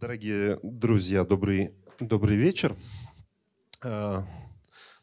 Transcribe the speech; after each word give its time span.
Дорогие 0.00 0.60
друзья, 0.62 1.24
добрый, 1.24 1.72
добрый 1.98 2.36
вечер. 2.36 2.76
А, 3.82 4.24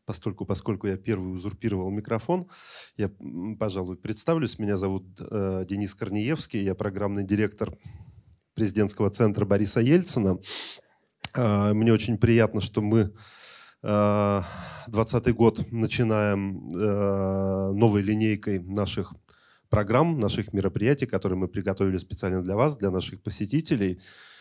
постольку, 0.06 0.46
поскольку 0.46 0.88
я 0.88 0.96
первый 0.96 1.34
узурпировал 1.34 1.92
микрофон, 1.92 2.48
я, 2.96 3.12
пожалуй, 3.60 3.98
представлюсь. 3.98 4.58
Меня 4.58 4.78
зовут 4.78 5.04
э, 5.20 5.66
Денис 5.68 5.94
Корнеевский, 5.94 6.64
я 6.64 6.76
программный 6.76 7.26
директор 7.26 7.78
президентского 8.54 9.10
центра 9.10 9.44
Бориса 9.44 9.82
Ельцина. 9.82 10.40
Э, 11.34 11.74
мне 11.74 11.92
очень 11.92 12.18
приятно, 12.18 12.62
что 12.62 12.82
мы 12.82 13.12
2020 13.82 15.36
год 15.36 15.72
начинаем 15.74 16.70
э, 16.70 17.72
новой 17.74 18.02
линейкой 18.02 18.60
наших 18.60 19.14
программ, 19.68 20.20
наших 20.20 20.54
мероприятий, 20.54 21.06
которые 21.06 21.38
мы 21.38 21.50
приготовили 21.50 21.98
специально 21.98 22.42
для 22.42 22.56
вас, 22.56 22.78
для 22.78 22.92
наших 22.92 23.22
посетителей– 23.22 24.00
Э, 24.10 24.35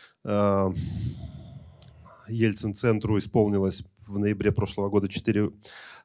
Ельцин-центру 2.29 3.19
исполнилось 3.19 3.85
в 4.07 4.19
ноябре 4.19 4.53
прошлого 4.53 4.89
года 4.89 5.09
4, 5.09 5.51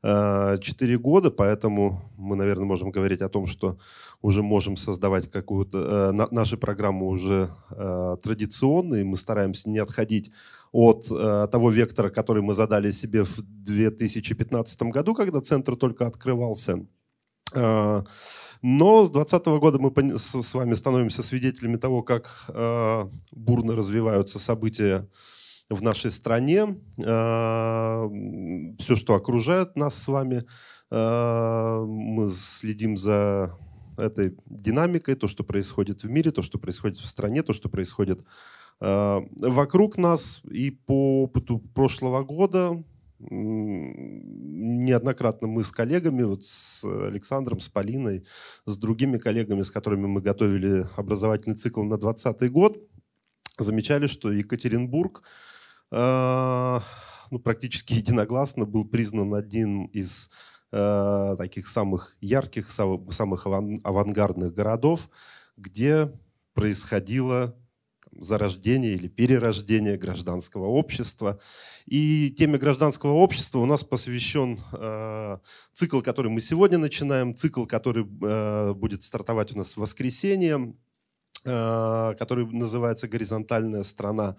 4 0.02 0.60
э, 0.94 0.98
года, 0.98 1.32
поэтому 1.32 2.12
мы, 2.18 2.36
наверное, 2.36 2.66
можем 2.66 2.92
говорить 2.92 3.22
о 3.22 3.30
том, 3.30 3.46
что 3.48 3.78
уже 4.22 4.42
можем 4.42 4.78
создавать 4.78 5.30
какую-то... 5.30 6.14
Э, 6.14 6.28
наши 6.32 6.58
программы 6.58 7.08
уже 7.08 7.50
традиционные, 8.24 9.04
мы 9.04 9.18
стараемся 9.18 9.70
не 9.70 9.80
отходить 9.80 10.32
от 10.72 11.08
того 11.08 11.72
вектора, 11.72 12.10
который 12.10 12.44
мы 12.44 12.54
задали 12.54 12.92
себе 12.92 13.24
в 13.24 13.42
2015 13.42 14.82
году, 14.84 15.16
когда 15.16 15.42
центр 15.42 15.76
только 15.76 16.06
открывался. 16.06 16.86
Но 17.54 19.06
с 19.06 19.12
2020 19.12 19.46
года 19.60 19.80
мы 19.80 20.18
с 20.18 20.54
вами 20.54 20.74
становимся 20.74 21.24
свидетелями 21.24 21.78
того, 21.78 22.04
как 22.04 22.30
э, 22.50 23.06
бурно 23.32 23.74
развиваются 23.74 24.38
события 24.38 25.08
в 25.70 25.82
нашей 25.82 26.12
стране. 26.12 26.78
Э, 26.98 28.10
все, 28.80 28.96
что 28.96 29.16
окружает 29.16 29.78
нас 29.78 29.96
с 29.96 30.08
вами, 30.10 30.44
э, 30.92 31.86
мы 31.88 32.30
следим 32.30 32.98
за 32.98 33.58
этой 33.98 34.36
динамикой, 34.46 35.16
то, 35.16 35.28
что 35.28 35.44
происходит 35.44 36.04
в 36.04 36.10
мире, 36.10 36.32
то, 36.32 36.42
что 36.42 36.58
происходит 36.58 36.98
в 36.98 37.08
стране, 37.08 37.44
то, 37.44 37.54
что 37.54 37.70
происходит 37.70 38.26
э, 38.82 39.20
вокруг 39.40 39.98
нас. 39.98 40.42
И 40.52 40.72
по 40.72 41.24
опыту 41.24 41.60
прошлого 41.60 42.24
года 42.24 42.84
неоднократно 43.20 45.48
мы 45.48 45.64
с 45.64 45.72
коллегами, 45.72 46.24
вот 46.24 46.46
с 46.46 46.84
Александром, 46.84 47.60
с 47.60 47.70
Полиной, 47.70 48.26
с 48.66 48.78
другими 48.78 49.18
коллегами, 49.18 49.62
с 49.62 49.72
которыми 49.72 50.08
мы 50.08 50.22
готовили 50.22 50.88
образовательный 50.96 51.56
цикл 51.56 51.84
на 51.84 51.98
2020 51.98 52.52
год, 52.52 52.78
замечали, 53.58 54.08
что 54.08 54.32
Екатеринбург 54.32 55.24
э, 55.92 56.80
ну, 57.32 57.40
практически 57.40 57.94
единогласно 57.94 58.66
был 58.66 58.86
признан 58.86 59.34
одним 59.34 59.86
из 59.88 60.30
э, 60.72 61.36
таких 61.38 61.68
самых 61.68 62.16
ярких, 62.22 62.70
самых 62.70 63.48
авангардных 63.84 64.54
городов, 64.54 65.10
где 65.58 66.12
происходило 66.54 67.56
зарождения 68.22 68.92
или 68.92 69.08
перерождения 69.08 69.98
гражданского 69.98 70.66
общества. 70.66 71.40
И 71.86 72.34
теме 72.38 72.58
гражданского 72.58 73.14
общества 73.14 73.60
у 73.60 73.66
нас 73.66 73.84
посвящен 73.84 74.60
э, 74.74 75.38
цикл, 75.74 76.02
который 76.02 76.32
мы 76.32 76.42
сегодня 76.42 76.78
начинаем, 76.78 77.36
цикл, 77.36 77.66
который 77.66 78.06
э, 78.06 78.74
будет 78.74 79.04
стартовать 79.04 79.54
у 79.54 79.58
нас 79.58 79.74
в 79.74 79.78
воскресенье, 79.78 80.76
э, 81.46 82.16
который 82.20 82.46
называется 82.46 83.08
«Горизонтальная 83.08 83.84
страна». 83.84 84.38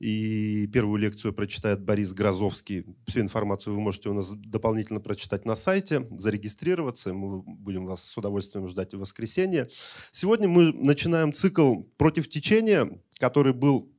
И 0.00 0.66
первую 0.68 0.96
лекцию 0.96 1.34
прочитает 1.34 1.84
Борис 1.84 2.14
Грозовский. 2.14 2.86
Всю 3.06 3.20
информацию 3.20 3.74
вы 3.74 3.82
можете 3.82 4.08
у 4.08 4.14
нас 4.14 4.32
дополнительно 4.32 4.98
прочитать 4.98 5.44
на 5.44 5.56
сайте, 5.56 6.08
зарегистрироваться. 6.18 7.12
Мы 7.12 7.42
будем 7.42 7.84
вас 7.84 8.02
с 8.02 8.16
удовольствием 8.16 8.66
ждать 8.66 8.94
в 8.94 8.98
воскресенье. 8.98 9.68
Сегодня 10.10 10.48
мы 10.48 10.72
начинаем 10.72 11.34
цикл 11.34 11.82
«Против 11.98 12.30
течения», 12.30 12.88
который 13.18 13.52
был 13.52 13.92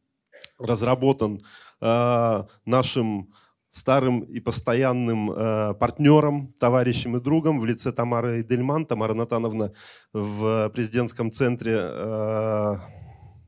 разработан 0.58 1.40
э, 1.82 2.44
нашим 2.66 3.32
старым 3.70 4.22
и 4.22 4.40
постоянным 4.40 5.32
э, 5.32 5.76
партнером, 5.76 6.54
товарищем 6.60 7.16
и 7.16 7.22
другом 7.22 7.60
в 7.60 7.66
лице 7.66 7.92
Тамары 7.92 8.42
Эдельман. 8.42 8.88
Тамара 8.88 9.14
Натановна 9.14 9.72
в 10.14 10.70
президентском 10.74 11.32
центре 11.32 11.78
э, 11.80 12.76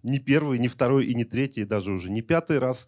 не 0.04 0.20
первый, 0.20 0.60
не 0.60 0.68
второй 0.68 1.06
и 1.06 1.16
не 1.16 1.24
третий, 1.24 1.66
даже 1.66 1.92
уже 1.92 2.12
не 2.12 2.22
пятый 2.22 2.60
раз. 2.60 2.88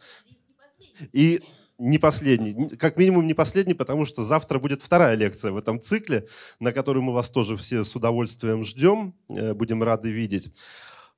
И 1.14 1.42
не 1.78 1.98
последний. 1.98 2.78
Как 2.78 2.98
минимум 2.98 3.28
не 3.28 3.34
последний, 3.34 3.74
потому 3.74 4.06
что 4.06 4.24
завтра 4.24 4.60
будет 4.60 4.82
вторая 4.82 5.16
лекция 5.16 5.52
в 5.52 5.58
этом 5.58 5.82
цикле, 5.82 6.28
на 6.60 6.72
которую 6.72 7.04
мы 7.04 7.14
вас 7.14 7.30
тоже 7.30 7.58
все 7.58 7.84
с 7.84 7.96
удовольствием 7.96 8.64
ждем, 8.64 9.14
э, 9.30 9.54
будем 9.54 9.84
рады 9.84 10.12
видеть. 10.12 10.52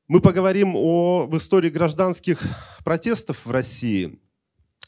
Мы 0.08 0.22
поговорим 0.22 0.74
о, 0.76 1.28
в 1.28 1.38
истории 1.38 1.70
гражданских 1.70 2.42
протестов 2.84 3.46
в 3.46 3.52
России– 3.52 4.20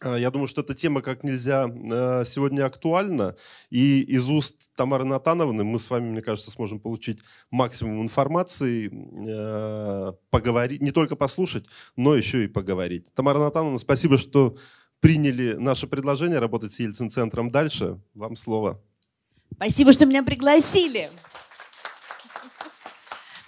я 0.04 0.32
думаю, 0.32 0.48
что 0.48 0.62
эта 0.62 0.76
тема 0.76 1.02
как 1.02 1.24
нельзя 1.24 1.68
э, 1.68 2.24
сегодня 2.26 2.66
актуальна. 2.66 3.36
И 3.70 4.02
из 4.02 4.30
уст 4.30 4.72
Тамары 4.76 5.06
Натановны 5.06 5.64
мы 5.64 5.80
с 5.80 5.90
вами, 5.90 6.10
мне 6.10 6.22
кажется, 6.22 6.52
сможем 6.52 6.80
получить 6.80 7.20
максимум 7.52 8.02
информации, 8.02 8.90
э, 8.92 10.14
поговорить, 10.30 10.82
не 10.82 10.92
только 10.92 11.16
послушать, 11.16 11.66
но 11.96 12.16
еще 12.16 12.44
и 12.44 12.48
поговорить. 12.48 13.14
Тамара 13.14 13.40
Натановна, 13.40 13.78
спасибо, 13.78 14.18
что 14.18 14.58
приняли 15.00 15.54
наше 15.54 15.88
предложение 15.88 16.40
работать 16.40 16.74
с 16.74 16.80
Ельцин-центром 16.80 17.50
дальше. 17.50 18.00
Вам 18.14 18.36
слово. 18.36 18.82
Спасибо, 19.56 19.92
что 19.92 20.06
меня 20.06 20.24
пригласили. 20.24 21.10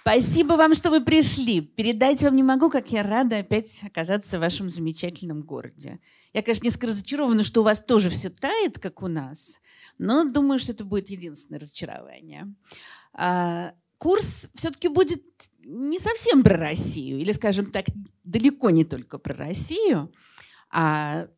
Спасибо 0.02 0.54
вам, 0.54 0.74
что 0.74 0.90
вы 0.90 1.00
пришли. 1.00 1.60
Передать 1.60 2.24
вам 2.24 2.34
не 2.34 2.42
могу, 2.42 2.70
как 2.70 2.90
я 2.90 3.04
рада 3.04 3.38
опять 3.38 3.84
оказаться 3.84 4.36
в 4.36 4.40
вашем 4.40 4.68
замечательном 4.68 5.42
городе. 5.42 6.00
Я, 6.32 6.42
конечно, 6.42 6.64
несколько 6.64 6.88
разочарована, 6.88 7.44
что 7.44 7.60
у 7.60 7.64
вас 7.64 7.80
тоже 7.80 8.10
все 8.10 8.28
тает, 8.28 8.80
как 8.80 9.04
у 9.04 9.06
нас, 9.06 9.60
но 9.98 10.24
думаю, 10.24 10.58
что 10.58 10.72
это 10.72 10.84
будет 10.84 11.08
единственное 11.08 11.60
разочарование. 11.60 12.52
А, 13.12 13.74
курс 13.96 14.48
все-таки 14.56 14.88
будет 14.88 15.22
не 15.60 16.00
совсем 16.00 16.42
про 16.42 16.56
Россию, 16.56 17.20
или, 17.20 17.30
скажем 17.30 17.70
так, 17.70 17.84
далеко 18.24 18.70
не 18.70 18.84
только 18.84 19.18
про 19.18 19.34
Россию, 19.34 20.12
а 20.68 21.28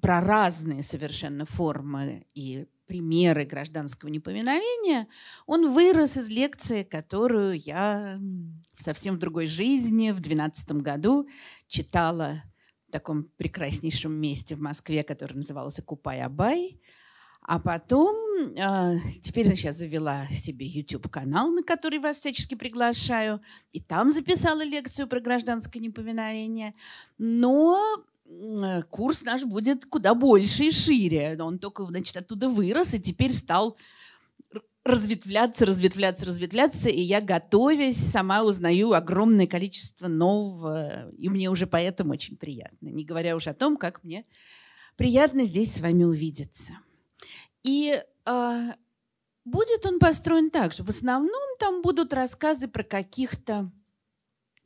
про 0.00 0.22
разные 0.22 0.82
совершенно 0.82 1.44
формы 1.44 2.26
и 2.34 2.66
примеры 2.86 3.44
гражданского 3.44 4.08
непоминовения, 4.08 5.06
он 5.46 5.72
вырос 5.72 6.16
из 6.16 6.28
лекции, 6.28 6.82
которую 6.82 7.58
я 7.58 8.20
совсем 8.78 9.16
в 9.16 9.18
другой 9.18 9.46
жизни 9.46 10.10
в 10.10 10.20
2012 10.20 10.72
году 10.82 11.28
читала 11.66 12.42
в 12.88 12.92
таком 12.92 13.24
прекраснейшем 13.36 14.12
месте 14.12 14.54
в 14.54 14.60
Москве, 14.60 15.02
которое 15.02 15.34
называлось 15.34 15.80
Купай-Абай. 15.80 16.80
А 17.48 17.60
потом, 17.60 18.16
э, 18.56 18.98
теперь 19.22 19.46
я 19.46 19.54
сейчас 19.54 19.76
завела 19.76 20.26
себе 20.28 20.66
YouTube-канал, 20.66 21.52
на 21.52 21.62
который 21.62 22.00
вас 22.00 22.18
всячески 22.18 22.56
приглашаю, 22.56 23.40
и 23.70 23.80
там 23.80 24.10
записала 24.10 24.64
лекцию 24.64 25.06
про 25.06 25.20
гражданское 25.20 25.78
неповиновение. 25.78 26.74
Но 27.18 27.78
курс 28.90 29.22
наш 29.22 29.44
будет 29.44 29.86
куда 29.86 30.14
больше 30.14 30.64
и 30.64 30.70
шире. 30.70 31.36
Он 31.40 31.58
только, 31.58 31.84
значит, 31.86 32.16
оттуда 32.16 32.48
вырос 32.48 32.94
и 32.94 33.00
теперь 33.00 33.32
стал 33.32 33.76
разветвляться, 34.86 35.66
разветвляться, 35.66 36.26
разветвляться, 36.26 36.88
и 36.88 37.00
я, 37.00 37.20
готовясь, 37.20 37.96
сама 37.96 38.44
узнаю 38.44 38.92
огромное 38.92 39.46
количество 39.46 40.06
нового, 40.06 41.10
и 41.18 41.28
мне 41.28 41.50
уже 41.50 41.66
поэтому 41.66 42.12
очень 42.12 42.36
приятно, 42.36 42.88
не 42.88 43.04
говоря 43.04 43.34
уже 43.34 43.50
о 43.50 43.54
том, 43.54 43.76
как 43.76 44.04
мне 44.04 44.24
приятно 44.96 45.44
здесь 45.44 45.74
с 45.74 45.80
вами 45.80 46.04
увидеться. 46.04 46.74
И 47.64 48.00
э, 48.26 48.72
будет 49.44 49.86
он 49.86 49.98
построен 49.98 50.50
так, 50.50 50.72
что 50.72 50.84
в 50.84 50.88
основном 50.88 51.56
там 51.58 51.82
будут 51.82 52.14
рассказы 52.14 52.68
про 52.68 52.84
каких-то 52.84 53.70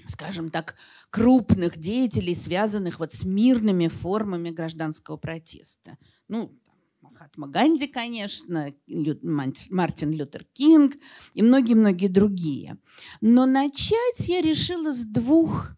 скажем 0.08 0.50
так, 0.50 0.76
крупных 1.11 1.79
деятелей, 1.79 2.35
связанных 2.35 2.99
вот 2.99 3.12
с 3.12 3.25
мирными 3.25 3.88
формами 3.88 4.50
гражданского 4.50 5.17
протеста. 5.17 5.99
Ну, 6.29 6.56
Махатма 7.00 7.49
Ганди, 7.49 7.87
конечно, 7.87 8.73
Мартин 8.87 10.12
Лютер 10.12 10.44
Кинг 10.52 10.97
и 11.35 11.43
многие-многие 11.43 12.08
другие. 12.08 12.76
Но 13.20 13.47
начать 13.47 14.29
я 14.29 14.41
решила 14.41 14.93
с 14.93 15.05
двух 15.05 15.70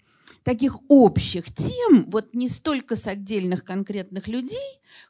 таких 0.43 0.79
общих 0.89 1.55
тем, 1.55 2.05
вот 2.07 2.35
не 2.35 2.49
столько 2.49 2.97
с 2.97 3.07
отдельных 3.07 3.65
конкретных 3.65 4.27
людей, 4.27 4.59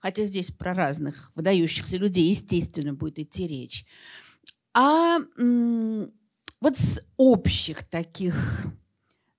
хотя 0.01 0.25
здесь 0.25 0.51
про 0.51 0.75
разных 0.75 1.33
выдающихся 1.35 1.97
людей, 1.97 2.29
естественно, 2.29 2.93
будет 2.93 3.19
идти 3.19 3.47
речь, 3.47 3.87
а 4.75 5.21
вот 6.61 6.77
с 6.77 7.03
общих 7.17 7.83
таких 7.89 8.67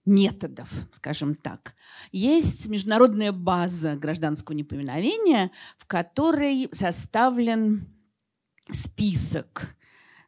методов, 0.06 0.70
скажем 0.92 1.36
так. 1.36 1.76
Есть 2.12 2.68
международная 2.68 3.32
база 3.32 3.96
гражданского 3.96 4.56
неповиновения, 4.56 5.52
в 5.78 5.86
которой 5.86 6.70
составлен 6.72 7.88
список. 8.72 9.76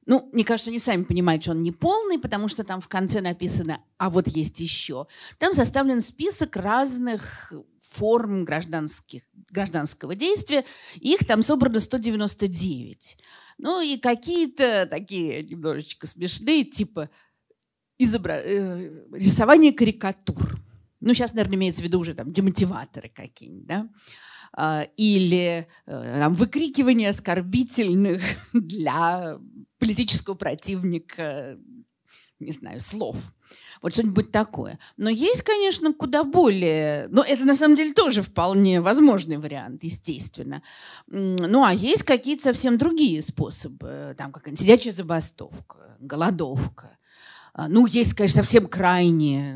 Ну, 0.06 0.30
мне 0.34 0.44
кажется, 0.44 0.70
они 0.70 0.80
сами 0.80 1.04
понимают, 1.04 1.42
что 1.42 1.52
он 1.52 1.64
не 1.64 1.72
полный, 1.72 2.20
потому 2.20 2.48
что 2.48 2.64
там 2.64 2.80
в 2.80 2.88
конце 2.88 3.22
написано 3.22 3.82
«а 3.98 4.10
вот 4.10 4.28
есть 4.28 4.60
еще». 4.60 5.08
Там 5.40 5.54
составлен 5.54 6.00
список 6.00 6.56
разных 6.56 7.52
форм 7.82 8.46
гражданских, 8.46 9.24
гражданского 9.50 10.16
действия. 10.16 10.66
Их 10.96 11.26
там 11.26 11.42
собрано 11.42 11.80
199. 11.80 13.18
Ну 13.58 13.82
и 13.82 13.98
какие-то 13.98 14.86
такие 14.90 15.44
немножечко 15.44 16.08
смешные, 16.08 16.66
типа 16.66 17.10
изобра... 17.98 18.42
э, 18.44 18.92
рисование 19.14 19.74
карикатур. 19.74 20.60
Ну, 21.02 21.14
сейчас, 21.14 21.34
наверное, 21.34 21.58
имеется 21.58 21.82
в 21.82 21.86
виду 21.86 22.00
уже 22.00 22.14
там 22.14 22.32
демотиваторы 22.32 23.10
какие-нибудь, 23.10 23.68
да? 23.68 23.90
А, 24.58 24.88
или 24.96 25.68
э, 25.86 26.20
там, 26.20 26.34
выкрикивание 26.34 27.10
оскорбительных 27.10 28.24
для 28.54 29.38
политического 29.80 30.36
противника, 30.36 31.58
не 32.40 32.52
знаю, 32.52 32.80
слов. 32.80 33.18
Вот 33.82 33.94
что-нибудь 33.94 34.32
такое. 34.32 34.80
Но 34.98 35.10
есть, 35.10 35.44
конечно, 35.44 35.94
куда 35.94 36.24
более... 36.24 37.08
Но 37.10 37.22
это, 37.22 37.46
на 37.46 37.56
самом 37.56 37.76
деле, 37.76 37.94
тоже 37.94 38.22
вполне 38.22 38.82
возможный 38.82 39.38
вариант, 39.38 39.84
естественно. 39.84 40.64
Ну, 41.08 41.64
а 41.64 41.74
есть 41.74 42.04
какие-то 42.04 42.44
совсем 42.44 42.78
другие 42.78 43.22
способы. 43.22 44.16
Там 44.18 44.32
как 44.32 44.48
сидячая 44.58 44.94
забастовка, 44.94 45.98
голодовка. 46.00 46.98
А, 47.58 47.70
ну, 47.70 47.86
есть, 47.86 48.14
конечно, 48.14 48.44
совсем 48.44 48.68
крайние, 48.68 49.56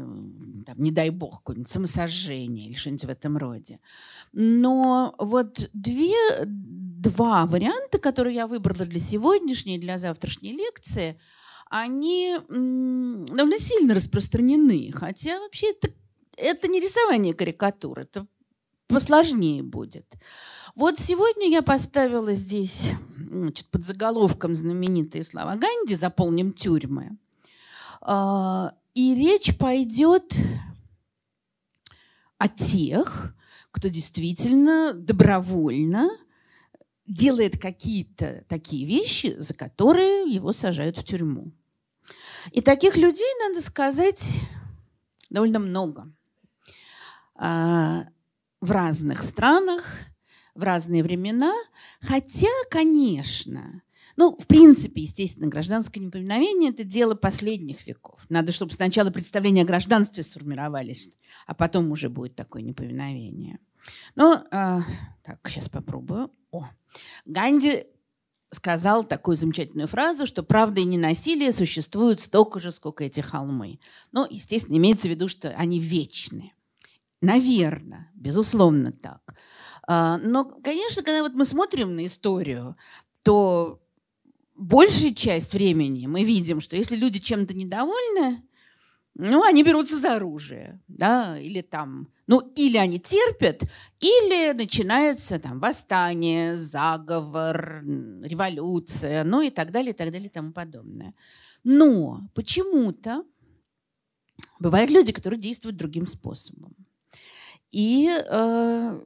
там, 0.65 0.77
не 0.77 0.89
дай 0.89 1.09
бог, 1.09 1.39
какое-нибудь 1.39 1.69
самосожжение 1.69 2.67
или 2.69 2.75
что-нибудь 2.75 3.03
в 3.03 3.09
этом 3.09 3.35
роде. 3.35 3.81
Но 4.31 5.15
вот 5.17 5.69
две, 5.73 6.15
два 6.45 7.45
варианта, 7.45 7.99
которые 7.99 8.35
я 8.35 8.47
выбрала 8.47 8.85
для 8.85 9.01
сегодняшней 9.01 9.75
и 9.75 9.81
для 9.81 9.97
завтрашней 9.97 10.53
лекции, 10.53 11.19
они 11.69 12.37
довольно 12.47 13.59
сильно 13.59 13.93
распространены. 13.93 14.91
Хотя 14.93 15.37
вообще 15.39 15.71
это, 15.71 15.89
это 16.37 16.69
не 16.69 16.79
рисование 16.79 17.33
карикатур, 17.33 17.99
это 17.99 18.27
посложнее 18.87 19.61
будет. 19.61 20.05
Вот 20.73 20.99
сегодня 20.99 21.49
я 21.49 21.61
поставила 21.61 22.33
здесь 22.33 22.91
значит, 23.17 23.67
под 23.67 23.83
заголовком 23.83 24.55
знаменитые 24.55 25.25
слова 25.25 25.57
Ганди 25.57 25.95
«Заполним 25.95 26.53
тюрьмы». 26.53 27.17
А, 28.01 28.73
и 28.93 29.15
речь 29.15 29.57
пойдет 29.57 30.35
о 32.37 32.47
тех, 32.47 33.35
кто 33.71 33.89
действительно 33.89 34.93
добровольно 34.93 36.09
делает 37.05 37.59
какие-то 37.59 38.45
такие 38.47 38.85
вещи, 38.85 39.35
за 39.37 39.53
которые 39.53 40.31
его 40.31 40.51
сажают 40.53 40.97
в 40.97 41.03
тюрьму. 41.03 41.51
И 42.51 42.61
таких 42.61 42.97
людей, 42.97 43.27
надо 43.47 43.61
сказать, 43.61 44.39
довольно 45.29 45.59
много. 45.59 46.11
А, 47.35 48.05
в 48.61 48.71
разных 48.71 49.23
странах, 49.23 49.83
в 50.55 50.63
разные 50.63 51.03
времена. 51.03 51.53
Хотя, 52.01 52.49
конечно, 52.69 53.81
ну, 54.19 54.35
в 54.37 54.47
принципе, 54.47 55.03
естественно, 55.03 55.47
гражданское 55.47 56.01
неповиновение– 56.01 56.71
это 56.71 56.83
дело 56.83 57.15
последних 57.15 57.87
веков. 57.87 58.19
Надо, 58.27 58.51
чтобы 58.51 58.73
сначала 58.73 59.11
представления 59.11 59.61
о 59.61 59.65
гражданстве 59.65 60.23
сформировались, 60.23 61.09
а 61.47 61.53
потом 61.53 61.89
уже 61.89 62.09
будет 62.09 62.35
такое 62.35 62.61
неповиновение. 62.61 63.59
Ну, 64.15 64.33
э, 64.33 64.81
так, 65.23 65.39
сейчас 65.47 65.69
попробую. 65.69 66.33
О, 66.51 66.65
Ганди 67.23 67.85
сказал 68.49 69.05
такую 69.05 69.37
замечательную 69.37 69.87
фразу, 69.87 70.25
что 70.25 70.43
правда 70.43 70.81
и 70.81 70.83
ненасилие 70.83 71.53
существуют 71.53 72.19
столько 72.19 72.59
же, 72.59 72.73
сколько 72.73 73.05
эти 73.05 73.21
холмы. 73.21 73.79
Ну, 74.11 74.27
естественно, 74.29 74.75
имеется 74.75 75.07
в 75.07 75.11
виду, 75.11 75.29
что 75.29 75.51
они 75.51 75.79
вечны. 75.79 76.51
Наверное, 77.21 78.11
безусловно 78.15 78.91
так. 78.91 79.33
А, 79.87 80.17
но, 80.17 80.43
конечно, 80.43 81.03
когда 81.03 81.23
вот 81.23 81.35
мы 81.35 81.45
смотрим 81.45 81.95
на 81.95 82.03
историю, 82.03 82.75
то 83.23 83.81
большая 84.59 85.13
часть 85.13 85.53
времени 85.53 86.05
мы 86.05 86.23
видим, 86.23 86.61
что 86.61 86.75
если 86.75 86.95
люди 86.95 87.19
чем-то 87.19 87.53
недовольны, 87.53 88.43
ну, 89.15 89.43
они 89.43 89.63
берутся 89.63 89.97
за 89.97 90.15
оружие, 90.15 90.79
да, 90.87 91.37
или 91.39 91.61
там, 91.61 92.07
ну, 92.27 92.39
или 92.55 92.77
они 92.77 92.99
терпят, 92.99 93.63
или 93.99 94.53
начинается 94.53 95.39
там 95.39 95.59
восстание, 95.59 96.57
заговор, 96.57 97.83
революция, 98.23 99.23
ну 99.23 99.41
и 99.41 99.49
так 99.49 99.71
далее, 99.71 99.91
и 99.91 99.95
так 99.95 100.11
далее, 100.11 100.27
и 100.27 100.31
тому 100.31 100.53
подобное. 100.53 101.13
Но 101.63 102.21
почему-то 102.33 103.25
бывают 104.59 104.91
люди, 104.91 105.11
которые 105.11 105.39
действуют 105.39 105.75
другим 105.75 106.05
способом. 106.05 106.75
И 107.71 108.09
э, 108.09 109.01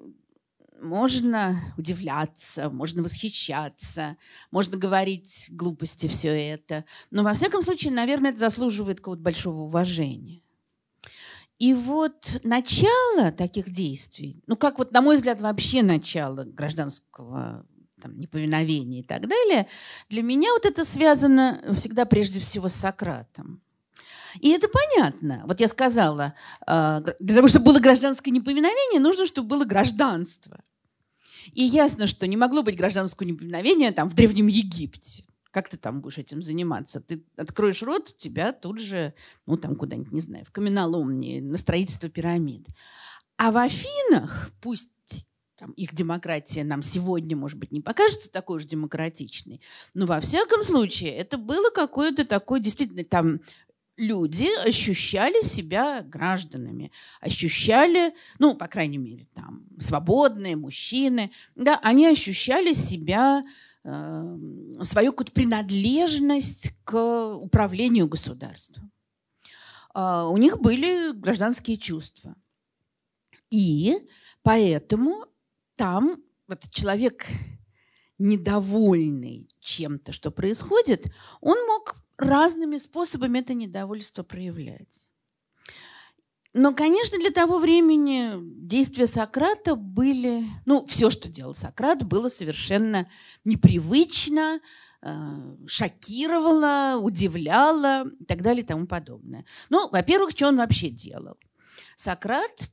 можно 0.84 1.56
удивляться, 1.78 2.70
можно 2.70 3.02
восхищаться, 3.04 4.18
можно 4.52 4.78
говорить 4.78 5.48
глупости 5.52 6.08
все 6.08 6.30
это. 6.30 6.86
Но 7.12 7.24
во 7.24 7.34
всяком 7.34 7.62
случае, 7.62 7.94
наверное, 7.94 8.32
это 8.32 8.40
заслуживает 8.40 8.98
какого-то 8.98 9.24
большого 9.24 9.62
уважения. 9.62 10.42
И 11.60 11.74
вот 11.74 12.42
начало 12.44 13.32
таких 13.32 13.72
действий, 13.72 14.44
ну 14.48 14.58
как 14.58 14.80
вот, 14.80 14.92
на 14.92 15.02
мой 15.02 15.16
взгляд, 15.16 15.40
вообще 15.40 15.82
начало 15.82 16.44
гражданского 16.44 17.66
там, 18.02 18.18
неповиновения 18.18 19.00
и 19.00 19.04
так 19.04 19.28
далее, 19.28 19.68
для 20.10 20.24
меня 20.24 20.52
вот 20.52 20.66
это 20.66 20.84
связано 20.84 21.62
всегда 21.74 22.06
прежде 22.06 22.40
всего 22.40 22.68
с 22.68 22.74
Сократом. 22.74 23.62
И 24.40 24.50
это 24.50 24.68
понятно. 24.68 25.44
Вот 25.46 25.60
я 25.60 25.68
сказала, 25.68 26.34
э, 26.68 27.02
для 27.20 27.36
того, 27.36 27.48
чтобы 27.48 27.66
было 27.66 27.80
гражданское 27.80 28.32
неповиновение, 28.32 29.00
нужно, 29.00 29.26
чтобы 29.26 29.48
было 29.48 29.64
гражданство. 29.64 30.60
И 31.52 31.64
ясно, 31.64 32.08
что 32.08 32.28
не 32.28 32.38
могло 32.38 32.64
быть 32.64 32.78
гражданского 32.78 33.28
неповиновения 33.28 33.92
там 33.92 34.10
в 34.10 34.16
Древнем 34.16 34.48
Египте. 34.48 35.26
Как 35.52 35.70
ты 35.70 35.78
там 35.78 36.02
будешь 36.02 36.18
этим 36.18 36.42
заниматься? 36.42 37.00
Ты 37.00 37.24
откроешь 37.36 37.84
рот, 37.84 38.18
тебя 38.18 38.54
тут 38.54 38.80
же, 38.80 39.14
ну 39.46 39.56
там 39.58 39.76
куда-нибудь, 39.76 40.12
не 40.12 40.22
знаю, 40.22 40.46
в 40.46 40.52
каменоломни, 40.52 41.42
на 41.42 41.58
строительство 41.58 42.10
пирамид. 42.10 42.68
А 43.38 43.52
в 43.52 43.58
Афинах, 43.58 44.50
пусть 44.62 44.90
там, 45.56 45.72
их 45.74 45.94
демократия 45.94 46.64
нам 46.64 46.82
сегодня, 46.82 47.38
может 47.38 47.60
быть, 47.60 47.72
не 47.72 47.82
покажется 47.82 48.32
такой 48.32 48.58
уж 48.58 48.66
демократичной, 48.66 49.62
но 49.94 50.06
во 50.06 50.20
всяком 50.20 50.64
случае 50.64 51.12
это 51.12 51.38
было 51.38 51.70
какое-то 51.70 52.26
такое 52.26 52.60
действительно 52.60 53.04
там 53.04 53.40
люди 53.98 54.50
ощущали 54.68 55.44
себя 55.44 56.02
гражданами, 56.02 56.92
ощущали, 57.22 58.14
ну, 58.40 58.56
по 58.56 58.68
крайней 58.68 58.98
мере, 58.98 59.28
там, 59.34 59.66
свободные 59.80 60.56
мужчины, 60.56 61.32
да, 61.56 61.80
они 61.84 62.08
ощущали 62.08 62.74
себя, 62.74 63.44
э, 63.84 64.38
свою 64.82 65.12
какую-то 65.12 65.32
принадлежность 65.32 66.72
к 66.84 67.36
управлению 67.36 68.08
государством. 68.08 68.92
Э, 69.94 70.24
у 70.30 70.38
них 70.38 70.60
были 70.60 71.12
гражданские 71.14 71.78
чувства. 71.78 72.36
И 73.50 73.96
поэтому 74.42 75.26
там 75.76 76.18
вот 76.48 76.70
человек 76.72 77.28
недовольный 78.18 79.50
чем-то, 79.60 80.12
что 80.12 80.32
происходит, 80.32 81.12
он 81.42 81.58
мог 81.68 82.03
разными 82.18 82.78
способами 82.78 83.40
это 83.40 83.54
недовольство 83.54 84.24
проявлять. 84.24 85.08
Но, 86.54 86.74
конечно, 86.74 87.18
для 87.18 87.32
того 87.32 87.58
времени 87.58 88.34
действия 88.40 89.08
Сократа 89.08 89.76
были... 89.76 90.44
Ну, 90.66 90.86
все, 90.86 91.10
что 91.10 91.28
делал 91.28 91.56
Сократ, 91.56 92.04
было 92.04 92.30
совершенно 92.30 93.10
непривычно, 93.44 94.60
э, 95.02 95.56
шокировало, 95.66 97.00
удивляло 97.02 98.08
и 98.20 98.26
так 98.26 98.44
далее 98.44 98.64
и 98.64 98.68
тому 98.68 98.86
подобное. 98.86 99.46
Ну, 99.70 99.90
во-первых, 99.90 100.32
что 100.32 100.50
он 100.50 100.58
вообще 100.58 100.90
делал? 100.90 101.38
Сократ, 101.96 102.70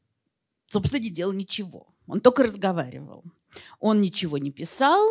собственно, 0.67 1.01
не 1.01 1.09
делал 1.11 1.33
ничего. 1.33 1.95
Он 2.07 2.21
только 2.21 2.43
разговаривал. 2.43 3.25
Он 3.79 4.03
ничего 4.03 4.37
не 4.37 4.51
писал, 4.51 5.09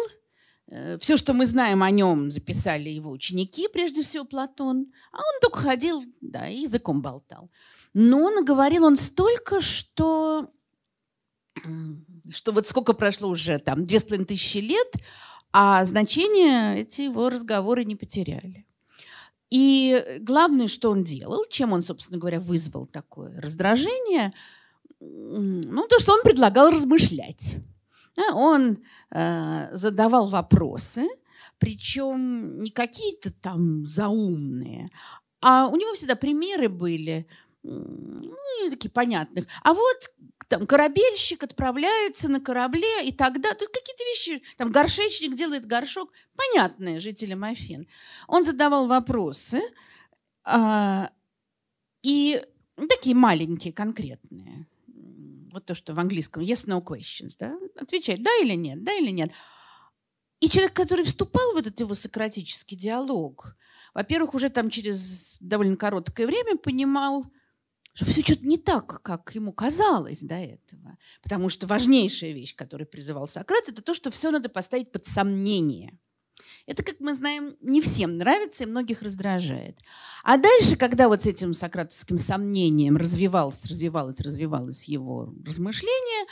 Все, 0.99 1.17
что 1.17 1.33
мы 1.33 1.45
знаем 1.45 1.81
о 1.81 1.89
нем, 1.89 2.29
записали 2.29 2.89
его 2.89 3.09
ученики, 3.09 3.67
прежде 3.67 4.03
всего 4.03 4.23
Платон. 4.23 4.91
А 5.11 5.17
он 5.17 5.41
только 5.41 5.59
ходил, 5.59 6.03
да, 6.21 6.47
и 6.47 6.61
языком 6.61 7.01
болтал. 7.01 7.49
Но 7.93 8.29
наговорил 8.29 8.85
он 8.85 8.95
столько, 8.95 9.61
что, 9.61 10.51
что 12.29 12.51
вот 12.51 12.67
сколько 12.67 12.93
прошло 12.93 13.29
уже, 13.29 13.57
там, 13.57 13.83
две 13.83 13.99
с 13.99 14.03
половиной 14.03 14.27
тысячи 14.27 14.59
лет, 14.59 14.93
а 15.51 15.83
значение 15.85 16.81
эти 16.81 17.01
его 17.01 17.29
разговоры 17.29 17.83
не 17.83 17.95
потеряли. 17.95 18.65
И 19.49 20.19
главное, 20.21 20.67
что 20.67 20.91
он 20.91 21.03
делал, 21.03 21.45
чем 21.49 21.73
он, 21.73 21.81
собственно 21.81 22.19
говоря, 22.19 22.39
вызвал 22.39 22.85
такое 22.85 23.41
раздражение, 23.41 24.33
ну, 24.99 25.87
то, 25.87 25.97
что 25.97 26.13
он 26.13 26.21
предлагал 26.21 26.69
размышлять. 26.69 27.55
Он 28.33 28.83
э, 29.11 29.69
задавал 29.71 30.27
вопросы, 30.27 31.07
причем 31.57 32.61
не 32.61 32.71
какие-то 32.71 33.31
там 33.31 33.85
заумные, 33.85 34.87
а 35.41 35.67
у 35.67 35.75
него 35.75 35.93
всегда 35.93 36.15
примеры 36.15 36.69
были, 36.69 37.27
ну, 37.63 38.35
такие 38.69 38.89
понятных. 38.89 39.45
А 39.63 39.73
вот 39.73 40.11
там 40.47 40.65
корабельщик 40.65 41.43
отправляется 41.43 42.27
на 42.27 42.41
корабле, 42.41 43.05
и 43.05 43.11
тогда... 43.11 43.53
Тут 43.53 43.69
какие-то 43.69 44.03
вещи... 44.03 44.43
Там 44.57 44.71
горшечник 44.71 45.35
делает 45.35 45.65
горшок. 45.65 46.11
Понятные 46.35 46.99
жителям 46.99 47.43
Афин. 47.43 47.87
Он 48.27 48.43
задавал 48.43 48.87
вопросы, 48.87 49.61
а, 50.43 51.11
и 52.01 52.43
такие 52.89 53.15
маленькие, 53.15 53.73
конкретные. 53.73 54.67
Вот 55.51 55.65
то, 55.65 55.73
что 55.73 55.93
в 55.93 55.99
английском 55.99 56.43
yes, 56.43 56.67
no 56.67 56.83
questions. 56.83 57.35
Да? 57.39 57.57
Отвечать, 57.75 58.21
да 58.23 58.31
или 58.41 58.55
нет, 58.55 58.83
да 58.83 58.93
или 58.93 59.11
нет. 59.11 59.31
И 60.39 60.49
человек, 60.49 60.73
который 60.73 61.03
вступал 61.03 61.53
в 61.53 61.57
этот 61.57 61.79
его 61.79 61.93
сократический 61.95 62.75
диалог, 62.75 63.55
во-первых, 63.93 64.33
уже 64.33 64.49
там 64.49 64.69
через 64.69 65.37
довольно 65.39 65.75
короткое 65.75 66.27
время 66.27 66.57
понимал, 66.57 67.25
что 67.93 68.05
все 68.05 68.21
что-то 68.21 68.47
не 68.47 68.57
так, 68.57 69.01
как 69.01 69.35
ему 69.35 69.51
казалось 69.51 70.21
до 70.21 70.35
этого. 70.35 70.97
Потому 71.21 71.49
что 71.49 71.67
важнейшая 71.67 72.31
вещь, 72.31 72.55
которую 72.55 72.87
призывал 72.87 73.27
Сократ, 73.27 73.67
это 73.67 73.81
то, 73.81 73.93
что 73.93 74.11
все 74.11 74.31
надо 74.31 74.47
поставить 74.47 74.91
под 74.91 75.05
сомнение. 75.05 75.99
Это, 76.65 76.83
как 76.83 76.99
мы 76.99 77.13
знаем, 77.13 77.55
не 77.61 77.81
всем 77.81 78.17
нравится 78.17 78.63
и 78.63 78.67
многих 78.67 79.01
раздражает. 79.01 79.79
А 80.23 80.37
дальше, 80.37 80.75
когда 80.75 81.07
вот 81.07 81.23
с 81.23 81.25
этим 81.25 81.53
сократовским 81.53 82.17
сомнением 82.17 82.97
развивалось, 82.97 83.65
развивалось, 83.65 84.19
развивалось 84.19 84.85
его 84.85 85.33
размышление, 85.45 86.27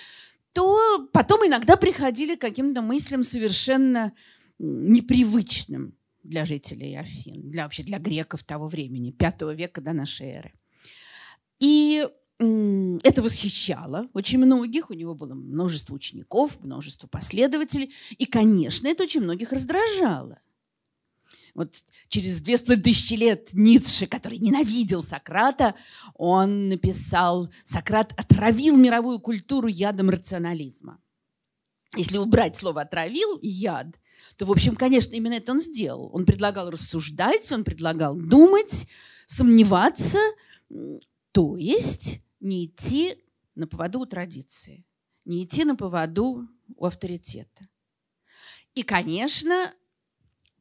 то 0.54 1.08
потом 1.14 1.46
иногда 1.46 1.76
приходили 1.78 2.36
к 2.36 2.42
каким-то 2.42 2.82
мыслям 2.82 3.24
совершенно 3.24 4.14
непривычным 4.60 5.94
для 6.24 6.46
жителей 6.46 6.96
Афин, 6.98 7.50
для, 7.50 7.64
вообще 7.64 7.84
для 7.84 8.00
греков 8.00 8.44
того 8.44 8.68
времени, 8.68 9.12
пятого 9.12 9.54
века 9.54 9.82
до 9.82 9.94
нашей 9.94 10.28
эры. 10.28 10.54
И 11.60 12.08
это 12.40 13.24
восхищало 13.24 14.10
очень 14.14 14.38
многих. 14.38 14.90
У 14.90 14.94
него 14.94 15.16
было 15.16 15.34
множество 15.34 15.96
учеников, 15.96 16.60
множество 16.62 17.08
последователей. 17.08 17.94
И, 18.18 18.26
конечно, 18.26 18.88
это 18.88 19.04
очень 19.04 19.22
многих 19.22 19.52
раздражало. 19.52 20.40
Вот 21.56 21.74
через 22.08 22.40
две 22.42 22.58
с 22.58 22.62
тысячи 22.62 23.16
лет 23.16 23.50
Ницше, 23.54 24.06
который 24.06 24.38
ненавидел 24.38 25.02
Сократа, 25.02 25.74
он 26.14 26.70
написал 26.70 27.50
«Сократ 27.64 28.14
отравил 28.16 28.78
мировую 28.78 29.20
культуру 29.20 29.68
ядом 29.68 30.12
рационализма». 30.12 31.00
Если 31.96 32.20
убрать 32.20 32.56
слово 32.56 32.82
«отравил» 32.82 33.38
и 33.38 33.48
«яд», 33.48 33.88
то, 34.36 34.46
в 34.46 34.52
общем, 34.52 34.76
конечно, 34.76 35.16
именно 35.16 35.34
это 35.34 35.52
он 35.52 35.60
сделал. 35.60 36.12
Он 36.14 36.26
предлагал 36.26 36.70
рассуждать, 36.70 37.52
он 37.52 37.64
предлагал 37.64 38.16
думать, 38.16 38.88
сомневаться, 39.26 40.20
то 41.32 41.58
есть 41.58 42.22
не 42.40 42.66
идти 42.66 43.16
на 43.56 43.68
поводу 43.68 44.00
у 44.00 44.06
традиции, 44.06 44.86
не 45.26 45.44
идти 45.44 45.66
на 45.66 45.76
поводу 45.76 46.48
у 46.76 46.86
авторитета. 46.86 47.68
И, 48.76 48.84
конечно, 48.84 49.74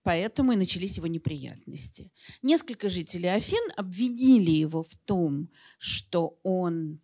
поэтому 0.02 0.52
и 0.52 0.56
начались 0.56 0.96
его 0.96 1.06
неприятности. 1.06 2.10
Несколько 2.42 2.88
жителей 2.88 3.28
Афин 3.28 3.70
обвинили 3.76 4.50
его 4.50 4.82
в 4.82 4.94
том, 5.04 5.50
что 5.78 6.38
он 6.42 7.00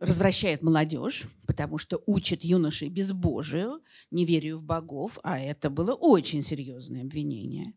развращает 0.00 0.62
молодежь, 0.62 1.24
потому 1.46 1.78
что 1.78 2.00
учит 2.06 2.44
юношей 2.44 2.88
безбожию, 2.88 3.82
неверию 4.10 4.58
в 4.58 4.62
богов, 4.62 5.18
а 5.24 5.40
это 5.40 5.70
было 5.70 5.92
очень 5.94 6.42
серьезное 6.42 7.02
обвинение. 7.02 7.74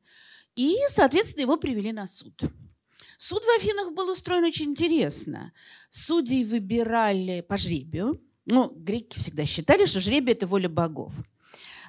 И, 0.55 0.75
соответственно, 0.89 1.43
его 1.43 1.57
привели 1.57 1.91
на 1.91 2.05
суд. 2.05 2.43
Суд 3.21 3.43
в 3.43 3.55
Афинах 3.55 3.93
был 3.93 4.09
устроен 4.09 4.45
очень 4.45 4.71
интересно. 4.71 5.53
Судей 5.91 6.43
выбирали 6.43 7.41
по 7.41 7.55
жребию. 7.55 8.19
Ну, 8.47 8.73
греки 8.75 9.19
всегда 9.19 9.45
считали, 9.45 9.85
что 9.85 9.99
жребие– 9.99 10.33
это 10.35 10.47
воля 10.47 10.67
богов. 10.67 11.13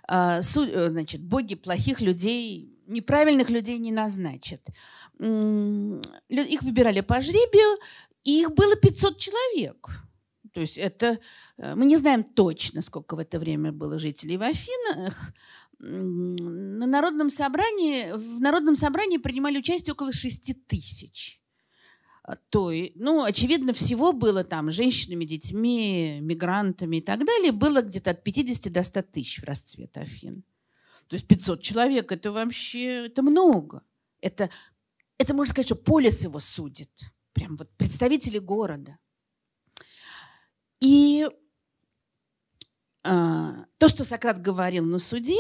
А, 0.07 0.41
э, 0.41 0.91
значит, 0.91 1.23
боги 1.23 1.55
плохих 1.55 2.03
людей, 2.03 2.79
неправильных 2.87 3.49
людей 3.49 3.79
не 3.79 3.93
назначат. 3.93 4.61
Их 5.19 6.63
выбирали 6.63 7.01
по 7.01 7.23
жребию, 7.23 7.79
и 8.25 8.43
их 8.43 8.53
было 8.53 8.77
500 8.77 9.19
человек. 9.19 9.89
То 10.53 10.61
есть 10.61 10.77
это... 10.77 11.19
Э, 11.57 11.75
мы 11.75 11.87
не 11.87 11.97
знаем 11.97 12.25
точно, 12.25 12.83
сколько 12.83 13.17
в 13.17 13.19
это 13.19 13.39
время 13.39 13.73
было 13.73 13.99
жителей 13.99 14.37
в 14.37 14.43
Афинах, 14.43 15.33
на 15.83 16.87
народном 16.87 17.29
собрании, 17.29 18.13
в 18.13 18.41
народном 18.41 18.77
собрании 18.77 19.19
принимали 19.19 19.59
участие 19.59 19.93
около 19.93 20.13
6 20.13 20.67
тысяч. 20.67 21.41
А, 22.23 22.37
то, 22.37 22.73
ну, 22.95 23.25
очевидно, 23.25 23.73
всего 23.73 24.13
было 24.13 24.45
там 24.45 24.71
женщинами, 24.71 25.25
детьми, 25.25 26.21
мигрантами 26.21 26.99
и 26.99 27.01
так 27.01 27.25
далее, 27.25 27.51
было 27.51 27.83
где-то 27.83 28.13
от 28.13 28.23
50 28.23 28.73
до 28.73 28.85
100 28.85 29.03
тысяч 29.03 29.41
в 29.41 29.45
расцвет 29.45 29.97
Афин. 29.99 30.45
То 31.09 31.17
есть 31.17 31.27
500 31.27 31.63
человек– 31.63 32.13
это 32.13 32.31
вообще 32.31 33.07
это 33.07 33.23
много. 33.23 33.83
Это, 34.21 34.51
это, 35.19 35.35
можно 35.35 35.51
сказать, 35.51 35.67
что 35.67 35.75
полис 35.75 36.23
его 36.23 36.39
судит. 36.39 36.93
Прям 37.33 37.57
вот 37.57 37.71
представители 37.77 38.39
города. 38.39 38.99
И 40.79 41.27
то, 43.03 43.89
что 43.89 44.05
Сократ 44.05 44.41
говорил 44.41 44.85
на 44.85 44.99
суде, 44.99 45.39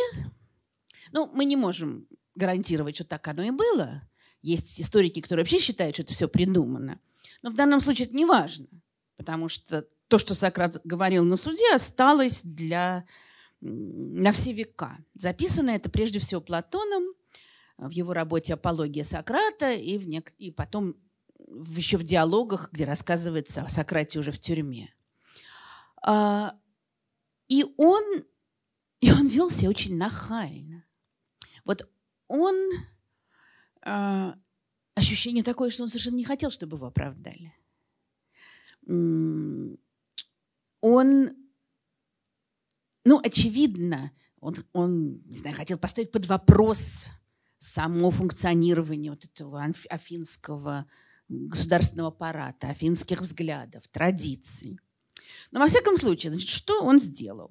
ну, 1.12 1.30
мы 1.32 1.44
не 1.44 1.56
можем 1.56 2.06
гарантировать, 2.34 2.96
что 2.96 3.04
так 3.04 3.26
оно 3.28 3.42
и 3.42 3.50
было. 3.50 4.02
Есть 4.40 4.80
историки, 4.80 5.20
которые 5.20 5.44
вообще 5.44 5.60
считают, 5.60 5.94
что 5.94 6.02
это 6.02 6.14
все 6.14 6.28
придумано. 6.28 6.98
Но 7.42 7.50
в 7.50 7.54
данном 7.54 7.80
случае 7.80 8.06
это 8.06 8.16
не 8.16 8.24
важно, 8.24 8.66
потому 9.16 9.48
что 9.48 9.86
то, 10.08 10.18
что 10.18 10.34
Сократ 10.34 10.80
говорил 10.84 11.24
на 11.24 11.36
суде, 11.36 11.74
осталось 11.74 12.42
для, 12.42 13.04
на 13.60 14.32
все 14.32 14.52
века. 14.52 14.98
Записано 15.14 15.70
это 15.70 15.88
прежде 15.88 16.18
всего 16.18 16.40
Платоном 16.40 17.14
в 17.78 17.90
его 17.90 18.12
работе 18.12 18.54
«Апология 18.54 19.04
Сократа» 19.04 19.72
и, 19.72 19.98
в 19.98 20.08
нек... 20.08 20.32
и 20.38 20.50
потом 20.50 20.96
еще 21.76 21.96
в 21.96 22.02
диалогах, 22.02 22.70
где 22.72 22.84
рассказывается 22.84 23.62
о 23.62 23.68
Сократе 23.68 24.18
уже 24.18 24.32
в 24.32 24.38
тюрьме. 24.38 24.92
А, 26.02 26.56
и 27.52 27.66
он, 27.76 28.02
и 29.00 29.12
он 29.12 29.28
вел 29.28 29.50
себя 29.50 29.68
очень 29.68 29.96
нахально. 29.98 30.86
Вот 31.66 31.86
он... 32.28 32.54
Э, 33.84 34.32
ощущение 34.94 35.44
такое, 35.44 35.68
что 35.68 35.82
он 35.82 35.90
совершенно 35.90 36.16
не 36.16 36.24
хотел, 36.24 36.50
чтобы 36.50 36.78
его 36.78 36.86
оправдали. 36.86 37.54
Он... 38.86 39.76
Ну, 43.04 43.20
очевидно, 43.22 44.12
он, 44.40 44.54
он, 44.72 45.22
не 45.26 45.36
знаю, 45.36 45.54
хотел 45.54 45.76
поставить 45.76 46.10
под 46.10 46.24
вопрос 46.24 47.08
само 47.58 48.10
функционирование 48.10 49.12
вот 49.12 49.24
этого 49.26 49.62
афинского 49.90 50.86
государственного 51.28 52.08
аппарата, 52.08 52.70
афинских 52.70 53.20
взглядов, 53.20 53.86
традиций. 53.88 54.80
Но 55.50 55.60
во 55.60 55.68
всяком 55.68 55.96
случае, 55.96 56.32
значит, 56.32 56.48
что 56.48 56.82
он 56.82 56.98
сделал? 56.98 57.50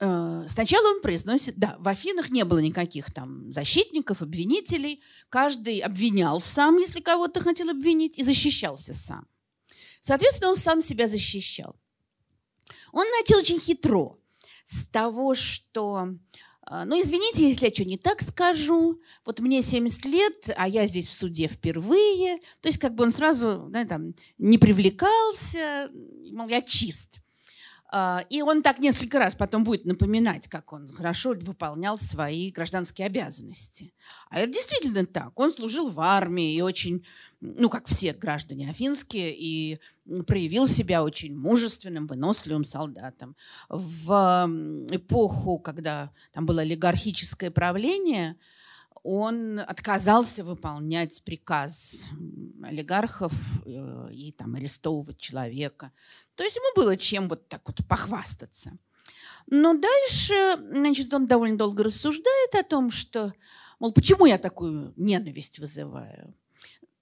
Э, 0.00 0.44
сначала 0.48 0.88
он 0.88 1.00
произносит, 1.00 1.56
да, 1.56 1.76
в 1.78 1.88
Афинах 1.88 2.30
не 2.30 2.44
было 2.44 2.58
никаких 2.58 3.12
там 3.12 3.52
защитников, 3.52 4.22
обвинителей. 4.22 5.02
Каждый 5.28 5.78
обвинял 5.80 6.40
сам, 6.40 6.78
если 6.78 7.00
кого-то 7.00 7.40
хотел 7.40 7.70
обвинить, 7.70 8.18
и 8.18 8.22
защищался 8.22 8.92
сам. 8.92 9.26
Соответственно, 10.00 10.50
он 10.50 10.56
сам 10.56 10.82
себя 10.82 11.06
защищал. 11.06 11.76
Он 12.92 13.06
начал 13.20 13.38
очень 13.38 13.58
хитро 13.58 14.18
с 14.64 14.86
того, 14.86 15.34
что 15.34 16.08
ну, 16.70 17.00
извините, 17.00 17.48
если 17.48 17.66
я 17.66 17.74
что 17.74 17.84
не 17.84 17.98
так 17.98 18.22
скажу. 18.22 19.00
Вот 19.24 19.40
мне 19.40 19.62
70 19.62 20.04
лет, 20.06 20.50
а 20.56 20.68
я 20.68 20.86
здесь 20.86 21.06
в 21.06 21.14
суде 21.14 21.46
впервые. 21.48 22.38
То 22.60 22.68
есть 22.68 22.78
как 22.78 22.94
бы 22.94 23.04
он 23.04 23.12
сразу 23.12 23.66
да, 23.70 23.84
там, 23.84 24.14
не 24.38 24.58
привлекался, 24.58 25.90
мол, 26.30 26.48
я 26.48 26.62
чист. 26.62 27.20
А, 27.96 28.24
и 28.28 28.42
он 28.42 28.62
так 28.62 28.80
несколько 28.80 29.20
раз 29.20 29.36
потом 29.36 29.62
будет 29.62 29.84
напоминать, 29.84 30.48
как 30.48 30.72
он 30.72 30.92
хорошо 30.92 31.32
выполнял 31.34 31.96
свои 31.96 32.50
гражданские 32.50 33.06
обязанности. 33.06 33.94
А 34.30 34.40
это 34.40 34.52
действительно 34.52 35.06
так. 35.06 35.38
Он 35.38 35.52
служил 35.52 35.88
в 35.88 36.00
армии 36.00 36.56
и 36.56 36.60
очень, 36.60 37.06
ну, 37.40 37.68
как 37.68 37.86
все 37.86 38.12
граждане 38.12 38.68
афинские, 38.68 39.32
и 39.38 39.78
проявил 40.26 40.66
себя 40.66 41.04
очень 41.04 41.38
мужественным, 41.38 42.08
выносливым 42.08 42.64
солдатом. 42.64 43.36
В 43.68 44.50
эпоху, 44.90 45.60
когда 45.60 46.10
там 46.32 46.46
было 46.46 46.62
олигархическое 46.62 47.52
правление, 47.52 48.34
он 49.04 49.60
отказался 49.60 50.42
выполнять 50.42 51.22
приказ 51.24 51.98
олигархов 52.62 53.34
э, 53.66 54.08
и 54.12 54.32
там 54.32 54.54
арестовывать 54.54 55.18
человека. 55.18 55.92
То 56.34 56.42
есть 56.42 56.56
ему 56.56 56.74
было 56.74 56.96
чем 56.96 57.28
вот 57.28 57.46
так 57.48 57.60
вот 57.66 57.86
похвастаться. 57.86 58.78
Но 59.46 59.74
дальше, 59.74 60.56
значит, 60.70 61.12
он 61.12 61.26
довольно 61.26 61.58
долго 61.58 61.84
рассуждает 61.84 62.54
о 62.54 62.62
том, 62.62 62.90
что, 62.90 63.34
мол, 63.78 63.92
почему 63.92 64.24
я 64.24 64.38
такую 64.38 64.94
ненависть 64.96 65.58
вызываю? 65.58 66.34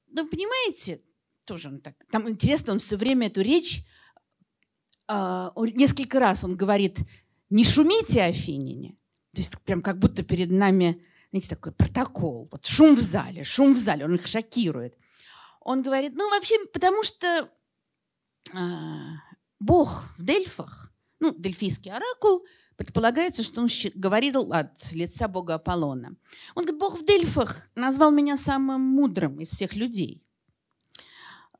Ну, 0.08 0.26
понимаете, 0.28 1.00
тоже 1.44 1.68
он 1.68 1.78
так... 1.78 1.94
Там 2.10 2.28
интересно, 2.28 2.72
он 2.72 2.80
все 2.80 2.96
время 2.96 3.28
эту 3.28 3.42
речь... 3.42 3.86
Э, 5.08 5.50
несколько 5.56 6.18
раз 6.18 6.42
он 6.42 6.56
говорит, 6.56 6.98
не 7.48 7.64
шумите, 7.64 8.22
Афиняне. 8.22 8.96
То 9.32 9.40
есть 9.40 9.56
прям 9.60 9.82
как 9.82 10.00
будто 10.00 10.24
перед 10.24 10.50
нами, 10.50 11.00
знаете, 11.32 11.48
такой 11.48 11.72
протокол. 11.72 12.48
Вот 12.52 12.64
шум 12.66 12.94
в 12.94 13.00
зале, 13.00 13.42
шум 13.42 13.74
в 13.74 13.78
зале, 13.78 14.04
он 14.04 14.14
их 14.14 14.26
шокирует. 14.26 14.96
Он 15.60 15.82
говорит, 15.82 16.12
ну, 16.14 16.30
вообще, 16.30 16.56
потому 16.72 17.02
что 17.02 17.50
э, 18.52 18.58
Бог 19.58 20.04
в 20.16 20.24
Дельфах 20.24 20.92
ну, 21.22 21.32
дельфийский 21.38 21.92
оракул, 21.92 22.44
предполагается, 22.76 23.44
что 23.44 23.60
он 23.60 23.68
говорил 23.94 24.52
от 24.52 24.92
лица 24.92 25.28
бога 25.28 25.54
Аполлона. 25.54 26.16
Он 26.56 26.64
говорит, 26.64 26.80
бог 26.80 26.98
в 26.98 27.06
Дельфах 27.06 27.68
назвал 27.76 28.10
меня 28.10 28.36
самым 28.36 28.80
мудрым 28.80 29.38
из 29.38 29.50
всех 29.50 29.76
людей. 29.76 30.26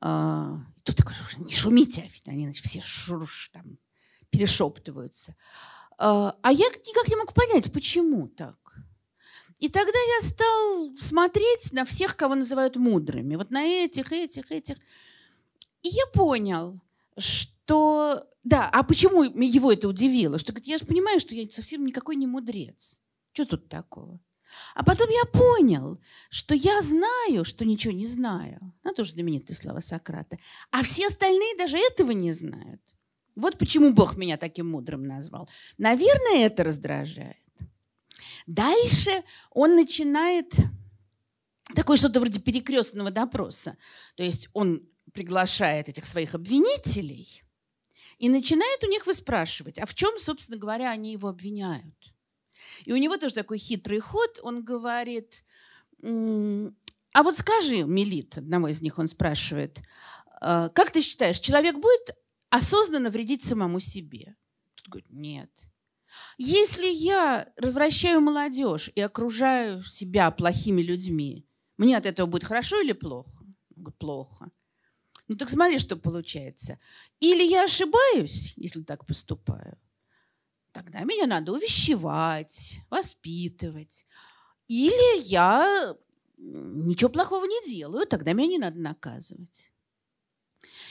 А, 0.01 0.59
тут 0.83 0.97
такой, 0.97 1.15
не 1.37 1.53
шумите, 1.53 2.11
они 2.25 2.43
значит, 2.43 2.65
все 2.65 2.81
шуруш, 2.81 3.51
там, 3.53 3.77
перешептываются. 4.29 5.33
А, 5.97 6.35
а 6.41 6.51
я 6.51 6.65
никак 6.67 7.07
не 7.07 7.15
мог 7.15 7.33
понять, 7.33 7.71
почему 7.71 8.27
так. 8.27 8.57
И 9.63 9.69
тогда 9.69 9.97
я 10.19 10.27
стал 10.27 10.91
смотреть 10.97 11.71
на 11.71 11.85
всех, 11.85 12.17
кого 12.17 12.35
называют 12.35 12.75
мудрыми. 12.75 13.37
Вот 13.37 13.49
на 13.49 13.63
этих, 13.63 14.11
этих, 14.11 14.51
этих. 14.51 14.75
И 15.83 15.87
я 15.87 16.05
понял, 16.07 16.81
что 17.17 18.27
да, 18.43 18.69
а 18.69 18.83
почему 18.83 19.23
его 19.23 19.71
это 19.71 19.87
удивило? 19.87 20.37
Что 20.37 20.51
говорит, 20.51 20.67
я 20.67 20.77
же 20.79 20.85
понимаю, 20.85 21.21
что 21.21 21.33
я 21.33 21.49
совсем 21.49 21.85
никакой 21.85 22.17
не 22.17 22.27
мудрец. 22.27 22.99
Что 23.31 23.45
тут 23.45 23.69
такого? 23.69 24.19
А 24.75 24.83
потом 24.83 25.09
я 25.09 25.23
понял, 25.31 25.97
что 26.29 26.55
я 26.55 26.81
знаю, 26.81 27.45
что 27.45 27.63
ничего 27.63 27.93
не 27.93 28.05
знаю. 28.05 28.73
Ну, 28.83 28.93
тоже 28.93 29.11
знаменитые 29.11 29.55
слова 29.55 29.79
Сократа. 29.79 30.39
А 30.71 30.83
все 30.83 31.07
остальные 31.07 31.55
даже 31.57 31.77
этого 31.77 32.11
не 32.11 32.33
знают. 32.33 32.81
Вот 33.37 33.57
почему 33.57 33.93
Бог 33.93 34.17
меня 34.17 34.35
таким 34.35 34.71
мудрым 34.71 35.07
назвал. 35.07 35.49
Наверное, 35.77 36.47
это 36.47 36.65
раздражает. 36.65 37.37
Дальше 38.47 39.23
он 39.51 39.75
начинает 39.75 40.53
такое 41.75 41.97
что-то 41.97 42.19
вроде 42.19 42.39
перекрестного 42.39 43.11
допроса. 43.11 43.77
То 44.15 44.23
есть 44.23 44.49
он 44.53 44.87
приглашает 45.13 45.89
этих 45.89 46.05
своих 46.05 46.35
обвинителей– 46.35 47.43
и 48.23 48.29
начинает 48.29 48.83
у 48.83 48.87
них 48.87 49.05
выспрашивать, 49.05 49.77
а 49.79 49.85
в 49.85 49.93
чем, 49.95 50.17
собственно 50.17 50.57
говоря, 50.57 50.91
они 50.91 51.11
его 51.11 51.27
обвиняют. 51.29 52.13
И 52.85 52.93
у 52.93 52.97
него 52.97 53.17
тоже 53.17 53.33
такой 53.33 53.57
хитрый 53.57 53.99
ход. 53.99 54.39
Он 54.43 54.63
говорит, 54.63 55.43
а 56.01 57.23
вот 57.23 57.37
скажи, 57.37 57.83
Мелит, 57.83 58.37
одного 58.37 58.69
из 58.69 58.81
них 58.81 58.97
он 58.97 59.07
спрашивает, 59.07 59.81
«А, 60.39 60.69
как 60.69 60.91
ты 60.91 61.01
считаешь, 61.01 61.39
человек 61.39 61.75
будет 61.75 62.17
осознанно 62.49 63.09
вредить 63.09 63.43
самому 63.43 63.79
себе? 63.79 64.35
Тут 64.75 64.87
говорит, 64.87 65.09
нет. 65.09 65.49
Если 66.37 66.87
я 66.87 67.51
развращаю 67.57 68.21
молодежь 68.21 68.91
и 68.95 69.01
окружаю 69.01 69.83
себя 69.83 70.31
плохими 70.31 70.81
людьми, 70.81 71.47
мне 71.77 71.97
от 71.97 72.05
этого 72.05 72.27
будет 72.27 72.43
хорошо 72.43 72.81
или 72.81 72.93
плохо? 72.93 73.45
Плохо. 73.97 74.49
Ну 75.27 75.35
так 75.35 75.49
смотри, 75.49 75.79
что 75.79 75.95
получается. 75.95 76.79
Или 77.19 77.43
я 77.43 77.63
ошибаюсь, 77.63 78.53
если 78.55 78.83
так 78.83 79.05
поступаю, 79.05 79.77
тогда 80.71 81.01
меня 81.01 81.27
надо 81.27 81.53
увещевать, 81.53 82.77
воспитывать. 82.89 84.05
Или 84.67 85.21
я 85.21 85.95
ничего 86.37 87.09
плохого 87.09 87.45
не 87.45 87.69
делаю, 87.69 88.05
тогда 88.05 88.33
меня 88.33 88.47
не 88.47 88.57
надо 88.57 88.79
наказывать. 88.79 89.71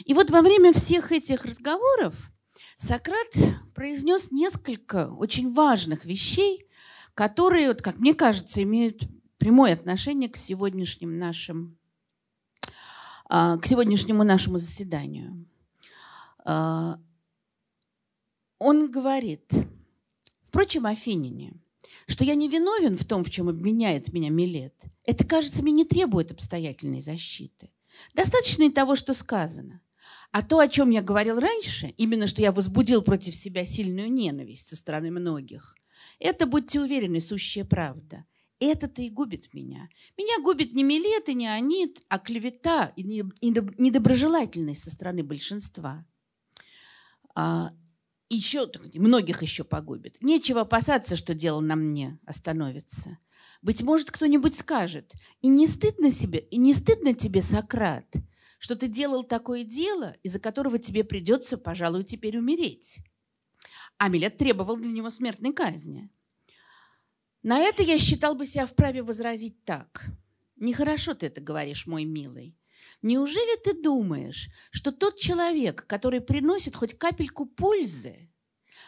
И 0.05 0.15
вот 0.15 0.31
во 0.31 0.43
время 0.43 0.73
всех 0.73 1.13
этих 1.13 1.45
разговоров 1.45 2.31
Сократ 2.77 3.35
произнес 3.75 4.31
несколько 4.31 5.13
очень 5.13 5.53
важных 5.53 6.05
вещей, 6.05 6.67
которые, 7.15 7.69
вот, 7.69 7.83
как 7.83 7.99
мне 7.99 8.15
кажется, 8.15 8.63
имеют 8.63 9.09
прямое 9.39 9.75
отношение 9.75 10.29
к 10.29 10.37
сегодняшним 10.37 11.19
нашим 11.19 11.79
а, 13.35 13.57
к 13.57 13.65
сегодняшнему 13.65 14.25
нашему 14.25 14.59
заседанию. 14.59 15.47
А, 16.45 16.99
он 18.59 18.91
говорит, 18.91 19.51
впрочем, 20.43 20.85
Афинине, 20.85 21.55
что 22.07 22.25
я 22.25 22.35
не 22.35 22.51
виновен 22.51 22.99
в 22.99 23.07
том, 23.07 23.25
в 23.25 23.31
чем 23.31 23.49
обвиняет 23.49 24.13
меня 24.13 24.29
Милет. 24.29 24.75
Это, 25.05 25.27
кажется, 25.27 25.63
мне 25.63 25.73
не 25.73 25.87
требует 25.87 26.31
обстоятельной 26.31 27.01
защиты. 27.01 27.71
Достаточно 28.15 28.65
и 28.65 28.71
того, 28.71 28.97
что 28.97 29.15
сказано. 29.15 29.81
А 30.31 30.43
то, 30.43 30.59
о 30.59 30.69
чем 30.69 30.91
я 30.91 31.03
говорил 31.03 31.39
раньше, 31.39 31.89
именно 31.99 32.27
что 32.27 32.43
я 32.43 32.53
возбудил 32.53 33.03
против 33.03 33.35
себя 33.35 33.65
сильную 33.65 34.11
ненависть 34.13 34.69
со 34.69 34.77
стороны 34.77 35.11
многих, 35.11 35.75
это, 36.19 36.47
будьте 36.47 36.81
уверены, 36.81 37.21
сущая 37.21 37.65
правда. 37.65 38.25
Это-то 38.59 39.03
и 39.03 39.11
губит 39.11 39.53
меня. 39.55 39.89
Меня 40.17 40.41
губит 40.43 40.73
не 40.73 40.85
Милет 40.85 41.29
и 41.29 41.35
не 41.35 41.49
Анит, 41.49 42.01
а 42.09 42.19
клевета 42.19 42.93
и 42.95 43.03
недоброжелательность 43.03 44.85
со 44.85 44.91
стороны 44.91 45.25
большинства. 45.25 46.07
А, 47.35 47.71
еще, 48.29 48.71
многих 48.95 49.43
еще 49.43 49.65
погубит. 49.65 50.23
Нечего 50.23 50.63
опасаться, 50.63 51.17
что 51.17 51.35
дело 51.35 51.61
на 51.61 51.77
мне 51.77 52.19
остановится. 52.25 53.19
Быть 53.63 53.83
может, 53.83 54.11
кто-нибудь 54.11 54.57
скажет, 54.57 55.13
и 55.41 55.49
не 55.49 55.67
стыдно 55.67 56.13
себе, 56.13 56.39
и 56.39 56.57
не 56.57 56.73
стыдно 56.73 57.15
тебе, 57.15 57.43
Сократ, 57.43 58.07
что 58.63 58.77
ты 58.77 58.87
делал 58.87 59.25
такое 59.25 59.65
дело, 59.65 60.15
из-за 60.23 60.39
которого 60.39 60.79
тебе 60.79 61.03
придется, 61.03 61.59
пожалуй, 61.59 62.05
теперь 62.05 62.39
умереть. 62.39 63.01
А 63.99 64.09
Милет 64.09 64.37
требовал 64.37 64.77
для 64.77 64.93
него 64.93 65.11
смертной 65.11 65.53
казни. 65.53 66.11
На 67.43 67.59
это 67.59 67.83
я 67.83 67.99
считал 67.99 68.37
бы 68.37 68.47
себя 68.47 68.67
вправе 68.67 69.03
возразить 69.03 69.65
так. 69.65 70.05
Нехорошо 70.55 71.15
ты 71.15 71.27
это 71.27 71.41
говоришь, 71.41 71.89
мой 71.89 72.05
милый. 72.05 72.57
Неужели 73.03 73.61
ты 73.65 73.83
думаешь, 73.83 74.49
что 74.71 74.93
тот 74.93 75.19
человек, 75.19 75.85
который 75.89 76.21
приносит 76.21 76.77
хоть 76.77 76.97
капельку 76.97 77.47
пользы, 77.47 78.31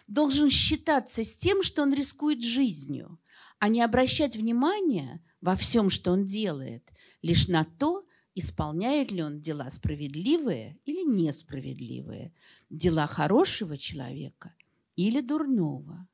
должен 0.06 0.50
считаться 0.50 1.24
с 1.24 1.34
тем, 1.34 1.64
что 1.64 1.82
он 1.82 1.92
рискует 1.92 2.44
жизнью, 2.44 3.20
а 3.58 3.68
не 3.68 3.82
обращать 3.82 4.37
внимания 4.37 5.20
во 5.40 5.56
всем, 5.56 5.90
что 5.90 6.12
он 6.12 6.24
делает, 6.24 6.92
лишь 7.22 7.48
на 7.48 7.64
то, 7.64 8.06
исполняет 8.35 9.11
ли 9.11 9.23
он 9.23 9.40
дела 9.40 9.70
справедливые 9.70 10.79
или 10.85 11.05
несправедливые, 11.05 12.33
дела 12.70 13.07
хорошего 13.07 13.77
человека 13.77 14.55
или 14.97 15.20
дурного. 15.20 16.07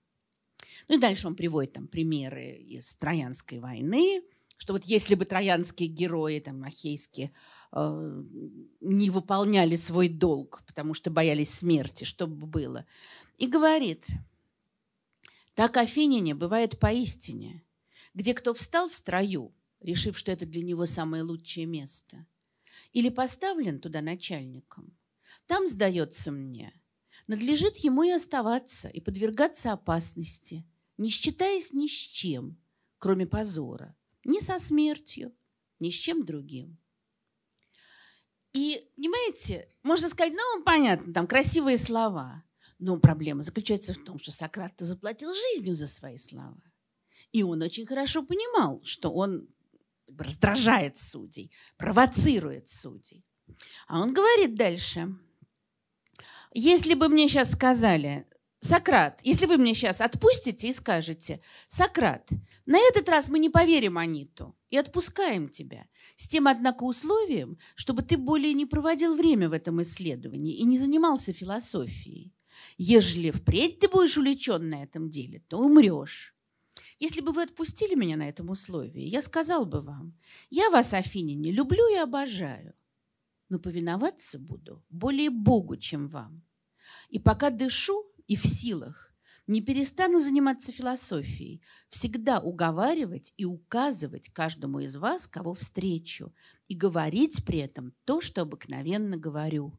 Ну 0.88 0.96
и 0.96 1.00
дальше 1.00 1.26
он 1.26 1.36
приводит 1.36 1.72
там 1.72 1.86
примеры 1.86 2.52
из 2.52 2.94
Троянской 2.94 3.58
войны, 3.58 4.22
что 4.56 4.74
вот 4.74 4.84
если 4.84 5.14
бы 5.14 5.24
троянские 5.24 5.88
герои, 5.88 6.38
там, 6.38 6.62
ахейские, 6.64 7.32
э, 7.72 8.22
не 8.80 9.08
выполняли 9.08 9.74
свой 9.74 10.08
долг, 10.08 10.62
потому 10.66 10.92
что 10.92 11.10
боялись 11.10 11.50
смерти, 11.54 12.04
что 12.04 12.26
бы 12.26 12.46
было. 12.46 12.84
И 13.38 13.46
говорит, 13.46 14.06
так 15.54 15.78
Афиняне 15.78 16.34
бывает 16.34 16.78
поистине, 16.78 17.62
где 18.12 18.34
кто 18.34 18.52
встал 18.52 18.88
в 18.88 18.94
строю, 18.94 19.54
решив, 19.80 20.18
что 20.18 20.32
это 20.32 20.46
для 20.46 20.62
него 20.62 20.86
самое 20.86 21.22
лучшее 21.22 21.66
место, 21.66 22.26
или 22.92 23.08
поставлен 23.08 23.80
туда 23.80 24.00
начальником, 24.00 24.96
там, 25.46 25.68
сдается 25.68 26.30
мне, 26.30 26.72
надлежит 27.26 27.76
ему 27.78 28.02
и 28.02 28.10
оставаться, 28.10 28.88
и 28.88 29.00
подвергаться 29.00 29.72
опасности, 29.72 30.66
не 30.98 31.08
считаясь 31.08 31.72
ни 31.72 31.86
с 31.86 31.90
чем, 31.90 32.58
кроме 32.98 33.26
позора, 33.26 33.96
ни 34.24 34.38
со 34.38 34.58
смертью, 34.58 35.32
ни 35.78 35.90
с 35.90 35.94
чем 35.94 36.24
другим. 36.24 36.78
И, 38.52 38.84
понимаете, 38.96 39.68
можно 39.82 40.08
сказать, 40.08 40.32
ну, 40.34 40.62
понятно, 40.64 41.12
там 41.12 41.26
красивые 41.26 41.78
слова, 41.78 42.42
но 42.78 42.98
проблема 42.98 43.42
заключается 43.42 43.94
в 43.94 44.04
том, 44.04 44.18
что 44.18 44.32
Сократ 44.32 44.74
заплатил 44.78 45.32
жизнью 45.32 45.76
за 45.76 45.86
свои 45.86 46.16
слова. 46.16 46.60
И 47.32 47.42
он 47.42 47.62
очень 47.62 47.86
хорошо 47.86 48.24
понимал, 48.24 48.82
что 48.82 49.12
он 49.12 49.48
раздражает 50.18 50.96
судей, 50.96 51.52
провоцирует 51.76 52.68
судей. 52.68 53.24
А 53.88 54.00
он 54.00 54.12
говорит 54.12 54.54
дальше– 54.54 55.14
если 56.52 56.94
бы 56.94 57.08
мне 57.08 57.28
сейчас 57.28 57.52
сказали, 57.52 58.26
Сократ, 58.58 59.20
если 59.22 59.46
вы 59.46 59.56
мне 59.56 59.72
сейчас 59.72 60.00
отпустите 60.00 60.68
и 60.68 60.72
скажете, 60.72 61.40
Сократ, 61.68 62.28
на 62.66 62.76
этот 62.78 63.08
раз 63.08 63.28
мы 63.28 63.38
не 63.38 63.48
поверим 63.48 63.96
Аниту 63.96 64.56
и 64.68 64.76
отпускаем 64.76 65.48
тебя, 65.48 65.86
с 66.16 66.26
тем, 66.26 66.48
однако, 66.48 66.82
условием, 66.82 67.56
чтобы 67.76 68.02
ты 68.02 68.16
более 68.16 68.52
не 68.52 68.66
проводил 68.66 69.14
время 69.14 69.48
в 69.48 69.52
этом 69.52 69.80
исследовании 69.82 70.56
и 70.56 70.64
не 70.64 70.76
занимался 70.76 71.32
философией. 71.32 72.34
Ежели 72.76 73.30
впредь 73.30 73.78
ты 73.78 73.88
будешь 73.88 74.18
увлечен 74.18 74.68
на 74.68 74.82
этом 74.82 75.08
деле, 75.08 75.38
то 75.48 75.58
умрешь. 75.58 76.34
Если 77.00 77.22
бы 77.22 77.32
вы 77.32 77.42
отпустили 77.42 77.94
меня 77.94 78.18
на 78.18 78.28
этом 78.28 78.50
условии, 78.50 79.02
я 79.02 79.22
сказал 79.22 79.64
бы 79.64 79.80
вам, 79.80 80.14
я 80.50 80.68
вас, 80.68 80.92
Афиняне, 80.92 81.50
люблю 81.50 81.90
и 81.90 81.96
обожаю, 81.96 82.74
но 83.48 83.58
повиноваться 83.58 84.38
буду 84.38 84.84
более 84.90 85.30
Богу, 85.30 85.78
чем 85.78 86.08
вам. 86.08 86.42
И 87.08 87.18
пока 87.18 87.48
дышу, 87.48 88.04
и 88.26 88.36
в 88.36 88.46
силах 88.46 89.14
не 89.46 89.62
перестану 89.62 90.20
заниматься 90.20 90.72
философией, 90.72 91.62
всегда 91.88 92.38
уговаривать 92.38 93.32
и 93.38 93.46
указывать 93.46 94.28
каждому 94.28 94.80
из 94.80 94.94
вас, 94.94 95.26
кого 95.26 95.54
встречу, 95.54 96.34
и 96.68 96.74
говорить 96.74 97.46
при 97.46 97.60
этом 97.60 97.94
то, 98.04 98.20
что 98.20 98.42
обыкновенно 98.42 99.16
говорю. 99.16 99.72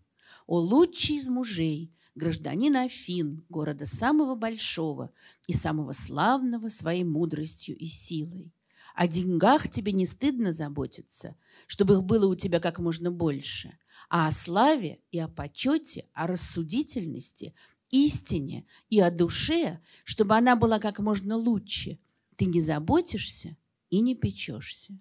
О 0.47 0.59
лучший 0.59 1.17
из 1.17 1.27
мужей, 1.27 1.93
гражданин 2.15 2.75
Афин, 2.75 3.45
города 3.49 3.85
самого 3.85 4.35
большого 4.35 5.11
и 5.47 5.53
самого 5.53 5.93
славного 5.93 6.69
своей 6.69 7.03
мудростью 7.03 7.77
и 7.77 7.85
силой. 7.85 8.51
О 8.95 9.07
деньгах 9.07 9.69
тебе 9.69 9.93
не 9.93 10.05
стыдно 10.05 10.51
заботиться, 10.51 11.35
чтобы 11.67 11.95
их 11.95 12.03
было 12.03 12.27
у 12.27 12.35
тебя 12.35 12.59
как 12.59 12.79
можно 12.79 13.09
больше, 13.09 13.77
а 14.09 14.27
о 14.27 14.31
славе 14.31 14.99
и 15.11 15.19
о 15.19 15.29
почете, 15.29 16.05
о 16.13 16.27
рассудительности 16.27 17.53
истине 17.89 18.65
и 18.89 18.99
о 18.99 19.11
душе, 19.11 19.79
чтобы 20.03 20.35
она 20.35 20.55
была 20.55 20.79
как 20.79 20.99
можно 20.99 21.37
лучше. 21.37 21.99
Ты 22.35 22.45
не 22.45 22.61
заботишься 22.61 23.55
и 23.89 23.99
не 23.99 24.15
печешься. 24.15 24.97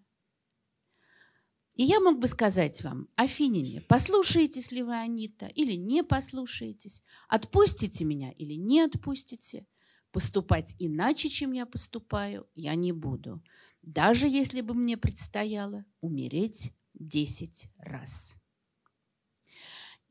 И 1.80 1.84
я 1.84 1.98
мог 1.98 2.18
бы 2.18 2.26
сказать 2.26 2.84
вам, 2.84 3.08
Афиняне, 3.16 3.80
послушаетесь 3.80 4.70
ли 4.70 4.82
вы 4.82 4.96
Анита 4.96 5.46
или 5.46 5.72
не 5.72 6.04
послушаетесь, 6.04 7.02
отпустите 7.26 8.04
меня 8.04 8.32
или 8.32 8.52
не 8.52 8.82
отпустите, 8.82 9.66
поступать 10.12 10.76
иначе, 10.78 11.30
чем 11.30 11.52
я 11.52 11.64
поступаю, 11.64 12.46
я 12.54 12.74
не 12.74 12.92
буду, 12.92 13.42
даже 13.80 14.28
если 14.28 14.60
бы 14.60 14.74
мне 14.74 14.98
предстояло 14.98 15.86
умереть 16.02 16.70
десять 16.92 17.70
раз. 17.78 18.34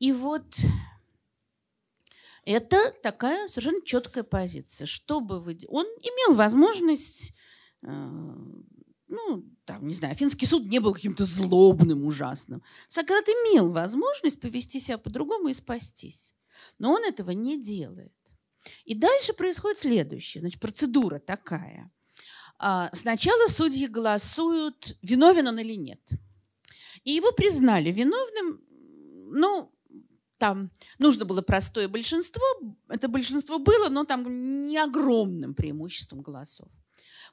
И 0.00 0.10
вот 0.10 0.58
это 2.46 2.78
такая 3.00 3.46
совершенно 3.46 3.86
четкая 3.86 4.24
позиция. 4.24 4.86
Чтобы 4.86 5.38
вы... 5.38 5.56
Он 5.68 5.86
имел 5.86 6.34
возможность, 6.34 7.32
э, 7.82 7.88
ну, 9.10 9.44
там, 9.64 9.86
не 9.86 9.92
знаю, 9.92 10.14
финский 10.14 10.46
суд 10.46 10.64
не 10.66 10.78
был 10.78 10.94
каким-то 10.94 11.24
злобным, 11.24 12.06
ужасным. 12.06 12.62
Сократ 12.88 13.28
имел 13.28 13.70
возможность 13.70 14.40
повести 14.40 14.78
себя 14.78 14.98
по-другому 14.98 15.48
и 15.48 15.54
спастись. 15.54 16.34
Но 16.78 16.92
он 16.92 17.04
этого 17.04 17.32
не 17.32 17.60
делает. 17.60 18.12
И 18.84 18.94
дальше 18.94 19.32
происходит 19.32 19.80
следующее. 19.80 20.42
Значит, 20.42 20.60
процедура 20.60 21.18
такая. 21.18 21.90
А, 22.58 22.90
сначала 22.92 23.48
судьи 23.48 23.86
голосуют, 23.86 24.96
виновен 25.02 25.48
он 25.48 25.58
или 25.58 25.74
нет. 25.74 26.00
И 27.04 27.12
его 27.12 27.32
признали 27.32 27.90
виновным, 27.90 28.62
ну, 29.32 29.72
там 30.38 30.70
нужно 30.98 31.24
было 31.24 31.42
простое 31.42 31.88
большинство, 31.88 32.42
это 32.88 33.08
большинство 33.08 33.58
было, 33.58 33.88
но 33.88 34.04
там 34.04 34.62
не 34.62 34.78
огромным 34.78 35.54
преимуществом 35.54 36.20
голосов. 36.20 36.68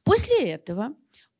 После 0.03 0.49
этого 0.49 0.95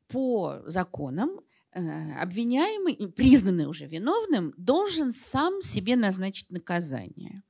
по 0.08 0.62
законам 0.66 1.40
э, 1.72 2.12
обвиняемый, 2.20 2.96
признанный 3.12 3.66
уже 3.66 3.86
виновным, 3.86 4.54
должен 4.56 5.12
сам 5.12 5.62
себе 5.62 5.96
назначить 5.96 6.50
наказание. 6.50 7.42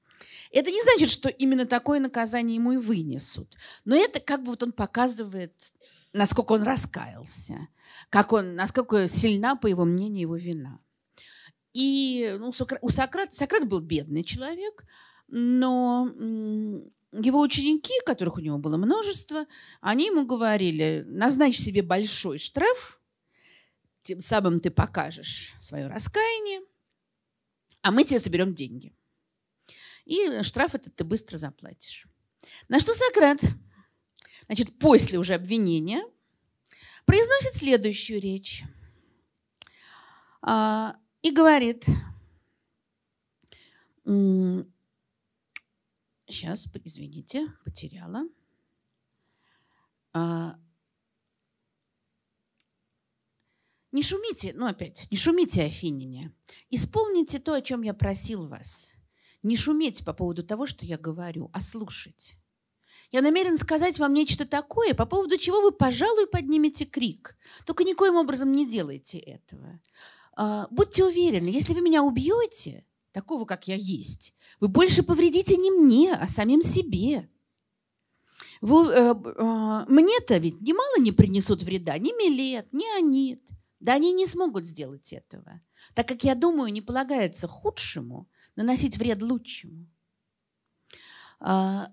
Это 0.50 0.70
не 0.70 0.82
значит, 0.82 1.10
что 1.10 1.28
именно 1.28 1.66
такое 1.66 2.00
наказание 2.00 2.56
ему 2.56 2.72
и 2.72 2.76
вынесут, 2.76 3.56
но 3.84 3.94
это 3.94 4.20
как 4.20 4.42
бы 4.42 4.50
вот 4.50 4.62
он 4.62 4.72
показывает, 4.72 5.54
насколько 6.12 6.52
он 6.52 6.62
раскаялся, 6.62 7.68
как 8.10 8.32
он, 8.32 8.54
насколько 8.54 9.08
сильна, 9.08 9.56
по 9.56 9.66
его 9.66 9.84
мнению, 9.84 10.22
его 10.22 10.36
вина. 10.36 10.80
И 11.74 12.34
ну, 12.40 12.50
у 12.80 12.88
Сократа, 12.88 13.34
Сократ 13.34 13.68
был 13.68 13.80
бедный 13.80 14.24
человек, 14.24 14.84
но 15.28 16.10
его 17.12 17.40
ученики, 17.40 17.92
которых 18.04 18.36
у 18.36 18.40
него 18.40 18.58
было 18.58 18.76
множество, 18.76 19.46
они 19.80 20.06
ему 20.06 20.26
говорили, 20.26 21.04
назначь 21.06 21.58
себе 21.58 21.82
большой 21.82 22.38
штраф, 22.38 23.00
тем 24.02 24.20
самым 24.20 24.60
ты 24.60 24.70
покажешь 24.70 25.54
свое 25.60 25.86
раскаяние, 25.86 26.60
а 27.82 27.90
мы 27.90 28.04
тебе 28.04 28.18
соберем 28.18 28.54
деньги. 28.54 28.94
И 30.04 30.42
штраф 30.42 30.74
этот 30.74 30.96
ты 30.96 31.04
быстро 31.04 31.36
заплатишь. 31.36 32.06
На 32.68 32.80
что 32.80 32.94
Сократ, 32.94 33.40
значит, 34.46 34.78
после 34.78 35.18
уже 35.18 35.34
обвинения, 35.34 36.02
произносит 37.04 37.56
следующую 37.56 38.20
речь. 38.20 38.64
А, 40.40 40.96
и 41.20 41.30
говорит, 41.30 41.84
сейчас, 46.28 46.68
извините, 46.84 47.46
потеряла. 47.64 48.24
А, 50.12 50.58
не 53.92 54.02
шумите, 54.02 54.52
ну 54.54 54.66
опять, 54.66 55.08
не 55.10 55.16
шумите, 55.16 55.62
Афиняне. 55.62 56.34
Исполните 56.70 57.38
то, 57.38 57.54
о 57.54 57.62
чем 57.62 57.82
я 57.82 57.94
просил 57.94 58.46
вас. 58.46 58.92
Не 59.42 59.56
шуметь 59.56 60.04
по 60.04 60.12
поводу 60.12 60.42
того, 60.42 60.66
что 60.66 60.84
я 60.84 60.98
говорю, 60.98 61.50
а 61.52 61.60
слушать. 61.60 62.36
Я 63.10 63.22
намерен 63.22 63.56
сказать 63.56 63.98
вам 63.98 64.12
нечто 64.12 64.46
такое, 64.46 64.92
по 64.92 65.06
поводу 65.06 65.38
чего 65.38 65.62
вы, 65.62 65.72
пожалуй, 65.72 66.26
поднимете 66.26 66.84
крик. 66.84 67.36
Только 67.64 67.84
никоим 67.84 68.16
образом 68.16 68.52
не 68.52 68.68
делайте 68.68 69.18
этого. 69.18 69.80
А, 70.36 70.68
будьте 70.70 71.04
уверены, 71.04 71.48
если 71.48 71.72
вы 71.72 71.80
меня 71.80 72.02
убьете, 72.02 72.84
такого, 73.18 73.46
как 73.46 73.66
я 73.66 73.74
есть, 73.74 74.32
вы 74.60 74.68
больше 74.68 75.02
повредите 75.02 75.56
не 75.56 75.72
мне, 75.72 76.14
а 76.14 76.28
самим 76.28 76.62
себе. 76.62 77.28
Э, 78.62 78.64
э, 78.64 79.84
мне-то 79.88 80.38
ведь 80.38 80.60
немало 80.60 81.00
не 81.00 81.10
принесут 81.10 81.64
вреда 81.64 81.98
ни 81.98 82.12
Милет, 82.16 82.72
ни 82.72 82.86
Анит. 82.96 83.42
Да 83.80 83.94
они 83.94 84.12
не 84.12 84.26
смогут 84.26 84.66
сделать 84.66 85.12
этого, 85.12 85.60
так 85.94 86.06
как, 86.06 86.22
я 86.22 86.36
думаю, 86.36 86.72
не 86.72 86.80
полагается 86.80 87.48
худшему 87.48 88.28
наносить 88.54 88.96
вред 88.98 89.20
лучшему. 89.20 89.86
А, 91.40 91.90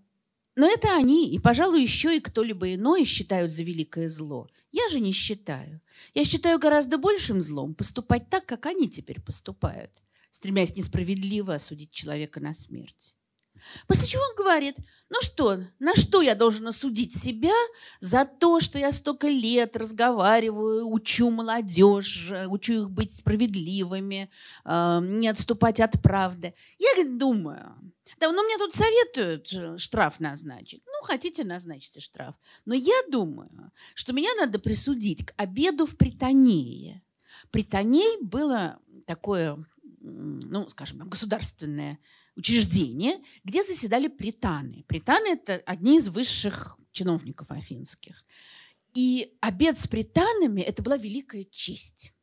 но 0.55 0.67
это 0.67 0.95
они, 0.95 1.29
и, 1.29 1.39
пожалуй, 1.39 1.81
еще 1.81 2.17
и 2.17 2.19
кто-либо 2.19 2.75
иной 2.75 3.03
считают 3.05 3.51
за 3.51 3.63
великое 3.63 4.09
зло. 4.09 4.47
Я 4.71 4.88
же 4.89 4.99
не 4.99 5.11
считаю. 5.11 5.81
Я 6.13 6.23
считаю 6.23 6.59
гораздо 6.59 6.99
большим 6.99 7.41
злом 7.41 7.73
поступать 7.73 8.29
так, 8.29 8.45
как 8.45 8.67
они 8.67 8.89
теперь 8.89 9.21
поступают, 9.21 10.03
стремясь 10.35 10.75
несправедливо 10.75 11.55
осудить 11.55 11.91
человека 11.91 12.41
на 12.41 12.53
смерть. 12.53 13.15
После 13.87 14.05
чего 14.05 14.21
он 14.21 14.35
говорит, 14.35 14.75
ну 15.09 15.21
что, 15.21 15.61
на 15.79 15.95
что 15.95 16.21
я 16.21 16.35
должен 16.35 16.67
осудить 16.67 17.15
себя 17.15 17.53
за 18.01 18.25
то, 18.25 18.59
что 18.59 18.77
я 18.77 18.91
столько 18.91 19.29
лет 19.29 19.77
разговариваю, 19.77 20.89
учу 20.91 21.29
молодежь, 21.29 22.29
учу 22.49 22.73
их 22.73 22.89
быть 22.89 23.15
справедливыми, 23.15 24.29
э, 24.65 24.99
не 25.03 25.29
отступать 25.29 25.79
от 25.79 26.01
правды. 26.01 26.53
Я 26.79 27.05
думаю, 27.05 27.73
да, 28.19 28.29
ну 28.29 28.43
мне 28.43 28.57
тут 28.57 28.75
советуют 28.75 29.53
э, 29.53 29.77
штраф 29.77 30.19
назначить. 30.19 30.83
Ну, 30.85 31.07
хотите, 31.07 31.45
назначьте 31.45 32.01
штраф. 32.01 32.35
Но 32.65 32.75
я 32.75 33.01
думаю, 33.09 33.71
что 33.93 34.11
меня 34.11 34.35
надо 34.35 34.59
присудить 34.59 35.27
к 35.27 35.33
обеду 35.37 35.85
в 35.85 35.95
Притонее. 35.95 37.03
Притоней 37.51 38.21
было 38.21 38.79
такое, 39.05 39.57
ну, 40.05 40.69
скажем, 40.69 41.07
государственное 41.09 41.99
учреждение, 42.35 43.17
где 43.43 43.63
заседали 43.63 44.07
пританы. 44.07 44.83
Пританы– 44.87 45.27
это 45.33 45.55
одни 45.65 45.97
из 45.97 46.07
высших 46.07 46.77
чиновников 46.91 47.51
афинских. 47.51 48.25
И 48.93 49.35
обед 49.41 49.79
с 49.79 49.87
пританами– 49.87 50.61
это 50.63 50.83
была 50.83 50.97
великая 50.97 51.45
честь. 51.45 52.13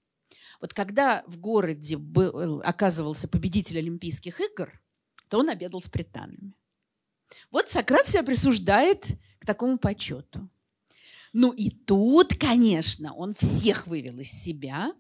Вот 0.60 0.72
когда 0.74 1.24
в 1.26 1.38
городе 1.38 1.96
был, 1.96 2.60
оказывался 2.64 3.26
победитель 3.28 3.78
Олимпийских 3.78 4.40
игр, 4.40 4.80
то 5.28 5.38
он 5.38 5.50
обедал 5.50 5.82
с 5.82 5.88
пританами. 5.88 6.54
Вот 7.50 7.68
Сократ 7.68 8.06
себя 8.06 8.22
присуждает 8.22 9.06
к 9.38 9.46
такому 9.46 9.78
почету. 9.78 10.48
Ну 11.32 11.50
и 11.50 11.70
тут, 11.70 12.36
конечно, 12.36 13.14
он 13.14 13.34
всех 13.34 13.86
вывел 13.86 14.18
из 14.18 14.30
себя. 14.30 14.94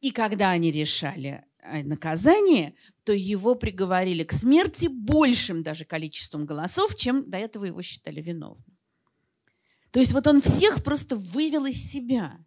И 0.00 0.10
когда 0.10 0.50
они 0.50 0.70
решали 0.70 1.44
наказание, 1.64 2.74
то 3.04 3.12
его 3.12 3.54
приговорили 3.54 4.24
к 4.24 4.32
смерти 4.32 4.86
большим 4.86 5.62
даже 5.62 5.84
количеством 5.84 6.46
голосов, 6.46 6.96
чем 6.96 7.30
до 7.30 7.38
этого 7.38 7.64
его 7.64 7.82
считали 7.82 8.20
виновным. 8.20 8.64
То 9.90 10.00
есть 10.00 10.12
вот 10.12 10.26
он 10.26 10.40
всех 10.40 10.82
просто 10.82 11.16
вывел 11.16 11.66
из 11.66 11.80
себя. 11.90 12.38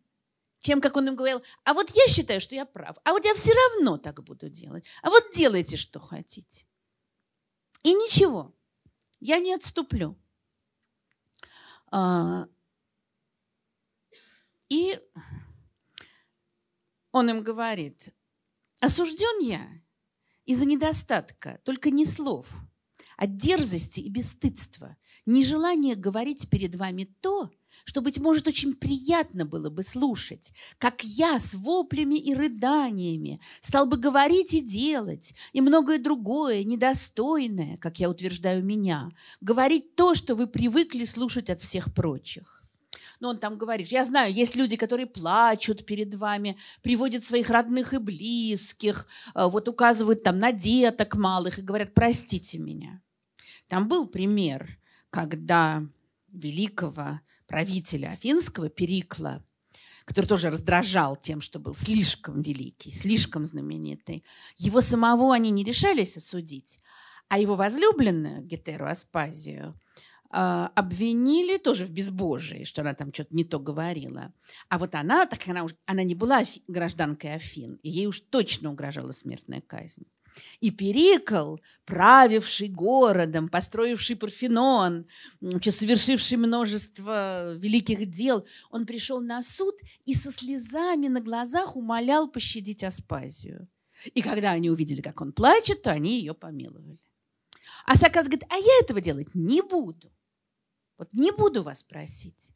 Тем, 0.60 0.82
как 0.82 0.98
он 0.98 1.08
им 1.08 1.16
говорил, 1.16 1.42
а 1.64 1.74
вот 1.74 1.90
я 1.92 2.08
считаю, 2.08 2.42
что 2.42 2.56
я 2.56 2.66
прав, 2.66 2.98
а 3.04 3.12
вот 3.12 3.24
я 3.26 3.34
все 3.36 3.54
равно 3.54 3.98
так 3.98 4.24
буду 4.24 4.50
делать, 4.50 4.86
а 5.02 5.10
вот 5.10 5.24
делайте, 5.34 5.78
что 5.78 6.00
хотите. 6.00 6.66
И 7.84 7.94
ничего, 7.94 8.54
я 9.20 9.40
не 9.40 9.54
отступлю. 9.54 10.18
А, 11.90 12.48
и 14.68 15.00
он 17.12 17.30
им 17.30 17.44
говорит, 17.44 18.14
осужден 18.82 19.40
я 19.42 19.68
из-за 20.46 20.66
недостатка, 20.66 21.60
только 21.64 21.90
не 21.90 22.06
слов, 22.06 22.48
а 23.18 23.28
дерзости 23.28 24.00
и 24.00 24.10
бесстыдства, 24.10 24.96
нежелание 25.26 25.96
говорить 25.96 26.50
перед 26.50 26.76
вами 26.76 27.04
то, 27.22 27.52
что, 27.84 28.02
быть 28.02 28.20
может, 28.20 28.48
очень 28.48 28.74
приятно 28.74 29.46
было 29.46 29.70
бы 29.70 29.84
слушать, 29.84 30.52
как 30.78 31.04
я 31.04 31.40
с 31.40 31.54
воплями 31.54 32.16
и 32.16 32.34
рыданиями 32.34 33.40
стал 33.62 33.86
бы 33.86 33.98
говорить 33.98 34.54
и 34.54 34.62
делать, 34.62 35.34
и 35.54 35.62
многое 35.62 36.00
другое, 36.00 36.64
недостойное, 36.64 37.78
как 37.78 38.00
я 38.00 38.10
утверждаю 38.10 38.64
меня, 38.64 39.12
говорить 39.42 39.96
то, 39.96 40.16
что 40.16 40.36
вы 40.36 40.48
привыкли 40.48 41.04
слушать 41.04 41.50
от 41.50 41.62
всех 41.62 41.94
прочих. 41.94 42.57
Но 43.20 43.30
он 43.30 43.40
там 43.40 43.58
говорит, 43.58 43.88
я 43.88 44.06
знаю, 44.06 44.34
есть 44.34 44.56
люди, 44.56 44.76
которые 44.76 45.08
плачут 45.08 45.86
перед 45.86 46.14
вами, 46.16 46.58
приводят 46.82 47.26
своих 47.26 47.50
родных 47.50 47.94
и 47.94 47.98
близких, 47.98 49.08
э, 49.34 49.46
вот 49.48 49.68
указывают 49.68 50.24
там 50.24 50.40
на 50.40 50.52
деток 50.52 51.16
малых 51.16 51.60
и 51.60 51.64
говорят, 51.64 51.94
простите 51.94 52.60
меня. 52.60 53.02
Там 53.68 53.88
был 53.88 54.08
пример, 54.08 54.78
когда 55.10 55.84
великого 56.32 57.22
правителя 57.48 58.12
Афинского, 58.12 58.70
Перикла, 58.70 59.44
который 60.06 60.26
тоже 60.26 60.50
раздражал 60.50 61.16
тем, 61.16 61.42
что 61.42 61.60
был 61.60 61.76
слишком 61.76 62.42
великий, 62.42 62.92
слишком 62.92 63.46
знаменитый. 63.46 64.24
Его 64.58 64.82
самого 64.82 65.34
они 65.34 65.50
не 65.50 65.64
решались 65.64 66.18
осудить, 66.18 66.80
а 67.30 67.40
его 67.40 67.56
возлюбленную 67.56 68.42
Гетеру 68.42 68.88
Аспазию 68.88 69.80
обвинили 70.30 71.58
тоже 71.58 71.86
в 71.86 71.92
безбожии, 71.92 72.64
что 72.64 72.82
она 72.82 72.94
там 72.94 73.14
что-то 73.14 73.36
не 73.36 73.46
то 73.46 73.60
говорила. 73.60 74.34
А 74.70 74.78
вот 74.78 74.96
она, 74.96 75.26
так 75.26 75.48
она, 75.48 75.64
уже, 75.64 75.76
она 75.86 76.04
не 76.04 76.16
была 76.16 76.44
гражданкой 76.68 77.36
Афин, 77.36 77.80
и 77.84 77.90
ей 77.90 78.08
уж 78.08 78.20
точно 78.20 78.72
угрожала 78.72 79.12
смертная 79.12 79.62
казнь. 79.62 80.06
И 80.60 80.72
Перикл, 80.72 81.58
правивший 81.86 82.68
городом, 82.68 83.50
построивший 83.50 84.16
Парфенон, 84.16 85.08
совершивший 85.42 86.38
множество 86.38 87.56
великих 87.56 88.10
дел, 88.10 88.46
он 88.70 88.86
пришел 88.86 89.22
на 89.22 89.42
суд 89.42 89.76
и 90.06 90.14
со 90.14 90.32
слезами 90.32 91.08
на 91.08 91.22
глазах 91.22 91.76
умолял 91.76 92.30
пощадить 92.30 92.84
Аспазию. 92.84 93.68
И 94.14 94.22
когда 94.22 94.52
они 94.52 94.70
увидели, 94.70 95.02
как 95.02 95.22
он 95.22 95.32
плачет, 95.32 95.82
то 95.82 95.92
они 95.92 96.20
ее 96.20 96.34
помиловали. 96.34 97.00
А 97.86 97.96
Сократ 97.96 98.26
говорит, 98.26 98.44
а 98.50 98.58
я 98.58 98.80
этого 98.82 99.02
делать 99.02 99.34
не 99.34 99.62
буду. 99.62 100.12
Вот 100.98 101.14
не 101.14 101.32
буду 101.32 101.64
вас 101.64 101.84
просить. 101.84 102.52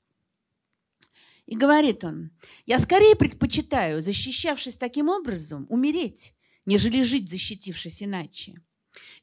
И 1.45 1.55
говорит 1.55 2.03
он, 2.03 2.31
я 2.65 2.79
скорее 2.79 3.15
предпочитаю, 3.15 4.01
защищавшись 4.01 4.77
таким 4.77 5.09
образом, 5.09 5.65
умереть, 5.69 6.33
нежели 6.65 7.01
жить, 7.01 7.29
защитившись 7.29 8.03
иначе. 8.03 8.55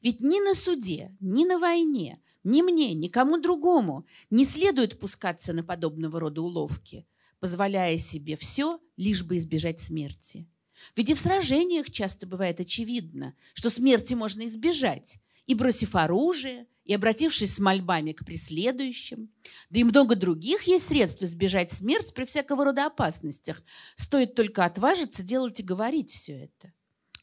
Ведь 0.01 0.21
ни 0.21 0.39
на 0.39 0.53
суде, 0.53 1.15
ни 1.19 1.45
на 1.45 1.59
войне, 1.59 2.21
ни 2.43 2.61
мне, 2.61 2.93
ни 2.93 3.07
кому 3.07 3.39
другому 3.39 4.05
не 4.29 4.45
следует 4.45 4.99
пускаться 4.99 5.53
на 5.53 5.63
подобного 5.63 6.19
рода 6.19 6.41
уловки, 6.41 7.07
позволяя 7.39 7.97
себе 7.97 8.35
все, 8.35 8.79
лишь 8.97 9.23
бы 9.23 9.37
избежать 9.37 9.79
смерти. 9.79 10.47
Ведь 10.95 11.09
и 11.09 11.13
в 11.13 11.19
сражениях 11.19 11.91
часто 11.91 12.25
бывает 12.25 12.59
очевидно, 12.59 13.35
что 13.53 13.69
смерти 13.69 14.13
можно 14.13 14.47
избежать, 14.47 15.19
и 15.45 15.53
бросив 15.53 15.95
оружие, 15.95 16.67
и 16.89 16.93
обратившись 16.95 17.53
с 17.53 17.59
мольбами 17.59 18.13
к 18.13 18.25
преследующим. 18.25 19.31
Да 19.69 19.79
и 19.79 19.83
много 19.83 20.15
других 20.15 20.63
есть 20.63 20.87
средств 20.87 21.21
избежать 21.21 21.71
смерти 21.71 22.11
при 22.11 22.25
всякого 22.25 22.65
рода 22.65 22.87
опасностях. 22.87 23.61
Стоит 23.95 24.33
только 24.33 24.65
отважиться 24.65 25.21
делать 25.21 25.59
и 25.59 25.63
говорить 25.63 26.09
все 26.09 26.45
это. 26.45 26.73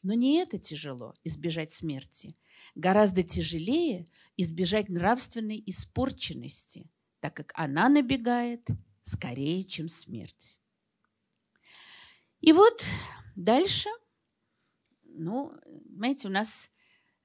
Но 0.03 0.13
не 0.13 0.37
это 0.37 0.57
тяжело– 0.57 1.15
избежать 1.25 1.73
смерти. 1.73 2.37
Гораздо 2.75 3.23
тяжелее 3.23 4.07
избежать 4.37 4.87
нравственной 4.87 5.61
испорченности, 5.65 6.89
так 7.19 7.33
как 7.33 7.51
она 7.53 7.89
набегает 7.89 8.65
скорее, 9.01 9.65
чем 9.65 9.89
смерть. 9.89 10.57
И 12.39 12.53
вот 12.53 12.85
дальше, 13.35 13.89
ну, 15.03 15.51
знаете, 15.93 16.29
у 16.29 16.31
нас 16.31 16.71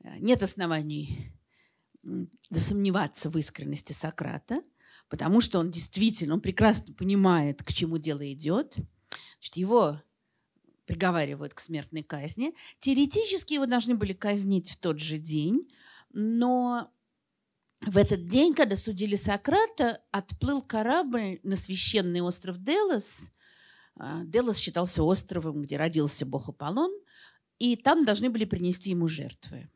э, 0.03 0.19
нет 0.19 0.43
оснований 0.43 1.33
засомневаться 2.51 3.31
в 3.31 3.39
искренности 3.39 3.93
Сократа, 3.93 4.63
потому 5.09 5.41
что 5.41 5.59
он 5.59 5.71
действительно, 5.71 6.35
он 6.35 6.41
прекрасно 6.41 6.95
понимает, 6.95 7.63
к 7.63 7.73
чему 7.73 7.99
дело 7.99 8.31
идет. 8.33 8.77
Значит, 9.39 9.57
его 9.57 10.01
приговаривают 10.87 11.55
к 11.55 11.61
смертной 11.61 12.03
казни. 12.03 12.55
Теоретически 12.81 13.55
его 13.55 13.67
должны 13.67 13.95
были 13.95 14.13
казнить 14.13 14.71
в 14.71 14.77
тот 14.77 14.99
же 14.99 15.19
день, 15.19 15.69
но 16.13 16.93
в 17.87 17.97
этот 17.97 18.27
день, 18.27 18.55
когда 18.55 18.77
судили 18.77 19.17
Сократа, 19.17 20.03
отплыл 20.11 20.63
корабль 20.63 21.41
на 21.43 21.57
священный 21.57 22.21
остров 22.21 22.63
Делос. 22.63 23.31
А, 23.97 24.25
Делос 24.25 24.59
считался 24.59 25.03
островом, 25.03 25.63
где 25.63 25.77
родился 25.77 26.25
бог 26.25 26.49
Аполлон, 26.49 26.93
и 27.59 27.77
там 27.77 28.05
должны 28.05 28.31
были 28.31 28.45
принести 28.45 28.91
ему 28.91 29.09
жертвы. 29.09 29.69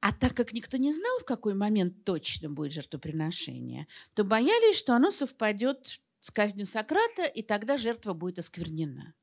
А 0.00 0.12
так 0.12 0.34
как 0.34 0.52
никто 0.52 0.76
не 0.76 0.92
знал, 0.92 1.18
в 1.20 1.24
какой 1.24 1.54
момент 1.54 2.04
точно 2.04 2.48
будет 2.48 2.72
жертвоприношение, 2.72 3.86
то 4.14 4.22
боялись, 4.22 4.76
что 4.76 4.94
оно 4.94 5.10
совпадет 5.10 6.00
с 6.20 6.30
казнью 6.30 6.66
Сократа, 6.66 7.24
и 7.24 7.42
тогда 7.42 7.78
жертва 7.78 8.12
будет 8.12 8.38
осквернена. 8.38 9.14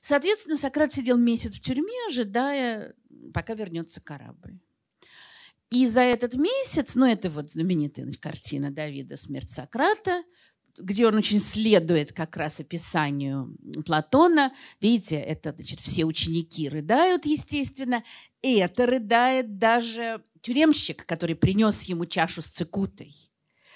Соответственно, 0.00 0.56
Сократ 0.56 0.92
сидел 0.92 1.16
месяц 1.16 1.56
в 1.56 1.60
тюрьме, 1.60 1.94
ожидая, 2.08 2.94
пока 3.32 3.54
вернется 3.54 4.00
корабль. 4.00 4.58
И 5.70 5.86
за 5.86 6.02
этот 6.02 6.34
месяц, 6.34 6.94
ну 6.94 7.06
это 7.06 7.30
вот 7.30 7.50
знаменитая 7.50 8.08
картина 8.20 8.70
Давида 8.70 9.16
«Смерть 9.16 9.50
Сократа», 9.50 10.22
где 10.78 11.06
он 11.06 11.14
очень 11.14 11.38
следует 11.38 12.12
как 12.12 12.36
раз 12.36 12.60
описанию 12.60 13.56
Платона. 13.86 14.52
Видите, 14.80 15.16
это, 15.16 15.52
значит, 15.52 15.80
все 15.80 16.04
ученики 16.04 16.68
рыдают, 16.68 17.26
естественно. 17.26 18.02
И 18.42 18.56
это 18.56 18.86
рыдает 18.86 19.58
даже 19.58 20.22
тюремщик, 20.40 21.06
который 21.06 21.34
принес 21.34 21.82
ему 21.82 22.06
чашу 22.06 22.42
с 22.42 22.46
цикутой. 22.46 23.14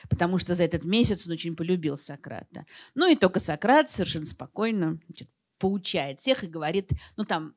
Потому 0.08 0.38
что 0.38 0.54
за 0.54 0.64
этот 0.64 0.84
месяц 0.84 1.26
он 1.26 1.32
очень 1.32 1.56
полюбил 1.56 1.98
Сократа. 1.98 2.66
Ну 2.94 3.10
и 3.10 3.16
только 3.16 3.40
Сократ 3.40 3.90
совершенно 3.90 4.26
спокойно 4.26 5.00
значит, 5.06 5.28
поучает 5.58 6.20
всех 6.20 6.44
и 6.44 6.48
говорит, 6.48 6.90
ну 7.16 7.24
там 7.24 7.54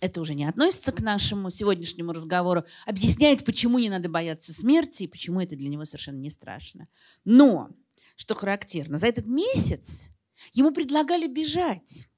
это 0.00 0.20
уже 0.20 0.34
не 0.34 0.44
относится 0.44 0.92
к 0.92 1.00
нашему 1.00 1.50
сегодняшнему 1.50 2.12
разговору, 2.12 2.64
объясняет, 2.86 3.44
почему 3.44 3.78
не 3.78 3.90
надо 3.90 4.08
бояться 4.08 4.52
смерти 4.52 5.04
и 5.04 5.08
почему 5.08 5.40
это 5.40 5.56
для 5.56 5.68
него 5.68 5.84
совершенно 5.84 6.18
не 6.18 6.30
страшно. 6.30 6.88
Но 7.24 7.70
что 8.18 8.34
характерно, 8.34 8.98
за 8.98 9.06
этот 9.06 9.26
месяц 9.26 10.08
ему 10.52 10.72
предлагали 10.72 11.28
бежать, 11.28 12.10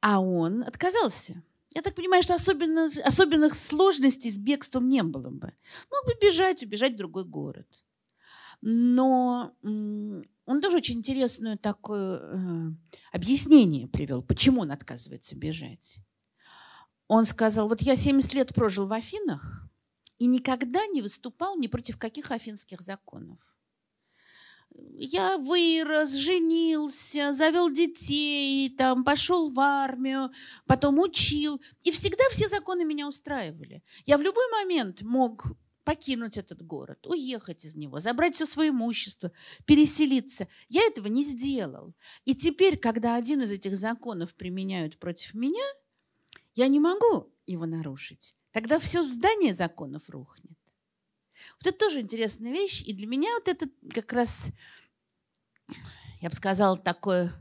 а 0.00 0.20
он 0.20 0.62
отказался. 0.62 1.42
Я 1.74 1.82
так 1.82 1.96
понимаю, 1.96 2.22
что 2.22 2.34
особенно, 2.34 2.88
особенных 3.04 3.56
сложностей 3.56 4.30
с 4.30 4.38
бегством 4.38 4.84
не 4.84 5.02
было 5.02 5.30
бы. 5.30 5.52
Мог 5.90 6.06
бы 6.06 6.14
бежать, 6.20 6.62
убежать 6.62 6.92
в 6.92 6.96
другой 6.96 7.24
город. 7.24 7.66
Но 8.60 9.52
он 9.62 10.60
тоже 10.60 10.76
очень 10.76 10.98
интересное 10.98 11.56
такое 11.56 12.20
э, 12.20 12.70
объяснение 13.10 13.88
привел, 13.88 14.22
почему 14.22 14.60
он 14.60 14.70
отказывается 14.70 15.34
бежать. 15.34 15.96
Он 17.08 17.24
сказал, 17.24 17.68
вот 17.68 17.82
я 17.82 17.96
70 17.96 18.32
лет 18.34 18.54
прожил 18.54 18.86
в 18.86 18.92
Афинах 18.92 19.68
и 20.18 20.26
никогда 20.26 20.86
не 20.86 21.02
выступал 21.02 21.56
ни 21.56 21.66
против 21.66 21.98
каких 21.98 22.30
афинских 22.30 22.80
законов. 22.80 23.51
Я 24.98 25.36
вырос, 25.36 26.12
женился, 26.12 27.32
завел 27.32 27.70
детей, 27.70 28.70
там, 28.70 29.04
пошел 29.04 29.50
в 29.50 29.58
армию, 29.58 30.30
потом 30.66 30.98
учил. 30.98 31.60
И 31.82 31.90
всегда 31.90 32.24
все 32.30 32.48
законы 32.48 32.84
меня 32.84 33.08
устраивали. 33.08 33.82
Я 34.06 34.16
в 34.18 34.22
любой 34.22 34.48
момент 34.50 35.02
мог 35.02 35.46
покинуть 35.84 36.36
этот 36.36 36.64
город, 36.64 37.06
уехать 37.06 37.64
из 37.64 37.74
него, 37.74 37.98
забрать 37.98 38.34
все 38.34 38.46
свое 38.46 38.70
имущество, 38.70 39.32
переселиться. 39.66 40.46
Я 40.68 40.82
этого 40.86 41.08
не 41.08 41.24
сделал. 41.24 41.94
И 42.24 42.34
теперь, 42.34 42.78
когда 42.78 43.16
один 43.16 43.42
из 43.42 43.50
этих 43.50 43.76
законов 43.76 44.34
применяют 44.34 44.98
против 44.98 45.34
меня, 45.34 45.64
я 46.54 46.68
не 46.68 46.78
могу 46.78 47.32
его 47.46 47.66
нарушить. 47.66 48.36
Тогда 48.52 48.78
все 48.78 49.02
здание 49.02 49.54
законов 49.54 50.08
рухнет. 50.08 50.56
Вот 51.58 51.66
это 51.66 51.78
тоже 51.78 52.00
интересная 52.00 52.52
вещь. 52.52 52.82
И 52.82 52.92
для 52.92 53.06
меня 53.06 53.30
вот 53.34 53.48
это 53.48 53.68
как 53.90 54.12
раз, 54.12 54.50
я 56.20 56.28
бы 56.28 56.34
сказала, 56.34 56.76
такое 56.76 57.32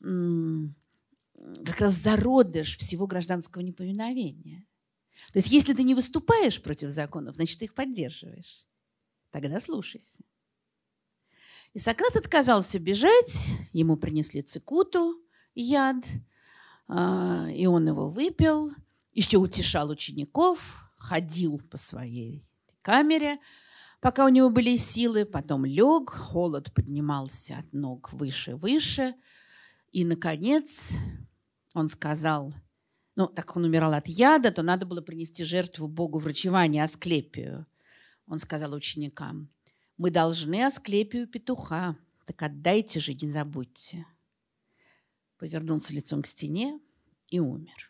как 0.00 1.80
раз 1.80 1.94
зародыш 1.94 2.76
всего 2.78 3.06
гражданского 3.06 3.62
неповиновения. 3.62 4.66
То 5.32 5.38
есть 5.38 5.50
если 5.50 5.74
ты 5.74 5.82
не 5.82 5.94
выступаешь 5.94 6.62
против 6.62 6.90
законов, 6.90 7.34
значит, 7.34 7.58
ты 7.58 7.64
их 7.66 7.74
поддерживаешь. 7.74 8.66
Тогда 9.30 9.60
слушайся. 9.60 10.22
И 11.74 11.78
Сократ 11.78 12.16
отказался 12.16 12.78
бежать, 12.78 13.50
ему 13.72 13.96
принесли 13.96 14.42
цикуту, 14.42 15.22
яд, 15.54 16.06
а, 16.86 17.48
и 17.50 17.66
он 17.66 17.86
его 17.86 18.08
выпил, 18.08 18.72
еще 19.12 19.36
утешал 19.38 19.90
учеников, 19.90 20.90
ходил 20.96 21.60
по 21.70 21.76
своей 21.76 22.47
камере, 22.88 23.38
пока 24.00 24.24
у 24.24 24.28
него 24.28 24.48
были 24.48 24.76
силы, 24.76 25.26
потом 25.26 25.66
лег, 25.66 26.08
холод 26.08 26.72
поднимался 26.72 27.58
от 27.58 27.72
ног 27.74 28.12
выше 28.14 29.14
и 29.92 30.04
наконец, 30.06 30.92
он 31.74 31.88
сказал, 31.88 32.54
ну, 33.14 33.26
так 33.26 33.54
он 33.56 33.64
умирал 33.64 33.92
от 33.92 34.08
яда, 34.08 34.50
то 34.50 34.62
надо 34.62 34.86
было 34.86 35.02
принести 35.02 35.44
жертву 35.44 35.86
Богу 35.86 36.18
врачевания 36.18 36.82
Асклепию. 36.82 37.66
Он 38.26 38.38
сказал 38.38 38.72
ученикам, 38.72 39.50
мы 39.98 40.10
должны 40.10 40.64
Асклепию 40.64 41.26
петуха, 41.26 41.94
так 42.24 42.42
отдайте 42.42 43.00
же, 43.00 43.12
не 43.12 43.30
забудьте. 43.30 44.06
Повернулся 45.36 45.92
лицом 45.92 46.22
к 46.22 46.26
стене 46.26 46.80
и 47.28 47.38
умер. 47.38 47.87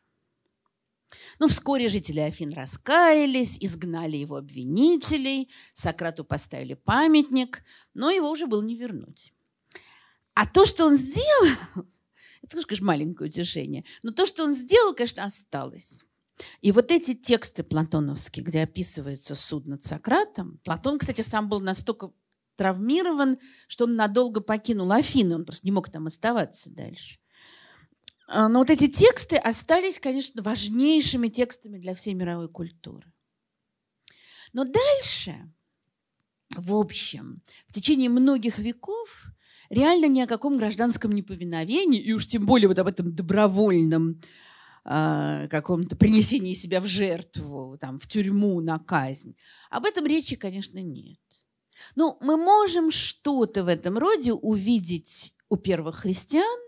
Ну, 1.38 1.48
вскоре 1.48 1.88
жители 1.88 2.20
Афин 2.20 2.52
раскаялись, 2.52 3.58
изгнали 3.60 4.16
его 4.16 4.36
обвинителей, 4.36 5.50
Сократу 5.74 6.24
поставили 6.24 6.74
памятник, 6.74 7.62
но 7.94 8.10
его 8.10 8.30
уже 8.30 8.46
было 8.46 8.62
не 8.62 8.76
вернуть. 8.76 9.32
А 10.34 10.46
то, 10.46 10.64
что 10.66 10.86
он 10.86 10.96
сделал, 10.96 11.56
это, 12.42 12.62
конечно, 12.62 12.86
маленькое 12.86 13.28
утешение, 13.28 13.84
но 14.02 14.12
то, 14.12 14.26
что 14.26 14.44
он 14.44 14.54
сделал, 14.54 14.94
конечно, 14.94 15.24
осталось. 15.24 16.04
И 16.60 16.70
вот 16.72 16.90
эти 16.90 17.14
тексты 17.14 17.64
платоновские, 17.64 18.44
где 18.44 18.62
описывается 18.62 19.34
суд 19.34 19.66
над 19.66 19.84
Сократом, 19.84 20.60
Платон, 20.62 20.98
кстати, 20.98 21.22
сам 21.22 21.48
был 21.48 21.60
настолько 21.60 22.12
травмирован, 22.56 23.38
что 23.66 23.84
он 23.84 23.96
надолго 23.96 24.40
покинул 24.40 24.92
Афины, 24.92 25.36
он 25.36 25.44
просто 25.44 25.66
не 25.66 25.72
мог 25.72 25.90
там 25.90 26.06
оставаться 26.06 26.70
дальше. 26.70 27.18
А, 28.28 28.48
но 28.48 28.58
вот 28.58 28.68
эти 28.68 28.86
тексты 28.88 29.36
остались, 29.36 29.98
конечно, 29.98 30.42
важнейшими 30.42 31.28
текстами 31.28 31.78
для 31.78 31.94
всей 31.94 32.12
мировой 32.12 32.48
культуры. 32.48 33.10
Но 34.52 34.64
дальше, 34.64 35.34
в 36.54 36.74
общем, 36.74 37.42
в 37.66 37.72
течение 37.72 38.10
многих 38.10 38.58
веков 38.58 39.26
реально 39.70 40.06
ни 40.06 40.20
о 40.20 40.26
каком 40.26 40.58
гражданском 40.58 41.12
неповиновении, 41.12 42.00
и 42.00 42.12
уж 42.12 42.26
тем 42.26 42.44
более 42.44 42.68
вот 42.68 42.78
об 42.78 42.86
этом 42.86 43.14
добровольном 43.14 44.20
э, 44.84 45.48
каком-то 45.50 45.96
принесении 45.96 46.52
себя 46.52 46.82
в 46.82 46.86
жертву, 46.86 47.78
там, 47.80 47.98
в 47.98 48.06
тюрьму, 48.06 48.60
на 48.60 48.78
казнь. 48.78 49.36
Об 49.70 49.86
этом 49.86 50.06
речи, 50.06 50.36
конечно, 50.36 50.78
нет. 50.82 51.18
Но 51.96 52.18
мы 52.20 52.36
можем 52.36 52.90
что-то 52.90 53.64
в 53.64 53.68
этом 53.68 53.96
роде 53.96 54.34
увидеть 54.34 55.34
у 55.48 55.56
первых 55.56 55.96
христиан. 55.96 56.67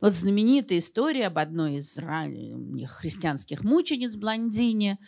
Вот 0.00 0.12
знаменитая 0.12 0.78
история 0.78 1.26
об 1.26 1.38
одной 1.38 1.76
из 1.76 1.96
ранних 1.98 2.90
христианских 2.90 3.64
мучениц 3.64 4.16
Блондине, 4.16 4.98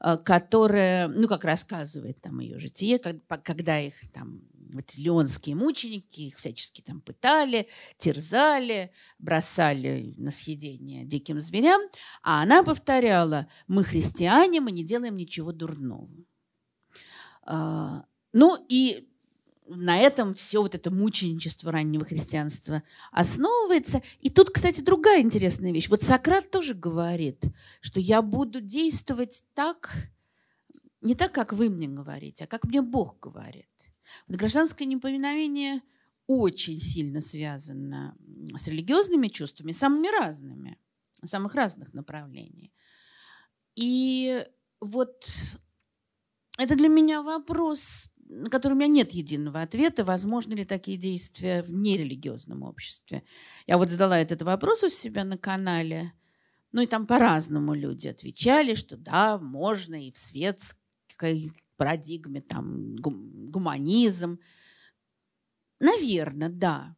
э, 0.00 0.16
которая, 0.18 1.08
ну, 1.08 1.28
как 1.28 1.44
рассказывает 1.44 2.20
там 2.20 2.40
ее 2.40 2.58
житие, 2.58 2.98
когда 2.98 3.80
их 3.80 3.94
там 4.12 4.42
вот 4.74 4.94
леонские 4.96 5.54
мученики, 5.54 6.22
их 6.22 6.36
всячески 6.36 6.80
там 6.80 7.00
пытали, 7.00 7.68
терзали, 7.96 8.90
бросали 9.18 10.14
на 10.16 10.30
съедение 10.30 11.04
диким 11.04 11.38
зверям, 11.38 11.80
а 12.22 12.42
она 12.42 12.64
повторяла, 12.64 13.46
мы 13.68 13.84
христиане, 13.84 14.60
мы 14.60 14.72
не 14.72 14.84
делаем 14.84 15.16
ничего 15.16 15.52
дурного. 15.52 16.10
А, 17.46 18.04
ну 18.32 18.64
и 18.68 19.08
на 19.66 19.98
этом 19.98 20.34
все 20.34 20.60
вот 20.60 20.74
это 20.74 20.90
мученичество 20.90 21.72
раннего 21.72 22.04
христианства 22.04 22.82
основывается. 23.10 24.02
И 24.20 24.30
тут, 24.30 24.50
кстати, 24.50 24.80
другая 24.80 25.22
интересная 25.22 25.72
вещь. 25.72 25.88
Вот 25.88 26.02
Сократ 26.02 26.50
тоже 26.50 26.74
говорит, 26.74 27.44
что 27.80 28.00
я 28.00 28.20
буду 28.22 28.60
действовать 28.60 29.42
так, 29.54 29.94
не 31.00 31.14
так, 31.14 31.32
как 31.32 31.52
вы 31.52 31.70
мне 31.70 31.88
говорите, 31.88 32.44
а 32.44 32.46
как 32.46 32.64
мне 32.64 32.82
Бог 32.82 33.20
говорит. 33.20 33.68
Вот 34.28 34.36
гражданское 34.36 34.84
неповиновение 34.84 35.80
очень 36.26 36.80
сильно 36.80 37.20
связано 37.20 38.16
с 38.56 38.68
религиозными 38.68 39.28
чувствами, 39.28 39.72
самыми 39.72 40.08
разными, 40.08 40.78
самых 41.24 41.54
разных 41.54 41.92
направлений. 41.94 42.72
И 43.76 44.44
вот 44.80 45.26
это 46.58 46.76
для 46.76 46.88
меня 46.88 47.22
вопрос, 47.22 48.13
на 48.34 48.50
который 48.50 48.74
у 48.74 48.76
меня 48.76 48.88
нет 48.88 49.12
единого 49.12 49.60
ответа, 49.62 50.04
возможны 50.04 50.54
ли 50.54 50.64
такие 50.64 50.98
действия 50.98 51.62
в 51.62 51.72
нерелигиозном 51.72 52.62
обществе. 52.62 53.22
Я 53.66 53.78
вот 53.78 53.90
задала 53.90 54.18
этот 54.18 54.42
вопрос 54.42 54.82
у 54.82 54.88
себя 54.88 55.24
на 55.24 55.38
канале, 55.38 56.12
ну 56.72 56.82
и 56.82 56.86
там 56.86 57.06
по-разному 57.06 57.74
люди 57.74 58.08
отвечали, 58.08 58.74
что 58.74 58.96
да, 58.96 59.38
можно 59.38 59.94
и 59.94 60.10
в 60.10 60.18
светской 60.18 61.52
парадигме, 61.76 62.40
там, 62.40 62.96
гуманизм. 62.96 64.38
Наверное, 65.80 66.48
да. 66.48 66.96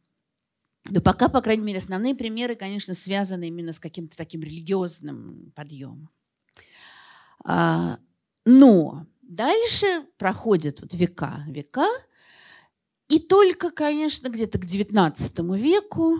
Но 0.89 1.01
пока, 1.01 1.29
по 1.29 1.41
крайней 1.41 1.63
мере, 1.63 1.77
основные 1.77 2.15
примеры, 2.15 2.55
конечно, 2.55 2.93
связаны 2.93 3.47
именно 3.49 3.71
с 3.71 3.79
каким-то 3.79 4.17
таким 4.17 4.41
религиозным 4.41 5.51
подъемом. 5.55 6.09
А, 7.43 7.99
но 8.45 9.05
дальше 9.27 10.05
проходят 10.17 10.81
вот 10.81 10.93
века, 10.93 11.43
века, 11.47 11.87
и 13.09 13.19
только, 13.19 13.71
конечно, 13.71 14.29
где-то 14.29 14.59
к 14.59 14.65
XIX 14.65 15.57
веку 15.57 16.19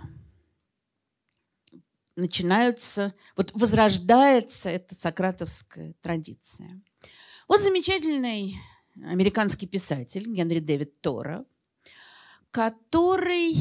начинаются, 2.16 3.14
вот 3.36 3.52
возрождается 3.54 4.70
эта 4.70 4.96
сократовская 4.96 5.94
традиция. 6.02 6.82
Вот 7.48 7.62
замечательный 7.62 8.56
американский 9.04 9.68
писатель 9.68 10.28
Генри 10.28 10.60
Дэвид 10.60 11.02
Тора, 11.02 11.46
который, 12.52 13.54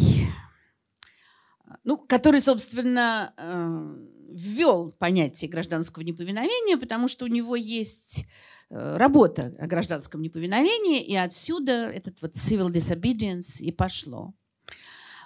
ну, 1.85 1.98
который, 1.98 2.40
собственно, 2.40 3.35
э, 3.37 4.16
ввел 4.30 4.90
понятие 4.98 5.50
гражданского 5.50 6.02
неповиновения, 6.02 6.78
потому 6.78 7.09
что 7.09 7.26
у 7.26 7.28
него 7.28 7.56
есть 7.56 8.26
работа 8.70 9.55
о 9.59 9.66
гражданском 9.66 10.22
неповиновении, 10.22 11.02
и 11.02 11.14
отсюда 11.14 11.88
этот 11.88 12.20
вот 12.22 12.33
civil 12.35 12.70
disobedience 12.70 13.61
и 13.61 13.70
пошло. 13.70 14.35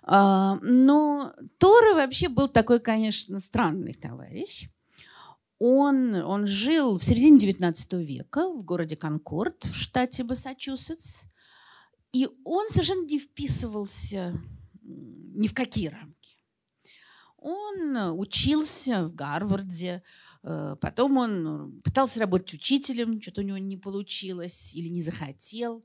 А, 0.03 0.59
но 0.63 1.35
Тора 1.59 1.95
вообще 1.95 2.29
был 2.29 2.49
такой, 2.49 2.81
конечно, 2.81 3.41
странный 3.41 3.95
товарищ 3.95 4.69
он, 5.61 6.15
он 6.15 6.47
жил 6.47 6.99
в 6.99 7.05
середине 7.05 7.39
XIX 7.39 8.03
века 8.03 8.51
в 8.51 8.65
городе 8.65 8.97
Конкорд 8.97 9.65
в 9.65 9.75
штате 9.75 10.25
Массачусетс. 10.25 11.27
И 12.13 12.29
он 12.45 12.71
совершенно 12.71 13.07
не 13.07 13.19
вписывался 13.19 14.35
ни 14.83 15.47
в 15.47 15.55
какие 15.55 15.89
рамки. 15.89 16.39
Он 17.37 18.19
учился 18.19 19.05
в 19.05 19.15
Гарварде, 19.15 19.89
э, 19.89 20.03
потом 20.43 21.17
он 21.19 21.81
пытался 21.83 22.21
работать 22.21 22.55
учителем, 22.55 23.21
что-то 23.21 23.43
у 23.43 23.45
него 23.45 23.59
не 23.59 23.77
получилось 23.77 24.75
или 24.75 24.89
не 24.89 25.03
захотел. 25.03 25.85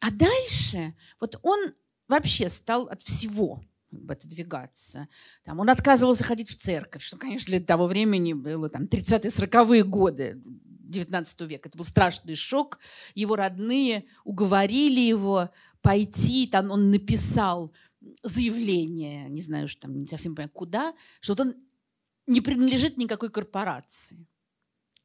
А 0.00 0.10
дальше 0.10 0.94
вот 1.20 1.38
он 1.42 1.72
вообще 2.08 2.48
стал 2.48 2.86
от 2.88 3.02
всего 3.02 3.62
отодвигаться. 4.08 5.08
Там, 5.44 5.58
он 5.58 5.68
отказывался 5.68 6.24
ходить 6.24 6.48
в 6.48 6.56
церковь, 6.56 7.02
что, 7.02 7.16
конечно, 7.16 7.48
для 7.50 7.60
того 7.60 7.86
времени 7.86 8.32
было 8.32 8.68
там 8.68 8.84
30-40-е 8.84 9.84
годы 9.84 10.40
19 10.44 11.40
века. 11.42 11.68
Это 11.68 11.78
был 11.78 11.84
страшный 11.84 12.34
шок. 12.34 12.78
Его 13.14 13.36
родные 13.36 14.04
уговорили 14.24 15.00
его 15.00 15.50
пойти, 15.82 16.46
там 16.46 16.70
он 16.70 16.90
написал 16.90 17.72
заявление, 18.22 19.28
не 19.28 19.42
знаю, 19.42 19.68
что 19.68 19.82
там, 19.82 20.00
не 20.00 20.06
совсем 20.06 20.34
понимаю, 20.34 20.50
куда, 20.50 20.94
что 21.20 21.34
вот 21.34 21.40
он 21.40 21.54
не 22.26 22.40
принадлежит 22.40 22.96
никакой 22.96 23.30
корпорации 23.30 24.26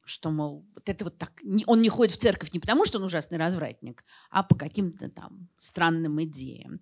что, 0.06 0.30
мол, 0.30 0.64
вот 0.74 0.88
это 0.88 1.04
вот 1.04 1.18
так, 1.18 1.42
он 1.66 1.82
не 1.82 1.88
ходит 1.88 2.14
в 2.14 2.18
церковь 2.18 2.52
не 2.52 2.60
потому, 2.60 2.86
что 2.86 2.98
он 2.98 3.04
ужасный 3.04 3.38
развратник, 3.38 4.04
а 4.30 4.42
по 4.42 4.54
каким-то 4.54 5.10
там 5.10 5.48
странным 5.58 6.22
идеям. 6.22 6.80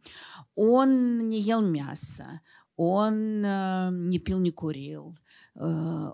Он 0.54 1.28
не 1.28 1.40
ел 1.40 1.62
мясо, 1.62 2.42
он 2.76 3.42
э, 3.44 3.88
не 3.92 4.18
пил, 4.18 4.38
не 4.40 4.50
курил, 4.50 5.16
э, 5.54 6.12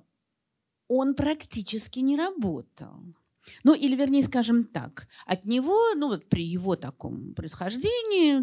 он 0.89 1.15
практически 1.15 1.99
не 1.99 2.17
работал. 2.17 3.03
Ну, 3.65 3.75
или, 3.75 3.97
вернее, 3.97 4.23
скажем 4.23 4.65
так, 4.65 5.09
от 5.27 5.45
него, 5.45 5.95
ну, 5.97 6.09
вот 6.09 6.29
при 6.29 6.45
его 6.45 6.77
таком 6.77 7.35
происхождении, 7.35 8.39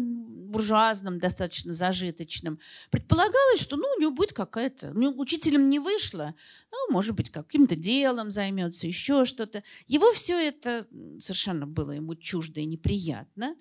буржуазном, 0.48 1.18
достаточно 1.18 1.72
зажиточном, 1.72 2.58
предполагалось, 2.90 3.60
что, 3.60 3.76
ну, 3.76 3.86
у 3.96 4.00
него 4.00 4.10
будет 4.12 4.32
какая-то... 4.32 4.92
Ну, 4.94 5.14
учителем 5.16 5.68
не 5.68 5.78
вышло, 5.78 6.34
ну, 6.70 6.92
может 6.92 7.14
быть, 7.14 7.30
каким-то 7.30 7.76
делом 7.76 8.30
займется, 8.30 8.86
еще 8.86 9.24
что-то. 9.24 9.62
Его 9.86 10.12
все 10.12 10.38
это 10.38 10.86
совершенно 11.20 11.66
было 11.66 11.92
ему 11.92 12.14
чуждо 12.14 12.60
и 12.60 12.66
неприятно. 12.66 13.56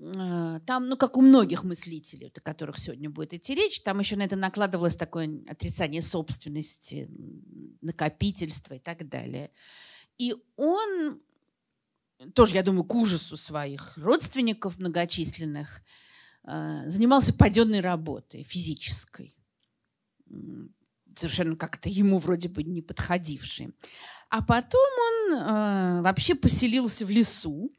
А, 0.00 0.60
там, 0.60 0.88
ну, 0.88 0.96
как 0.96 1.16
у 1.16 1.22
многих 1.22 1.64
мыслителей, 1.64 2.32
о 2.34 2.40
которых 2.40 2.78
сегодня 2.78 3.08
будет 3.08 3.34
идти 3.34 3.54
речь, 3.54 3.82
там 3.82 4.00
еще 4.00 4.16
на 4.16 4.22
это 4.22 4.36
накладывалось 4.36 4.96
такое 4.96 5.42
отрицание 5.46 6.02
собственности, 6.02 7.08
накопительства 7.80 8.74
и 8.74 8.78
так 8.78 9.08
далее. 9.08 9.50
И 10.18 10.34
он 10.56 11.20
тоже, 12.34 12.54
я 12.54 12.62
думаю, 12.62 12.84
к 12.84 12.94
ужасу 12.94 13.36
своих 13.36 13.96
родственников 13.96 14.78
многочисленных, 14.78 15.82
занимался 16.44 17.32
паденной 17.34 17.80
работой, 17.80 18.42
физической. 18.42 19.34
Совершенно 21.14 21.56
как-то 21.56 21.88
ему 21.88 22.18
вроде 22.18 22.48
бы 22.48 22.62
не 22.62 22.82
подходившей. 22.82 23.74
А 24.30 24.42
потом 24.42 24.80
он 24.80 25.38
э, 25.38 26.02
вообще 26.02 26.34
поселился 26.34 27.04
в 27.04 27.10
лесу 27.10 27.70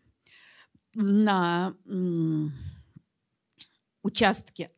на 0.94 1.76
э, 1.86 2.48
участке 4.04 4.70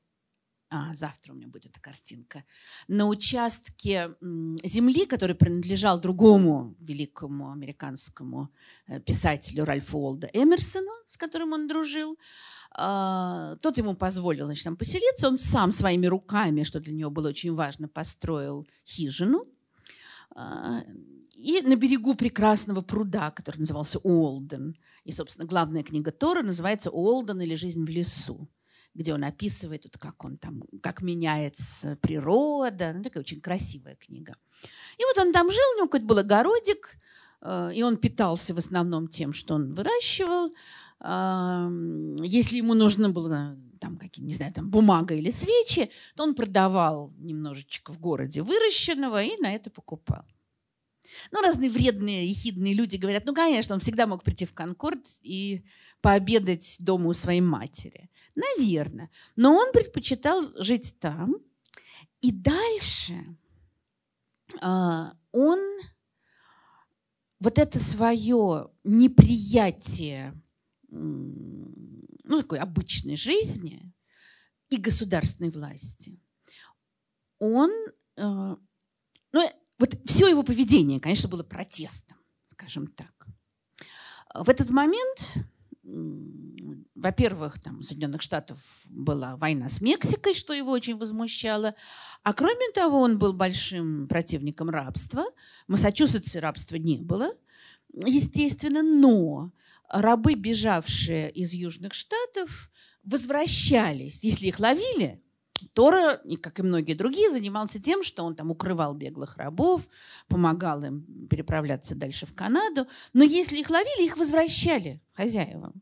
а, 0.69 0.93
завтра 0.93 1.31
у 1.31 1.35
меня 1.35 1.47
будет 1.47 1.67
эта 1.67 1.79
картинка, 1.79 2.43
на 2.87 3.07
участке 3.07 4.15
земли, 4.21 5.05
который 5.05 5.35
принадлежал 5.35 6.01
другому 6.01 6.75
великому 6.79 7.51
американскому 7.51 8.49
э, 8.87 8.99
писателю 8.99 9.63
Ральфу 9.63 9.99
Олда 9.99 10.29
Эмерсону, 10.33 10.91
с 11.05 11.17
которым 11.17 11.53
он 11.53 11.67
дружил. 11.67 12.17
А, 12.77 13.55
тот 13.61 13.77
ему 13.77 13.95
позволил 13.95 14.45
значит, 14.45 14.65
там 14.65 14.75
поселиться. 14.75 15.27
Он 15.27 15.37
сам 15.37 15.71
своими 15.71 16.07
руками, 16.07 16.63
что 16.63 16.79
для 16.79 16.93
него 16.93 17.09
было 17.09 17.29
очень 17.29 17.53
важно, 17.53 17.87
построил 17.87 18.67
хижину. 18.85 19.45
А, 20.35 20.81
и 21.35 21.61
на 21.61 21.75
берегу 21.75 22.15
прекрасного 22.15 22.81
пруда, 22.81 23.31
который 23.31 23.59
назывался 23.59 23.99
Уолден. 23.99 24.75
И, 25.05 25.11
собственно, 25.11 25.47
главная 25.47 25.83
книга 25.83 26.11
Тора 26.11 26.41
называется 26.41 26.91
«Уолден 26.91 27.39
или 27.41 27.55
жизнь 27.55 27.85
в 27.85 27.89
лесу» 27.89 28.49
где 28.95 29.13
он 29.13 29.25
описывает, 29.25 29.83
вот, 29.83 29.97
как 29.97 30.23
он 30.23 30.37
там, 30.37 30.63
как 30.81 31.01
меняется 31.01 31.97
природа. 32.01 32.93
Ну, 32.95 33.03
такая 33.03 33.21
очень 33.21 33.41
красивая 33.41 33.95
книга. 33.95 34.37
И 34.97 35.03
вот 35.03 35.17
он 35.17 35.33
там 35.33 35.51
жил, 35.51 35.63
у 35.73 35.77
него 35.77 35.87
какой-то 35.87 36.05
был 36.05 36.17
огородик, 36.17 36.97
э, 37.41 37.71
и 37.75 37.83
он 37.83 37.97
питался 37.97 38.53
в 38.53 38.57
основном 38.57 39.09
тем, 39.09 39.33
что 39.33 39.55
он 39.55 39.73
выращивал. 39.73 40.49
Если 41.05 42.57
ему 42.57 42.73
нужно 42.73 43.09
было 43.09 43.57
там 43.79 43.97
какие 43.97 44.25
не 44.25 44.33
знаю, 44.33 44.53
там 44.53 44.69
бумага 44.69 45.13
или 45.13 45.29
свечи, 45.29 45.91
то 46.15 46.23
он 46.23 46.33
продавал 46.33 47.13
немножечко 47.17 47.93
в 47.93 47.99
городе 47.99 48.41
выращенного 48.41 49.21
и 49.23 49.37
на 49.37 49.53
это 49.53 49.69
покупал. 49.69 50.25
Ну, 51.31 51.41
разные 51.41 51.69
вредные, 51.69 52.27
ехидные 52.27 52.73
люди 52.73 52.97
говорят, 52.97 53.25
ну, 53.25 53.33
конечно, 53.33 53.75
он 53.75 53.81
всегда 53.81 54.07
мог 54.07 54.23
прийти 54.23 54.45
в 54.45 54.53
Конкорд 54.53 55.05
и 55.21 55.63
пообедать 56.01 56.77
дома 56.79 57.09
у 57.09 57.13
своей 57.13 57.41
матери. 57.41 58.09
Наверное. 58.35 59.09
Но 59.35 59.55
он 59.55 59.71
предпочитал 59.71 60.51
жить 60.57 60.97
там. 60.99 61.35
И 62.21 62.31
дальше 62.31 63.37
э, 64.61 65.05
он 65.31 65.59
вот 67.39 67.59
это 67.59 67.79
свое 67.79 68.69
неприятие 68.83 70.33
ну, 70.89 72.41
такой 72.41 72.59
обычной 72.59 73.15
жизни 73.15 73.93
и 74.69 74.77
государственной 74.77 75.51
власти, 75.51 76.19
он, 77.39 77.71
э, 78.17 78.55
ну, 79.33 79.51
вот 79.77 79.97
все 80.05 80.27
его 80.27 80.43
поведение, 80.43 80.99
конечно, 80.99 81.29
было 81.29 81.43
протестом, 81.43 82.17
скажем 82.47 82.87
так. 82.87 83.27
В 84.33 84.49
этот 84.49 84.69
момент, 84.69 85.29
во-первых, 86.95 87.61
там, 87.61 87.79
у 87.79 87.83
Соединенных 87.83 88.21
Штатов 88.21 88.57
была 88.85 89.35
война 89.37 89.69
с 89.69 89.81
Мексикой, 89.81 90.33
что 90.33 90.53
его 90.53 90.71
очень 90.71 90.97
возмущало. 90.97 91.75
А 92.23 92.33
кроме 92.33 92.71
того, 92.73 92.99
он 92.99 93.17
был 93.19 93.33
большим 93.33 94.07
противником 94.07 94.69
рабства. 94.69 95.25
В 95.67 95.71
Массачусетсе 95.71 96.39
рабства 96.39 96.77
не 96.77 96.97
было, 96.97 97.33
естественно, 97.93 98.81
но 98.81 99.51
рабы, 99.89 100.33
бежавшие 100.35 101.31
из 101.31 101.53
Южных 101.53 101.93
Штатов, 101.93 102.69
возвращались. 103.03 104.23
Если 104.23 104.47
их 104.47 104.59
ловили, 104.59 105.21
Тора, 105.73 106.21
как 106.41 106.59
и 106.59 106.63
многие 106.63 106.93
другие, 106.93 107.29
занимался 107.29 107.79
тем, 107.79 108.03
что 108.03 108.23
он 108.23 108.35
там 108.35 108.51
укрывал 108.51 108.93
беглых 108.93 109.37
рабов, 109.37 109.87
помогал 110.27 110.83
им 110.83 111.27
переправляться 111.27 111.95
дальше 111.95 112.25
в 112.25 112.35
Канаду. 112.35 112.87
Но 113.13 113.23
если 113.23 113.57
их 113.57 113.69
ловили, 113.69 114.05
их 114.05 114.17
возвращали 114.17 115.01
хозяевам. 115.13 115.81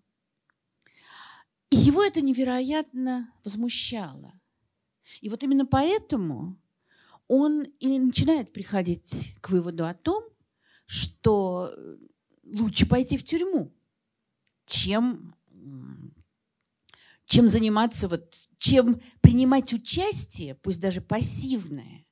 И 1.69 1.75
его 1.75 2.03
это 2.03 2.21
невероятно 2.21 3.33
возмущало. 3.43 4.33
И 5.21 5.29
вот 5.29 5.43
именно 5.43 5.65
поэтому 5.65 6.59
он 7.27 7.63
и 7.63 7.99
начинает 7.99 8.53
приходить 8.53 9.35
к 9.41 9.49
выводу 9.49 9.85
о 9.85 9.93
том, 9.95 10.23
что 10.85 11.73
лучше 12.43 12.85
пойти 12.85 13.17
в 13.17 13.23
тюрьму, 13.23 13.73
чем, 14.73 15.35
чем 17.25 17.47
заниматься 17.47 18.07
вот 18.07 18.35
чем 18.57 19.01
принимать 19.21 19.73
участие, 19.73 20.55
пусть 20.55 20.79
даже 20.79 20.99
пассивное, 21.01 22.05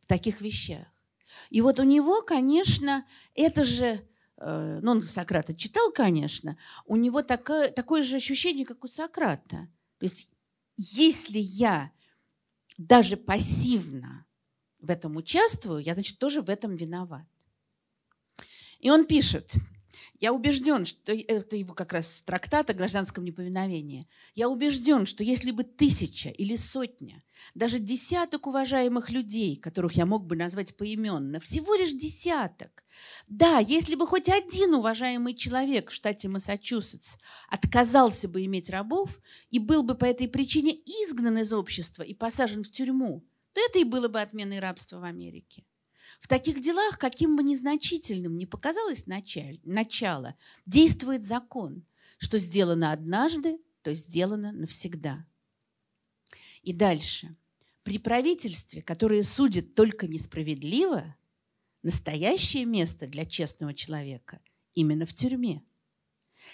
в 0.00 0.06
таких 0.06 0.40
вещах. 0.40 0.86
И 1.50 1.60
вот 1.60 1.80
у 1.80 1.82
него, 1.82 2.22
конечно, 2.22 3.04
это 3.34 3.64
же, 3.64 4.06
э, 4.36 4.80
ну, 4.82 4.92
он 4.92 5.02
Сократа 5.02 5.54
читал, 5.54 5.90
конечно, 5.92 6.56
у 6.86 6.96
него 6.96 7.22
такое, 7.22 7.70
такое 7.70 8.02
же 8.02 8.16
ощущение, 8.16 8.64
как 8.64 8.84
у 8.84 8.86
Сократа. 8.88 9.68
То 9.98 10.04
есть 10.04 10.30
если 10.76 11.38
я 11.38 11.90
даже 12.76 13.16
пассивно 13.16 14.26
в 14.80 14.90
этом 14.90 15.16
участвую, 15.16 15.80
я, 15.80 15.94
значит, 15.94 16.18
тоже 16.18 16.42
в 16.42 16.48
этом 16.48 16.76
виноват. 16.76 17.26
И 18.78 18.90
он 18.90 19.04
пишет, 19.06 19.52
я 20.20 20.32
убежден, 20.32 20.84
что 20.84 21.12
это 21.12 21.56
его 21.56 21.74
как 21.74 21.92
раз 21.92 22.22
трактат 22.22 22.70
о 22.70 22.74
гражданском 22.74 23.24
неповиновении. 23.24 24.08
Я 24.34 24.48
убежден, 24.48 25.06
что 25.06 25.22
если 25.22 25.52
бы 25.52 25.62
тысяча 25.62 26.30
или 26.30 26.56
сотня, 26.56 27.22
даже 27.54 27.78
десяток 27.78 28.46
уважаемых 28.46 29.10
людей, 29.10 29.56
которых 29.56 29.92
я 29.92 30.06
мог 30.06 30.26
бы 30.26 30.34
назвать 30.34 30.76
поименно, 30.76 31.38
всего 31.38 31.74
лишь 31.74 31.92
десяток, 31.92 32.84
да, 33.28 33.58
если 33.60 33.94
бы 33.94 34.06
хоть 34.06 34.28
один 34.28 34.74
уважаемый 34.74 35.34
человек 35.34 35.90
в 35.90 35.94
штате 35.94 36.28
Массачусетс 36.28 37.16
отказался 37.48 38.28
бы 38.28 38.44
иметь 38.44 38.70
рабов 38.70 39.20
и 39.50 39.58
был 39.58 39.82
бы 39.82 39.94
по 39.94 40.04
этой 40.04 40.28
причине 40.28 40.72
изгнан 40.72 41.38
из 41.38 41.52
общества 41.52 42.02
и 42.02 42.14
посажен 42.14 42.64
в 42.64 42.70
тюрьму, 42.70 43.24
то 43.52 43.60
это 43.60 43.78
и 43.78 43.84
было 43.84 44.08
бы 44.08 44.20
отменой 44.20 44.58
рабства 44.58 44.98
в 44.98 45.04
Америке. 45.04 45.64
В 46.18 46.28
таких 46.28 46.60
делах, 46.60 46.98
каким 46.98 47.36
бы 47.36 47.42
незначительным 47.42 48.36
ни 48.36 48.44
показалось 48.44 49.06
начало, 49.06 50.34
действует 50.66 51.24
закон, 51.24 51.84
что 52.18 52.38
сделано 52.38 52.92
однажды, 52.92 53.58
то 53.82 53.94
сделано 53.94 54.52
навсегда. 54.52 55.24
И 56.62 56.72
дальше. 56.72 57.36
При 57.84 57.98
правительстве, 57.98 58.82
которое 58.82 59.22
судит 59.22 59.74
только 59.74 60.06
несправедливо, 60.06 61.16
настоящее 61.82 62.66
место 62.66 63.06
для 63.06 63.24
честного 63.24 63.72
человека 63.72 64.40
именно 64.74 65.06
в 65.06 65.14
тюрьме. 65.14 65.62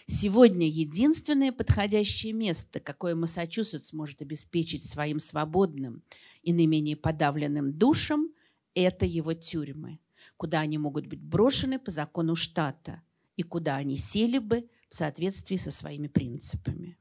Сегодня 0.06 0.66
единственное 0.66 1.52
подходящее 1.52 2.32
место, 2.32 2.80
какое 2.80 3.14
Массачусетс 3.14 3.92
может 3.92 4.22
обеспечить 4.22 4.88
своим 4.88 5.18
свободным 5.18 6.02
и 6.42 6.52
наименее 6.52 6.96
подавленным 6.96 7.72
душам, 7.72 8.30
это 8.74 9.06
его 9.06 9.34
тюрьмы, 9.34 10.00
куда 10.36 10.60
они 10.60 10.78
могут 10.78 11.06
быть 11.06 11.22
брошены 11.22 11.78
по 11.78 11.90
закону 11.90 12.34
штата 12.34 13.02
и 13.36 13.42
куда 13.42 13.76
они 13.76 13.96
сели 13.96 14.38
бы 14.38 14.68
в 14.88 14.94
соответствии 14.94 15.56
со 15.56 15.70
своими 15.70 16.08
принципами. 16.08 16.98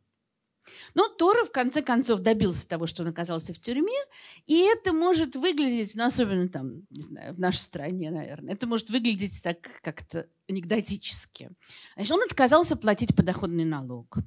Но 0.95 1.07
Тора 1.07 1.45
в 1.45 1.51
конце 1.51 1.81
концов 1.81 2.21
добился 2.21 2.67
того, 2.67 2.87
что 2.87 3.03
он 3.03 3.09
оказался 3.09 3.53
в 3.53 3.59
тюрьме, 3.59 3.97
и 4.45 4.59
это 4.59 4.93
может 4.93 5.35
выглядеть, 5.35 5.95
ну, 5.95 6.05
особенно 6.05 6.47
там, 6.47 6.87
не 6.89 7.01
знаю, 7.01 7.33
в 7.33 7.39
нашей 7.39 7.59
стране, 7.59 8.11
наверное, 8.11 8.53
это 8.53 8.67
может 8.67 8.89
выглядеть 8.89 9.41
так 9.43 9.57
как-то 9.81 10.27
анекдотически. 10.47 11.51
Значит, 11.95 12.11
он 12.11 12.23
отказался 12.23 12.75
платить 12.75 13.15
подоходный 13.15 13.65
налог. 13.65 14.17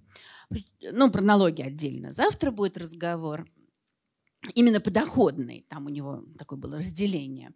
Ну, 0.93 1.11
про 1.11 1.23
налоги 1.23 1.63
отдельно. 1.63 2.13
Завтра 2.13 2.51
будет 2.51 2.79
разговор 2.79 3.47
именно 4.55 4.81
подоходный, 4.81 5.67
там 5.69 5.87
у 5.87 5.89
него 5.89 6.25
такое 6.39 6.59
было 6.59 6.79
разделение. 6.79 7.53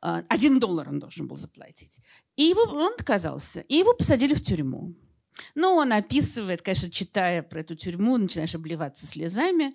А, 0.00 0.22
один 0.28 0.58
доллар 0.58 0.88
он 0.88 0.98
должен 0.98 1.26
был 1.26 1.36
заплатить. 1.36 1.98
И 2.36 2.42
его, 2.44 2.62
он 2.62 2.92
отказался. 2.92 3.60
И 3.60 3.74
его 3.74 3.94
посадили 3.94 4.34
в 4.34 4.42
тюрьму. 4.42 4.94
Ну, 5.54 5.74
он 5.74 5.92
описывает, 5.92 6.62
конечно, 6.62 6.90
читая 6.90 7.42
про 7.42 7.60
эту 7.60 7.76
тюрьму, 7.76 8.16
начинаешь 8.16 8.54
обливаться 8.54 9.06
слезами 9.06 9.74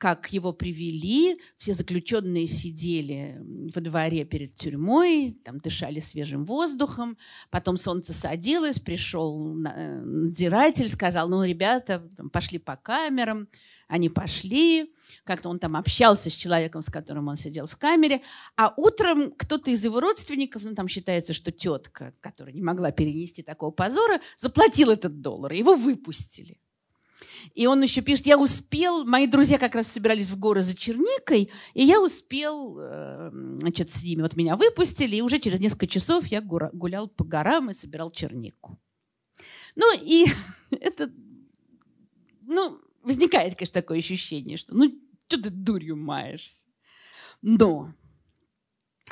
как 0.00 0.32
его 0.32 0.54
привели, 0.54 1.38
все 1.58 1.74
заключенные 1.74 2.46
сидели 2.46 3.36
во 3.38 3.82
дворе 3.82 4.24
перед 4.24 4.54
тюрьмой, 4.54 5.38
там 5.44 5.58
дышали 5.58 6.00
свежим 6.00 6.46
воздухом, 6.46 7.18
потом 7.50 7.76
солнце 7.76 8.14
садилось, 8.14 8.78
пришел 8.78 9.54
э, 9.62 10.00
надзиратель, 10.00 10.88
сказал, 10.88 11.28
ну, 11.28 11.44
ребята, 11.44 12.08
пошли 12.32 12.58
по 12.58 12.76
камерам, 12.76 13.46
они 13.88 14.08
пошли, 14.08 14.90
как-то 15.24 15.48
он 15.48 15.58
там 15.58 15.76
общался 15.76 16.30
с 16.30 16.32
человеком, 16.32 16.82
с 16.82 16.90
которым 16.90 17.28
он 17.28 17.36
сидел 17.36 17.66
в 17.66 17.76
камере, 17.76 18.22
а 18.56 18.72
утром 18.76 19.32
кто-то 19.32 19.70
из 19.70 19.84
его 19.84 20.00
родственников, 20.00 20.62
ну, 20.64 20.74
там 20.74 20.88
считается, 20.88 21.32
что 21.32 21.52
тетка, 21.52 22.12
которая 22.20 22.54
не 22.54 22.62
могла 22.62 22.90
перенести 22.90 23.42
такого 23.42 23.70
позора, 23.70 24.20
заплатил 24.36 24.90
этот 24.90 25.20
доллар, 25.20 25.52
его 25.52 25.74
выпустили. 25.74 26.58
И 27.54 27.66
он 27.66 27.82
еще 27.82 28.00
пишет, 28.00 28.26
я 28.26 28.38
успел, 28.38 29.04
мои 29.04 29.26
друзья 29.26 29.58
как 29.58 29.74
раз 29.74 29.88
собирались 29.88 30.30
в 30.30 30.38
горы 30.38 30.62
за 30.62 30.74
черникой, 30.74 31.50
и 31.74 31.84
я 31.84 32.00
успел, 32.00 32.80
значит, 33.60 33.90
с 33.90 34.02
ними, 34.02 34.22
вот 34.22 34.36
меня 34.36 34.56
выпустили, 34.56 35.16
и 35.16 35.22
уже 35.22 35.38
через 35.38 35.60
несколько 35.60 35.86
часов 35.86 36.26
я 36.26 36.40
гулял 36.40 37.08
по 37.08 37.24
горам 37.24 37.70
и 37.70 37.74
собирал 37.74 38.10
чернику. 38.10 38.78
Ну, 39.76 39.86
и 40.00 40.26
это, 40.70 41.10
ну, 42.46 42.80
возникает, 43.02 43.56
конечно, 43.56 43.80
такое 43.80 43.98
ощущение, 43.98 44.56
что, 44.56 44.74
ну, 44.74 44.92
что 45.28 45.42
ты 45.42 45.50
дурью 45.50 45.96
маешься. 45.96 46.66
Но, 47.42 47.92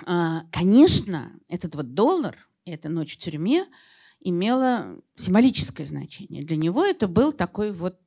а, 0.05 0.43
конечно, 0.53 1.39
этот 1.49 1.75
вот 1.75 1.95
доллар, 1.95 2.37
эта 2.65 2.89
ночь 2.89 3.15
в 3.15 3.19
тюрьме– 3.19 3.67
имело 4.21 5.01
символическое 5.15 5.87
значение. 5.87 6.45
Для 6.45 6.57
него 6.57 6.85
это 6.85 7.07
был 7.09 7.33
такой 7.33 7.73
вот 7.73 8.01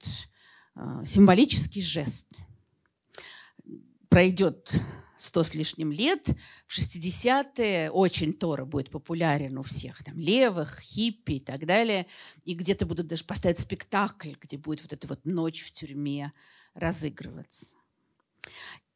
э, 0.76 1.04
символический 1.06 1.82
жест. 1.82 2.28
Пройдет 4.10 4.74
сто 5.22 5.44
с 5.44 5.54
лишним 5.54 5.92
лет, 5.92 6.30
в 6.66 6.78
60-е 6.78 7.92
очень 7.92 8.34
Тора 8.34 8.66
будет 8.66 8.90
популярен 8.90 9.58
у 9.58 9.64
всех, 9.64 10.04
там, 10.04 10.18
левых, 10.18 10.80
хиппи 10.80 11.34
и 11.34 11.40
так 11.40 11.66
далее. 11.66 12.08
И 12.44 12.54
где-то 12.54 12.86
будут 12.86 13.08
даже 13.08 13.24
поставить 13.24 13.60
спектакль, 13.60 14.34
где 14.42 14.58
будет 14.58 14.82
вот 14.82 14.94
эта 14.94 15.08
вот 15.08 15.26
ночь 15.26 15.62
в 15.62 15.72
тюрьме 15.72 16.34
разыгрываться. 16.74 17.76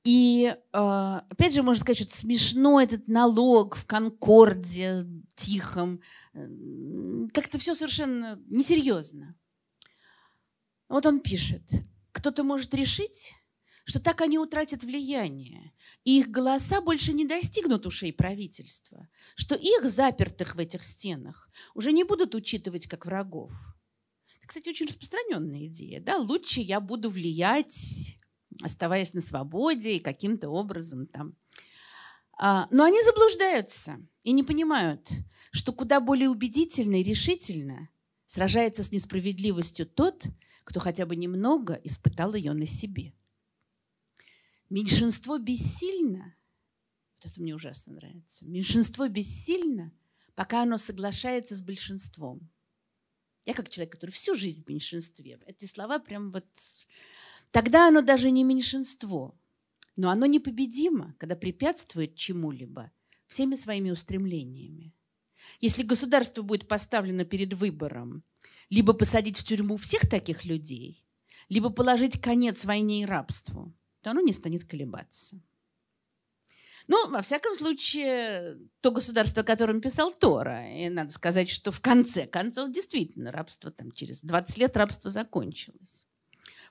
И 0.03 0.55
э, 0.55 0.55
опять 0.71 1.55
же, 1.55 1.63
можно 1.63 1.81
сказать, 1.81 2.07
что 2.07 2.15
смешно 2.15 2.79
этот 2.79 3.07
налог 3.07 3.75
в 3.75 3.85
Конкорде 3.85 5.03
тихом. 5.35 5.99
Как-то 7.33 7.57
все 7.57 7.73
совершенно 7.73 8.39
несерьезно. 8.47 9.35
Вот 10.89 11.07
он 11.07 11.21
пишет. 11.21 11.63
Кто-то 12.11 12.43
может 12.43 12.73
решить, 12.75 13.33
что 13.85 14.01
так 14.01 14.19
они 14.19 14.37
утратят 14.37 14.83
влияние, 14.83 15.71
и 16.03 16.19
их 16.19 16.29
голоса 16.29 16.81
больше 16.81 17.13
не 17.13 17.25
достигнут 17.25 17.85
ушей 17.85 18.11
правительства, 18.11 19.07
что 19.35 19.55
их, 19.55 19.89
запертых 19.89 20.55
в 20.55 20.59
этих 20.59 20.83
стенах, 20.83 21.49
уже 21.73 21.93
не 21.93 22.03
будут 22.03 22.35
учитывать 22.35 22.87
как 22.87 23.05
врагов. 23.05 23.53
Это, 24.37 24.47
кстати, 24.47 24.67
очень 24.67 24.87
распространенная 24.87 25.67
идея. 25.67 26.01
Да? 26.01 26.17
Лучше 26.17 26.59
я 26.59 26.81
буду 26.81 27.09
влиять 27.09 28.17
оставаясь 28.63 29.13
на 29.13 29.21
свободе 29.21 29.95
и 29.95 29.99
каким-то 29.99 30.49
образом 30.49 31.05
там. 31.07 31.35
А, 32.37 32.67
но 32.69 32.83
они 32.83 33.01
заблуждаются 33.03 33.99
и 34.23 34.33
не 34.33 34.43
понимают, 34.43 35.09
что 35.51 35.71
куда 35.71 35.99
более 35.99 36.29
убедительно 36.29 36.95
и 36.95 37.03
решительно 37.03 37.89
сражается 38.25 38.83
с 38.83 38.91
несправедливостью 38.91 39.85
тот, 39.85 40.25
кто 40.63 40.79
хотя 40.79 41.05
бы 41.05 41.15
немного 41.15 41.79
испытал 41.83 42.33
ее 42.33 42.53
на 42.53 42.65
себе. 42.65 43.13
Меньшинство 44.69 45.37
бессильно, 45.37 46.35
вот 47.17 47.31
это 47.31 47.41
мне 47.41 47.55
ужасно 47.55 47.93
нравится, 47.93 48.45
меньшинство 48.45 49.07
бессильно, 49.07 49.91
пока 50.33 50.63
оно 50.63 50.77
соглашается 50.77 51.55
с 51.55 51.61
большинством. 51.61 52.49
Я 53.45 53.53
как 53.53 53.69
человек, 53.69 53.93
который 53.93 54.11
всю 54.11 54.33
жизнь 54.33 54.63
в 54.63 54.69
меньшинстве, 54.69 55.39
эти 55.45 55.65
слова 55.65 55.99
прям 55.99 56.31
вот 56.31 56.45
Тогда 57.55 57.87
оно 57.87 58.01
даже 58.01 58.31
не 58.31 58.43
меньшинство, 58.43 59.33
но 59.95 60.09
оно 60.09 60.25
непобедимо, 60.25 61.15
когда 61.17 61.37
препятствует 61.37 62.15
чему-либо 62.15 62.91
всеми 63.27 63.55
своими 63.55 63.91
устремлениями. 63.91 64.93
Если 65.61 65.83
государство 65.83 66.41
будет 66.41 66.67
поставлено 66.67 67.23
перед 67.23 67.53
выбором 67.53 68.25
либо 68.69 68.91
посадить 68.91 69.37
в 69.37 69.45
тюрьму 69.45 69.77
всех 69.77 70.09
таких 70.09 70.43
людей, 70.43 71.05
либо 71.47 71.69
положить 71.69 72.19
конец 72.19 72.65
войне 72.65 73.03
и 73.03 73.05
рабству, 73.05 73.73
то 74.05 74.11
оно 74.11 74.21
не 74.21 74.33
станет 74.33 74.65
колебаться. 74.65 75.41
Ну, 76.87 77.09
во 77.09 77.23
всяком 77.23 77.55
случае, 77.55 78.59
то 78.81 78.91
государство, 78.91 79.41
о 79.41 79.43
котором 79.43 79.81
писал 79.81 80.11
Тора, 80.11 80.71
и 80.71 80.89
надо 80.89 81.11
сказать, 81.11 81.49
что 81.49 81.71
в 81.71 81.81
конце 81.81 82.27
концов 82.27 82.71
действительно 82.71 83.31
рабство 83.31 83.71
там 83.71 83.91
через 83.91 84.21
20 84.21 84.57
лет 84.59 84.77
рабство 84.77 85.09
закончилось 85.09 86.05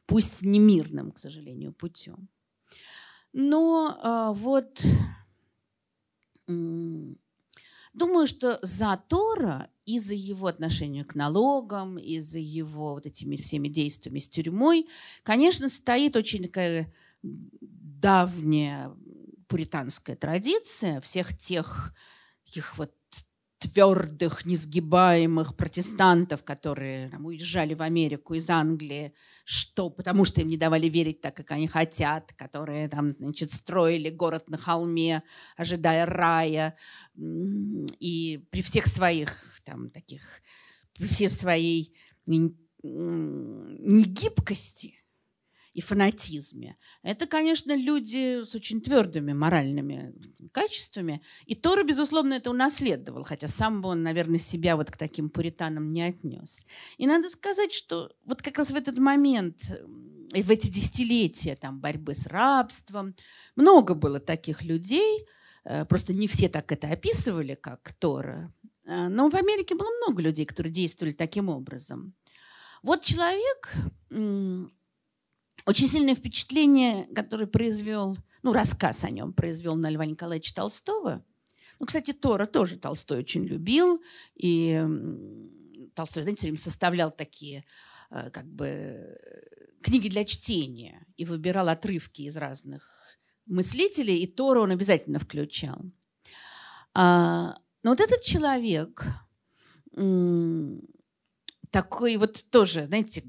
пусть 0.07 0.43
не 0.43 0.61
мирным, 0.61 1.11
к 1.11 1.19
сожалению, 1.19 1.73
путем. 1.73 2.29
Но 3.33 3.99
а, 4.01 4.33
вот 4.33 4.85
думаю, 6.47 8.27
что 8.27 8.59
за 8.63 9.03
Тора 9.09 9.71
и 9.87 9.99
за 9.99 10.15
его 10.15 10.47
отношение 10.47 11.05
к 11.05 11.15
налогам, 11.15 11.99
и 11.99 12.21
за 12.21 12.39
его 12.39 12.95
вот 12.95 13.07
этими 13.07 13.37
всеми 13.37 13.69
действиями 13.69 14.19
с 14.19 14.29
тюрьмой, 14.29 14.89
конечно, 15.23 15.69
стоит 15.69 16.17
очень 16.17 16.43
такая 16.43 16.93
давняя 17.25 18.93
пуританская 19.49 20.17
традиция 20.17 21.01
всех 21.01 21.39
тех 21.39 21.95
их 22.45 22.77
вот 22.77 22.93
твердых, 23.59 24.45
несгибаемых 24.45 25.57
протестантов, 25.57 26.45
которые 26.45 27.09
там, 27.09 27.25
уезжали 27.25 27.73
в 27.73 27.81
Америку 27.81 28.35
из 28.35 28.51
Англии, 28.51 29.15
что, 29.45 29.89
потому 29.89 30.27
что 30.27 30.43
им 30.43 30.49
не 30.49 30.59
давали 30.59 30.87
верить 30.89 31.23
так, 31.23 31.35
как 31.35 31.51
они 31.53 31.67
хотят, 31.67 32.35
которые 32.35 32.89
там, 32.89 33.17
значит, 33.19 33.53
строили 33.53 34.11
город 34.11 34.51
на 34.51 34.59
холме, 34.59 35.23
ожидая 35.57 36.05
рая, 36.05 36.77
и 37.17 38.47
при 38.51 38.61
всех 38.61 38.87
своих 38.87 39.43
там, 39.65 39.89
таких, 39.91 40.21
при 40.93 41.07
всей 41.07 41.31
своей 41.31 41.97
негибкости– 42.27 44.99
и 45.75 45.81
фанатизме. 45.81 46.77
Это, 47.03 47.27
конечно, 47.27 47.77
люди 47.77 48.45
с 48.47 48.55
очень 48.55 48.81
твердыми 48.81 49.33
моральными 49.33 50.15
качествами. 50.53 51.21
И 51.47 51.57
Тора, 51.57 51.83
безусловно, 51.83 52.35
это 52.35 52.51
унаследовал, 52.51 53.25
хотя 53.25 53.49
сам 53.49 53.85
он, 53.85 54.05
наверное, 54.05 54.39
себя 54.39 54.77
вот 54.77 54.91
к 54.91 54.97
таким 54.97 55.29
пуританам 55.29 55.89
не 55.89 56.03
отнес. 56.03 56.65
И 56.97 57.07
надо 57.07 57.29
сказать, 57.29 57.73
что 57.73 58.13
вот 58.25 58.41
как 58.41 58.57
раз 58.57 58.71
в 58.71 58.77
этот 58.77 58.99
момент, 58.99 59.63
и 60.33 60.43
в 60.43 60.51
эти 60.51 60.69
десятилетия 60.69 61.57
там, 61.57 61.81
борьбы 61.81 62.15
с 62.15 62.29
рабством, 62.29 63.17
много 63.57 63.95
было 63.95 64.21
таких 64.21 64.63
людей, 64.63 65.27
э, 65.65 65.85
просто 65.87 66.15
не 66.15 66.29
все 66.29 66.49
так 66.49 66.71
это 66.71 66.89
описывали, 66.89 67.57
как 67.61 67.95
Тора. 67.99 68.53
Э, 68.87 69.09
но 69.09 69.29
в 69.29 69.35
Америке 69.35 69.75
было 69.75 69.91
много 70.03 70.23
людей, 70.23 70.47
которые 70.47 70.73
действовали 70.73 71.13
таким 71.13 71.49
образом. 71.49 72.15
Вот 72.83 73.03
человек 73.03 73.75
очень 75.67 75.89
сильное 75.89 76.15
впечатление, 76.15 77.07
которое 77.15 77.47
произвел, 77.47 78.17
ну, 78.43 78.53
рассказ 78.53 79.05
о 79.05 79.11
нем 79.11 79.33
произвел 79.33 79.77
на 79.77 79.91
Льва 79.91 80.05
Николаевича 80.07 80.55
Толстого. 80.55 81.25
Ну, 81.81 81.87
кстати, 81.87 82.13
Тора 82.13 82.47
тоже 82.47 82.77
Толстой 82.77 83.19
очень 83.19 83.45
любил. 83.45 84.03
И 84.37 84.81
Толстой, 85.95 86.23
знаете, 86.23 86.39
все 86.39 86.47
время 86.47 86.59
составлял 86.59 87.11
такие 87.11 87.65
э, 88.11 88.31
как 88.31 88.47
бы 88.47 89.19
книги 89.83 90.09
для 90.09 90.25
чтения 90.25 91.07
и 91.17 91.25
выбирал 91.25 91.69
отрывки 91.69 92.23
из 92.23 92.37
разных 92.37 92.89
мыслителей, 93.47 94.19
и 94.19 94.27
Тору 94.27 94.63
он 94.63 94.71
обязательно 94.71 95.19
включал. 95.19 95.81
А, 96.95 97.59
но 97.83 97.91
вот 97.91 98.01
этот 98.01 98.23
человек 98.23 99.05
такой 101.71 102.17
вот 102.17 102.45
тоже, 102.51 102.87
знаете, 102.87 103.25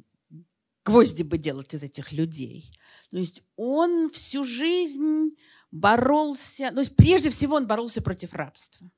гвозди 0.86 1.24
бы 1.24 1.38
делать 1.38 1.74
из 1.74 1.84
этих 1.84 2.12
людей. 2.12 2.72
То 3.10 3.18
есть 3.18 3.42
он 3.56 4.10
всю 4.10 4.44
жизнь 4.44 5.36
боролся, 5.72 6.72
то 6.72 6.80
есть 6.80 6.96
прежде 6.96 7.30
всего 7.30 7.56
он 7.56 7.68
боролся 7.68 8.02
против 8.02 8.34
рабства 8.34 8.90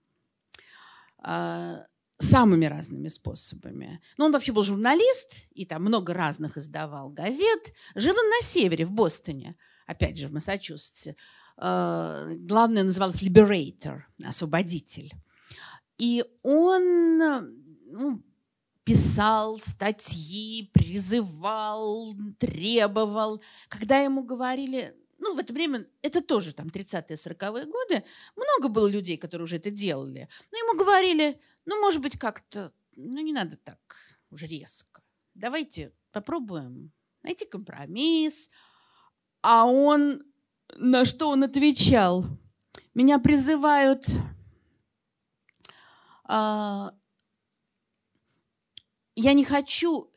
а, 1.20 1.86
самыми 2.20 2.66
разными 2.66 3.08
способами. 3.08 4.02
Но 4.18 4.26
он 4.26 4.32
вообще 4.32 4.52
был 4.52 4.64
журналист 4.64 5.50
и 5.52 5.66
там 5.66 5.84
много 5.84 6.14
разных 6.14 6.58
издавал 6.58 7.10
газет. 7.10 7.74
Жил 7.96 8.16
он 8.18 8.30
на 8.30 8.42
севере, 8.42 8.86
в 8.86 8.92
Бостоне, 8.92 9.56
опять 9.86 10.18
же, 10.18 10.28
в 10.28 10.34
Массачусетсе. 10.34 11.16
э, 11.58 12.36
главное 12.40 12.84
называлось 12.84 13.24
Liberator, 13.24 14.02
освободитель. 14.24 15.14
И 15.98 16.24
он 16.44 17.18
ну, 17.18 18.24
писал 18.88 19.60
статьи, 19.60 20.70
призывал, 20.74 22.16
требовал. 22.40 23.42
Когда 23.68 23.98
ему 23.98 24.24
говорили, 24.24 24.96
ну, 25.20 25.36
в 25.36 25.40
это 25.40 25.52
время, 25.52 25.86
это 26.02 26.22
тоже 26.22 26.54
там 26.54 26.68
30-е, 26.68 27.18
40-е 27.18 27.66
годы, 27.66 28.06
много 28.38 28.70
было 28.70 28.88
людей, 28.88 29.18
которые 29.18 29.44
уже 29.44 29.58
это 29.58 29.72
делали. 29.72 30.30
Но 30.54 30.58
ему 30.58 30.80
говорили, 30.80 31.38
ну, 31.66 31.82
может 31.82 32.02
быть, 32.02 32.18
как-то, 32.18 32.72
ну, 32.96 33.20
не 33.20 33.34
надо 33.34 33.58
так 33.58 33.78
уже 34.30 34.48
резко. 34.48 35.02
Давайте 35.34 35.92
попробуем 36.14 36.94
найти 37.24 37.46
компромисс. 37.46 38.50
А 39.42 39.66
он, 39.66 40.24
на 40.78 41.04
что 41.04 41.28
он 41.28 41.44
отвечал? 41.44 42.24
Меня 42.94 43.20
призывают 43.20 44.06
а, 46.24 46.94
я 49.18 49.34
не 49.34 49.44
хочу, 49.44 50.12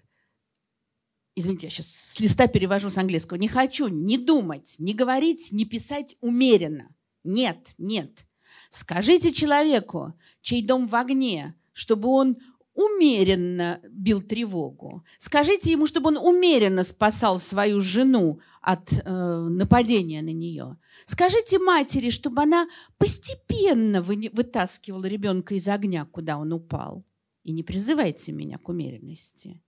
извините, 1.34 1.66
я 1.66 1.70
сейчас 1.70 1.86
с 1.86 2.20
листа 2.20 2.46
перевожу 2.46 2.90
с 2.90 2.98
английского, 2.98 3.38
не 3.38 3.48
хочу 3.48 3.88
не 3.88 4.18
думать, 4.18 4.76
не 4.78 4.92
говорить, 4.92 5.52
не 5.52 5.64
писать 5.64 6.16
умеренно. 6.20 6.94
Нет, 7.24 7.74
нет. 7.78 8.26
Скажите 8.68 9.32
человеку, 9.32 10.14
чей 10.42 10.62
дом 10.64 10.86
в 10.86 10.94
огне, 10.94 11.54
чтобы 11.72 12.08
он 12.08 12.36
умеренно 12.74 13.80
бил 13.90 14.20
тревогу. 14.22 15.04
Скажите 15.18 15.72
ему, 15.72 15.86
чтобы 15.86 16.08
он 16.08 16.16
умеренно 16.18 16.84
спасал 16.84 17.38
свою 17.38 17.80
жену 17.80 18.40
от 18.60 18.92
э, 18.92 19.48
нападения 19.50 20.22
на 20.22 20.32
нее. 20.32 20.76
Скажите 21.04 21.58
матери, 21.58 22.10
чтобы 22.10 22.42
она 22.42 22.68
постепенно 22.98 24.02
вы, 24.02 24.30
вытаскивала 24.32 25.06
ребенка 25.06 25.54
из 25.54 25.68
огня, 25.68 26.04
куда 26.04 26.38
он 26.38 26.52
упал. 26.52 27.04
И 27.42 27.52
не 27.52 27.62
призывайте 27.62 28.32
меня 28.32 28.58
к 28.58 28.68
умеренности. 28.68 29.62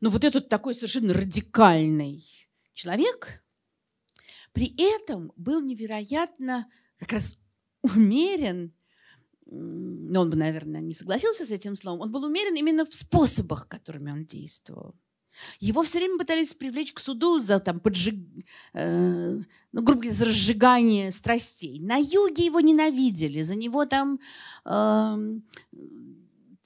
Но 0.00 0.10
вот 0.10 0.24
этот 0.24 0.48
такой 0.48 0.74
совершенно 0.74 1.14
радикальный 1.14 2.24
человек 2.74 3.44
при 4.52 4.74
этом 4.76 5.32
был 5.36 5.60
невероятно 5.60 6.70
как 6.98 7.12
раз 7.12 7.38
умерен 7.82 8.72
но 9.50 10.20
он 10.20 10.30
бы, 10.30 10.36
наверное, 10.36 10.80
не 10.80 10.92
согласился 10.92 11.44
с 11.44 11.50
этим 11.50 11.74
словом, 11.74 12.02
он 12.02 12.12
был 12.12 12.24
умерен 12.24 12.54
именно 12.54 12.84
в 12.84 12.94
способах, 12.94 13.66
которыми 13.66 14.10
он 14.10 14.24
действовал. 14.24 14.94
Его 15.60 15.82
все 15.84 15.98
время 15.98 16.18
пытались 16.18 16.52
привлечь 16.52 16.92
к 16.92 16.98
суду 16.98 17.38
за 17.38 17.60
там, 17.60 17.78
поджиг... 17.78 18.14
э, 18.74 19.40
ну, 19.72 19.82
грубо 19.82 20.00
говоря, 20.00 20.12
за 20.12 20.24
разжигание 20.24 21.12
страстей. 21.12 21.78
На 21.80 21.96
юге 21.96 22.46
его 22.46 22.60
ненавидели, 22.60 23.42
за 23.42 23.54
него 23.54 23.86
там 23.86 24.18
э, 24.64 25.16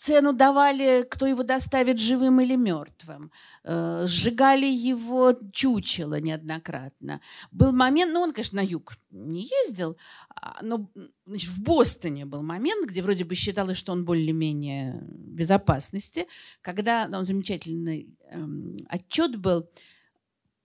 цену 0.03 0.33
давали, 0.33 1.07
кто 1.09 1.27
его 1.27 1.43
доставит 1.45 1.99
живым 1.99 2.41
или 2.41 2.57
мертвым. 2.57 3.31
Э, 3.65 4.05
сжигали 4.07 4.67
его 4.67 5.33
чучело 5.53 6.21
неоднократно. 6.21 7.21
Был 7.53 7.73
момент, 7.73 8.13
ну 8.13 8.21
он, 8.21 8.33
конечно, 8.33 8.57
на 8.57 8.67
юг 8.67 8.95
не 9.11 9.49
ездил, 9.65 9.97
а, 10.35 10.59
но 10.63 10.91
значит, 11.27 11.51
в 11.51 11.63
Бостоне 11.63 12.25
был 12.25 12.43
момент, 12.43 12.89
где 12.89 13.03
вроде 13.03 13.25
бы 13.25 13.37
считалось, 13.37 13.79
что 13.79 13.93
он 13.93 14.05
более-менее 14.05 15.01
в 15.01 15.35
безопасности, 15.35 16.27
когда 16.63 17.07
ну, 17.07 17.23
замечательный 17.23 18.09
эм, 18.31 18.77
отчет 18.89 19.37
был, 19.37 19.71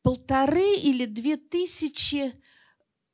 полторы 0.01 0.77
или 0.77 1.05
две 1.05 1.37
тысячи 1.37 2.33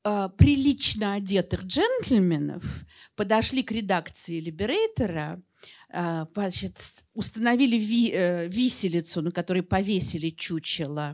э, 0.05 0.29
прилично 0.37 1.15
одетых 1.15 1.65
джентльменов 1.65 2.63
подошли 3.15 3.61
к 3.61 3.73
редакции 3.73 4.39
«Либерейтора», 4.39 5.21
а, 5.33 5.52
значит, 5.89 7.05
установили 7.13 7.77
ви, 7.77 8.11
э, 8.13 8.47
виселицу, 8.47 9.21
на 9.21 9.31
которой 9.31 9.61
повесили 9.61 10.29
чучело 10.29 11.13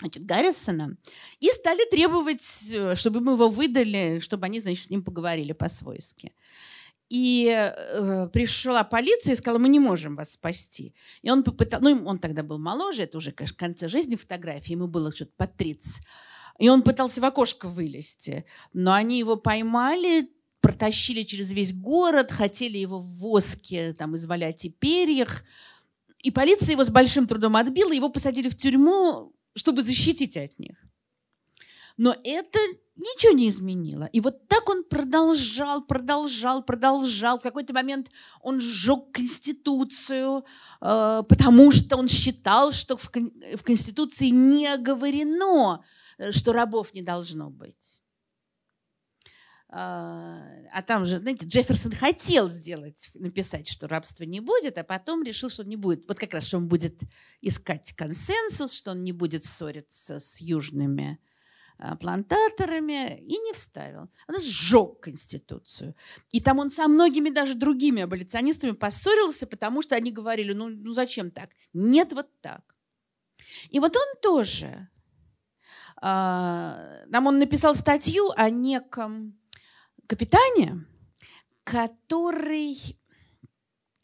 значит, 0.00 0.26
Гаррисона, 0.26 0.96
и 1.40 1.50
стали 1.50 1.88
требовать, 1.90 2.44
э, 2.72 2.94
чтобы 2.94 3.20
мы 3.20 3.32
его 3.32 3.48
выдали, 3.48 4.20
чтобы 4.20 4.46
они, 4.46 4.60
значит, 4.60 4.84
с 4.84 4.90
ним 4.90 5.02
поговорили 5.02 5.52
по-свойски. 5.52 6.32
И 7.08 7.46
э, 7.48 8.28
пришла 8.32 8.82
полиция 8.82 9.34
и 9.34 9.36
сказала, 9.36 9.58
мы 9.58 9.68
не 9.68 9.78
можем 9.78 10.16
вас 10.16 10.32
спасти. 10.32 10.94
И 11.22 11.30
он 11.30 11.44
попытался, 11.44 11.88
ну, 11.88 12.04
он 12.04 12.18
тогда 12.18 12.42
был 12.42 12.58
моложе, 12.58 13.04
это 13.04 13.18
уже, 13.18 13.32
конечно, 13.32 13.56
конце 13.56 13.88
жизни 13.88 14.16
фотографии, 14.16 14.72
ему 14.72 14.88
было 14.88 15.14
что-то 15.14 15.32
под 15.36 15.56
30. 15.56 16.02
И 16.58 16.68
он 16.68 16.82
пытался 16.82 17.20
в 17.20 17.24
окошко 17.24 17.68
вылезти, 17.68 18.44
но 18.72 18.92
они 18.92 19.18
его 19.18 19.36
поймали, 19.36 20.28
протащили 20.60 21.22
через 21.22 21.52
весь 21.52 21.72
город, 21.72 22.32
хотели 22.32 22.78
его 22.78 23.00
в 23.00 23.18
воске 23.18 23.92
там, 23.92 24.16
извалять 24.16 24.64
и 24.64 24.70
перьях. 24.70 25.44
И 26.22 26.30
полиция 26.30 26.72
его 26.72 26.84
с 26.84 26.90
большим 26.90 27.26
трудом 27.26 27.56
отбила, 27.56 27.92
его 27.92 28.08
посадили 28.08 28.48
в 28.48 28.56
тюрьму, 28.56 29.32
чтобы 29.54 29.82
защитить 29.82 30.36
от 30.36 30.58
них. 30.58 30.76
Но 31.96 32.14
это 32.24 32.58
ничего 32.96 33.32
не 33.32 33.48
изменило. 33.48 34.04
И 34.12 34.20
вот 34.20 34.48
так 34.48 34.68
он 34.68 34.84
продолжал, 34.84 35.82
продолжал, 35.82 36.62
продолжал. 36.62 37.38
В 37.38 37.42
какой-то 37.42 37.72
момент 37.72 38.10
он 38.40 38.60
сжег 38.60 39.12
Конституцию, 39.12 40.44
э, 40.80 41.22
потому 41.28 41.70
что 41.72 41.96
он 41.96 42.08
считал, 42.08 42.72
что 42.72 42.96
в, 42.96 43.10
Конституции 43.62 44.28
не 44.28 44.66
оговорено, 44.66 45.84
э, 46.18 46.32
что 46.32 46.52
рабов 46.52 46.94
не 46.94 47.02
должно 47.02 47.50
быть. 47.50 48.02
А, 49.78 50.40
а 50.72 50.80
там 50.80 51.04
же, 51.04 51.18
знаете, 51.18 51.46
Джефферсон 51.46 51.92
хотел 51.92 52.48
сделать, 52.48 53.10
написать, 53.12 53.68
что 53.68 53.86
рабства 53.86 54.24
не 54.24 54.40
будет, 54.40 54.78
а 54.78 54.84
потом 54.84 55.22
решил, 55.22 55.50
что 55.50 55.64
не 55.64 55.76
будет. 55.76 56.08
Вот 56.08 56.18
как 56.18 56.32
раз, 56.32 56.46
что 56.46 56.56
он 56.56 56.66
будет 56.66 57.02
искать 57.42 57.92
консенсус, 57.92 58.72
что 58.72 58.92
он 58.92 59.04
не 59.04 59.12
будет 59.12 59.44
ссориться 59.44 60.18
с 60.18 60.40
южными 60.40 61.18
а, 61.76 61.94
плантаторами, 61.96 63.18
и 63.18 63.36
не 63.36 63.52
вставил. 63.52 64.08
Он 64.28 64.40
сжег 64.40 65.00
Конституцию. 65.00 65.94
И 66.32 66.40
там 66.40 66.58
он 66.58 66.70
со 66.70 66.88
многими 66.88 67.28
даже 67.28 67.54
другими 67.54 68.00
аболиционистами 68.00 68.70
поссорился, 68.70 69.46
потому 69.46 69.82
что 69.82 69.94
они 69.94 70.10
говорили, 70.10 70.54
ну, 70.54 70.70
ну 70.70 70.94
зачем 70.94 71.30
так? 71.30 71.50
Нет, 71.74 72.14
вот 72.14 72.30
так. 72.40 72.62
И 73.68 73.78
вот 73.78 73.94
он 73.94 74.20
тоже. 74.22 74.88
А, 76.00 77.04
нам 77.08 77.26
он 77.26 77.38
написал 77.38 77.74
статью 77.74 78.30
о 78.36 78.48
неком 78.48 79.38
капитане, 80.06 80.84
который 81.64 82.98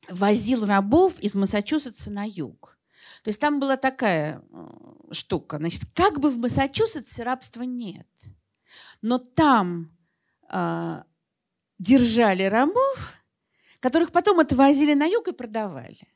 возил 0.09 0.67
рабов 0.67 1.19
из 1.21 1.35
Массачусетса 1.35 2.11
на 2.11 2.25
юг. 2.25 2.79
То 3.23 3.29
есть 3.29 3.41
там 3.41 3.61
была 3.61 3.77
такая 3.77 4.43
э, 4.51 5.13
штука. 5.13 5.59
Значит, 5.59 5.83
как 5.95 6.19
бы 6.19 6.31
в 6.31 6.39
Массачусетсе 6.39 7.23
рабства 7.23 7.63
нет. 7.63 8.09
Но 9.01 9.19
там 9.19 9.97
э, 10.51 11.03
держали 11.79 12.45
рабов, 12.45 13.13
которых 13.81 14.13
потом 14.13 14.41
отвозили 14.41 14.95
на 14.95 15.07
юг 15.07 15.29
и 15.29 15.33
продавали. 15.33 16.09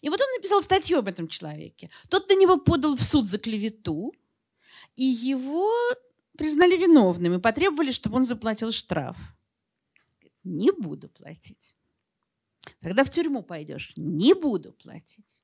И 0.00 0.08
вот 0.08 0.20
он 0.20 0.26
написал 0.36 0.62
статью 0.62 0.98
об 0.98 1.08
этом 1.08 1.28
человеке. 1.28 1.90
Тот 2.08 2.28
на 2.28 2.34
него 2.34 2.56
подал 2.58 2.96
в 2.96 3.02
суд 3.02 3.28
за 3.28 3.38
клевету, 3.38 4.12
и 4.96 5.04
его 5.04 5.70
признали 6.38 6.76
виновным 6.76 7.34
и 7.34 7.40
потребовали, 7.40 7.90
чтобы 7.90 8.16
он 8.16 8.24
заплатил 8.24 8.70
штраф. 8.70 9.18
Не 10.44 10.70
буду 10.70 11.08
платить. 11.08 11.74
Тогда 12.80 13.04
в 13.04 13.10
тюрьму 13.10 13.42
пойдешь. 13.42 13.92
Не 13.96 14.34
буду 14.34 14.72
платить. 14.72 15.42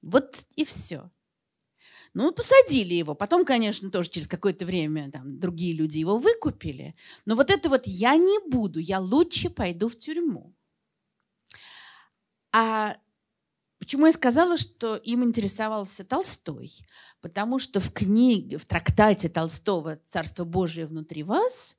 Вот 0.00 0.46
и 0.56 0.64
все. 0.64 1.10
Ну, 2.14 2.32
посадили 2.32 2.94
его. 2.94 3.14
Потом, 3.14 3.44
конечно, 3.44 3.90
тоже 3.90 4.08
через 4.08 4.26
какое-то 4.26 4.64
время 4.64 5.10
там, 5.10 5.38
другие 5.38 5.74
люди 5.74 5.98
его 5.98 6.16
выкупили. 6.16 6.96
Но 7.26 7.36
вот 7.36 7.50
это 7.50 7.68
вот 7.68 7.86
«я 7.86 8.16
не 8.16 8.50
буду, 8.50 8.80
я 8.80 9.00
лучше 9.00 9.50
пойду 9.50 9.88
в 9.88 9.96
тюрьму». 9.96 10.54
А 12.50 12.96
Почему 13.78 14.06
я 14.06 14.12
сказала, 14.12 14.56
что 14.56 14.96
им 14.96 15.22
интересовался 15.24 16.04
Толстой? 16.04 16.72
Потому 17.20 17.58
что 17.58 17.80
в 17.80 17.92
книге, 17.92 18.58
в 18.58 18.66
трактате 18.66 19.28
Толстого 19.28 19.96
«Царство 20.04 20.44
Божие 20.44 20.86
внутри 20.86 21.22
вас» 21.22 21.76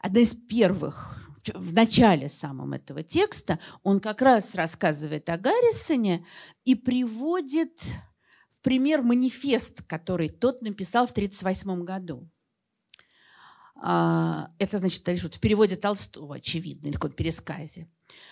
одна 0.00 0.20
из 0.20 0.34
первых, 0.34 1.18
в 1.54 1.72
начале 1.72 2.28
самом 2.28 2.74
этого 2.74 3.02
текста, 3.02 3.58
он 3.82 4.00
как 4.00 4.22
раз 4.22 4.54
рассказывает 4.54 5.28
о 5.30 5.38
Гаррисоне 5.38 6.24
и 6.64 6.74
приводит 6.74 7.80
в 8.50 8.60
пример 8.60 9.02
манифест, 9.02 9.82
который 9.86 10.28
тот 10.28 10.62
написал 10.62 11.06
в 11.06 11.12
1938 11.12 11.84
году. 11.84 12.28
А, 13.80 14.50
это 14.58 14.78
значит, 14.78 15.06
вот 15.22 15.36
в 15.36 15.40
переводе 15.40 15.76
Толстого, 15.76 16.36
очевидно, 16.36 16.88
или 16.88 16.96
в 16.96 17.14
пересказе. 17.14 17.88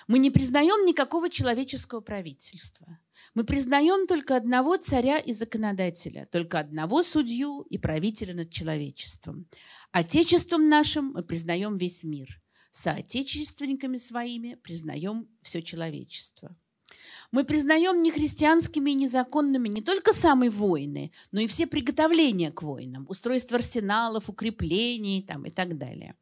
Мы 0.09 0.19
не 0.19 0.31
признаем 0.31 0.85
никакого 0.87 1.31
человеческого 1.31 2.01
правительства. 2.01 2.99
Мы 3.35 3.45
признаем 3.45 4.07
только 4.07 4.37
одного 4.37 4.77
царя 4.77 5.19
и 5.19 5.33
законодателя, 5.33 6.27
только 6.27 6.59
одного 6.59 7.03
судью 7.03 7.63
и 7.71 7.79
правителя 7.79 8.35
над 8.35 8.51
человечеством. 8.51 9.49
Отечеством 9.93 10.69
нашим 10.69 11.13
мы 11.13 11.23
признаем 11.23 11.77
весь 11.77 12.03
мир. 12.03 12.41
Соотечественниками 12.73 13.97
своими 13.99 14.55
признаем 14.55 15.29
все 15.43 15.63
человечество. 15.63 16.57
Мы 17.33 17.45
признаем 17.45 18.03
нехристианскими 18.03 18.93
и 18.93 18.95
незаконными 18.95 19.69
не 19.69 19.83
только 19.83 20.13
самые 20.13 20.51
войны, 20.51 21.13
но 21.33 21.41
и 21.41 21.47
все 21.47 21.67
приготовления 21.67 22.53
к 22.53 22.63
войнам, 22.63 23.07
устройство 23.09 23.59
арсеналов, 23.59 24.29
укреплений 24.29 25.23
там, 25.23 25.45
и 25.47 25.51
так 25.51 25.77
далее. 25.77 26.15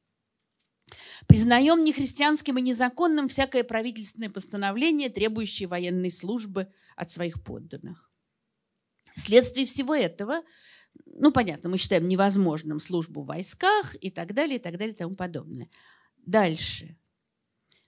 Признаем 1.26 1.84
нехристианским 1.84 2.58
и 2.58 2.62
незаконным 2.62 3.28
всякое 3.28 3.64
правительственное 3.64 4.30
постановление, 4.30 5.10
требующее 5.10 5.68
военной 5.68 6.10
службы 6.10 6.68
от 6.96 7.10
своих 7.10 7.42
подданных. 7.42 8.10
Вследствие 9.14 9.66
всего 9.66 9.94
этого, 9.94 10.42
ну, 11.06 11.32
понятно, 11.32 11.68
мы 11.68 11.78
считаем 11.78 12.08
невозможным 12.08 12.80
службу 12.80 13.22
в 13.22 13.26
войсках 13.26 13.96
и 14.00 14.10
так 14.10 14.34
далее, 14.34 14.56
и 14.56 14.62
так 14.62 14.76
далее, 14.76 14.94
и 14.94 14.96
тому 14.96 15.14
подобное. 15.14 15.68
Дальше. 16.16 16.96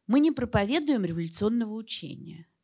Мы 0.07 0.21
не 0.21 0.31
проповедуем 0.31 1.05
революционного 1.05 1.75
учения– 1.75 2.47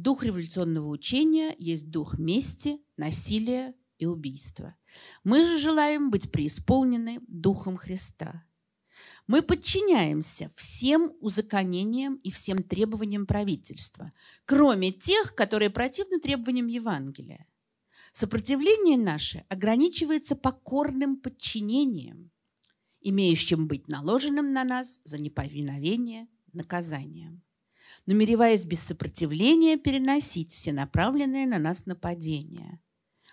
Дух 0.00 0.22
революционного 0.22 0.86
учения 0.86 1.56
есть 1.58 1.90
дух 1.90 2.18
мести, 2.18 2.80
насилия 2.96 3.74
и 3.98 4.06
убийства. 4.06 4.76
Мы 5.24 5.44
же 5.44 5.58
желаем 5.58 6.12
быть 6.12 6.30
преисполнены 6.30 7.18
Духом 7.26 7.76
Христа. 7.76 8.44
Мы 9.26 9.42
подчиняемся 9.42 10.50
всем 10.54 11.14
узаконениям 11.20 12.14
и 12.22 12.30
всем 12.30 12.62
требованиям 12.62 13.26
правительства, 13.26 14.12
кроме 14.44 14.92
тех, 14.92 15.34
которые 15.34 15.68
противны 15.68 16.20
требованиям 16.20 16.68
Евангелия. 16.68 17.48
Сопротивление 18.12 18.96
наше 18.96 19.46
ограничивается 19.48 20.36
покорным 20.36 21.16
подчинением, 21.16 22.30
имеющим 23.00 23.66
быть 23.66 23.88
наложенным 23.88 24.52
на 24.52 24.62
нас 24.62 25.00
за 25.02 25.20
неповиновение 25.20 26.28
наказанием 26.52 27.42
намереваясь 28.08 28.64
без 28.64 28.80
сопротивления 28.80 29.76
переносить 29.76 30.50
все 30.50 30.72
направленные 30.72 31.46
на 31.46 31.58
нас 31.58 31.84
нападения. 31.84 32.80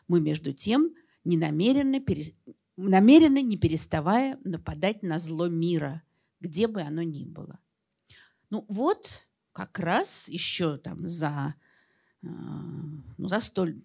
Мы, 0.09 0.19
между 0.19 0.51
тем, 0.51 0.93
не 1.23 1.37
намеренно, 1.37 2.01
пере... 2.01 2.35
намеренно 2.75 3.41
не 3.41 3.55
переставая 3.55 4.37
нападать 4.43 5.01
на 5.01 5.17
зло 5.17 5.47
мира, 5.47 6.03
где 6.41 6.67
бы 6.67 6.81
оно 6.81 7.03
ни 7.03 7.23
было. 7.23 7.57
Ну 8.49 8.65
вот, 8.67 9.25
как 9.53 9.79
раз 9.79 10.27
еще 10.27 10.75
там 10.77 11.07
за, 11.07 11.55
э, 12.21 12.27
ну, 12.27 13.27
за 13.29 13.39
столь, 13.39 13.81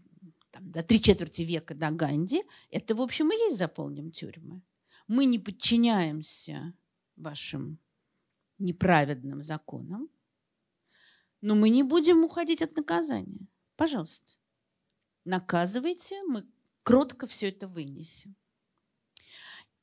там, 0.51 0.73
до 0.73 0.83
три 0.83 1.01
четверти 1.01 1.43
века 1.43 1.77
до 1.77 1.93
Ганди, 1.93 2.43
это, 2.69 2.97
в 2.97 3.01
общем, 3.01 3.31
и 3.31 3.37
есть 3.37 3.59
заполним 3.59 4.11
тюрьмы. 4.11 4.61
Мы 5.07 5.27
не 5.27 5.39
подчиняемся 5.39 6.75
вашим 7.15 7.79
неправедным 8.59 9.41
законам, 9.41 10.11
но 11.41 11.55
мы 11.55 11.71
не 11.71 11.83
будем 11.83 12.25
уходить 12.25 12.63
от 12.63 12.77
наказания. 12.77 13.49
Пожалуйста, 13.77 14.33
наказывайте, 15.25 16.23
мы 16.25 16.45
кротко 16.83 17.27
все 17.27 17.49
это 17.49 17.67
вынесем. 17.67 18.37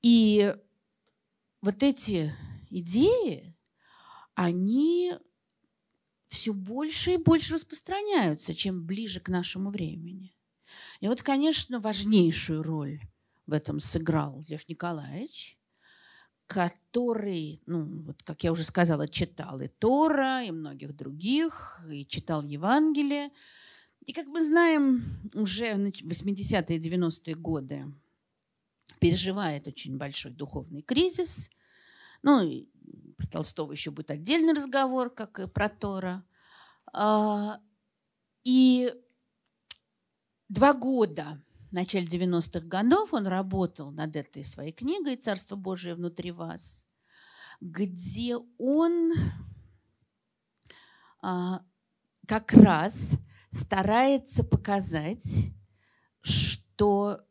И 0.01 0.55
вот 1.62 1.84
эти 1.84 2.34
идеи, 2.70 3.55
они 4.36 5.14
все 6.28 6.53
больше 6.53 7.14
и 7.14 7.18
больше 7.18 7.55
распространяются, 7.55 8.53
чем 8.53 8.86
ближе 8.86 9.20
к 9.20 9.30
нашему 9.30 9.72
времени. 9.72 10.36
И 10.99 11.08
вот, 11.08 11.22
конечно, 11.22 11.80
важнейшую 11.80 12.62
роль 12.62 13.01
в 13.45 13.53
этом 13.53 13.80
сыграл 13.80 14.43
Лев 14.47 14.68
Николаевич, 14.68 15.57
который, 16.47 17.61
ну, 17.65 17.85
вот, 18.05 18.23
как 18.23 18.43
я 18.43 18.51
уже 18.51 18.63
сказала, 18.63 19.07
читал 19.07 19.59
и 19.59 19.67
Тора, 19.67 20.43
и 20.43 20.51
многих 20.51 20.95
других, 20.95 21.81
и 21.91 22.05
читал 22.05 22.41
Евангелие. 22.41 23.29
И, 24.05 24.13
как 24.13 24.27
мы 24.27 24.43
знаем, 24.43 25.03
уже 25.33 25.75
в 25.75 26.11
80-е 26.11 26.79
90-е 26.79 27.35
годы 27.35 27.85
переживает 28.99 29.67
очень 29.67 29.97
большой 29.97 30.31
духовный 30.31 30.81
кризис. 30.81 31.49
Ну, 32.23 32.65
про 33.17 33.27
Толстого 33.27 33.73
еще 33.73 33.91
будет 33.91 34.11
отдельный 34.11 34.53
разговор, 34.53 35.09
как 35.09 35.39
и 35.39 35.47
про 35.47 35.67
Тора. 35.67 36.23
А, 36.93 37.59
и 38.45 38.93
два 40.47 40.73
года 40.73 41.41
в 41.70 41.74
начале 41.74 42.05
90-х 42.05 42.68
годов 42.68 43.13
он 43.13 43.28
работал 43.28 43.91
над 43.91 44.15
этой 44.15 44.43
своей 44.43 44.72
книгой 44.72 45.18
«Царство 45.18 45.55
Божие 45.55 45.95
внутри 45.95 46.32
вас», 46.32 46.86
где 47.59 48.38
он 48.57 49.13
а, 51.22 51.61
как 52.28 52.53
раз 52.53 53.18
старается 53.51 54.43
показать, 54.43 55.51
что 56.22 57.22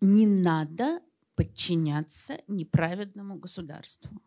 не 0.00 0.26
надо 0.26 1.00
подчиняться 1.34 2.40
неправедному 2.46 3.38
государству. 3.38 4.22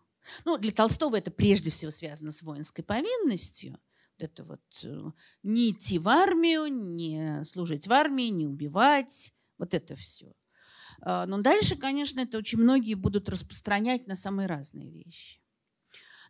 Ну, 0.45 0.57
для 0.57 0.71
Толстого 0.71 1.15
это 1.15 1.31
прежде 1.31 1.71
всего 1.71 1.91
связано 1.91 2.31
с 2.31 2.41
воинской 2.41 2.83
повинностью– 2.83 3.79
это 4.23 4.43
вот 4.43 4.61
э, 4.83 5.11
не 5.43 5.71
идти 5.71 5.99
в 5.99 6.07
армию, 6.07 6.67
не 6.67 7.43
служить 7.45 7.87
в 7.87 7.93
армии, 7.93 8.29
не 8.29 8.45
убивать, 8.45 9.33
вот 9.57 9.73
это 9.73 9.95
все. 9.95 10.33
А, 11.01 11.25
но 11.25 11.41
дальше, 11.41 11.75
конечно, 11.75 12.19
это 12.19 12.37
очень 12.37 12.59
многие 12.59 12.95
будут 12.95 13.29
распространять 13.29 14.07
на 14.07 14.15
самые 14.15 14.47
разные 14.47 14.91
вещи. 14.91 15.41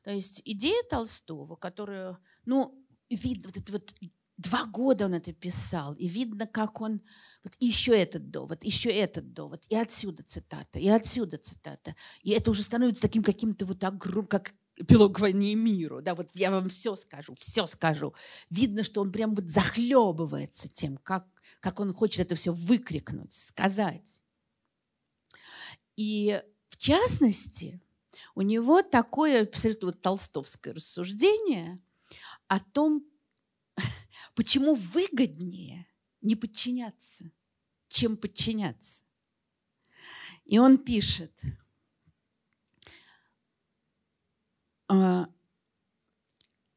То 0.04 0.12
есть 0.12 0.42
идея 0.46 0.82
Толстого, 0.90 1.56
которую, 1.56 2.18
ну, 2.46 2.86
видно, 3.10 3.48
вот 3.48 3.58
это 3.58 3.72
вот 3.72 3.94
два 4.38 4.66
года 4.66 5.06
он 5.06 5.14
это 5.14 5.34
писал, 5.34 5.94
и 5.96 6.08
видно, 6.08 6.48
как 6.48 6.80
он, 6.82 7.02
вот 7.44 7.54
еще 7.60 7.92
этот 7.98 8.32
довод, 8.32 8.64
еще 8.64 8.90
этот 8.90 9.34
довод, 9.34 9.66
и 9.68 9.76
отсюда 9.76 10.24
цитата, 10.24 10.80
и 10.80 10.88
отсюда 10.88 11.38
цитата. 11.38 11.96
И 12.22 12.32
это 12.32 12.52
уже 12.52 12.64
становится 12.64 13.02
таким 13.02 13.24
каким-то 13.24 13.66
вот 13.66 13.84
огромным, 13.84 14.28
как 14.28 14.54
эпилог 14.80 15.20
войне 15.20 15.54
миру. 15.56 16.02
Да, 16.02 16.16
вот 16.16 16.30
я 16.34 16.50
вам 16.50 16.70
все 16.70 16.96
скажу, 16.96 17.36
все 17.36 17.68
скажу. 17.68 18.14
Видно, 18.50 18.84
что 18.84 19.02
он 19.02 19.12
прям 19.12 19.36
вот 19.36 19.50
захлебывается 19.50 20.70
тем, 20.70 20.98
как, 20.98 21.28
как 21.60 21.80
он 21.80 21.94
хочет 21.94 22.22
это 22.22 22.36
все 22.36 22.54
выкрикнуть, 22.54 23.34
сказать. 23.34 24.24
И 25.96 26.42
в 26.70 26.78
частности, 26.78 27.82
у 28.36 28.42
него 28.42 28.82
такое 28.82 29.44
абсолютно 29.44 29.92
толстовское 29.92 30.74
рассуждение 30.74 31.80
о 32.48 32.60
том, 32.60 33.06
почему 34.34 34.76
выгоднее 34.76 35.86
не 36.22 36.36
подчиняться, 36.36 37.32
чем 37.90 38.16
подчиняться. 38.16 39.04
И 40.46 40.58
он 40.58 40.78
пишет– 40.78 41.38
А, 41.42 41.46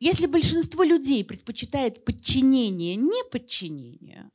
если 0.01 0.27
большинство 0.27 0.83
людей 0.83 1.25
предпочитает 1.25 2.05
подчинение 2.05 2.97
не 2.97 3.25
подчинению, 3.31 4.31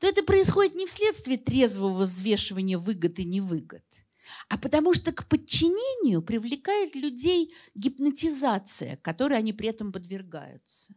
то 0.00 0.06
это 0.06 0.22
происходит 0.22 0.74
не 0.74 0.86
вследствие 0.86 1.38
трезвого 1.38 2.04
взвешивания 2.04 2.78
выгод 2.78 3.18
и 3.18 3.24
невыгод, 3.24 3.84
а 4.48 4.58
потому 4.58 4.94
что 4.94 5.12
к 5.12 5.28
подчинению 5.28 6.22
привлекает 6.22 6.96
людей 6.96 7.54
гипнотизация, 7.74 8.96
которой 8.96 9.38
они 9.38 9.52
при 9.52 9.68
этом 9.68 9.92
подвергаются. 9.92 10.94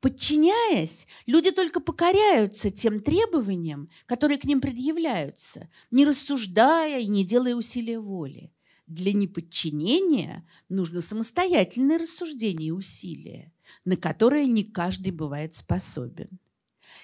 Подчиняясь, 0.00 1.06
люди 1.26 1.50
только 1.50 1.80
покоряются 1.80 2.70
тем 2.70 3.00
требованиям, 3.00 3.88
которые 4.06 4.38
к 4.38 4.44
ним 4.44 4.60
предъявляются, 4.60 5.70
не 5.90 6.04
рассуждая 6.04 7.00
и 7.00 7.06
не 7.06 7.24
делая 7.24 7.54
усилия 7.54 8.00
воли. 8.00 8.52
Для 8.88 9.12
неподчинения 9.12 10.46
нужно 10.70 11.02
самостоятельное 11.02 11.98
рассуждение 11.98 12.68
и 12.68 12.72
усилие, 12.72 13.52
на 13.84 13.96
которое 13.96 14.46
не 14.46 14.64
каждый 14.64 15.12
бывает 15.12 15.54
способен. 15.54 16.40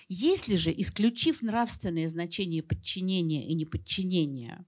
Если 0.09 0.57
же, 0.57 0.73
исключив 0.75 1.43
нравственное 1.43 2.09
значение 2.09 2.63
подчинения 2.63 3.47
и 3.47 3.55
неподчинения, 3.55 4.65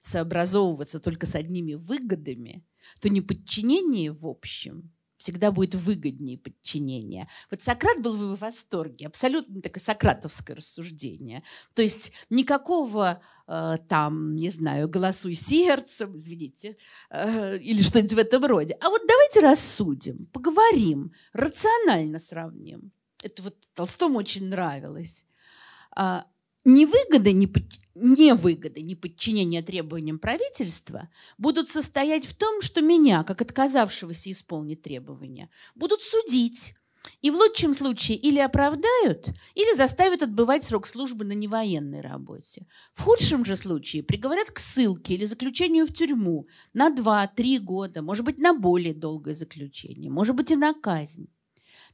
сообразовываться 0.00 1.00
только 1.00 1.26
с 1.26 1.34
одними 1.34 1.74
выгодами, 1.74 2.64
то 3.00 3.08
неподчинение 3.08 4.12
в 4.12 4.24
общем 4.24 4.92
всегда 5.20 5.52
будет 5.52 5.74
выгоднее 5.74 6.38
подчинение. 6.38 7.28
Вот 7.50 7.62
Сократ 7.62 8.00
был 8.00 8.16
в 8.16 8.38
восторге, 8.38 9.06
абсолютно 9.06 9.60
такое 9.60 9.82
сократовское 9.82 10.56
рассуждение. 10.56 11.42
То 11.74 11.82
есть 11.82 12.12
никакого 12.30 13.20
э, 13.46 13.76
там, 13.86 14.34
не 14.34 14.48
знаю, 14.48 14.88
голосуй 14.88 15.34
сердцем, 15.34 16.16
извините, 16.16 16.78
э, 17.10 17.58
или 17.58 17.82
что-нибудь 17.82 18.14
в 18.14 18.18
этом 18.18 18.46
роде. 18.46 18.78
А 18.80 18.88
вот 18.88 19.02
давайте 19.06 19.40
рассудим, 19.40 20.24
поговорим, 20.32 21.12
рационально 21.34 22.18
сравним. 22.18 22.90
Это 23.22 23.42
вот 23.42 23.56
Толстому 23.74 24.18
очень 24.18 24.46
нравилось. 24.46 25.26
А, 25.94 26.24
невыгоды, 26.64 27.32
не, 27.32 27.52
невыгоды 27.94 28.82
неподчинения 28.82 29.62
требованиям 29.62 30.18
правительства 30.18 31.08
будут 31.38 31.68
состоять 31.68 32.24
в 32.24 32.34
том, 32.34 32.62
что 32.62 32.80
меня, 32.80 33.24
как 33.24 33.42
отказавшегося 33.42 34.30
исполнить 34.30 34.82
требования, 34.82 35.50
будут 35.74 36.02
судить. 36.02 36.74
И 37.22 37.30
в 37.30 37.36
лучшем 37.36 37.74
случае 37.74 38.18
или 38.18 38.38
оправдают, 38.38 39.30
или 39.54 39.74
заставят 39.74 40.22
отбывать 40.22 40.64
срок 40.64 40.86
службы 40.86 41.24
на 41.24 41.32
невоенной 41.32 42.02
работе. 42.02 42.66
В 42.92 43.02
худшем 43.02 43.44
же 43.44 43.56
случае 43.56 44.02
приговорят 44.02 44.50
к 44.50 44.58
ссылке 44.58 45.14
или 45.14 45.24
заключению 45.24 45.86
в 45.86 45.94
тюрьму 45.94 46.46
на 46.74 46.94
2-3 46.94 47.58
года, 47.60 48.02
может 48.02 48.24
быть, 48.24 48.38
на 48.38 48.52
более 48.52 48.94
долгое 48.94 49.34
заключение, 49.34 50.10
может 50.10 50.36
быть, 50.36 50.50
и 50.50 50.56
на 50.56 50.74
казнь. 50.74 51.28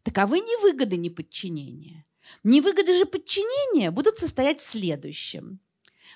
Таковы 0.03 0.41
невыгоды 0.41 0.97
неподчинения. 0.97 2.05
Невыгоды 2.45 2.97
же 2.97 3.07
подчинения 3.07 3.91
будут 3.91 4.19
состоять 4.19 4.61
в 4.61 4.67
следующем. 4.67 5.61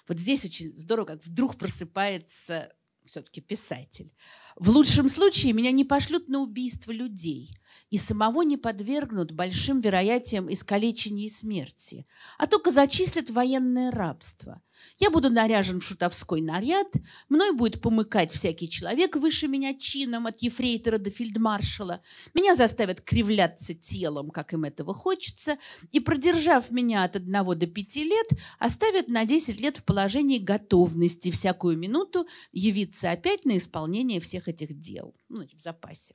Вот 0.08 0.18
здесь 0.18 0.44
очень 0.44 0.72
здорово, 0.76 1.06
как 1.06 1.24
вдруг 1.24 1.56
просыпается 1.56 2.72
все-таки 3.04 3.40
писатель. 3.40 4.12
В 4.56 4.70
лучшем 4.70 5.08
случае 5.08 5.52
меня 5.52 5.72
не 5.72 5.84
пошлют 5.84 6.28
на 6.28 6.40
убийство 6.40 6.92
людей 6.92 7.50
и 7.88 7.98
самого 7.98 8.42
не 8.42 8.56
подвергнут 8.56 9.32
большим 9.32 9.80
вероятиям 9.80 10.52
искалечения 10.52 11.26
и 11.26 11.30
смерти, 11.30 12.06
а 12.38 12.46
только 12.46 12.70
зачислят 12.70 13.30
военное 13.30 13.90
рабство. 13.90 14.62
Я 14.98 15.10
буду 15.10 15.30
наряжен 15.30 15.80
в 15.80 15.84
шутовской 15.84 16.40
наряд, 16.40 16.88
мной 17.28 17.52
будет 17.52 17.80
помыкать 17.80 18.32
всякий 18.32 18.68
человек 18.68 19.16
выше 19.16 19.48
меня 19.48 19.74
чином, 19.74 20.26
от 20.26 20.40
ефрейтора 20.42 20.98
до 20.98 21.10
фельдмаршала. 21.10 22.02
Меня 22.34 22.54
заставят 22.54 23.00
кривляться 23.00 23.74
телом, 23.74 24.30
как 24.30 24.52
им 24.52 24.64
этого 24.64 24.94
хочется, 24.94 25.58
и, 25.92 26.00
продержав 26.00 26.70
меня 26.70 27.04
от 27.04 27.16
одного 27.16 27.54
до 27.54 27.66
пяти 27.66 28.04
лет, 28.04 28.28
оставят 28.58 29.08
на 29.08 29.24
десять 29.24 29.60
лет 29.60 29.78
в 29.78 29.84
положении 29.84 30.38
готовности 30.38 31.30
всякую 31.30 31.78
минуту 31.78 32.26
явиться 32.52 33.10
опять 33.10 33.44
на 33.44 33.56
исполнение 33.56 34.20
всех 34.20 34.48
этих 34.48 34.78
дел, 34.78 35.14
ну, 35.28 35.46
в 35.46 35.60
запасе. 35.60 36.14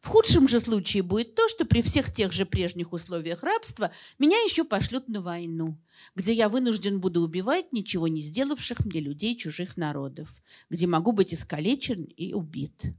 В 0.00 0.08
худшем 0.08 0.48
же 0.48 0.60
случае 0.60 1.02
будет 1.02 1.34
то, 1.34 1.48
что 1.48 1.64
при 1.64 1.82
всех 1.82 2.12
тех 2.12 2.32
же 2.32 2.46
прежних 2.46 2.92
условиях 2.92 3.42
рабства 3.42 3.90
меня 4.18 4.38
еще 4.38 4.64
пошлют 4.64 5.08
на 5.08 5.20
войну, 5.20 5.76
где 6.14 6.32
я 6.32 6.48
вынужден 6.48 7.00
буду 7.00 7.20
убивать 7.22 7.72
ничего 7.72 8.06
не 8.08 8.20
сделавших 8.20 8.84
мне 8.84 9.00
людей 9.00 9.36
чужих 9.36 9.76
народов, 9.76 10.28
где 10.70 10.86
могу 10.86 11.12
быть 11.12 11.34
искалечен 11.34 12.04
и 12.04 12.32
убит. 12.32 12.94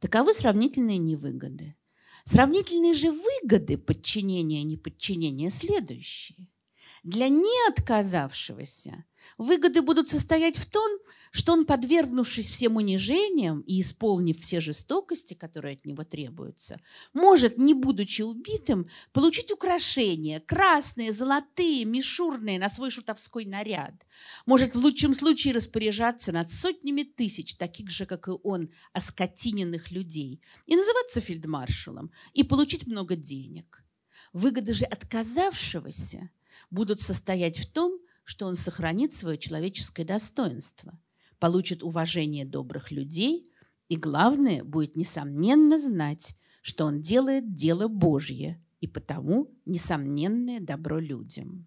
Таковы 0.00 0.34
сравнительные 0.34 0.98
невыгоды. 0.98 1.76
Сравнительные 2.24 2.94
же 2.94 3.12
выгоды 3.12 3.78
подчинения 3.78 4.62
и 4.62 4.64
неподчинения 4.64 5.50
следующие. 5.50 6.48
Для 7.04 7.28
неотказавшегося 7.28 9.04
выгоды 9.36 9.82
будут 9.82 10.08
состоять 10.08 10.56
в 10.56 10.64
том, 10.64 10.90
что 11.32 11.52
он, 11.52 11.66
подвергнувшись 11.66 12.48
всем 12.48 12.76
унижениям 12.76 13.60
и 13.60 13.82
исполнив 13.82 14.40
все 14.40 14.60
жестокости, 14.60 15.34
которые 15.34 15.74
от 15.74 15.84
него 15.84 16.04
требуются, 16.04 16.80
может, 17.12 17.58
не 17.58 17.74
будучи 17.74 18.22
убитым, 18.22 18.88
получить 19.12 19.52
украшения, 19.52 20.40
красные, 20.40 21.12
золотые, 21.12 21.84
мишурные 21.84 22.58
на 22.58 22.70
свой 22.70 22.90
шутовской 22.90 23.44
наряд. 23.44 24.06
Может, 24.46 24.74
в 24.74 24.78
лучшем 24.78 25.12
случае 25.12 25.52
распоряжаться 25.52 26.32
над 26.32 26.50
сотнями 26.50 27.02
тысяч, 27.02 27.54
таких 27.56 27.90
же, 27.90 28.06
как 28.06 28.28
и 28.28 28.32
он, 28.42 28.70
оскотиненных 28.94 29.90
людей, 29.90 30.40
и 30.64 30.74
называться 30.74 31.20
фельдмаршалом, 31.20 32.10
и 32.32 32.44
получить 32.44 32.86
много 32.86 33.14
денег. 33.14 33.84
Выгоды 34.32 34.72
же 34.72 34.86
отказавшегося– 34.86 36.30
будут 36.70 37.00
состоять 37.00 37.58
в 37.58 37.70
том, 37.70 37.98
что 38.24 38.46
он 38.46 38.56
сохранит 38.56 39.14
свое 39.14 39.38
человеческое 39.38 40.04
достоинство, 40.04 40.98
получит 41.38 41.82
уважение 41.82 42.44
добрых 42.44 42.90
людей 42.90 43.50
и, 43.88 43.96
главное, 43.96 44.64
будет 44.64 44.96
несомненно 44.96 45.78
знать, 45.78 46.36
что 46.62 46.86
он 46.86 47.00
делает 47.00 47.54
дело 47.54 47.88
Божье 47.88 48.62
и 48.80 48.86
потому 48.86 49.50
несомненное 49.66 50.60
добро 50.60 50.98
людям. 50.98 51.66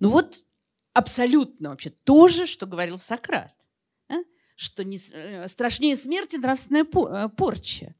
Ну 0.00 0.10
вот 0.10 0.42
абсолютно 0.94 1.70
вообще 1.70 1.90
то 1.90 2.28
же, 2.28 2.46
что 2.46 2.66
говорил 2.66 2.98
Сократ, 2.98 3.54
а? 4.08 4.16
что 4.56 4.84
не, 4.84 4.98
э, 5.12 5.46
страшнее 5.48 5.96
смерти 5.96 6.36
нравственная 6.36 6.84
э, 6.84 7.28
порча. 7.28 7.94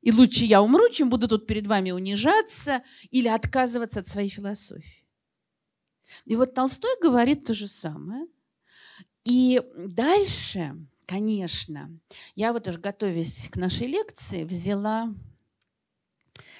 И 0.00 0.12
лучше 0.12 0.44
я 0.44 0.62
умру, 0.62 0.88
чем 0.90 1.10
буду 1.10 1.28
тут 1.28 1.46
перед 1.46 1.66
вами 1.66 1.90
унижаться 1.90 2.82
или 3.10 3.28
отказываться 3.28 4.00
от 4.00 4.08
своей 4.08 4.28
философии. 4.28 4.97
И 6.24 6.36
вот 6.36 6.54
Толстой 6.54 6.90
говорит 7.02 7.46
то 7.46 7.54
же 7.54 7.68
самое. 7.68 8.26
И 9.24 9.62
дальше, 9.76 10.74
конечно, 11.06 11.90
я 12.34 12.52
вот 12.52 12.66
уже 12.68 12.78
готовясь 12.78 13.48
к 13.50 13.56
нашей 13.56 13.86
лекции, 13.86 14.44
взяла 14.44 15.14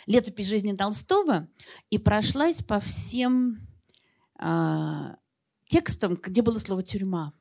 летопись 0.07 0.49
жизни 0.49 0.75
Толстого 0.75 1.49
и 1.91 1.99
прошлась 1.99 2.63
по 2.63 2.81
всем 2.81 3.67
э, 4.39 5.15
текстам, 5.67 6.17
где 6.17 6.43
было 6.43 6.59
слово 6.59 6.83
тюрьма. 6.83 7.33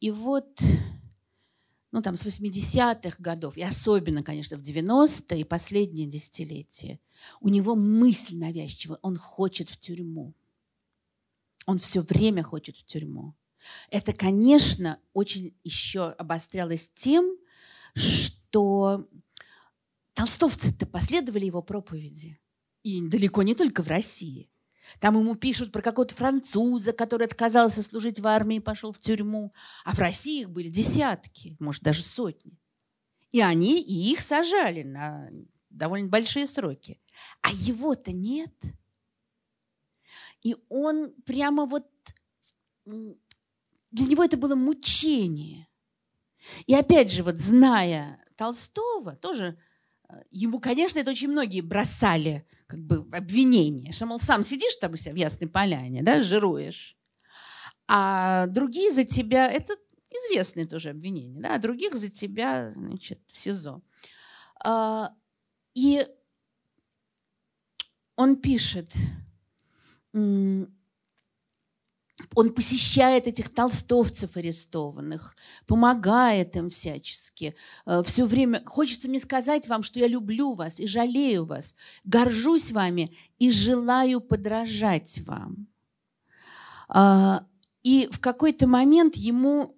И 0.00 0.10
вот 0.10 0.60
ну, 1.92 2.02
там, 2.02 2.16
с 2.16 2.24
80-х 2.24 3.16
годов, 3.18 3.56
и 3.56 3.62
особенно, 3.62 4.22
конечно, 4.22 4.56
в 4.56 4.62
90-е 4.62 5.40
и 5.40 5.44
последние 5.44 6.06
десятилетия, 6.06 7.00
у 7.40 7.48
него 7.48 7.74
мысль 7.74 8.36
навязчивая, 8.36 8.98
он 9.02 9.16
хочет 9.16 9.68
в 9.68 9.76
тюрьму. 9.78 10.34
Он 11.66 11.78
все 11.78 12.00
время 12.00 12.42
хочет 12.42 12.76
в 12.76 12.84
тюрьму. 12.84 13.34
Это, 13.90 14.12
конечно, 14.12 14.98
очень 15.12 15.54
еще 15.64 16.10
обострялось 16.12 16.90
тем, 16.94 17.36
что 17.94 19.04
толстовцы-то 20.14 20.86
последовали 20.86 21.46
его 21.46 21.62
проповеди. 21.62 22.38
И 22.82 23.00
далеко 23.02 23.42
не 23.42 23.54
только 23.54 23.82
в 23.82 23.88
России. 23.88 24.48
Там 24.98 25.18
ему 25.18 25.34
пишут 25.34 25.72
про 25.72 25.82
какого-то 25.82 26.14
француза, 26.14 26.92
который 26.92 27.26
отказался 27.26 27.82
служить 27.82 28.20
в 28.20 28.26
армии 28.26 28.56
и 28.56 28.60
пошел 28.60 28.92
в 28.92 28.98
тюрьму. 28.98 29.52
А 29.84 29.94
в 29.94 29.98
России 29.98 30.42
их 30.42 30.50
были 30.50 30.68
десятки, 30.68 31.56
может, 31.58 31.82
даже 31.82 32.02
сотни. 32.02 32.58
И 33.32 33.40
они 33.40 33.80
и 33.80 34.12
их 34.12 34.20
сажали 34.20 34.82
на 34.82 35.30
довольно 35.68 36.08
большие 36.08 36.46
сроки. 36.46 37.00
А 37.42 37.50
его-то 37.52 38.12
нет. 38.12 38.54
И 40.42 40.56
он 40.68 41.12
прямо 41.24 41.66
вот... 41.66 41.86
Для 42.84 44.06
него 44.06 44.24
это 44.24 44.36
было 44.36 44.54
мучение. 44.54 45.68
И 46.66 46.74
опять 46.74 47.12
же, 47.12 47.22
вот 47.22 47.38
зная 47.38 48.24
Толстого, 48.36 49.14
тоже 49.16 49.58
э, 50.08 50.22
ему, 50.30 50.60
конечно, 50.60 50.98
это 50.98 51.10
очень 51.10 51.28
многие 51.28 51.60
бросали 51.60 52.46
как 52.70 52.80
бы 52.80 53.04
обвинение, 53.12 53.92
что, 53.92 54.06
мол, 54.06 54.20
сам 54.20 54.44
сидишь 54.44 54.76
там 54.76 54.92
у 54.92 54.96
себя 54.96 55.12
в 55.12 55.16
Ясной 55.16 55.48
Поляне, 55.48 56.02
да, 56.02 56.22
жируешь, 56.22 56.96
а 57.88 58.46
другие 58.46 58.92
за 58.92 59.04
тебя, 59.04 59.50
это 59.50 59.74
известные 60.08 60.66
тоже 60.66 60.90
обвинения, 60.90 61.40
да, 61.40 61.56
а 61.56 61.58
других 61.58 61.94
за 61.94 62.08
тебя, 62.08 62.72
значит, 62.76 63.20
в 63.26 63.36
СИЗО. 63.36 63.82
А, 64.64 65.12
и 65.74 66.06
он 68.16 68.36
пишет, 68.36 68.94
он 72.34 72.52
посещает 72.52 73.26
этих 73.26 73.48
толстовцев 73.52 74.36
арестованных, 74.36 75.36
помогает 75.66 76.56
им 76.56 76.70
всячески. 76.70 77.54
Э, 77.86 78.02
Все 78.04 78.24
время 78.24 78.62
хочется 78.64 79.08
мне 79.08 79.18
сказать 79.18 79.68
вам, 79.68 79.82
что 79.82 79.98
я 79.98 80.06
люблю 80.06 80.54
вас 80.54 80.80
и 80.80 80.86
жалею 80.86 81.44
вас, 81.44 81.74
горжусь 82.04 82.72
вами 82.72 83.14
и 83.38 83.50
желаю 83.50 84.20
подражать 84.20 85.20
вам. 85.26 85.66
А, 86.88 87.44
и 87.82 88.08
в 88.10 88.20
какой-то 88.20 88.66
момент 88.66 89.16
ему, 89.16 89.76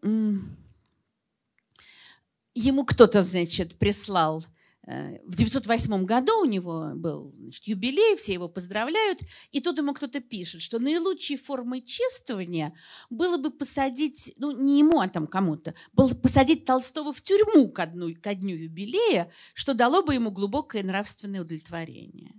ему 2.55 2.85
кто-то, 2.85 3.23
значит, 3.23 3.79
прислал 3.79 4.45
в 4.85 5.37
908 5.37 6.05
году 6.05 6.41
у 6.41 6.45
него 6.45 6.91
был 6.95 7.33
значит, 7.39 7.65
юбилей, 7.65 8.17
все 8.17 8.33
его 8.33 8.49
поздравляют, 8.49 9.21
и 9.53 9.61
тут 9.61 9.79
ему 9.79 9.93
кто-то 9.95 10.21
пишет, 10.21 10.61
что 10.61 10.81
наилучшей 10.81 11.37
формой 11.37 11.83
чествования 11.83 12.75
было 13.09 13.37
бы 13.37 13.51
посадить, 13.51 14.35
ну 14.39 14.51
не 14.51 14.81
ему, 14.81 15.01
а 15.01 15.09
там 15.09 15.29
кому-то, 15.29 15.75
было 15.93 16.09
посадить 16.15 16.65
Толстого 16.65 17.13
в 17.13 17.23
тюрьму 17.23 17.69
ко 17.71 17.87
дню, 17.87 18.17
ко 18.21 18.35
дню 18.35 18.57
юбилея, 18.57 19.31
что 19.55 19.75
дало 19.75 20.03
бы 20.03 20.15
ему 20.15 20.33
глубокое 20.33 20.83
нравственное 20.83 21.43
удовлетворение. 21.43 22.35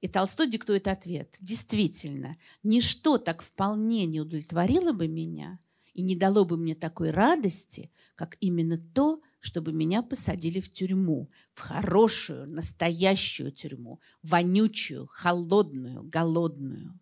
И 0.00 0.08
Толстой 0.08 0.48
диктует 0.50 0.88
ответ. 0.88 1.36
Действительно, 1.40 2.36
ничто 2.62 3.18
так 3.18 3.42
вполне 3.42 4.06
не 4.06 4.20
удовлетворило 4.20 4.92
бы 4.92 5.06
меня 5.06 5.60
и 5.92 6.02
не 6.02 6.16
дало 6.16 6.44
бы 6.44 6.56
мне 6.56 6.74
такой 6.74 7.10
радости, 7.10 7.92
как 8.16 8.36
именно 8.40 8.78
то, 8.78 9.20
чтобы 9.42 9.72
меня 9.72 10.02
посадили 10.02 10.60
в 10.60 10.70
тюрьму, 10.70 11.28
в 11.52 11.60
хорошую, 11.60 12.46
настоящую 12.46 13.50
тюрьму, 13.50 14.00
вонючую, 14.22 15.08
холодную, 15.08 16.04
голодную. 16.04 16.96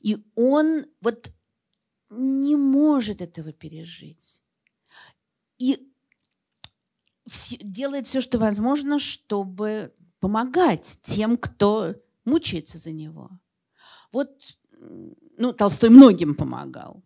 И 0.00 0.22
он 0.34 0.84
вот 1.00 1.32
не 2.10 2.54
может 2.54 3.22
этого 3.22 3.50
пережить. 3.54 4.42
И 5.56 5.90
делает 7.60 8.06
все, 8.06 8.20
что 8.20 8.38
возможно, 8.38 8.98
чтобы 8.98 9.94
помогать 10.20 10.98
тем, 11.02 11.38
кто 11.38 11.94
мучается 12.26 12.76
за 12.76 12.92
него. 12.92 13.30
Вот, 14.12 14.58
ну, 15.38 15.54
Толстой 15.54 15.88
многим 15.88 16.34
помогал. 16.34 17.02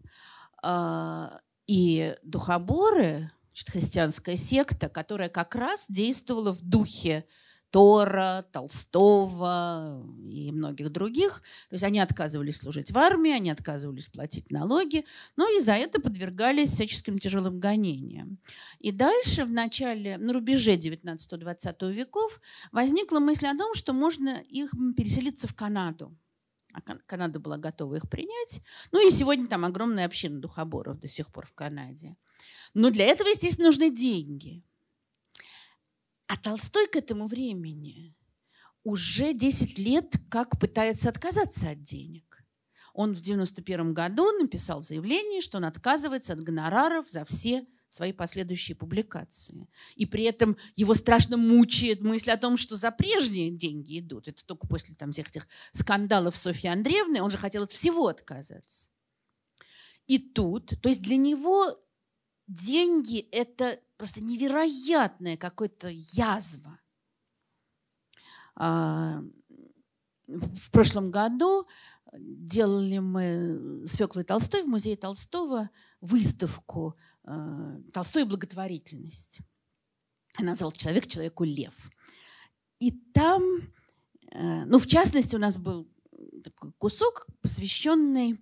А, 0.65 1.41
и 1.69 2.17
духоборы, 2.25 3.31
христианская 3.65 4.37
секта, 4.37 4.89
которая 4.89 5.29
как 5.29 5.55
раз 5.55 5.87
действовала 5.89 6.53
в 6.53 6.63
духе 6.63 7.27
Тора, 7.71 8.47
Толстого 8.53 10.03
и 10.31 10.51
многих 10.53 10.91
других. 10.91 11.43
То 11.69 11.75
есть 11.75 11.85
они 11.85 12.01
отказывались 12.01 12.59
служить 12.59 12.91
в 12.91 12.99
армии, 12.99 13.33
они 13.33 13.51
отказывались 13.51 14.09
платить 14.09 14.51
налоги, 14.51 15.05
но 15.37 15.49
и 15.49 15.61
за 15.61 15.73
это 15.73 16.01
подвергались 16.01 16.71
всяческим 16.71 17.19
тяжелым 17.19 17.59
гонениям. 17.59 18.39
И 18.79 18.93
дальше, 18.93 19.45
в 19.45 19.51
начале, 19.51 20.17
на 20.17 20.33
рубеже 20.33 20.77
19-20 20.77 21.93
веков, 21.93 22.41
возникла 22.73 23.19
мысль 23.19 23.47
о 23.47 23.57
том, 23.57 23.75
что 23.75 23.93
можно 23.93 24.41
их 24.49 24.71
переселиться 24.97 25.49
в 25.49 25.55
Канаду. 25.55 26.17
А 26.73 26.81
Канада 26.81 27.41
была 27.41 27.57
готова 27.57 27.97
их 27.97 28.09
принять. 28.09 28.61
Ну 28.93 29.07
и 29.07 29.11
сегодня 29.11 29.47
там 29.47 29.65
огромная 29.65 30.05
община 30.05 30.41
духоборов 30.41 30.99
до 30.99 31.09
сих 31.09 31.33
пор 31.33 31.47
в 31.47 31.53
Канаде. 31.53 32.17
Но 32.77 32.91
для 32.91 33.07
этого, 33.07 33.29
естественно, 33.29 33.69
нужны 33.69 33.89
деньги. 33.89 34.63
А 36.27 36.37
Толстой 36.37 36.89
к 36.89 36.97
этому 36.97 37.27
времени 37.27 38.15
уже 38.85 39.33
10 39.33 39.79
лет 39.79 40.17
как 40.29 40.61
пытается 40.61 41.09
отказаться 41.09 41.71
от 41.71 41.83
денег. 41.83 42.45
Он 42.93 43.15
в 43.15 43.23
91 43.23 43.95
году 43.95 44.31
написал 44.33 44.83
заявление, 44.83 45.41
что 45.41 45.57
он 45.57 45.65
отказывается 45.65 46.35
от 46.35 46.43
гонораров 46.43 47.11
за 47.11 47.25
все 47.25 47.65
свои 47.89 48.13
последующие 48.13 48.77
публикации. 48.77 49.67
И 49.95 50.05
при 50.05 50.25
этом 50.25 50.59
его 50.75 50.93
страшно 50.93 51.39
мучает 51.39 52.03
мысль 52.03 52.31
о 52.31 52.37
том, 52.37 52.59
что 52.59 52.77
за 52.77 52.91
прежние 52.91 53.51
деньги 53.51 54.01
идут. 54.01 54.29
Это 54.29 54.45
только 54.45 54.67
после 54.67 54.95
там, 54.95 55.13
всех 55.13 55.31
этих 55.31 55.49
скандалов 55.73 56.37
Софьи 56.37 56.69
Андреевны. 56.69 57.23
Он 57.23 57.31
же 57.31 57.39
хотел 57.39 57.63
от 57.63 57.71
всего 57.71 58.09
отказаться. 58.09 58.91
И 60.07 60.19
тут, 60.19 60.75
то 60.83 60.91
есть 60.91 61.01
для 61.01 61.17
него 61.17 61.75
деньги– 62.47 63.19
это 63.33 63.81
просто 63.97 64.23
невероятная 64.23 65.37
какая-то 65.37 65.89
язва. 65.91 66.79
А, 68.55 69.23
в 70.27 70.71
прошлом 70.71 71.11
году 71.11 71.65
делали 72.13 72.99
мы 72.99 73.87
с 73.87 73.95
Феклой 73.95 74.25
Толстой 74.25 74.63
в 74.63 74.69
музее 74.69 74.97
Толстого 74.97 75.71
выставку 76.01 76.97
а, 77.25 77.81
«Толстой 77.93 78.23
и 78.23 78.27
благотворительность». 78.27 79.41
Она 80.37 80.51
назвал 80.51 80.73
«Человек 80.73 81.07
человеку 81.07 81.45
лев». 81.45 81.75
И 82.79 82.91
там, 82.91 83.43
э, 84.33 84.65
ну, 84.67 84.79
в 84.79 84.87
частности, 84.87 85.35
у 85.35 85.39
нас 85.39 85.57
был 85.57 85.89
такой 86.45 86.73
кусок, 86.73 87.27
посвященный 87.41 88.39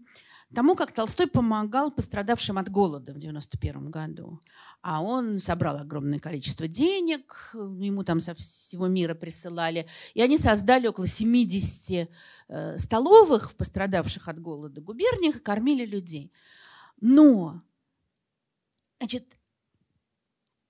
тому, 0.54 0.74
как 0.74 0.92
Толстой 0.92 1.26
помогал 1.26 1.90
пострадавшим 1.90 2.58
от 2.58 2.70
голода 2.70 3.12
в 3.12 3.18
91 3.18 3.90
году. 3.90 4.40
А 4.80 5.02
он 5.02 5.40
собрал 5.40 5.76
огромное 5.76 6.18
количество 6.18 6.68
денег, 6.68 7.50
ему 7.52 8.04
там 8.04 8.20
со 8.20 8.34
всего 8.34 8.86
мира 8.86 9.14
присылали, 9.14 9.86
и 10.14 10.22
они 10.22 10.38
создали 10.38 10.86
около 10.86 11.06
70 11.06 12.08
э, 12.48 12.78
столовых 12.78 13.50
в 13.50 13.56
пострадавших 13.56 14.28
от 14.28 14.40
голода 14.40 14.80
губерниях 14.80 15.36
и 15.36 15.40
кормили 15.40 15.84
людей. 15.84 16.32
Но, 17.00 17.60
значит, 18.98 19.36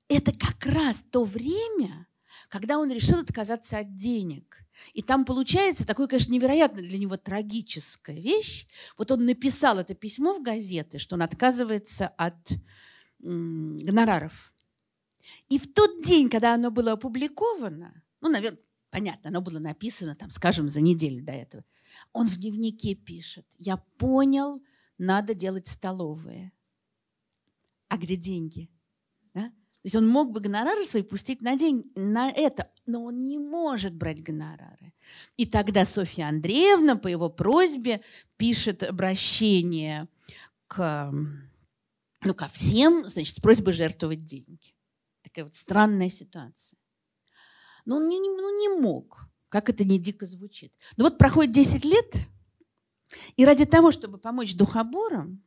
это 0.08 0.32
как 0.32 0.66
раз 0.66 1.04
то 1.10 1.24
время, 1.24 2.06
когда 2.48 2.78
он 2.78 2.90
решил 2.90 3.18
отказаться 3.18 3.78
от 3.78 3.96
денег– 3.96 4.58
и 4.92 5.02
там 5.02 5.24
получается 5.24 5.86
такое, 5.86 6.06
конечно, 6.06 6.32
невероятно 6.32 6.82
для 6.82 6.98
него 6.98 7.16
трагическая 7.16 8.18
вещь. 8.18 8.66
Вот 8.98 9.10
он 9.10 9.24
написал 9.24 9.78
это 9.78 9.94
письмо 9.94 10.34
в 10.34 10.42
газеты, 10.42 10.98
что 10.98 11.14
он 11.14 11.22
отказывается 11.22 12.08
от 12.08 12.52
гонораров. 13.20 14.52
И 15.48 15.58
в 15.58 15.72
тот 15.72 16.02
день, 16.04 16.28
когда 16.28 16.54
оно 16.54 16.70
было 16.70 16.92
опубликовано, 16.92 18.02
ну, 18.20 18.28
наверное, 18.28 18.60
понятно, 18.90 19.30
оно 19.30 19.40
было 19.40 19.58
написано, 19.58 20.14
там, 20.14 20.30
скажем, 20.30 20.68
за 20.68 20.80
неделю 20.80 21.24
до 21.24 21.32
этого, 21.32 21.64
он 22.12 22.26
в 22.26 22.36
дневнике 22.36 22.94
пишет, 22.94 23.46
я 23.58 23.76
понял, 23.76 24.62
надо 24.98 25.34
делать 25.34 25.66
столовые. 25.66 26.52
А 27.88 27.96
где 27.96 28.16
деньги? 28.16 28.68
Есть 29.84 29.96
он 29.96 30.08
мог 30.08 30.32
бы 30.32 30.40
гонорары 30.40 30.86
свои 30.86 31.02
пустить 31.02 31.42
на 31.42 31.56
день 31.56 31.92
на 31.94 32.30
это, 32.30 32.70
но 32.86 33.04
он 33.04 33.22
не 33.22 33.38
может 33.38 33.94
брать 33.94 34.22
гонорары. 34.22 34.94
И 35.36 35.44
тогда 35.44 35.84
Софья 35.84 36.28
Андреевна 36.28 36.96
по 36.96 37.06
его 37.06 37.28
просьбе 37.28 38.00
пишет 38.38 38.82
обращение 38.82 40.08
к, 40.68 41.12
ну, 41.12 42.34
ко 42.34 42.48
всем, 42.48 43.06
значит, 43.06 43.36
с 43.36 43.40
просьбой 43.40 43.74
жертвовать 43.74 44.24
деньги. 44.24 44.74
Такая 45.22 45.44
вот 45.44 45.54
странная 45.54 46.08
ситуация. 46.08 46.78
Но 47.84 47.96
он 47.96 48.08
не, 48.08 48.18
ну, 48.20 48.58
не 48.58 48.80
мог, 48.80 49.28
как 49.50 49.68
это 49.68 49.84
не 49.84 49.98
дико 49.98 50.24
звучит. 50.24 50.72
Но 50.96 51.04
вот 51.04 51.18
проходит 51.18 51.52
10 51.52 51.84
лет, 51.84 52.16
и 53.36 53.44
ради 53.44 53.66
того, 53.66 53.92
чтобы 53.92 54.16
помочь 54.16 54.54
духоборам, 54.54 55.42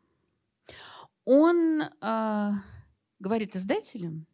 он... 1.25 1.81
Э, 2.01 2.51
говорит 3.19 3.55
издателям, 3.55 4.25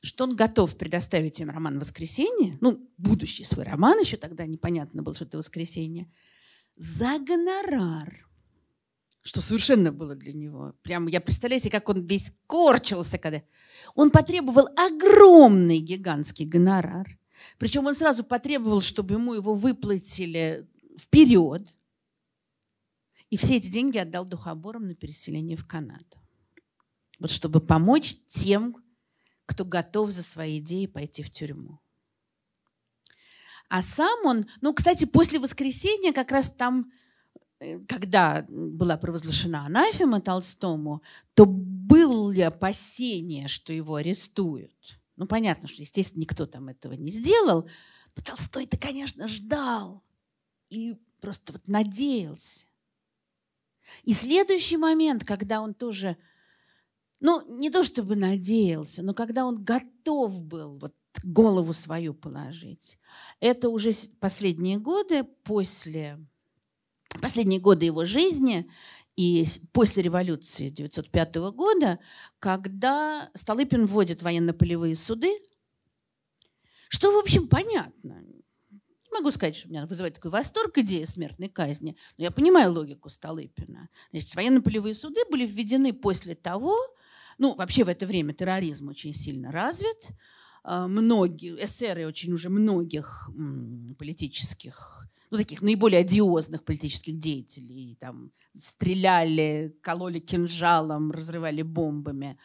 что 0.00 0.24
он 0.24 0.34
готов 0.34 0.76
предоставить 0.76 1.38
им 1.40 1.50
роман 1.50 1.78
«Воскресенье», 1.78 2.58
ну, 2.60 2.88
будущий 2.98 3.44
свой 3.44 3.64
роман, 3.64 4.00
еще 4.00 4.16
тогда 4.16 4.46
непонятно 4.46 5.02
было, 5.02 5.14
что 5.14 5.24
это 5.24 5.38
«Воскресенье», 5.38 6.10
за 6.76 7.18
гонорар, 7.18 8.26
что 9.22 9.40
совершенно 9.40 9.92
было 9.92 10.16
для 10.16 10.32
него. 10.32 10.74
Прям 10.82 11.06
я 11.06 11.20
представляю 11.20 11.60
себе, 11.60 11.70
как 11.70 11.88
он 11.88 12.04
весь 12.04 12.32
корчился, 12.46 13.18
когда... 13.18 13.42
Он 13.94 14.10
потребовал 14.10 14.68
огромный 14.76 15.78
гигантский 15.78 16.46
гонорар. 16.46 17.18
Причем 17.58 17.86
он 17.86 17.94
сразу 17.94 18.24
потребовал, 18.24 18.82
чтобы 18.82 19.14
ему 19.14 19.34
его 19.34 19.54
выплатили 19.54 20.66
вперед. 20.98 21.68
И 23.30 23.36
все 23.36 23.56
эти 23.56 23.68
деньги 23.68 23.98
отдал 23.98 24.24
духоборам 24.24 24.88
на 24.88 24.94
переселение 24.94 25.56
в 25.56 25.66
Канаду 25.66 26.21
вот 27.22 27.30
чтобы 27.30 27.60
помочь 27.60 28.16
тем, 28.28 28.76
кто 29.46 29.64
готов 29.64 30.10
за 30.10 30.22
свои 30.22 30.58
идеи 30.58 30.86
пойти 30.86 31.22
в 31.22 31.30
тюрьму. 31.30 31.80
А 33.68 33.80
сам 33.80 34.26
он, 34.26 34.46
ну, 34.60 34.74
кстати, 34.74 35.06
после 35.06 35.38
воскресения 35.38 36.12
как 36.12 36.30
раз 36.30 36.50
там, 36.50 36.92
э, 37.58 37.78
когда 37.88 38.44
была 38.48 38.98
провозглашена 38.98 39.64
анафема 39.64 40.20
Толстому, 40.20 41.02
то 41.34 41.46
было 41.46 42.46
опасение, 42.46 43.48
что 43.48 43.72
его 43.72 43.94
арестуют? 43.94 45.00
Ну, 45.16 45.26
понятно, 45.26 45.68
что, 45.68 45.80
естественно, 45.80 46.20
никто 46.20 46.46
там 46.46 46.68
этого 46.68 46.92
не 46.92 47.10
сделал. 47.10 47.68
Но 48.14 48.22
Толстой-то, 48.22 48.76
конечно, 48.76 49.26
ждал 49.26 50.02
и 50.68 50.96
просто 51.20 51.52
вот 51.52 51.68
надеялся. 51.68 52.66
И 54.02 54.12
следующий 54.12 54.76
момент, 54.76 55.24
когда 55.24 55.62
он 55.62 55.72
тоже 55.72 56.16
ну, 57.22 57.56
не 57.56 57.70
то 57.70 57.84
чтобы 57.84 58.16
надеялся, 58.16 59.02
но 59.02 59.14
когда 59.14 59.46
он 59.46 59.62
готов 59.62 60.42
был 60.42 60.76
вот 60.78 60.92
голову 61.22 61.72
свою 61.72 62.14
положить. 62.14 62.98
Это 63.38 63.68
уже 63.68 63.92
последние 64.18 64.78
годы, 64.78 65.22
после, 65.44 66.18
последние 67.20 67.60
годы 67.60 67.86
его 67.86 68.04
жизни 68.06 68.68
и 69.14 69.46
после 69.72 70.02
революции 70.02 70.72
1905 70.72 71.36
года, 71.54 72.00
когда 72.40 73.30
Столыпин 73.34 73.86
вводит 73.86 74.22
военно-полевые 74.22 74.96
суды, 74.96 75.30
Что, 76.88 77.12
в 77.12 77.18
общем, 77.18 77.48
понятно. 77.48 78.24
Не 78.70 79.18
могу 79.18 79.30
сказать, 79.30 79.56
что 79.56 79.68
меня 79.68 79.86
вызывает 79.86 80.14
такой 80.14 80.30
восторг 80.32 80.76
идея 80.78 81.06
смертной 81.06 81.48
казни, 81.48 81.96
но 82.18 82.24
я 82.24 82.30
понимаю 82.30 82.72
логику 82.72 83.08
Столыпина. 83.08 83.88
Значит, 84.10 84.34
военно-полевые 84.34 84.94
суды 84.94 85.20
были 85.30 85.46
введены 85.46 85.92
после 85.92 86.34
того, 86.34 86.76
ну, 87.42 87.56
вообще 87.56 87.82
в 87.82 87.88
это 87.88 88.06
время 88.06 88.32
терроризм 88.32 88.88
очень 88.88 89.12
сильно 89.12 89.50
развит, 89.50 90.10
а, 90.62 90.86
многие, 90.86 91.56
эсеры 91.64 92.06
очень 92.06 92.32
уже 92.32 92.48
многих 92.50 93.28
политических 93.98 95.08
ну, 95.32 95.38
таких 95.38 95.62
наиболее 95.62 96.02
одиозных 96.02 96.62
политических 96.62 97.18
деятелей. 97.18 97.96
Там 97.98 98.30
стреляли, 98.54 99.74
кололи 99.80 100.20
кинжалом, 100.20 101.10
разрывали 101.10 101.62
бомбами. 101.62 102.38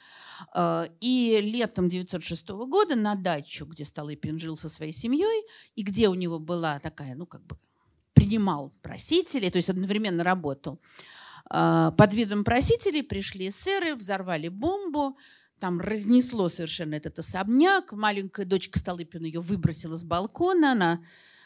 А, 0.53 0.89
и 0.99 1.41
летом 1.41 1.85
1906 1.85 2.49
года 2.49 2.95
на 2.95 3.13
дачу, 3.13 3.65
где 3.65 3.85
Столыпин 3.85 4.39
жил 4.39 4.57
со 4.57 4.67
своей 4.67 4.93
семьей, 4.93 5.43
и 5.75 5.83
где 5.83 6.09
у 6.09 6.15
него 6.15 6.39
была 6.39 6.79
такая, 6.79 7.13
ну, 7.15 7.27
как 7.27 7.45
бы 7.45 7.57
принимал 8.13 8.73
просителей, 8.81 9.51
то 9.51 9.57
есть 9.57 9.69
одновременно 9.69 10.23
работал, 10.23 10.79
под 11.49 12.13
видом 12.13 12.43
просителей 12.43 13.03
пришли 13.03 13.49
эсеры, 13.49 13.95
взорвали 13.95 14.49
бомбу, 14.49 15.17
там 15.59 15.79
разнесло 15.79 16.49
совершенно 16.49 16.95
этот 16.95 17.19
особняк. 17.19 17.91
Маленькая 17.91 18.45
дочка 18.45 18.77
Столыпина 18.79 19.25
ее 19.25 19.39
выбросила 19.39 19.95
с 19.95 20.03
балкона, 20.03 20.73
она 20.73 21.03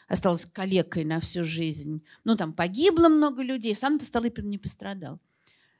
осталась 0.08 0.44
калекой 0.44 1.04
на 1.04 1.20
всю 1.20 1.44
жизнь. 1.44 2.04
Ну, 2.24 2.36
там 2.36 2.52
погибло 2.52 3.08
много 3.08 3.42
людей, 3.42 3.74
сам-то 3.74 4.04
Столыпин 4.04 4.48
не 4.50 4.58
пострадал. 4.58 5.20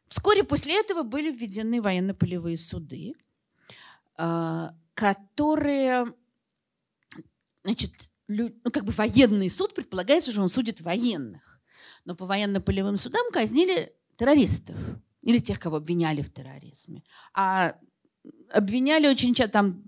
Вскоре 0.08 0.44
после 0.44 0.78
этого 0.78 1.02
были 1.02 1.30
введены 1.30 1.82
военно-полевые 1.82 2.56
суды, 2.56 3.14
а, 4.16 4.74
которые, 4.94 6.06
значит, 7.64 7.92
ну, 8.28 8.52
как 8.72 8.84
бы 8.84 8.92
военный 8.92 9.50
суд 9.50 9.74
предполагается, 9.74 10.30
что 10.30 10.42
он 10.42 10.48
судит 10.48 10.80
военных. 10.80 11.60
Но 12.04 12.14
по 12.14 12.24
военно-полевым 12.24 12.96
судам 12.96 13.30
казнили 13.32 13.92
террористов 14.22 14.76
или 15.22 15.38
тех, 15.38 15.58
кого 15.58 15.76
обвиняли 15.76 16.22
в 16.22 16.32
терроризме. 16.32 17.02
А 17.34 17.74
обвиняли 18.54 19.08
очень 19.08 19.34
часто 19.34 19.52
там 19.52 19.82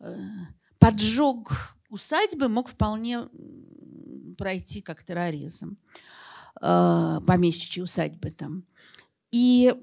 э, 0.00 0.16
поджог 0.78 1.52
усадьбы 1.88 2.48
мог 2.48 2.68
вполне 2.68 3.28
пройти 4.38 4.82
как 4.82 5.02
терроризм. 5.02 5.76
Э, 6.60 7.18
помещичьи 7.26 7.82
усадьбы 7.82 8.30
там. 8.30 8.64
И 9.32 9.74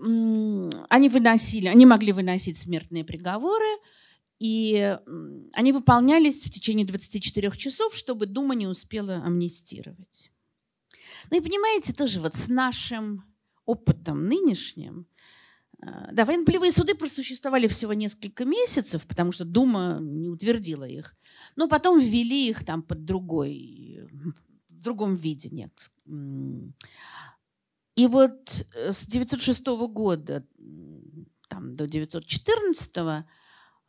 они 0.90 1.10
выносили, 1.10 1.68
они 1.68 1.86
могли 1.86 2.14
выносить 2.14 2.58
смертные 2.58 3.04
приговоры, 3.04 3.80
и 4.40 4.98
они 5.54 5.74
выполнялись 5.74 6.46
в 6.46 6.50
течение 6.50 6.86
24 6.86 7.52
часов, 7.58 7.96
чтобы 7.96 8.28
Дума 8.28 8.56
не 8.56 8.68
успела 8.68 9.16
амнистировать. 9.16 10.32
Ну 11.32 11.38
и 11.38 11.42
понимаете, 11.42 11.94
тоже 11.94 12.22
вот 12.22 12.36
с 12.36 12.48
нашим 12.48 13.29
опытом 13.70 14.26
нынешним, 14.26 15.06
э, 15.82 16.12
да, 16.12 16.26
военно-полевые 16.26 16.72
суды 16.72 16.96
просуществовали 16.96 17.68
всего 17.68 17.94
несколько 17.94 18.46
месяцев, 18.46 19.06
потому 19.08 19.32
что 19.32 19.46
Дума 19.46 20.00
не 20.02 20.30
утвердила 20.30 20.86
их. 20.86 21.16
Но 21.56 21.68
потом 21.68 22.00
ввели 22.00 22.50
их 22.50 22.66
там 22.66 22.82
под 22.82 23.06
другой 23.06 24.08
в 24.70 24.82
другом 24.82 25.16
виде. 25.16 25.50
Нет. 25.50 25.74
И 27.96 28.08
вот 28.08 28.66
э, 28.76 28.92
с 28.92 29.06
906 29.06 29.66
года 29.92 30.46
там, 31.50 31.76
до 31.76 31.88
914 31.88 33.26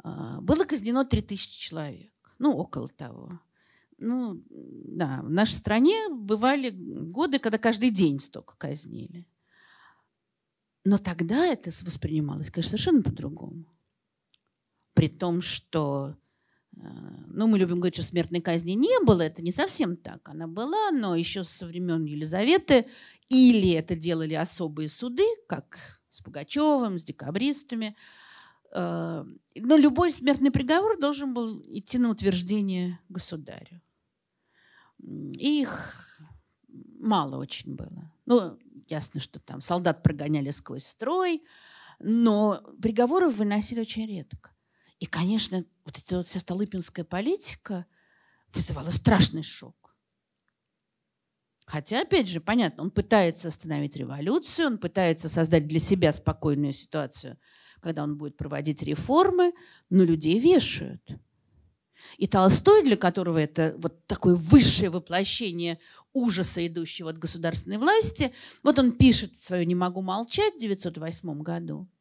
а, 0.02 0.40
было 0.40 0.64
казнено 0.64 1.04
3000 1.04 1.60
человек. 1.60 2.12
Ну, 2.38 2.52
около 2.56 2.88
того. 2.88 3.38
Ну, 3.98 4.42
да, 4.48 5.20
в 5.22 5.30
нашей 5.30 5.52
стране 5.52 6.08
бывали 6.08 6.70
годы, 6.70 7.38
когда 7.38 7.58
каждый 7.58 7.90
день 7.90 8.18
столько 8.18 8.54
казнили. 8.56 9.26
Но 10.84 10.98
тогда 10.98 11.46
это 11.46 11.70
воспринималось, 11.82 12.50
конечно, 12.50 12.70
совершенно 12.70 13.02
по-другому. 13.02 13.66
При 14.94 15.08
том, 15.08 15.42
что 15.42 16.16
Э, 16.76 16.88
ну, 17.28 17.46
мы 17.46 17.58
любим 17.58 17.76
говорить, 17.76 17.94
что 17.94 18.02
смертной 18.02 18.40
казни 18.40 18.72
не 18.72 19.04
было. 19.04 19.22
Это 19.22 19.42
не 19.42 19.52
совсем 19.52 19.96
так. 19.96 20.28
Она 20.28 20.46
была, 20.46 20.90
но 20.92 21.16
еще 21.16 21.44
со 21.44 21.66
времен 21.66 22.04
Елизаветы. 22.04 22.86
Или 23.28 23.72
это 23.72 23.96
делали 23.96 24.34
особые 24.34 24.88
суды, 24.88 25.24
как 25.46 26.02
с 26.10 26.20
Пугачевым, 26.20 26.98
с 26.98 27.04
декабристами. 27.04 27.96
Э, 28.72 29.24
но 29.54 29.76
любой 29.76 30.12
смертный 30.12 30.50
приговор 30.50 30.98
должен 30.98 31.34
был 31.34 31.62
идти 31.68 31.98
на 31.98 32.10
утверждение 32.10 32.98
государю. 33.08 33.80
Их 34.98 36.20
мало 36.98 37.38
очень 37.38 37.74
было. 37.74 38.12
Ну, 38.30 38.60
ясно, 38.86 39.20
что 39.20 39.40
там 39.40 39.60
солдат 39.60 40.04
прогоняли 40.04 40.50
сквозь 40.50 40.86
строй, 40.86 41.42
но 41.98 42.62
приговоров 42.80 43.34
выносили 43.34 43.80
очень 43.80 44.06
редко. 44.06 44.52
И, 45.00 45.06
конечно, 45.06 45.64
вот 45.84 45.98
эта 45.98 46.18
вот 46.18 46.28
вся 46.28 46.38
столыпинская 46.38 47.04
политика 47.04 47.86
вызывала 48.54 48.90
страшный 48.90 49.42
шок. 49.42 49.96
Хотя, 51.66 52.02
опять 52.02 52.28
же, 52.28 52.40
понятно, 52.40 52.84
он 52.84 52.92
пытается 52.92 53.48
остановить 53.48 53.96
революцию, 53.96 54.68
он 54.68 54.78
пытается 54.78 55.28
создать 55.28 55.66
для 55.66 55.80
себя 55.80 56.12
спокойную 56.12 56.72
ситуацию, 56.72 57.36
когда 57.80 58.04
он 58.04 58.16
будет 58.16 58.36
проводить 58.36 58.84
реформы, 58.84 59.52
но 59.88 60.04
людей 60.04 60.38
вешают. 60.38 61.02
И 62.16 62.26
Толстой, 62.26 62.82
для 62.82 62.96
которого 62.96 63.38
это 63.38 63.74
вот 63.78 64.06
такое 64.06 64.34
высшее 64.34 64.90
воплощение 64.90 65.78
ужаса, 66.12 66.66
идущего 66.66 67.10
от 67.10 67.18
государственной 67.18 67.78
власти, 67.78 68.32
вот 68.62 68.78
он 68.78 68.92
пишет 68.92 69.36
свое 69.40 69.64
«Не 69.66 69.74
могу 69.74 70.02
молчать» 70.02 70.54
в 70.54 70.64
1908 70.64 71.42
году– 71.42 71.88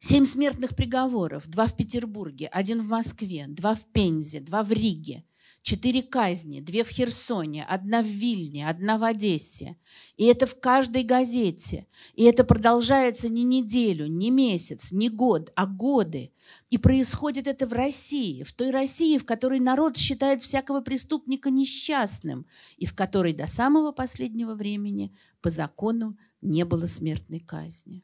Семь 0.00 0.26
смертных 0.26 0.76
приговоров, 0.76 1.48
два 1.48 1.66
в 1.66 1.76
Петербурге, 1.76 2.46
один 2.46 2.80
в 2.80 2.88
Москве, 2.88 3.46
два 3.48 3.74
в 3.74 3.84
Пензе, 3.86 4.38
два 4.38 4.62
в 4.62 4.70
Риге, 4.70 5.24
четыре 5.62 6.02
казни, 6.02 6.60
две 6.60 6.84
в 6.84 6.88
Херсоне, 6.88 7.64
одна 7.64 8.02
в 8.02 8.06
Вильне, 8.06 8.68
одна 8.68 8.98
в 8.98 9.04
Одессе. 9.04 9.76
И 10.16 10.24
это 10.24 10.46
в 10.46 10.58
каждой 10.60 11.02
газете. 11.02 11.86
И 12.14 12.24
это 12.24 12.44
продолжается 12.44 13.28
не 13.28 13.44
неделю, 13.44 14.06
не 14.06 14.30
месяц, 14.30 14.92
не 14.92 15.08
год, 15.08 15.52
а 15.56 15.66
годы. 15.66 16.32
И 16.70 16.78
происходит 16.78 17.46
это 17.46 17.66
в 17.66 17.72
России, 17.72 18.42
в 18.42 18.52
той 18.52 18.70
России, 18.70 19.18
в 19.18 19.24
которой 19.24 19.60
народ 19.60 19.96
считает 19.96 20.42
всякого 20.42 20.80
преступника 20.80 21.50
несчастным, 21.50 22.46
и 22.76 22.86
в 22.86 22.94
которой 22.94 23.32
до 23.32 23.46
самого 23.46 23.92
последнего 23.92 24.54
времени 24.54 25.14
по 25.40 25.50
закону 25.50 26.16
не 26.40 26.64
было 26.64 26.86
смертной 26.86 27.40
казни. 27.40 28.02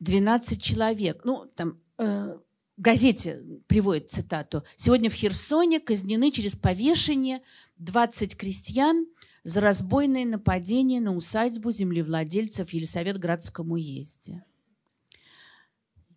12 0.00 0.62
человек. 0.62 1.22
Ну, 1.24 1.46
там 1.54 1.80
э, 1.98 2.38
газете 2.78 3.42
приводит 3.66 4.10
цитату. 4.10 4.64
Сегодня 4.76 5.10
в 5.10 5.14
Херсоне 5.14 5.80
казнены 5.80 6.30
через 6.30 6.56
повешение 6.56 7.42
20 7.78 8.36
крестьян 8.36 9.06
за 9.44 9.60
разбойное 9.60 10.24
нападение 10.24 11.00
на 11.00 11.14
усадьбу 11.14 11.70
землевладельцев 11.70 12.70
в 12.70 12.72
Елисаветградском 12.72 13.72
уезде. 13.72 14.44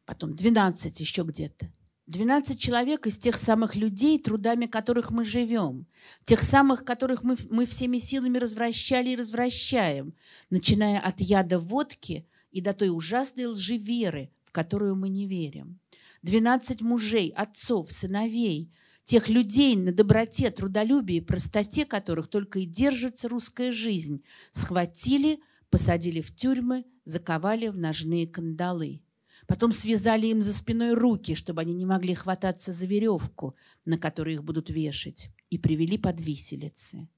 Потом 0.06 0.36
12 0.36 1.00
еще 1.00 1.24
где-то. 1.24 1.72
12 2.08 2.60
человек 2.60 3.08
из 3.08 3.18
тех 3.18 3.38
самых 3.38 3.76
людей, 3.76 4.20
трудами 4.20 4.66
которых 4.66 5.12
мы 5.12 5.24
живем, 5.24 5.88
тех 6.26 6.42
самых, 6.42 6.84
которых 6.84 7.24
мы, 7.24 7.38
мы 7.50 7.66
всеми 7.66 8.00
силами 8.00 8.38
развращали 8.38 9.12
и 9.12 9.16
развращаем, 9.16 10.14
начиная 10.50 11.00
от 11.00 11.22
яда 11.22 11.58
водки 11.58 12.28
и 12.52 12.60
до 12.60 12.74
той 12.74 12.90
ужасной 12.90 13.46
лжи 13.46 13.78
веры, 13.78 14.30
в 14.44 14.52
которую 14.52 14.96
мы 14.96 15.08
не 15.08 15.26
верим. 15.26 15.81
Двенадцать 16.22 16.82
мужей, 16.82 17.30
отцов, 17.36 17.92
сыновей, 17.92 18.72
тех 19.06 19.28
людей 19.28 19.76
на 19.76 19.92
доброте, 19.92 20.52
трудолюбии 20.52 21.20
простоте 21.20 21.84
которых 21.86 22.28
только 22.28 22.60
и 22.60 22.66
держится 22.66 23.28
русская 23.28 23.72
жизнь, 23.72 24.24
схватили, 24.52 25.40
посадили 25.70 26.22
в 26.22 26.36
тюрьмы, 26.36 26.86
заковали 27.06 27.70
в 27.70 27.78
ножные 27.78 28.28
кандалы. 28.28 29.02
Потом 29.48 29.72
связали 29.72 30.28
им 30.28 30.42
за 30.42 30.54
спиной 30.54 30.94
руки, 30.94 31.34
чтобы 31.34 31.62
они 31.62 31.74
не 31.74 31.86
могли 31.86 32.14
хвататься 32.14 32.72
за 32.72 32.86
веревку, 32.86 33.56
на 33.86 33.98
которой 33.98 34.36
их 34.36 34.44
будут 34.44 34.70
вешать, 34.70 35.32
и 35.50 35.58
привели 35.58 35.98
под 35.98 36.22
виселицы. 36.22 37.10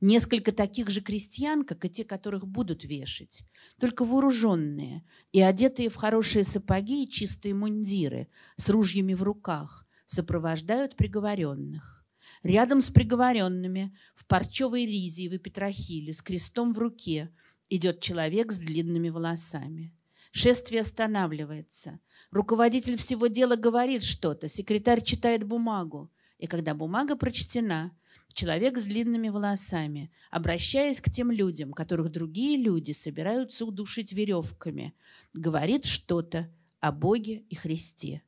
Несколько 0.00 0.52
таких 0.52 0.90
же 0.90 1.00
крестьян, 1.00 1.64
как 1.64 1.84
и 1.84 1.90
те, 1.90 2.04
которых 2.04 2.46
будут 2.46 2.84
вешать, 2.84 3.44
только 3.78 4.04
вооруженные 4.04 5.04
и 5.32 5.40
одетые 5.40 5.88
в 5.88 5.96
хорошие 5.96 6.44
сапоги 6.44 7.04
и 7.04 7.08
чистые 7.08 7.54
мундиры 7.54 8.28
с 8.56 8.68
ружьями 8.68 9.14
в 9.14 9.22
руках, 9.22 9.86
сопровождают 10.06 10.96
приговоренных. 10.96 12.04
Рядом 12.42 12.82
с 12.82 12.90
приговоренными 12.90 13.94
в 14.14 14.26
парчевой 14.26 14.86
ризе 14.86 15.24
и 15.24 15.28
в 15.28 15.38
петрохиле 15.38 16.12
с 16.12 16.22
крестом 16.22 16.72
в 16.72 16.78
руке 16.78 17.30
идет 17.68 18.00
человек 18.00 18.52
с 18.52 18.58
длинными 18.58 19.08
волосами. 19.08 19.94
Шествие 20.32 20.82
останавливается. 20.82 21.98
Руководитель 22.30 22.96
всего 22.96 23.26
дела 23.26 23.56
говорит 23.56 24.02
что-то, 24.02 24.48
секретарь 24.48 25.02
читает 25.02 25.44
бумагу. 25.44 26.10
И 26.38 26.46
когда 26.46 26.74
бумага 26.74 27.16
прочтена, 27.16 27.92
человек 28.32 28.78
с 28.78 28.82
длинными 28.82 29.28
волосами, 29.28 30.10
обращаясь 30.30 31.00
к 31.00 31.10
тем 31.10 31.30
людям, 31.30 31.72
которых 31.72 32.10
другие 32.10 32.56
люди 32.56 32.92
собираются 32.92 33.64
удушить 33.64 34.12
веревками, 34.12 34.94
говорит 35.32 35.84
что-то 35.84 36.50
о 36.80 36.92
Боге 36.92 37.44
и 37.48 37.54
Христе. 37.54 38.22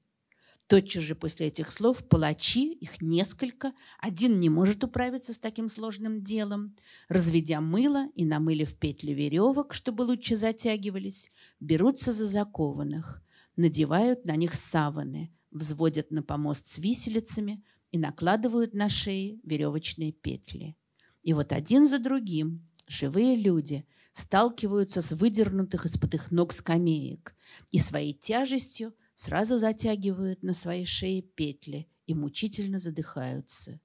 Тотчас 0.66 1.02
же 1.02 1.14
после 1.14 1.48
этих 1.48 1.70
слов 1.70 2.02
палачи, 2.08 2.72
их 2.72 3.02
несколько, 3.02 3.74
один 3.98 4.40
не 4.40 4.48
может 4.48 4.82
управиться 4.84 5.34
с 5.34 5.38
таким 5.38 5.68
сложным 5.68 6.22
делом, 6.22 6.74
разведя 7.08 7.60
мыло 7.60 8.08
и 8.14 8.24
намылив 8.24 8.74
петли 8.76 9.12
веревок, 9.12 9.74
чтобы 9.74 10.02
лучше 10.02 10.36
затягивались, 10.36 11.30
берутся 11.60 12.14
за 12.14 12.24
закованных, 12.24 13.22
надевают 13.56 14.24
на 14.24 14.34
них 14.36 14.54
саваны, 14.54 15.30
взводят 15.50 16.10
на 16.10 16.22
помост 16.22 16.66
с 16.68 16.78
виселицами 16.78 17.62
и 17.92 17.98
накладывают 17.98 18.74
на 18.74 18.88
шеи 18.88 19.40
веревочные 19.44 20.12
петли. 20.12 20.76
И 21.22 21.34
вот 21.34 21.52
один 21.52 21.86
за 21.86 21.98
другим 21.98 22.66
живые 22.88 23.36
люди 23.36 23.86
сталкиваются 24.12 25.00
с 25.02 25.12
выдернутых 25.12 25.86
из-под 25.86 26.14
их 26.14 26.30
ног 26.30 26.52
скамеек 26.52 27.36
и 27.70 27.78
своей 27.78 28.14
тяжестью 28.14 28.94
сразу 29.14 29.58
затягивают 29.58 30.42
на 30.42 30.54
своей 30.54 30.86
шее 30.86 31.22
петли 31.22 31.86
и 32.06 32.14
мучительно 32.14 32.80
задыхаются. 32.80 33.78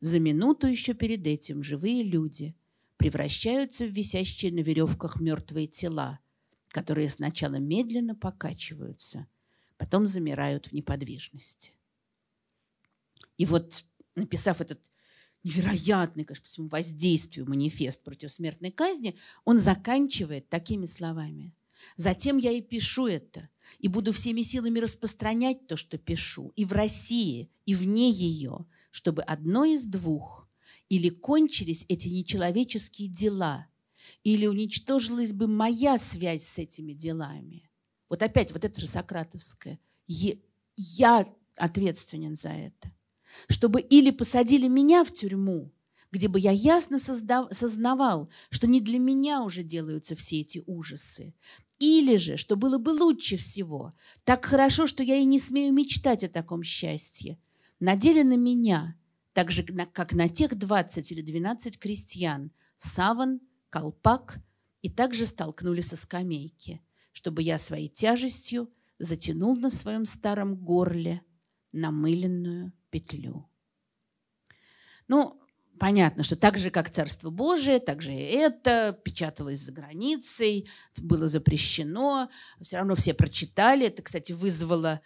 За 0.00 0.18
минуту 0.18 0.66
еще 0.66 0.94
перед 0.94 1.26
этим 1.26 1.62
живые 1.62 2.02
люди 2.02 2.56
превращаются 2.96 3.84
в 3.84 3.90
висящие 3.90 4.52
на 4.52 4.60
веревках 4.60 5.20
мертвые 5.20 5.66
тела, 5.66 6.20
которые 6.68 7.08
сначала 7.08 7.56
медленно 7.56 8.14
покачиваются, 8.14 9.26
потом 9.76 10.06
замирают 10.06 10.66
в 10.66 10.72
неподвижности. 10.72 11.72
И 13.38 13.46
вот, 13.46 13.84
написав 14.14 14.60
этот 14.60 14.80
невероятный, 15.42 16.24
конечно, 16.24 16.42
по 16.42 16.48
своему 16.48 16.68
воздействию 16.70 17.48
манифест 17.48 18.02
против 18.02 18.30
смертной 18.30 18.70
казни, 18.70 19.16
он 19.44 19.58
заканчивает 19.58 20.48
такими 20.48 20.86
словами. 20.86 21.54
Затем 21.96 22.36
я 22.36 22.52
и 22.52 22.60
пишу 22.60 23.06
это, 23.06 23.48
и 23.78 23.88
буду 23.88 24.12
всеми 24.12 24.42
силами 24.42 24.80
распространять 24.80 25.66
то, 25.66 25.76
что 25.76 25.96
пишу, 25.96 26.52
и 26.56 26.66
в 26.66 26.72
России, 26.72 27.50
и 27.64 27.74
вне 27.74 28.10
ее, 28.10 28.66
чтобы 28.90 29.22
одно 29.22 29.64
из 29.64 29.86
двух 29.86 30.46
или 30.90 31.08
кончились 31.08 31.86
эти 31.88 32.08
нечеловеческие 32.08 33.08
дела, 33.08 33.66
или 34.24 34.46
уничтожилась 34.46 35.32
бы 35.32 35.46
моя 35.46 35.96
связь 35.98 36.42
с 36.42 36.58
этими 36.58 36.92
делами. 36.92 37.70
Вот 38.08 38.22
опять 38.22 38.52
вот 38.52 38.64
это 38.64 38.78
же 38.80 38.86
сократовское. 38.88 39.78
Я 40.06 41.32
ответственен 41.56 42.36
за 42.36 42.48
это. 42.48 42.92
Чтобы 43.48 43.80
или 43.80 44.10
посадили 44.10 44.68
меня 44.68 45.04
в 45.04 45.12
тюрьму, 45.12 45.72
где 46.10 46.28
бы 46.28 46.40
я 46.40 46.50
ясно 46.50 46.98
сознавал, 46.98 48.30
что 48.50 48.66
не 48.66 48.80
для 48.80 48.98
меня 48.98 49.42
уже 49.42 49.62
делаются 49.62 50.16
все 50.16 50.40
эти 50.40 50.62
ужасы, 50.66 51.34
или 51.78 52.16
же, 52.16 52.36
что 52.36 52.56
было 52.56 52.78
бы 52.78 52.90
лучше 52.90 53.36
всего, 53.36 53.94
так 54.24 54.44
хорошо, 54.44 54.86
что 54.86 55.02
я 55.02 55.16
и 55.16 55.24
не 55.24 55.38
смею 55.38 55.72
мечтать 55.72 56.24
о 56.24 56.28
таком 56.28 56.62
счастье, 56.62 57.38
надели 57.78 58.22
на 58.22 58.36
меня, 58.36 58.96
так 59.32 59.50
же, 59.50 59.62
как 59.92 60.12
на 60.12 60.28
тех 60.28 60.58
20 60.58 61.12
или 61.12 61.22
12 61.22 61.78
крестьян, 61.78 62.50
саван, 62.76 63.40
колпак, 63.70 64.40
и 64.82 64.90
также 64.90 65.26
столкнули 65.26 65.80
со 65.80 65.96
скамейки, 65.96 66.80
чтобы 67.12 67.42
я 67.42 67.58
своей 67.58 67.88
тяжестью 67.88 68.70
затянул 68.98 69.56
на 69.56 69.70
своем 69.70 70.04
старом 70.04 70.56
горле 70.56 71.22
намыленную 71.72 72.72
петлю. 72.90 73.48
Ну, 75.08 75.40
понятно, 75.78 76.22
что 76.22 76.36
так 76.36 76.58
же, 76.58 76.70
как 76.70 76.90
Царство 76.90 77.30
Божие, 77.30 77.80
так 77.80 78.02
же 78.02 78.12
и 78.12 78.20
это 78.20 78.98
печаталось 79.02 79.60
за 79.60 79.72
границей, 79.72 80.68
было 80.96 81.28
запрещено, 81.28 82.28
все 82.60 82.76
равно 82.76 82.94
все 82.94 83.14
прочитали. 83.14 83.86
Это, 83.86 84.02
кстати, 84.02 84.32
вызвало 84.32 85.00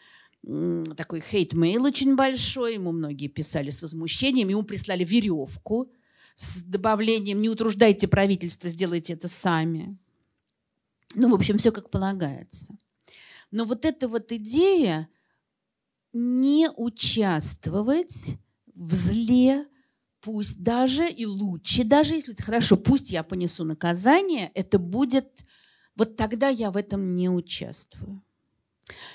такой 0.96 1.20
hate 1.20 1.52
mail 1.52 1.84
очень 1.84 2.16
большой, 2.16 2.74
ему 2.74 2.92
многие 2.92 3.28
писали 3.28 3.70
с 3.70 3.80
возмущением, 3.80 4.48
ему 4.48 4.62
прислали 4.62 5.04
веревку 5.04 5.90
с 6.36 6.62
добавлением 6.62 7.40
«не 7.40 7.48
утруждайте 7.48 8.08
правительство, 8.08 8.68
сделайте 8.68 9.14
это 9.14 9.28
сами». 9.28 9.96
Ну, 11.14 11.30
в 11.30 11.34
общем, 11.34 11.58
все 11.58 11.70
как 11.70 11.90
полагается. 11.90 12.76
Но 13.50 13.64
вот 13.64 13.84
эта 13.84 14.08
вот 14.08 14.32
идея 14.32 15.08
не 16.14 16.70
участвовать 16.70 18.38
в 18.74 18.94
зле, 18.94 19.66
пусть 20.20 20.62
даже 20.62 21.08
и 21.08 21.26
лучше, 21.26 21.84
даже 21.84 22.14
если 22.14 22.34
хорошо, 22.34 22.76
пусть 22.76 23.10
я 23.10 23.22
понесу 23.22 23.64
наказание, 23.64 24.50
это 24.54 24.78
будет, 24.78 25.44
вот 25.96 26.16
тогда 26.16 26.48
я 26.48 26.70
в 26.70 26.76
этом 26.76 27.06
не 27.06 27.28
участвую. 27.28 28.22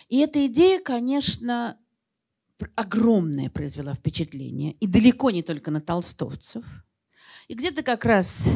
И 0.09 0.19
эта 0.19 0.45
идея, 0.47 0.79
конечно, 0.79 1.77
огромное 2.75 3.49
произвела 3.49 3.95
впечатление, 3.95 4.73
и 4.73 4.85
далеко 4.85 5.31
не 5.31 5.41
только 5.41 5.71
на 5.71 5.81
толстовцев. 5.81 6.65
И 7.47 7.53
где-то 7.53 7.81
как 7.81 8.05
раз 8.05 8.47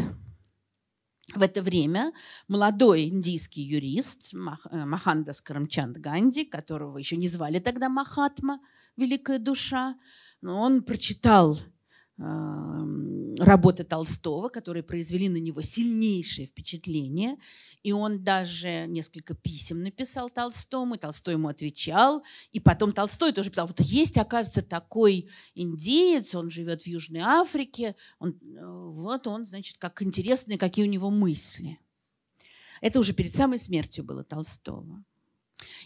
в 1.36 1.42
это 1.42 1.62
время 1.62 2.12
молодой 2.48 3.06
индийский 3.06 3.62
юрист 3.62 4.34
э, 4.34 4.38
Махандас 4.86 5.42
Карамчанд 5.42 5.98
Ганди, 5.98 6.46
которого 6.46 6.98
еще 6.98 7.18
не 7.18 7.28
звали 7.28 7.60
тогда 7.60 7.90
Махатма, 7.90 8.60
великая 8.98 9.40
душа, 9.40 9.96
но 10.42 10.62
он 10.62 10.84
прочитал 10.84 11.58
работы 13.40 13.84
Толстого, 13.84 14.50
которые 14.50 14.84
произвели 14.84 15.30
на 15.30 15.38
него 15.38 15.62
сильнейшее 15.62 16.48
впечатление. 16.48 17.38
И 17.82 17.92
он 17.92 18.24
даже 18.24 18.86
несколько 18.88 19.34
писем 19.34 19.84
написал 19.84 20.30
Толстому, 20.30 20.96
и 20.96 20.98
Толстой 20.98 21.34
ему 21.34 21.48
отвечал. 21.48 22.24
И 22.52 22.60
потом 22.60 22.92
Толстой 22.92 23.34
тоже 23.34 23.50
писал, 23.50 23.68
вот 23.68 23.80
есть, 23.82 24.18
оказывается, 24.18 24.62
такой 24.62 25.30
индеец, 25.56 26.36
он 26.36 26.50
живет 26.50 26.84
в 26.84 26.88
Южной 26.88 27.22
Африке, 27.22 27.96
он, 28.20 28.32
э, 28.32 28.66
вот 28.66 29.28
он, 29.28 29.46
значит, 29.46 29.78
как 29.78 30.02
интересные, 30.02 30.58
какие 30.58 30.86
у 30.86 30.90
него 30.90 31.10
мысли. 31.10 31.80
Это 32.82 33.00
уже 33.00 33.14
перед 33.14 33.36
самой 33.36 33.60
смертью 33.60 34.04
было 34.04 34.24
Толстого. 34.24 35.04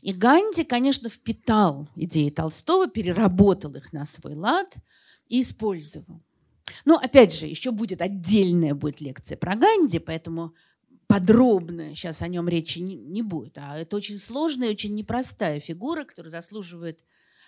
И 0.01 0.11
Ганди, 0.13 0.63
конечно, 0.63 1.09
впитал 1.09 1.87
идеи 1.95 2.29
Толстого, 2.29 2.87
переработал 2.87 3.75
их 3.75 3.93
на 3.93 4.05
свой 4.05 4.35
лад– 4.35 4.75
и 5.29 5.41
использовал. 5.41 6.21
Но 6.85 6.97
опять 6.97 7.33
же, 7.33 7.47
еще 7.47 7.71
будет 7.71 8.01
отдельная 8.01 8.73
будет 8.73 9.01
лекция 9.01 9.37
про 9.37 9.55
Ганди, 9.55 9.99
поэтому 9.99 10.53
подробно 11.07 11.95
сейчас 11.95 12.21
о 12.21 12.27
нем 12.27 12.47
речи 12.47 12.79
не, 12.79 13.21
будет. 13.21 13.57
А 13.57 13.77
это 13.77 13.95
очень 13.95 14.19
сложная, 14.19 14.71
очень 14.71 14.93
непростая 14.93 15.59
фигура, 15.59 16.03
которая 16.03 16.31
заслуживает 16.31 17.03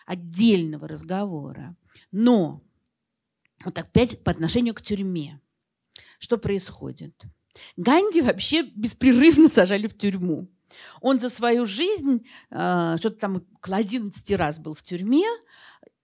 отдельного 0.06 0.88
разговора. 0.88 1.76
Но 2.12 2.64
вот 3.64 3.78
опять 3.78 4.24
по 4.24 4.32
отношению 4.32 4.74
к 4.74 4.82
тюрьме. 4.82 5.41
Что 6.18 6.38
происходит? 6.38 7.14
Ганди 7.78 8.22
вообще 8.22 8.64
беспрерывно 8.64 9.50
сажали 9.50 9.88
в 9.88 9.98
тюрьму. 9.98 10.50
Он 11.02 11.18
за 11.20 11.30
свою 11.30 11.66
жизнь 11.66 12.26
э, 12.52 12.96
что-то 13.00 13.18
там 13.18 13.46
около 13.56 13.78
11 13.78 14.32
раз 14.32 14.60
был 14.60 14.76
в 14.76 14.84
тюрьме, 14.84 15.26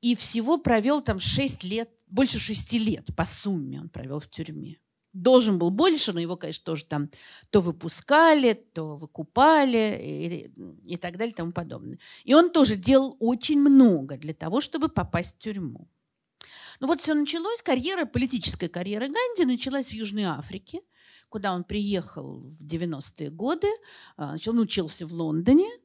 и 0.02 0.16
всего 0.16 0.58
провел 0.58 1.02
там 1.02 1.20
6 1.20 1.64
лет, 1.64 1.90
больше 2.08 2.40
6 2.40 2.74
лет 2.74 3.16
по 3.16 3.26
сумме 3.26 3.80
он 3.80 3.90
провел 3.90 4.20
в 4.20 4.30
тюрьме. 4.30 4.78
Должен 5.14 5.58
был 5.58 5.70
больше, 5.70 6.12
но 6.12 6.20
его, 6.20 6.36
конечно, 6.36 6.66
тоже 6.66 6.86
там 6.86 7.10
то 7.50 7.62
выпускали, 7.62 8.54
то 8.54 8.98
выкупали 8.98 9.98
и, 10.02 10.94
и 10.94 10.98
так 10.98 11.18
далее 11.18 11.32
и 11.32 11.36
тому 11.36 11.54
подобное. 11.54 12.00
И 12.26 12.34
он 12.34 12.52
тоже 12.52 12.76
делал 12.76 13.16
очень 13.20 13.60
много 13.60 14.18
для 14.18 14.34
того, 14.34 14.60
чтобы 14.60 14.90
попасть 14.90 15.36
в 15.36 15.40
тюрьму. 15.40 15.88
Ну 16.82 16.88
вот 16.88 17.00
все 17.00 17.14
началось, 17.14 17.62
карьера, 17.62 18.06
политическая 18.06 18.68
карьера 18.68 19.08
Ганди 19.08 19.46
началась 19.46 19.88
в 19.88 19.94
Южной 19.94 20.24
Африке, 20.24 20.82
куда 21.30 21.56
он 21.56 21.64
приехал 21.64 22.42
в 22.42 22.62
90-е 22.66 23.30
годы, 23.30 23.68
а, 24.18 24.36
он 24.46 24.60
учился 24.60 25.08
в 25.08 25.14
Лондоне– 25.14 25.68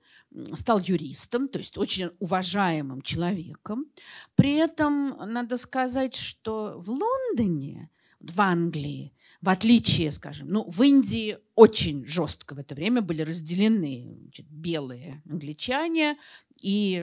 стал 0.55 0.81
юристом, 0.81 1.49
то 1.49 1.59
есть 1.59 1.77
очень 1.77 2.11
уважаемым 2.19 3.03
человеком. 3.03 3.87
При 4.37 4.55
этом 4.55 5.17
надо 5.33 5.57
сказать, 5.57 6.15
что 6.15 6.75
в 6.79 6.91
Лондоне, 6.91 7.91
в 8.21 8.41
Англии, 8.41 9.13
в 9.41 9.49
отличие, 9.49 10.13
скажем, 10.13 10.49
ну, 10.51 10.69
в 10.69 10.83
Индии 10.83 11.39
очень 11.55 12.05
жестко 12.05 12.55
в 12.55 12.59
это 12.59 12.75
время 12.75 13.01
были 13.03 13.23
разделены 13.23 14.19
значит, 14.23 14.47
белые 14.51 15.23
англичане 15.29 16.17
и 16.61 16.97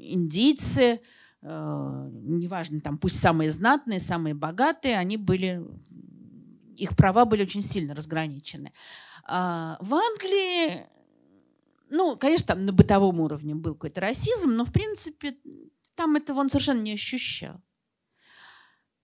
индийцы, 0.00 1.00
э, 1.42 2.10
неважно, 2.12 2.80
там 2.80 2.98
пусть 2.98 3.20
самые 3.20 3.50
знатные, 3.50 4.00
самые 4.00 4.34
богатые, 4.34 4.98
они 4.98 5.16
были, 5.16 5.64
их 6.76 6.96
права 6.96 7.24
были 7.24 7.42
очень 7.42 7.62
сильно 7.62 7.94
разграничены. 7.94 8.72
А 9.24 9.78
в 9.80 9.94
Англии 9.94 10.86
ну, 11.90 12.16
конечно, 12.16 12.48
там 12.48 12.66
на 12.66 12.72
бытовом 12.72 13.20
уровне 13.20 13.54
был 13.54 13.74
какой-то 13.74 14.00
расизм, 14.00 14.50
но, 14.50 14.64
в 14.64 14.72
принципе, 14.72 15.36
там 15.94 16.16
этого 16.16 16.40
он 16.40 16.50
совершенно 16.50 16.80
не 16.80 16.92
ощущал. 16.92 17.60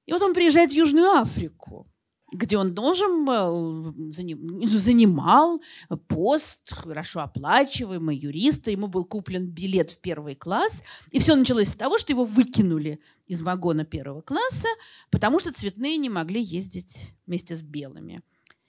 И 0.07 0.13
вот 0.13 0.23
он 0.23 0.35
приезжает 0.35 0.71
в 0.71 0.75
Южную 0.75 1.11
Африку, 1.11 1.87
где 2.33 2.57
он 2.57 2.75
должен 2.75 3.25
был, 3.25 3.95
занимал 4.11 5.63
пост, 6.09 6.73
хорошо 6.73 7.21
оплачиваемый, 7.21 8.17
юриста. 8.17 8.71
Ему 8.71 8.89
был 8.89 9.05
куплен 9.05 9.47
билет 9.47 9.91
в 9.91 10.01
первый 10.01 10.35
класс. 10.35 10.83
И 11.11 11.19
все 11.19 11.37
началось 11.37 11.69
с 11.69 11.75
того, 11.75 11.99
что 11.99 12.13
его 12.13 12.25
выкинули 12.25 13.01
из 13.27 13.43
вагона 13.43 13.85
первого 13.85 14.23
класса, 14.23 14.69
потому 15.11 15.41
что 15.41 15.53
цветные 15.53 15.99
не 15.99 16.09
могли 16.09 16.43
ездить 16.43 17.13
вместе 17.27 17.55
с 17.55 17.63
белыми. 17.63 18.23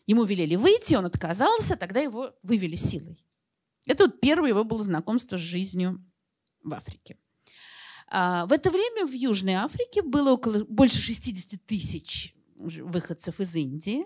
Ему 0.06 0.26
велели 0.26 0.56
выйти, 0.56 0.96
он 0.96 1.06
отказался, 1.06 1.78
тогда 1.78 2.02
его 2.02 2.36
вывели 2.44 2.76
силой. 2.76 3.24
Это 3.86 4.06
вот 4.06 4.20
первое 4.22 4.50
его 4.50 4.64
было 4.64 4.84
знакомство 4.84 5.38
с 5.38 5.42
жизнью 5.42 6.04
в 6.64 6.74
Африке. 6.74 7.18
А, 8.08 8.46
в 8.46 8.52
это 8.52 8.70
время 8.70 9.06
в 9.06 9.12
Южной 9.12 9.56
Африке 9.56 10.02
было 10.02 10.32
около 10.32 10.64
больше 10.66 11.02
60 11.02 11.66
тысяч 11.66 12.36
выходцев 12.56 13.40
из 13.40 13.56
Индии. 13.56 14.06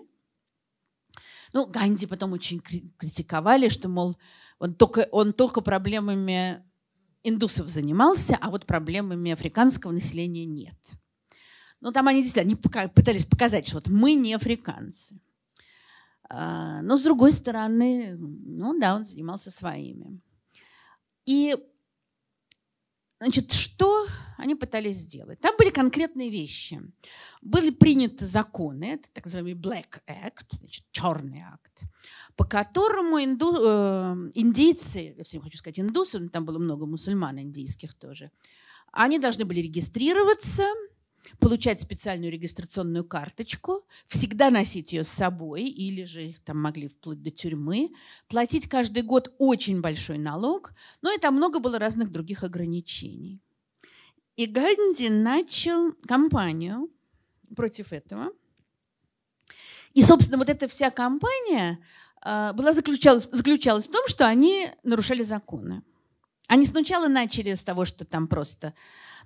Ну, 1.52 1.66
Ганди 1.66 2.06
потом 2.06 2.32
очень 2.32 2.60
критиковали, 2.60 3.68
что, 3.68 3.88
мол, 3.88 4.18
он 4.58 4.74
только, 4.74 5.08
он 5.12 5.32
только 5.32 5.60
проблемами 5.60 6.62
индусов 7.22 7.68
занимался, 7.68 8.36
а 8.40 8.50
вот 8.50 8.66
проблемами 8.66 9.32
африканского 9.32 9.92
населения 9.92 10.44
нет. 10.44 10.76
Ну, 11.80 11.92
там 11.92 12.08
они 12.08 12.22
действительно 12.22 12.54
они 12.54 12.88
пытались 12.88 13.24
показать, 13.24 13.66
что 13.66 13.76
вот 13.76 13.88
мы 13.88 14.14
не 14.14 14.34
африканцы. 14.34 15.20
А, 16.30 16.82
но, 16.82 16.96
с 16.96 17.02
другой 17.02 17.32
стороны, 17.32 18.16
ну 18.18 18.78
да, 18.78 18.96
он 18.96 19.04
занимался 19.04 19.50
своими. 19.50 20.20
И, 21.24 21.56
значит, 23.20 23.52
что 23.52 24.06
они 24.36 24.54
пытались 24.54 24.96
сделать? 24.96 25.40
Там 25.40 25.54
были 25.56 25.70
конкретные 25.70 26.28
вещи. 26.28 26.82
Были 27.40 27.70
приняты 27.70 28.26
законы, 28.26 28.84
это 28.84 29.08
так 29.12 29.24
называемый 29.24 29.54
Black 29.54 30.02
Act, 30.06 30.58
значит, 30.58 30.84
черный 30.90 31.40
акт, 31.40 31.82
по 32.36 32.44
которому 32.44 33.22
инду, 33.22 33.54
э, 33.56 34.30
индейцы, 34.34 35.14
я 35.16 35.24
все 35.24 35.40
хочу 35.40 35.56
сказать 35.56 35.80
индусы, 35.80 36.18
но 36.18 36.28
там 36.28 36.44
было 36.44 36.58
много 36.58 36.84
мусульман 36.84 37.40
индийских 37.40 37.94
тоже, 37.94 38.30
они 38.92 39.18
должны 39.18 39.44
были 39.44 39.60
регистрироваться– 39.60 40.64
получать 41.38 41.80
специальную 41.80 42.32
регистрационную 42.32 43.04
карточку, 43.04 43.86
всегда 44.06 44.50
носить 44.50 44.92
ее 44.92 45.04
с 45.04 45.08
собой, 45.08 45.64
или 45.64 46.04
же 46.04 46.26
их 46.26 46.40
там 46.40 46.60
могли 46.60 46.88
вплоть 46.88 47.22
до 47.22 47.30
тюрьмы, 47.30 47.90
платить 48.28 48.68
каждый 48.68 49.02
год 49.02 49.32
очень 49.38 49.80
большой 49.80 50.18
налог, 50.18 50.72
но 51.02 51.16
там 51.18 51.34
много 51.34 51.58
было 51.60 51.78
разных 51.78 52.10
других 52.10 52.44
ограничений. 52.44 53.40
И 54.36 54.46
Ганди 54.46 55.08
начал 55.08 55.92
кампанию 56.06 56.88
против 57.56 57.92
этого. 57.92 58.32
И, 59.94 60.02
собственно, 60.02 60.38
вот 60.38 60.48
эта 60.48 60.68
вся 60.68 60.90
кампания 60.90 61.78
э, 62.24 62.52
была 62.52 62.72
заключалась, 62.72 63.28
заключалась 63.32 63.88
в 63.88 63.90
том, 63.90 64.06
что 64.06 64.26
они 64.26 64.68
нарушали 64.84 65.22
законы. 65.22 65.82
Они 66.46 66.66
сначала 66.66 67.08
начали 67.08 67.54
с 67.54 67.64
того, 67.64 67.84
что 67.84 68.04
там 68.04 68.28
просто 68.28 68.74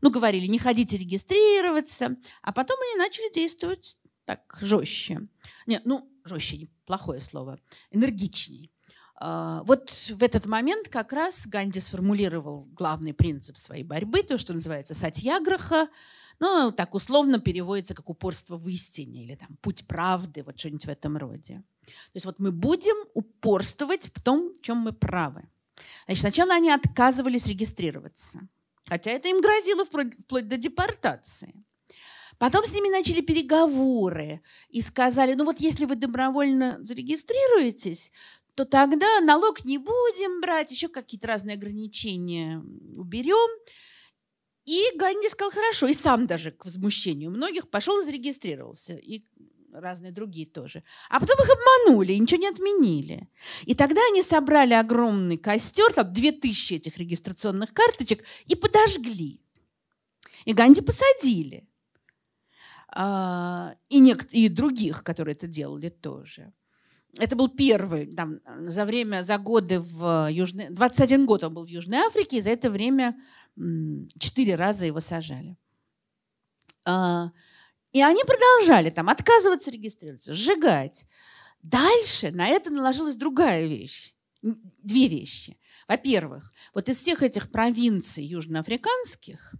ну, 0.02 0.10
говорили, 0.10 0.46
не 0.46 0.58
ходите 0.58 0.98
регистрироваться, 0.98 2.16
а 2.42 2.52
потом 2.52 2.76
они 2.80 2.98
начали 2.98 3.32
действовать 3.32 3.96
так 4.24 4.58
жестче. 4.60 5.28
Нет, 5.66 5.82
ну, 5.84 6.08
жестче, 6.24 6.68
плохое 6.84 7.20
слово, 7.20 7.58
энергичней. 7.90 8.70
А, 9.16 9.62
вот 9.64 9.90
в 9.90 10.22
этот 10.22 10.46
момент 10.46 10.88
как 10.88 11.12
раз 11.12 11.46
Ганди 11.46 11.78
сформулировал 11.78 12.66
главный 12.72 13.14
принцип 13.14 13.56
своей 13.56 13.84
борьбы, 13.84 14.24
то, 14.24 14.36
что 14.38 14.52
называется 14.52 14.94
сатьяграха, 14.94 15.88
ну, 16.40 16.72
так 16.72 16.94
условно 16.94 17.38
переводится 17.38 17.94
как 17.94 18.10
упорство 18.10 18.56
в 18.56 18.68
истине 18.68 19.24
или 19.24 19.36
там 19.36 19.56
путь 19.60 19.86
правды, 19.86 20.42
вот 20.42 20.58
что-нибудь 20.58 20.86
в 20.86 20.88
этом 20.88 21.16
роде. 21.16 21.62
То 21.86 22.14
есть 22.14 22.26
вот 22.26 22.40
мы 22.40 22.50
будем 22.50 22.96
упорствовать 23.14 24.10
в 24.12 24.20
том, 24.20 24.52
в 24.54 24.60
чем 24.62 24.78
мы 24.78 24.92
правы. 24.92 25.48
Значит, 26.06 26.22
сначала 26.22 26.54
они 26.54 26.72
отказывались 26.72 27.46
регистрироваться. 27.46 28.40
Хотя 28.86 29.12
это 29.12 29.28
им 29.28 29.40
грозило 29.40 29.84
вплоть 29.84 30.48
до 30.48 30.56
депортации. 30.56 31.64
Потом 32.38 32.64
с 32.64 32.72
ними 32.72 32.88
начали 32.88 33.20
переговоры 33.20 34.42
и 34.68 34.80
сказали, 34.80 35.34
ну 35.34 35.44
вот 35.44 35.60
если 35.60 35.84
вы 35.84 35.94
добровольно 35.94 36.78
зарегистрируетесь, 36.82 38.12
то 38.54 38.64
тогда 38.64 39.20
налог 39.20 39.64
не 39.64 39.78
будем 39.78 40.40
брать, 40.40 40.72
еще 40.72 40.88
какие-то 40.88 41.28
разные 41.28 41.54
ограничения 41.54 42.62
уберем. 42.96 43.48
И 44.64 44.82
Ганди 44.96 45.28
сказал, 45.28 45.50
хорошо, 45.50 45.86
и 45.88 45.92
сам 45.92 46.26
даже 46.26 46.52
к 46.52 46.64
возмущению 46.64 47.30
многих 47.30 47.68
пошел 47.70 48.00
и 48.00 48.04
зарегистрировался. 48.04 48.94
И 48.94 49.24
разные 49.72 50.12
другие 50.12 50.46
тоже. 50.46 50.82
А 51.08 51.20
потом 51.20 51.36
их 51.38 51.50
обманули 51.50 52.12
ничего 52.14 52.40
не 52.40 52.48
отменили. 52.48 53.28
И 53.64 53.74
тогда 53.74 54.00
они 54.10 54.22
собрали 54.22 54.74
огромный 54.74 55.38
костер, 55.38 55.92
там 55.92 56.12
2000 56.12 56.74
этих 56.74 56.98
регистрационных 56.98 57.72
карточек, 57.72 58.24
и 58.46 58.54
подожгли. 58.54 59.40
И 60.44 60.52
Ганди 60.52 60.80
посадили. 60.80 61.68
А, 62.94 63.74
и, 63.88 64.00
нек- 64.00 64.28
и 64.30 64.48
других, 64.48 65.02
которые 65.02 65.34
это 65.34 65.46
делали 65.46 65.88
тоже. 65.88 66.52
Это 67.18 67.36
был 67.36 67.48
первый, 67.48 68.06
там, 68.06 68.40
за 68.68 68.84
время, 68.84 69.22
за 69.22 69.38
годы 69.38 69.80
в 69.80 70.28
Южной... 70.30 70.70
21 70.70 71.26
год 71.26 71.44
он 71.44 71.54
был 71.54 71.66
в 71.66 71.68
Южной 71.68 71.98
Африке, 71.98 72.38
и 72.38 72.40
за 72.40 72.50
это 72.50 72.70
время 72.70 73.14
четыре 74.18 74.56
раза 74.56 74.86
его 74.86 75.00
сажали. 75.00 75.56
А, 77.92 77.96
и 77.96 78.02
они 78.02 78.22
продолжали 78.24 78.90
там 78.90 79.08
отказываться 79.08 79.70
регистрироваться, 79.70 80.34
сжигать. 80.34 81.06
Дальше 81.62 82.30
на 82.30 82.48
это 82.48 82.70
наложилась 82.70 83.16
другая 83.16 83.66
вещь. 83.66 84.14
Две 84.42 85.06
вещи. 85.06 85.56
Во-первых, 85.86 86.52
вот 86.74 86.88
из 86.88 86.98
всех 86.98 87.22
этих 87.22 87.50
провинций 87.50 88.24
южноафриканских, 88.24 89.54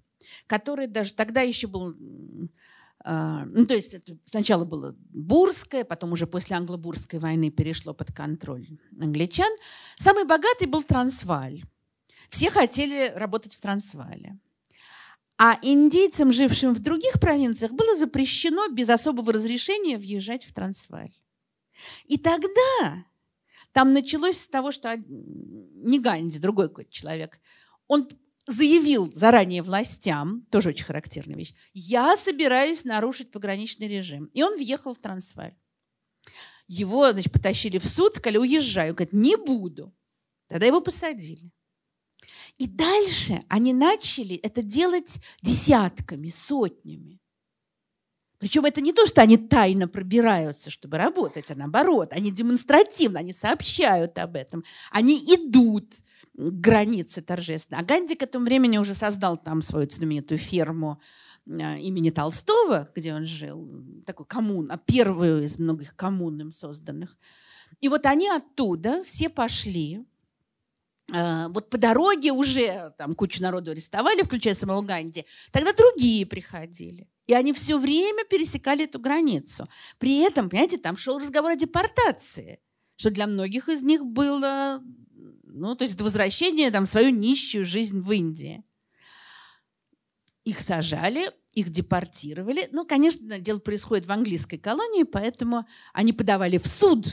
которые 0.47 0.89
даже 0.89 1.13
тогда 1.15 1.43
еще 1.43 1.67
был 1.67 1.95
Uh, 3.05 3.43
ну, 3.51 3.67
то 3.67 3.75
есть 3.75 3.95
это 3.95 4.17
сначала 4.23 4.65
было 4.65 4.95
Бурское, 5.11 5.83
потом 5.83 6.13
уже 6.13 6.29
после 6.29 6.55
англо-бурской 6.55 7.19
войны 7.19 7.51
перешло 7.51 7.95
под 7.95 8.13
контроль 8.13 8.79
англичан. 8.97 9.51
Самый 9.97 10.25
богатый 10.25 10.67
был 10.67 10.85
Трансваль. 10.85 11.65
Все 12.29 12.49
хотели 12.49 13.13
работать 13.17 13.57
в 13.57 13.61
Трансвале. 13.61 14.39
А 15.39 15.59
индейцам, 15.63 16.33
жившим 16.33 16.75
в 16.75 16.81
других 16.81 17.21
провинциях, 17.21 17.73
было 17.73 17.97
запрещено 17.97 18.69
без 18.69 18.89
особого 18.89 19.33
разрешения 19.33 19.99
въезжать 19.99 20.45
в 20.45 20.53
Трансваль. 20.53 21.13
И 22.07 22.19
тогда 22.19 23.05
там 23.73 23.93
началось 23.93 24.39
с 24.39 24.49
того, 24.49 24.71
что 24.71 24.97
не 24.97 25.99
Ганди, 25.99 26.39
другой 26.39 26.69
какой-то 26.69 26.93
человек, 26.93 27.41
он 27.89 28.09
заявил 28.47 29.13
заранее 29.15 29.63
властям, 29.63 30.47
тоже 30.51 30.71
очень 30.71 30.85
характерная 30.85 31.37
вещь, 31.37 31.55
я 31.73 32.17
собираюсь 32.17 32.85
нарушить 32.85 33.31
пограничный 33.31 33.89
режим. 33.89 34.27
И 34.27 34.43
он 34.43 34.57
въехал 34.57 34.95
в 34.95 34.99
Трансваль. 34.99 35.55
Его, 36.69 37.11
значит, 37.13 37.33
потащили 37.33 37.79
в 37.79 37.89
суд, 37.89 38.15
сказали, 38.15 38.39
уезжаю. 38.39 38.91
Он 38.91 38.95
говорит, 38.95 39.13
не 39.13 39.37
буду. 39.37 39.95
Тогда 40.49 40.67
его 40.67 40.81
посадили. 40.81 41.51
И 42.59 42.67
дальше 42.67 43.43
они 43.49 43.73
начали 43.73 44.37
это 44.37 44.63
делать 44.63 45.21
десятками, 45.43 46.29
сотнями. 46.29 47.21
Причем 48.39 48.65
это 48.65 48.81
не 48.81 48.93
то, 48.93 49.07
что 49.07 49.23
они 49.23 49.37
тайно 49.37 49.87
пробираются, 49.87 50.69
чтобы 50.69 50.99
работать, 50.99 51.51
а 51.53 51.55
наоборот, 51.55 52.13
они 52.13 52.33
демонстративно, 52.33 53.21
они 53.21 53.33
сообщают 53.33 54.19
об 54.19 54.35
этом, 54.35 54.65
они 54.91 55.17
идут 55.17 55.95
к 56.35 56.51
границе 56.51 57.23
торжественно. 57.23 57.79
А 57.79 57.85
Ганди 57.85 58.17
к 58.17 58.23
этому 58.25 58.45
времени 58.45 58.79
уже 58.79 58.95
создал 58.95 59.37
там 59.37 59.63
свою 59.63 59.89
знаменитую 59.89 60.39
ферму 60.39 61.01
а, 61.49 61.79
имени 61.79 62.11
Толстого, 62.11 62.91
где 62.97 63.15
он 63.15 63.27
жил, 63.27 63.65
такой 64.07 64.27
коммун, 64.27 64.73
а 64.73 64.77
первую 64.77 65.45
из 65.45 65.61
многих 65.61 65.95
коммун 65.95 66.41
им 66.41 66.51
созданных. 66.51 67.17
И 67.81 67.89
вот 67.89 68.07
они 68.07 68.29
оттуда 68.29 69.05
все 69.05 69.29
пошли 69.29 70.05
Э, 70.05 70.12
вот 71.13 71.69
по 71.69 71.77
дороге 71.77 72.33
уже 72.33 72.95
там 72.97 73.13
кучу 73.13 73.43
народу 73.43 73.73
арестовали, 73.73 74.23
включая 74.23 74.55
самого 74.55 74.81
Ганди, 74.83 75.27
тогда 75.51 75.73
другие 75.73 76.25
приходили. 76.25 77.09
И 77.27 77.35
они 77.35 77.53
все 77.53 77.79
время 77.79 78.25
пересекали 78.25 78.85
эту 78.85 78.99
границу. 78.99 79.69
При 79.99 80.19
этом, 80.21 80.49
понимаете, 80.49 80.79
там 80.79 80.97
шел 80.97 81.19
разговор 81.19 81.53
о 81.53 81.57
депортации, 81.57 82.61
что 82.97 83.11
для 83.11 83.27
многих 83.27 83.69
из 83.69 83.83
них 83.83 84.05
было, 84.05 84.83
ну, 85.45 85.75
то 85.75 85.83
есть 85.85 85.95
это 85.95 86.05
возвращение 86.05 86.71
там, 86.71 86.87
свою 86.87 87.11
нищую 87.11 87.65
жизнь 87.65 88.01
в 88.01 88.11
Индии. 88.11 88.65
Их 90.45 90.61
сажали, 90.61 91.31
их 91.53 91.69
депортировали. 91.69 92.69
Ну, 92.73 92.87
конечно, 92.87 93.39
дело 93.39 93.59
происходит 93.59 94.07
в 94.07 94.13
английской 94.13 94.57
колонии, 94.57 95.05
поэтому 95.05 95.67
они 95.93 96.13
подавали 96.13 96.59
в 96.59 96.67
суд 96.67 97.07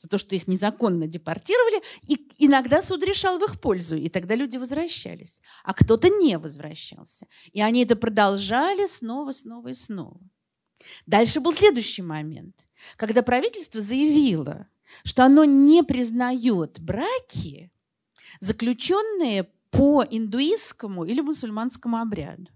за 0.00 0.08
то, 0.08 0.16
что 0.16 0.34
их 0.34 0.48
незаконно 0.48 1.06
депортировали, 1.06 1.82
и 2.06 2.18
иногда 2.38 2.80
суд 2.80 3.04
решал 3.04 3.38
в 3.38 3.44
их 3.44 3.60
пользу, 3.60 3.96
и 3.96 4.08
тогда 4.08 4.34
люди 4.34 4.56
возвращались. 4.56 5.40
А 5.62 5.74
кто-то 5.74 6.08
не 6.08 6.38
возвращался. 6.38 7.26
И 7.52 7.60
они 7.60 7.84
это 7.84 7.96
продолжали 7.96 8.86
снова, 8.86 9.32
снова 9.32 9.68
и 9.68 9.74
снова. 9.74 10.18
Дальше 11.04 11.40
был 11.40 11.52
следующий 11.52 12.00
момент, 12.00 12.56
когда 12.96 13.22
правительство 13.22 13.82
заявило, 13.82 14.66
что 15.04 15.24
оно 15.24 15.44
не 15.44 15.82
признает 15.82 16.80
браки, 16.80 17.70
заключенные 18.40 19.50
по 19.70 20.02
индуистскому 20.10 21.04
или 21.04 21.20
мусульманскому 21.20 21.98
обряду. 21.98 22.46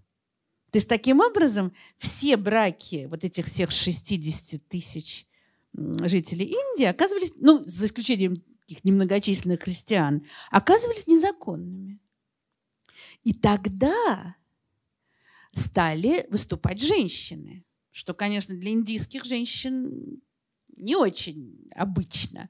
То 0.71 0.77
есть 0.77 0.89
таким 0.89 1.19
образом 1.19 1.73
все 1.97 2.37
браки 2.37 3.05
вот 3.05 3.23
этих 3.23 3.45
всех 3.45 3.69
60 3.71 4.67
тысяч 4.67 5.27
жителей 5.75 6.45
Индии 6.45 6.85
оказывались, 6.85 7.33
ну, 7.37 7.63
за 7.65 7.85
исключением 7.85 8.35
таких 8.61 8.83
немногочисленных 8.83 9.61
христиан, 9.61 10.25
оказывались 10.51 11.07
незаконными. 11.07 11.99
И 13.23 13.33
тогда 13.33 14.35
стали 15.51 16.27
выступать 16.29 16.81
женщины, 16.81 17.65
что, 17.91 18.13
конечно, 18.13 18.55
для 18.55 18.71
индийских 18.71 19.25
женщин 19.25 20.21
не 20.75 20.95
очень 20.95 21.69
обычно. 21.73 22.49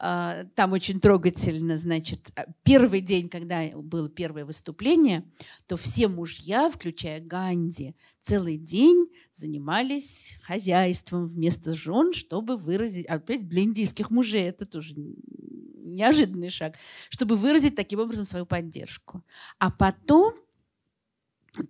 А, 0.00 0.44
там 0.54 0.72
очень 0.72 1.00
трогательно, 1.00 1.76
значит, 1.76 2.30
а, 2.36 2.46
первый 2.62 3.00
день, 3.00 3.28
когда 3.28 3.68
было 3.74 4.08
первое 4.08 4.44
выступление, 4.44 5.24
то 5.66 5.76
все 5.76 6.06
мужья, 6.06 6.70
включая 6.70 7.20
Ганди, 7.20 7.96
целый 8.20 8.58
день 8.58 9.08
занимались 9.38 10.36
хозяйством 10.42 11.26
вместо 11.26 11.74
жен, 11.74 12.12
чтобы 12.12 12.56
выразить, 12.56 13.06
опять 13.06 13.48
для 13.48 13.62
индийских 13.62 14.10
мужей 14.10 14.42
это 14.42 14.66
тоже 14.66 14.94
неожиданный 14.96 16.50
шаг, 16.50 16.74
чтобы 17.08 17.36
выразить 17.36 17.74
таким 17.74 18.00
образом 18.00 18.24
свою 18.24 18.46
поддержку. 18.46 19.24
А 19.58 19.70
потом 19.70 20.34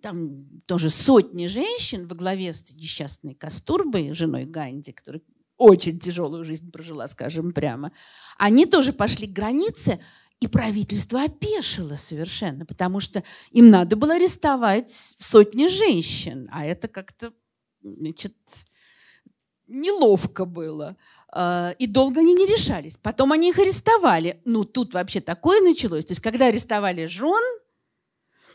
там 0.02 0.46
тоже 0.66 0.90
сотни 0.90 1.46
женщин 1.46 2.06
во 2.06 2.14
главе 2.14 2.52
с 2.52 2.70
несчастной 2.72 3.34
Кастурбой, 3.34 4.12
женой 4.12 4.44
Ганди, 4.44 4.92
которая 4.92 5.22
очень 5.56 5.98
тяжелую 5.98 6.44
жизнь 6.44 6.70
прожила, 6.70 7.08
скажем 7.08 7.52
прямо, 7.52 7.92
они 8.38 8.66
тоже 8.66 8.92
пошли 8.92 9.26
к 9.26 9.32
границе, 9.32 9.98
и 10.40 10.46
правительство 10.46 11.24
опешило 11.24 11.96
совершенно, 11.96 12.64
потому 12.64 13.00
что 13.00 13.24
им 13.50 13.70
надо 13.70 13.96
было 13.96 14.14
арестовать 14.14 14.92
сотни 15.18 15.66
женщин, 15.66 16.48
а 16.52 16.64
это 16.64 16.86
как-то 16.86 17.32
значит, 17.82 18.34
неловко 19.66 20.44
было. 20.44 20.96
А, 21.30 21.74
и 21.78 21.86
долго 21.86 22.20
они 22.20 22.34
не 22.34 22.46
решались. 22.46 22.96
Потом 22.96 23.32
они 23.32 23.50
их 23.50 23.58
арестовали. 23.58 24.40
Ну, 24.44 24.64
тут 24.64 24.94
вообще 24.94 25.20
такое 25.20 25.60
началось. 25.60 26.06
То 26.06 26.12
есть, 26.12 26.22
когда 26.22 26.46
арестовали 26.46 27.06
жен, 27.06 27.42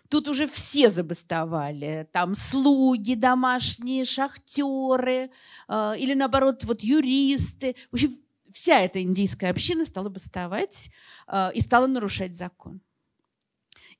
Тут 0.09 0.27
уже 0.27 0.47
все 0.47 0.91
забастовали. 0.91 2.07
Там 2.11 2.35
слуги 2.35 3.15
домашние, 3.15 4.05
шахтеры 4.05 5.31
э, 5.67 5.93
или, 5.97 6.13
наоборот, 6.13 6.63
вот 6.65 6.81
юристы. 6.81 7.75
В 7.89 7.95
общем, 7.95 8.13
вся 8.51 8.79
эта 8.81 9.01
индийская 9.01 9.49
община 9.49 9.85
стала 9.85 10.09
бастовать 10.09 10.91
э, 11.27 11.53
и 11.55 11.61
стала 11.61 11.87
нарушать 11.87 12.35
закон. 12.35 12.81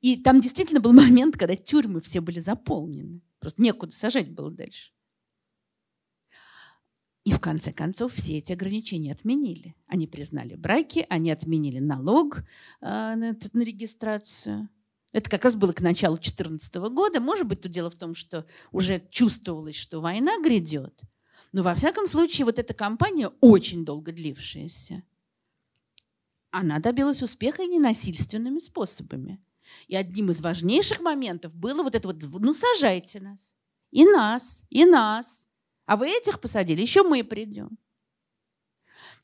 И 0.02 0.18
там 0.18 0.40
действительно 0.40 0.82
был 0.82 0.94
момент, 0.94 1.36
когда 1.36 1.56
тюрьмы 1.56 2.00
все 2.00 2.22
были 2.22 2.40
заполнены. 2.40 3.22
Просто 3.40 3.64
некуда 3.64 3.96
сажать 3.96 4.30
было 4.30 4.52
дальше. 4.52 4.92
И 7.24 7.32
в 7.32 7.40
конце 7.40 7.72
концов 7.72 8.14
все 8.14 8.40
эти 8.40 8.52
ограничения 8.52 9.14
отменили. 9.14 9.76
Они 9.88 10.08
признали 10.08 10.56
браки, 10.56 11.06
они 11.10 11.32
отменили 11.32 11.80
налог 11.80 12.40
э, 12.40 12.44
на, 12.82 13.38
на 13.54 13.62
регистрацию. 13.62 14.70
Это 15.14 15.30
как 15.30 15.46
раз 15.46 15.56
было 15.56 15.72
к 15.72 15.82
началу 15.82 16.16
2014 16.16 16.76
года. 16.76 17.22
Может 17.22 17.48
быть, 17.48 17.62
то 17.62 17.70
дело 17.70 17.90
в 17.90 17.96
том, 17.96 18.14
что 18.14 18.46
уже 18.72 19.02
чувствовалось, 19.10 19.76
что 19.76 20.02
война 20.02 20.34
грядет. 20.44 21.00
Но 21.54 21.62
во 21.62 21.76
всяком 21.76 22.08
случае, 22.08 22.46
вот 22.46 22.60
эта 22.60 22.74
кампания, 22.74 23.32
очень 23.40 23.86
долго 23.86 24.12
длившаяся, 24.12 25.04
она 26.50 26.80
добилась 26.80 27.24
успеха 27.24 27.64
и 27.64 27.68
ненасильственными 27.68 28.60
способами. 28.60 29.42
И 29.88 29.96
одним 29.96 30.32
из 30.32 30.42
важнейших 30.42 31.00
моментов 31.00 31.54
было 31.54 31.84
вот 31.84 31.96
это 31.96 32.08
вот, 32.08 32.22
ну, 32.22 32.54
сажайте 32.54 33.20
нас. 33.20 33.56
И 33.92 34.04
нас, 34.04 34.64
и 34.70 34.84
нас. 34.86 35.48
А 35.86 35.98
вы 35.98 36.10
этих 36.10 36.40
посадили, 36.40 36.82
еще 36.82 37.04
мы 37.04 37.24
придем. 37.24 37.78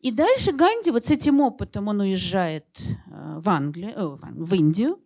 И 0.01 0.11
дальше 0.11 0.51
Ганди 0.51 0.91
вот 0.91 1.05
с 1.05 1.11
этим 1.11 1.41
опытом, 1.41 1.87
он 1.87 1.99
уезжает 1.99 2.67
э, 2.79 3.39
в 3.39 3.49
Англию, 3.49 3.91
э, 3.95 4.17
в 4.17 4.53
Индию, 4.53 4.99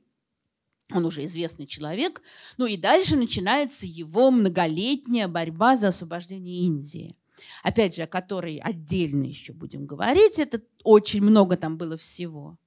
он 0.92 1.06
уже 1.06 1.26
известный 1.26 1.66
человек. 1.66 2.22
Ну 2.58 2.66
и 2.66 2.78
дальше 2.78 3.16
начинается 3.16 3.88
его 3.88 4.30
многолетняя 4.32 5.28
борьба 5.28 5.76
за 5.76 5.88
освобождение 5.90 6.64
Индии. 6.66 7.18
Опять 7.64 7.96
же, 7.96 8.04
о 8.04 8.08
которой 8.08 8.58
отдельно 8.58 9.24
еще 9.24 9.54
будем 9.54 9.86
говорить. 9.86 10.40
Это 10.40 10.62
очень 10.84 11.22
много 11.22 11.58
там 11.58 11.78
было 11.78 11.98
всего. 11.98 12.60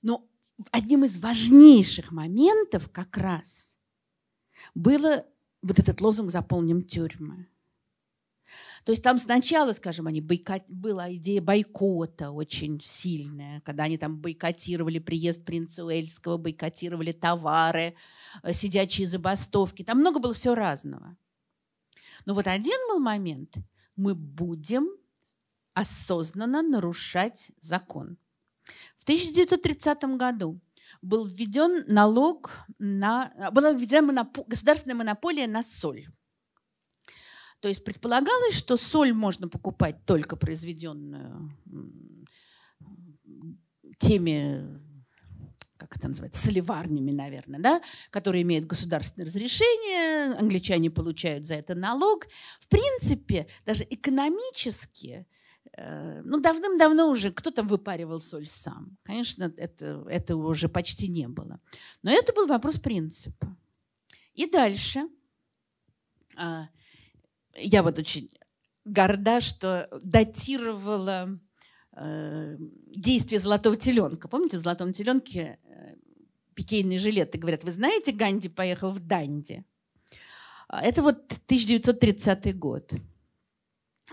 Но 0.00 0.26
одним 0.70 1.04
из 1.04 1.18
важнейших 1.18 2.12
моментов 2.12 2.90
как 2.90 3.16
раз 3.18 3.76
было 4.74 5.26
вот 5.60 5.78
этот 5.78 6.00
лозунг 6.00 6.30
«Заполним 6.30 6.82
тюрьмы». 6.82 7.46
То 8.86 8.92
есть 8.92 9.02
там 9.02 9.18
сначала, 9.18 9.72
скажем, 9.72 10.06
они 10.06 10.20
бойкот... 10.20 10.62
была 10.68 11.12
идея 11.16 11.42
бойкота 11.42 12.30
очень 12.30 12.80
сильная, 12.80 13.60
когда 13.62 13.82
они 13.82 13.98
там 13.98 14.16
бойкотировали 14.16 15.00
приезд 15.00 15.44
принца 15.44 15.84
Уэльского, 15.84 16.36
бойкотировали 16.36 17.10
товары, 17.10 17.96
э, 18.44 18.52
сидячие 18.52 19.08
забастовки. 19.08 19.82
Там 19.82 19.98
много 19.98 20.20
было 20.20 20.32
всего 20.32 20.54
разного. 20.54 21.16
Но 22.26 22.34
вот 22.34 22.46
один 22.46 22.78
был 22.88 23.00
момент. 23.00 23.56
Мы 23.96 24.14
будем 24.14 24.86
осознанно 25.74 26.62
нарушать 26.62 27.50
закон. 27.60 28.16
В 28.98 29.02
1930 29.02 30.16
году 30.16 30.60
был 31.02 31.26
введен 31.26 31.92
налог 31.92 32.52
на... 32.78 33.32
Была 33.52 33.72
введена 33.72 34.06
моноп... 34.06 34.46
государственная 34.46 34.94
монополия 34.94 35.48
на 35.48 35.64
соль. 35.64 36.06
То 37.60 37.68
есть 37.68 37.84
предполагалось, 37.84 38.54
что 38.54 38.76
соль 38.76 39.12
можно 39.12 39.48
покупать 39.48 39.96
только 40.04 40.36
произведенную 40.36 41.50
теми 43.98 44.86
как 45.76 45.96
это 45.96 46.08
называется, 46.08 46.42
соливарнями, 46.42 47.10
наверное, 47.10 47.60
да, 47.60 47.82
которые 48.10 48.42
имеют 48.42 48.66
государственное 48.66 49.26
разрешение, 49.26 50.34
англичане 50.38 50.90
получают 50.90 51.46
за 51.46 51.54
это 51.56 51.74
налог. 51.74 52.26
В 52.60 52.68
принципе, 52.68 53.46
даже 53.64 53.86
экономически, 53.88 55.26
э, 55.76 56.22
ну, 56.24 56.40
давным-давно 56.40 57.10
уже 57.10 57.30
кто 57.30 57.50
там 57.50 57.68
выпаривал 57.68 58.20
соль 58.20 58.46
сам. 58.46 58.96
Конечно, 59.02 59.52
это, 59.56 60.04
это 60.08 60.36
уже 60.36 60.68
почти 60.68 61.08
не 61.08 61.28
было. 61.28 61.60
Но 62.02 62.10
это 62.10 62.32
был 62.32 62.46
вопрос 62.46 62.78
принципа. 62.78 63.56
И 64.34 64.50
дальше 64.50 65.08
а, 66.36 66.68
я 67.58 67.82
вот 67.82 67.98
очень 67.98 68.30
горда, 68.84 69.40
что 69.40 69.88
датировала 70.02 71.38
э, 71.92 72.56
действие 72.58 73.40
золотого 73.40 73.76
теленка. 73.76 74.28
Помните, 74.28 74.58
в 74.58 74.60
золотом 74.60 74.92
теленке 74.92 75.58
э, 75.64 75.96
пикейные 76.54 76.98
жилеты 76.98 77.38
говорят, 77.38 77.64
вы 77.64 77.72
знаете, 77.72 78.12
Ганди 78.12 78.48
поехал 78.48 78.90
в 78.90 79.00
Данди. 79.00 79.64
А, 80.68 80.82
это 80.82 81.02
вот 81.02 81.32
1930 81.46 82.58
год. 82.58 82.92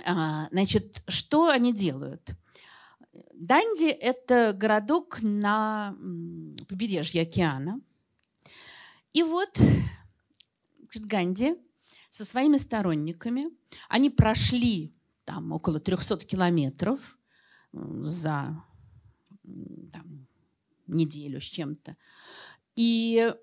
А, 0.06 0.48
значит, 0.52 1.04
что 1.08 1.50
они 1.50 1.74
делают? 1.74 2.32
Данди– 3.34 3.90
это 3.92 4.54
городок 4.54 5.20
на 5.22 5.96
побережье 6.68 7.22
океана. 7.22 7.80
И 9.14 9.22
вот 9.22 9.62
Ганди 10.96 11.56
со 12.14 12.26
своими 12.26 12.58
сторонниками. 12.58 13.46
Они 13.90 14.12
прошли 14.12 14.94
там 15.26 15.52
около 15.52 15.80
300 15.80 16.18
километров 16.18 17.18
за 17.72 18.64
там, 19.92 20.28
неделю 20.86 21.42
с 21.42 21.46
чем-то. 21.46 21.98
И 22.76 23.34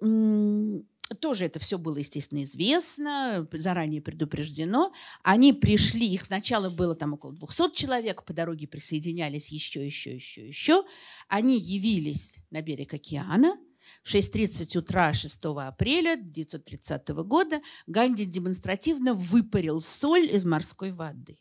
тоже 1.18 1.46
это 1.46 1.58
все 1.58 1.78
было, 1.78 1.96
естественно, 1.98 2.44
известно, 2.44 3.48
заранее 3.54 4.00
предупреждено. 4.00 4.92
Они 5.24 5.52
пришли, 5.52 6.06
их 6.06 6.24
сначала 6.24 6.70
было 6.70 6.94
там 6.94 7.14
около 7.14 7.32
200 7.32 7.74
человек, 7.74 8.22
по 8.22 8.32
дороге 8.32 8.68
присоединялись 8.68 9.48
еще, 9.48 9.84
еще, 9.84 10.14
еще, 10.14 10.46
еще. 10.46 10.84
Они 11.26 11.58
явились 11.58 12.44
на 12.50 12.62
берег 12.62 12.94
океана– 12.94 13.58
в 14.02 14.14
6.30 14.14 14.78
утра 14.78 15.12
6 15.12 15.44
апреля 15.44 16.12
1930 16.12 17.08
года 17.26 17.60
Ганди 17.86 18.24
демонстративно 18.24 19.14
выпарил 19.14 19.80
соль 19.80 20.26
из 20.26 20.44
морской 20.44 20.92
воды. 20.92 21.38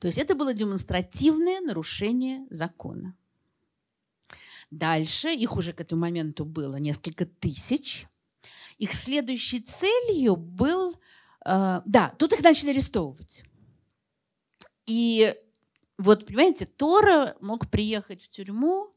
То 0.00 0.06
есть 0.06 0.18
это 0.18 0.34
было 0.34 0.54
демонстративное 0.54 1.60
нарушение 1.60 2.46
закона. 2.50 3.14
Дальше, 4.70 5.32
их 5.32 5.56
уже 5.56 5.72
к 5.72 5.80
этому 5.80 6.02
моменту 6.02 6.44
было 6.44 6.76
несколько 6.76 7.24
тысяч. 7.24 8.06
Их 8.78 8.92
следующей 8.94 9.60
целью 9.60 10.36
был... 10.36 10.98
Э, 11.44 11.82
да, 11.84 12.14
тут 12.18 12.32
их 12.32 12.42
начали 12.42 12.70
арестовывать. 12.70 13.44
И 14.86 15.34
вот, 15.98 16.26
понимаете, 16.26 16.66
Тора 16.66 17.36
мог 17.40 17.70
приехать 17.70 18.22
в 18.22 18.28
тюрьму, 18.28 18.90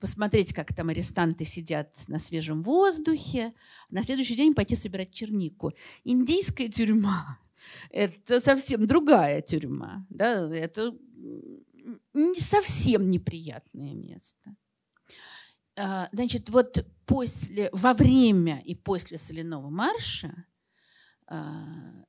посмотреть, 0.00 0.52
как 0.52 0.74
там 0.74 0.90
арестанты 0.90 1.44
сидят 1.44 2.04
на 2.08 2.18
свежем 2.18 2.62
воздухе, 2.62 3.54
на 3.90 4.02
следующий 4.02 4.36
день 4.36 4.54
пойти 4.54 4.74
собирать 4.74 5.12
чернику. 5.12 5.72
Индийская 6.04 6.68
тюрьма– 6.68 7.38
это 7.90 8.40
совсем 8.40 8.86
другая 8.86 9.40
тюрьма. 9.40 10.06
Да? 10.10 10.54
Это 10.54 10.94
не 12.14 12.40
совсем 12.40 13.08
неприятное 13.08 13.94
место. 13.94 14.54
А, 15.76 16.08
значит, 16.12 16.50
вот 16.50 16.84
после, 17.06 17.70
во 17.72 17.94
время 17.94 18.60
и 18.64 18.74
после 18.74 19.16
соляного 19.16 19.70
марша 19.70 20.44
а, 21.26 22.04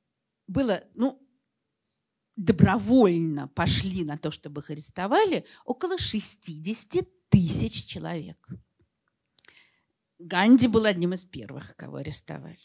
было, 0.48 0.82
ну, 0.94 1.22
добровольно 2.40 3.48
пошли 3.48 4.02
на 4.04 4.16
то, 4.16 4.30
чтобы 4.30 4.62
их 4.62 4.70
арестовали, 4.70 5.44
около 5.64 5.98
60 5.98 7.06
тысяч 7.28 7.84
человек. 7.84 8.48
Ганди 10.18 10.66
был 10.66 10.86
одним 10.86 11.12
из 11.12 11.24
первых, 11.24 11.76
кого 11.76 11.98
арестовали. 11.98 12.58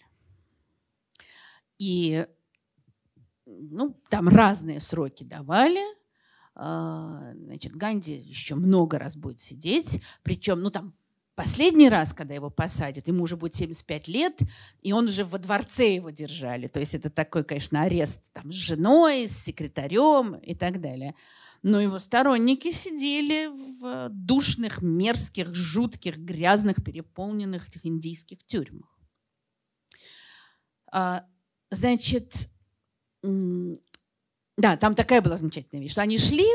И 1.78 2.26
ну, 3.46 3.94
там 4.10 4.30
разные 4.30 4.80
сроки 4.80 5.24
давали. 5.24 5.84
А, 6.54 7.34
значит, 7.34 7.76
Ганди 7.76 8.14
еще 8.14 8.56
много 8.56 8.98
раз 8.98 9.18
будет 9.18 9.42
сидеть. 9.42 10.02
Причем, 10.24 10.62
ну, 10.62 10.70
там 10.70 10.94
Последний 11.36 11.90
раз, 11.90 12.14
когда 12.14 12.34
его 12.34 12.50
посадят, 12.50 13.10
ему 13.10 13.24
уже 13.24 13.36
будет 13.36 13.54
75 13.54 14.08
лет, 14.08 14.40
и 14.82 14.94
он 14.94 15.08
уже 15.08 15.26
во 15.26 15.38
дворце 15.38 15.96
его 15.96 16.10
держали. 16.10 16.68
То 16.68 16.80
есть 16.80 16.96
это 16.96 17.10
такой, 17.10 17.44
конечно, 17.44 17.82
арест 17.82 18.32
там, 18.32 18.54
с 18.54 18.56
женой, 18.56 19.28
с 19.28 19.38
секретарем 19.38 20.36
и 20.36 20.56
так 20.56 20.80
далее. 20.80 21.14
Но 21.62 21.82
его 21.82 22.00
сторонники 22.00 22.72
сидели 22.72 23.48
в 23.48 24.08
душных, 24.12 24.82
мерзких, 24.82 25.54
жутких, 25.54 26.18
грязных, 26.18 26.82
переполненных 26.82 27.68
этих 27.68 27.86
индийских 27.86 28.46
тюрьмах. 28.46 28.98
А, 30.90 31.26
значит, 31.70 32.50
да, 33.22 34.78
там 34.78 34.96
такая 34.96 35.22
была 35.22 35.36
замечательная 35.36 35.82
вещь, 35.82 35.92
что 35.92 36.02
они 36.02 36.18
шли, 36.18 36.48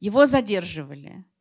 его 0.00 0.26
задерживали– 0.26 1.24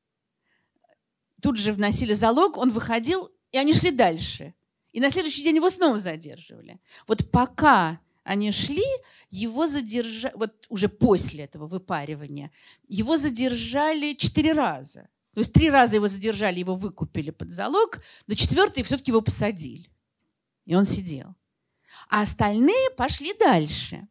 тут 1.41 1.57
же 1.57 1.73
вносили 1.73 2.13
залог, 2.13 2.57
он 2.57 2.71
выходил, 2.71 3.29
и 3.51 3.57
они 3.57 3.73
шли 3.73 3.91
дальше. 3.91 4.53
И 4.91 4.99
на 4.99 5.09
следующий 5.09 5.43
день 5.43 5.57
его 5.57 5.69
снова 5.69 5.99
задерживали. 5.99 6.79
Вот 7.07 7.29
пока 7.31 7.99
они 8.23 8.51
шли, 8.51 8.85
его 9.29 9.67
задержали, 9.67 10.33
вот 10.35 10.65
уже 10.69 10.89
после 10.89 11.43
этого 11.43 11.67
выпаривания, 11.67 12.51
его 12.87 13.17
задержали 13.17 14.13
четыре 14.13 14.53
раза. 14.53 15.09
То 15.33 15.41
есть 15.41 15.53
три 15.53 15.69
раза 15.69 15.95
его 15.95 16.07
задержали, 16.07 16.59
его 16.59 16.75
выкупили 16.75 17.29
под 17.29 17.51
залог, 17.51 18.01
на 18.25 18.35
четвертый 18.35 18.83
все-таки 18.83 19.11
его 19.11 19.21
посадили. 19.21 19.89
И 20.65 20.75
он 20.75 20.85
сидел. 20.85 21.35
А 22.09 22.21
остальные 22.21 22.89
пошли 22.97 23.33
дальше. 23.33 24.07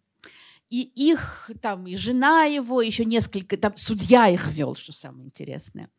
И 0.68 0.82
их 0.82 1.50
там, 1.60 1.86
и 1.86 1.96
жена 1.96 2.44
его, 2.44 2.82
еще 2.82 3.04
несколько, 3.04 3.56
там 3.56 3.76
судья 3.76 4.28
их 4.28 4.48
вел, 4.48 4.74
что 4.74 4.92
самое 4.92 5.26
интересное. 5.26 5.90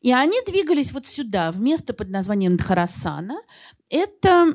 И 0.00 0.12
они 0.12 0.38
двигались 0.46 0.92
вот 0.92 1.06
сюда, 1.06 1.52
в 1.52 1.60
место 1.60 1.92
под 1.92 2.08
названием 2.08 2.56
Дхарасана. 2.56 3.38
Это 3.90 4.54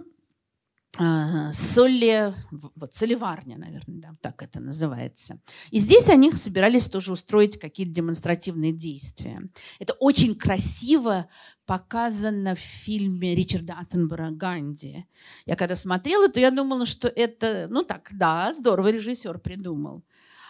э, 0.97 1.53
соли, 1.53 2.33
вот 2.51 2.95
соливарня, 2.95 3.57
наверное, 3.57 3.99
да, 3.99 4.15
так 4.21 4.41
это 4.41 4.59
называется. 4.59 5.39
И 5.69 5.77
здесь 5.77 6.09
они 6.09 6.31
собирались 6.31 6.87
тоже 6.87 7.11
устроить 7.11 7.59
какие-то 7.59 7.93
демонстративные 7.93 8.71
действия. 8.71 9.41
Это 9.77 9.93
очень 9.99 10.35
красиво 10.35 11.29
показано 11.67 12.55
в 12.55 12.59
фильме 12.59 13.35
Ричарда 13.35 13.75
Аттенбора 13.79 14.31
«Ганди». 14.31 15.05
Я 15.45 15.55
когда 15.55 15.75
смотрела, 15.75 16.27
то 16.27 16.39
я 16.39 16.49
думала, 16.49 16.87
что 16.87 17.07
это, 17.07 17.67
ну 17.69 17.83
так, 17.83 18.09
да, 18.13 18.51
здорово 18.51 18.91
режиссер 18.91 19.37
придумал. 19.39 20.03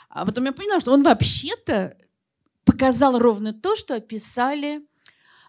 А 0.09 0.25
потом 0.25 0.45
я 0.45 0.53
поняла, 0.53 0.79
что 0.79 0.93
он 0.93 1.03
вообще-то 1.03 1.97
показал 2.65 3.17
ровно 3.17 3.53
то, 3.53 3.75
что 3.75 3.95
описали 3.95 4.81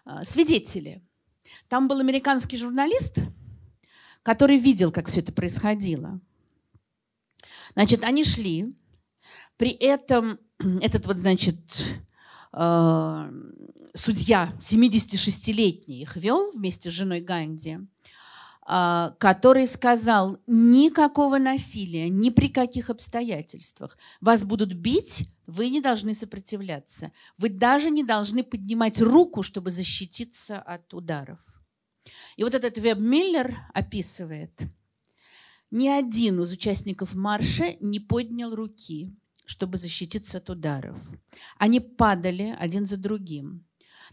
а, 0.05 0.23
свидетели. 0.23 1.03
Там 1.67 1.87
был 1.87 1.99
американский 1.99 2.57
журналист, 2.57 3.19
который 4.23 4.57
видел, 4.57 4.91
как 4.91 5.09
все 5.09 5.19
это 5.19 5.33
происходило. 5.33 6.21
Значит, 7.73 8.03
они 8.03 8.23
шли. 8.23 8.73
При 9.57 9.71
этом 9.71 10.39
этот 10.81 11.05
вот, 11.07 11.17
значит, 11.17 11.59
а, 12.53 13.29
судья 13.93 14.53
76-летний 14.59 16.01
их 16.01 16.15
вел 16.15 16.51
вместе 16.51 16.89
с 16.89 16.93
женой 16.93 17.19
Ганди– 17.21 17.79
который 18.67 19.65
сказал, 19.65 20.39
никакого 20.45 21.37
насилия, 21.37 22.09
ни 22.09 22.29
при 22.29 22.49
каких 22.49 22.89
обстоятельствах. 22.89 23.97
Вас 24.19 24.43
будут 24.43 24.73
бить, 24.73 25.29
вы 25.45 25.69
не 25.69 25.79
должны 25.79 26.13
сопротивляться. 26.13 27.13
Вы 27.37 27.47
даже 27.49 27.89
не 27.89 28.03
должны 28.03 28.43
поднимать 28.43 28.99
руку, 28.99 29.41
чтобы 29.41 29.71
защититься 29.71 30.59
от 30.59 30.93
ударов. 30.93 31.39
И 32.35 32.43
вот 32.43 32.55
этот 32.55 32.77
Веб 32.77 32.99
Миллер 32.99 33.57
описывает, 33.73 34.51
ни 35.71 35.87
один 35.87 36.41
из 36.41 36.51
участников 36.51 37.15
марша 37.15 37.75
не 37.79 38.01
поднял 38.01 38.53
руки, 38.53 39.15
чтобы 39.45 39.77
защититься 39.77 40.39
от 40.39 40.49
ударов. 40.49 40.99
Они 41.57 41.79
падали 41.79 42.53
один 42.59 42.85
за 42.85 42.97
другим. 42.97 43.65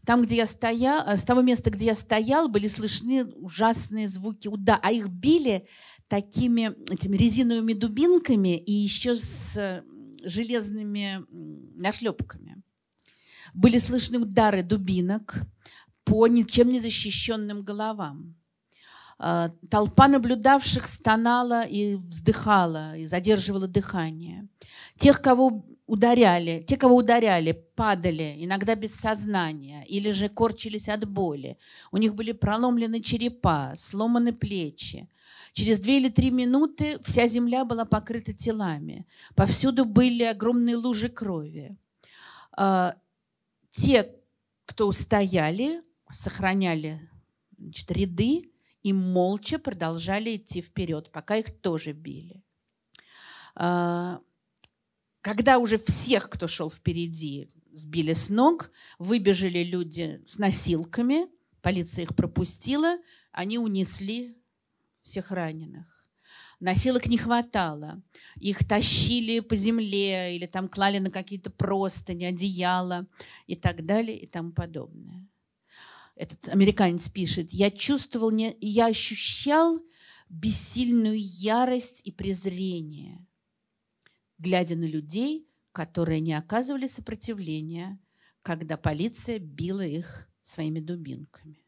Там, 0.04 0.22
где 0.22 0.36
я 0.36 0.46
стоял, 0.46 1.06
э, 1.06 1.16
с 1.16 1.24
того 1.24 1.42
места, 1.42 1.70
где 1.70 1.86
я 1.86 1.94
стоял, 1.94 2.48
были 2.48 2.68
слышны 2.68 3.24
ужасные 3.24 4.08
звуки 4.08 4.48
удара, 4.48 4.80
а 4.82 4.92
их 4.92 5.08
били 5.08 5.66
такими 6.08 6.74
этими 6.92 7.16
резиновыми 7.16 7.72
дубинками 7.72 8.56
и 8.56 8.72
еще 8.72 9.14
с 9.14 9.82
железными 10.22 11.24
нашлепками. 11.80 12.62
Были 13.52 13.78
слышны 13.78 14.18
удары 14.18 14.62
дубинок 14.62 15.42
по 16.04 16.26
ничем 16.26 16.68
не 16.68 16.80
защищенным 16.80 17.62
головам. 17.62 18.34
Э, 19.18 19.50
толпа 19.70 20.08
наблюдавших 20.08 20.86
стонала 20.86 21.62
и 21.62 21.94
вздыхала, 21.94 22.96
и 22.96 23.06
задерживала 23.06 23.68
дыхание. 23.68 24.48
Тех, 24.98 25.22
кого 25.22 25.64
ударяли, 25.86 26.65
те, 26.66 26.77
кого 26.77 26.97
ударяли, 26.97 27.52
падали, 27.74 28.36
иногда 28.39 28.74
без 28.74 28.94
сознания, 28.94 29.85
или 29.85 30.12
же 30.12 30.28
корчились 30.28 30.89
от 30.89 31.05
боли. 31.09 31.59
У 31.93 31.98
них 31.98 32.15
были 32.15 32.32
проломлены 32.32 33.01
черепа, 33.01 33.74
сломаны 33.77 34.32
плечи. 34.32 35.09
Через 35.52 35.78
две 35.78 35.98
или 35.98 36.09
три 36.09 36.31
минуты 36.31 36.98
вся 37.02 37.27
земля 37.27 37.65
была 37.65 37.85
покрыта 37.85 38.32
телами. 38.32 39.06
Повсюду 39.36 39.85
были 39.85 40.24
огромные 40.24 40.77
лужи 40.77 41.09
крови. 41.09 41.77
А, 42.56 42.97
те, 43.70 44.11
кто 44.66 44.89
устояли, 44.89 45.82
сохраняли 46.11 47.09
значит, 47.59 47.90
ряды 47.93 48.51
и 48.82 48.93
молча 48.93 49.59
продолжали 49.59 50.36
идти 50.36 50.61
вперед, 50.61 51.11
пока 51.12 51.36
их 51.36 51.61
тоже 51.61 51.93
били. 51.93 52.43
Когда 55.24 55.56
уже 55.56 55.78
всех, 55.78 56.28
кто 56.28 56.46
шел 56.46 56.70
впереди, 56.70 57.48
сбили 57.72 58.12
с 58.12 58.28
ног, 58.28 58.70
выбежали 58.98 59.64
люди 59.64 60.22
с 60.26 60.36
носилками, 60.36 61.28
полиция 61.62 62.02
их 62.02 62.14
пропустила, 62.14 62.98
они 63.32 63.56
унесли 63.56 64.36
всех 65.01 65.30
раненых. 65.30 66.06
Носилок 66.60 67.06
не 67.06 67.16
хватало. 67.16 68.02
Их 68.38 68.68
тащили 68.68 69.40
по 69.40 69.56
земле 69.56 70.36
или 70.36 70.44
там 70.44 70.68
клали 70.68 70.98
на 70.98 71.10
какие-то 71.10 71.48
простыни, 71.48 72.26
одеяла 72.26 73.06
и 73.46 73.56
так 73.56 73.86
далее 73.86 74.18
и 74.18 74.26
тому 74.26 74.52
подобное. 74.52 75.26
Этот 76.16 76.51
американец 76.51 77.09
пишет, 77.09 77.51
я 77.51 77.70
чувствовал, 77.70 78.30
я 78.30 78.86
ощущал 78.86 79.80
бессильную 80.28 81.16
ярость 81.18 82.02
и 82.05 82.12
презрение– 82.12 83.26
глядя 84.39 84.77
на 84.77 84.85
людей, 84.85 85.48
которые 85.73 86.20
не 86.20 86.35
оказывали 86.35 86.86
сопротивления, 86.86 87.98
когда 88.43 88.77
полиция 88.77 89.39
била 89.39 89.85
их 89.85 90.28
своими 90.43 90.81
дубинками. 90.81 91.65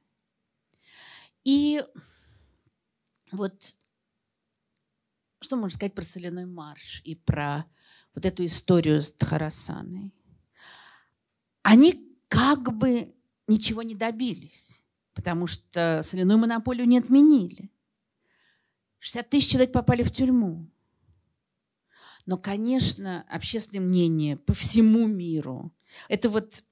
И 1.45 1.83
вот 3.33 3.77
что 5.41 5.57
можно 5.57 5.77
сказать 5.77 5.95
про 5.95 6.05
соляной 6.05 6.47
марш 6.47 7.03
и 7.05 7.15
про 7.15 7.67
вот 8.15 8.25
эту 8.25 8.45
историю 8.45 9.01
с 9.01 9.13
Тхарасаной, 9.13 10.13
они 11.63 12.17
как 12.29 12.77
бы 12.77 13.15
ничего 13.47 13.83
не 13.83 13.95
добились, 13.95 14.83
потому 15.15 15.47
что 15.47 16.03
соляную 16.03 16.39
монополию 16.39 16.87
не 16.87 16.99
отменили. 16.99 17.71
60 18.99 19.31
тысяч 19.31 19.51
человек 19.51 19.73
попали 19.73 20.03
в 20.03 20.11
тюрьму. 20.11 20.69
Но, 22.27 22.37
конечно, 22.37 23.25
общественное 23.31 23.85
мнение 23.85 24.37
по 24.37 24.53
всему 24.53 25.07
миру. 25.07 25.73
Это 26.09 26.29
вот 26.29 26.65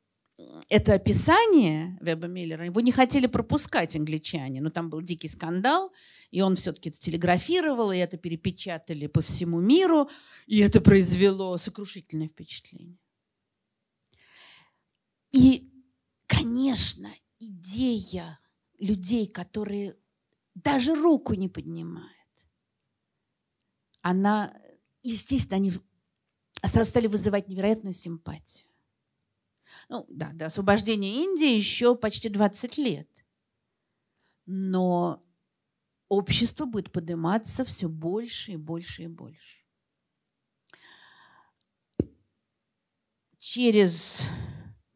это 0.69 0.95
описание 0.95 1.97
Веба 2.01 2.27
Миллера, 2.27 2.65
его 2.65 2.81
не 2.81 2.91
хотели 2.91 3.27
пропускать 3.27 3.95
англичане, 3.95 4.61
но 4.61 4.71
там 4.71 4.91
был 4.91 5.01
дикий 5.01 5.29
скандал, 5.29 5.93
и 6.33 6.41
он 6.41 6.57
все-таки 6.57 6.89
это 6.89 6.99
телеграфировал, 6.99 7.93
и 7.93 7.99
это 7.99 8.17
перепечатали 8.17 9.07
по 9.07 9.21
всему 9.21 9.61
миру, 9.61 10.11
и 10.47 10.59
это 10.59 10.81
произвело 10.81 11.57
сокрушительное 11.57 12.29
впечатление. 12.29 12.99
И, 15.31 15.71
конечно, 16.27 17.09
идея 17.39 18.41
людей, 18.79 19.29
которые 19.29 19.97
даже 20.55 20.95
руку 20.95 21.35
не 21.35 21.49
поднимают, 21.49 22.11
она, 24.03 24.53
естественно, 25.05 25.57
они 25.57 25.73
стали 26.63 27.07
вызывать 27.07 27.49
невероятную 27.49 27.93
симпатию. 27.93 28.67
Ну, 29.89 30.07
да, 30.09 30.31
до 30.33 30.47
освобождения 30.47 31.23
Индии 31.23 31.55
еще 31.55 31.95
почти 31.95 32.29
20 32.29 32.79
лет. 32.79 33.09
Но 34.47 35.25
общество 36.09 36.65
будет 36.65 36.93
подниматься 36.93 37.65
все 37.65 37.89
больше 37.89 38.53
и 38.53 38.57
больше 38.57 39.05
и 39.05 39.07
больше. 39.07 39.59
Через 43.39 44.27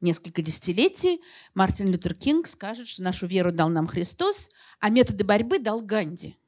несколько 0.01 0.43
десятилетий 0.43 1.21
Мартин 1.55 1.91
Лютер 1.91 2.15
Кинг 2.15 2.47
скажет, 2.47 2.89
что 2.89 3.03
нашу 3.03 3.27
веру 3.27 3.53
дал 3.53 3.69
нам 3.69 3.87
Христос, 3.87 4.49
а 4.81 4.91
методы 4.91 5.25
борьбы 5.25 5.59
дал 5.59 5.83
Ганди. 5.83 6.39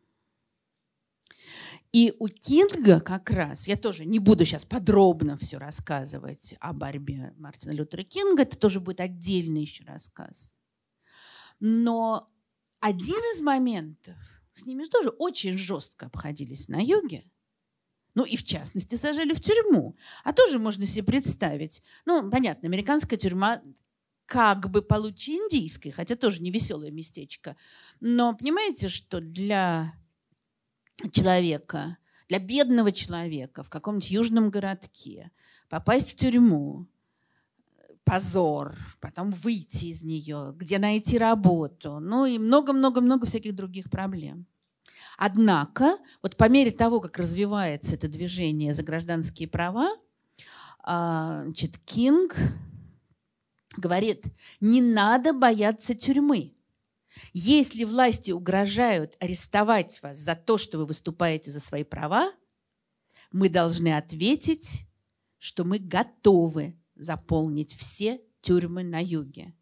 И 1.93 2.15
у 2.21 2.29
Кинга 2.29 3.01
как 3.01 3.31
раз, 3.31 3.67
я 3.67 3.77
тоже 3.77 4.05
не 4.05 4.21
буду 4.21 4.45
сейчас 4.45 4.65
подробно 4.65 5.37
все 5.37 5.59
рассказывать 5.59 6.55
о 6.61 6.73
борьбе 6.73 7.35
Мартина 7.37 7.73
Лютера 7.73 8.05
Кинга, 8.05 8.43
это 8.43 8.57
тоже 8.57 8.79
будет 8.79 9.01
отдельный 9.01 9.63
еще 9.63 9.85
рассказ. 9.85 10.53
Но 11.59 12.31
один 12.79 13.19
из 13.35 13.41
моментов, 13.41 14.17
с 14.53 14.67
ними 14.67 14.85
тоже 14.85 15.09
очень 15.09 15.59
жестко 15.59 16.07
обходились 16.07 16.69
на 16.69 16.81
юге, 16.81 17.25
ну 18.15 18.25
и 18.25 18.37
в 18.37 18.45
частности 18.45 18.95
сажали 18.95 19.33
в 19.33 19.41
тюрьму. 19.41 19.97
А 20.25 20.33
тоже 20.33 20.59
можно 20.59 20.87
себе 20.87 21.05
представить. 21.05 21.83
Ну, 22.07 22.29
понятно, 22.31 22.69
американская 22.69 23.19
тюрьма 23.19 23.63
как 24.27 24.71
бы 24.71 24.83
получше 24.83 25.33
индийской, 25.33 25.91
хотя 25.91 26.15
тоже 26.15 26.41
не 26.41 26.51
веселое 26.51 26.91
местечко. 26.91 27.57
Но 27.99 28.35
понимаете, 28.37 28.89
что 28.89 29.21
для 29.21 29.93
человека, 31.13 31.97
для 32.29 32.39
бедного 32.39 32.93
человека 32.93 33.63
в 33.63 33.71
каком-нибудь 33.71 34.11
южном 34.11 34.51
городке 34.51 35.31
попасть 35.69 36.13
в 36.13 36.17
тюрьму, 36.17 36.87
позор, 38.05 38.75
потом 39.01 39.31
выйти 39.31 39.87
из 39.87 40.03
нее, 40.03 40.53
где 40.57 40.79
найти 40.79 41.19
работу, 41.19 42.01
ну 42.01 42.27
и 42.27 42.39
много-много-много 42.39 43.27
всяких 43.27 43.55
других 43.55 43.91
проблем. 43.91 44.47
Однако, 45.17 45.99
вот 46.23 46.37
по 46.37 46.49
мере 46.49 46.71
того, 46.71 47.01
как 47.01 47.19
развивается 47.19 47.95
это 47.95 48.09
движение 48.09 48.75
за 48.75 48.83
гражданские 48.83 49.49
права, 49.49 49.91
а, 50.83 51.43
значит, 51.45 51.79
Кинг 51.79 52.37
говорит, 53.77 54.25
не 54.61 54.81
надо 54.81 55.33
бояться 55.33 55.95
тюрьмы. 55.95 56.55
Если 57.33 57.85
власти 57.85 58.31
угрожают 58.31 59.17
арестовать 59.21 60.01
вас 60.03 60.19
за 60.19 60.37
то, 60.37 60.59
что 60.59 60.79
вы 60.79 60.87
выступаете 60.87 61.51
за 61.51 61.61
свои 61.61 61.85
права, 61.85 62.33
мы 63.33 63.49
должны 63.49 63.97
ответить, 63.97 64.87
что 65.39 65.65
мы 65.65 65.79
готовы 65.79 66.79
заполнить 66.95 67.75
все 67.75 68.21
тюрьмы 68.41 68.83
на 68.85 69.03
юге. 69.03 69.55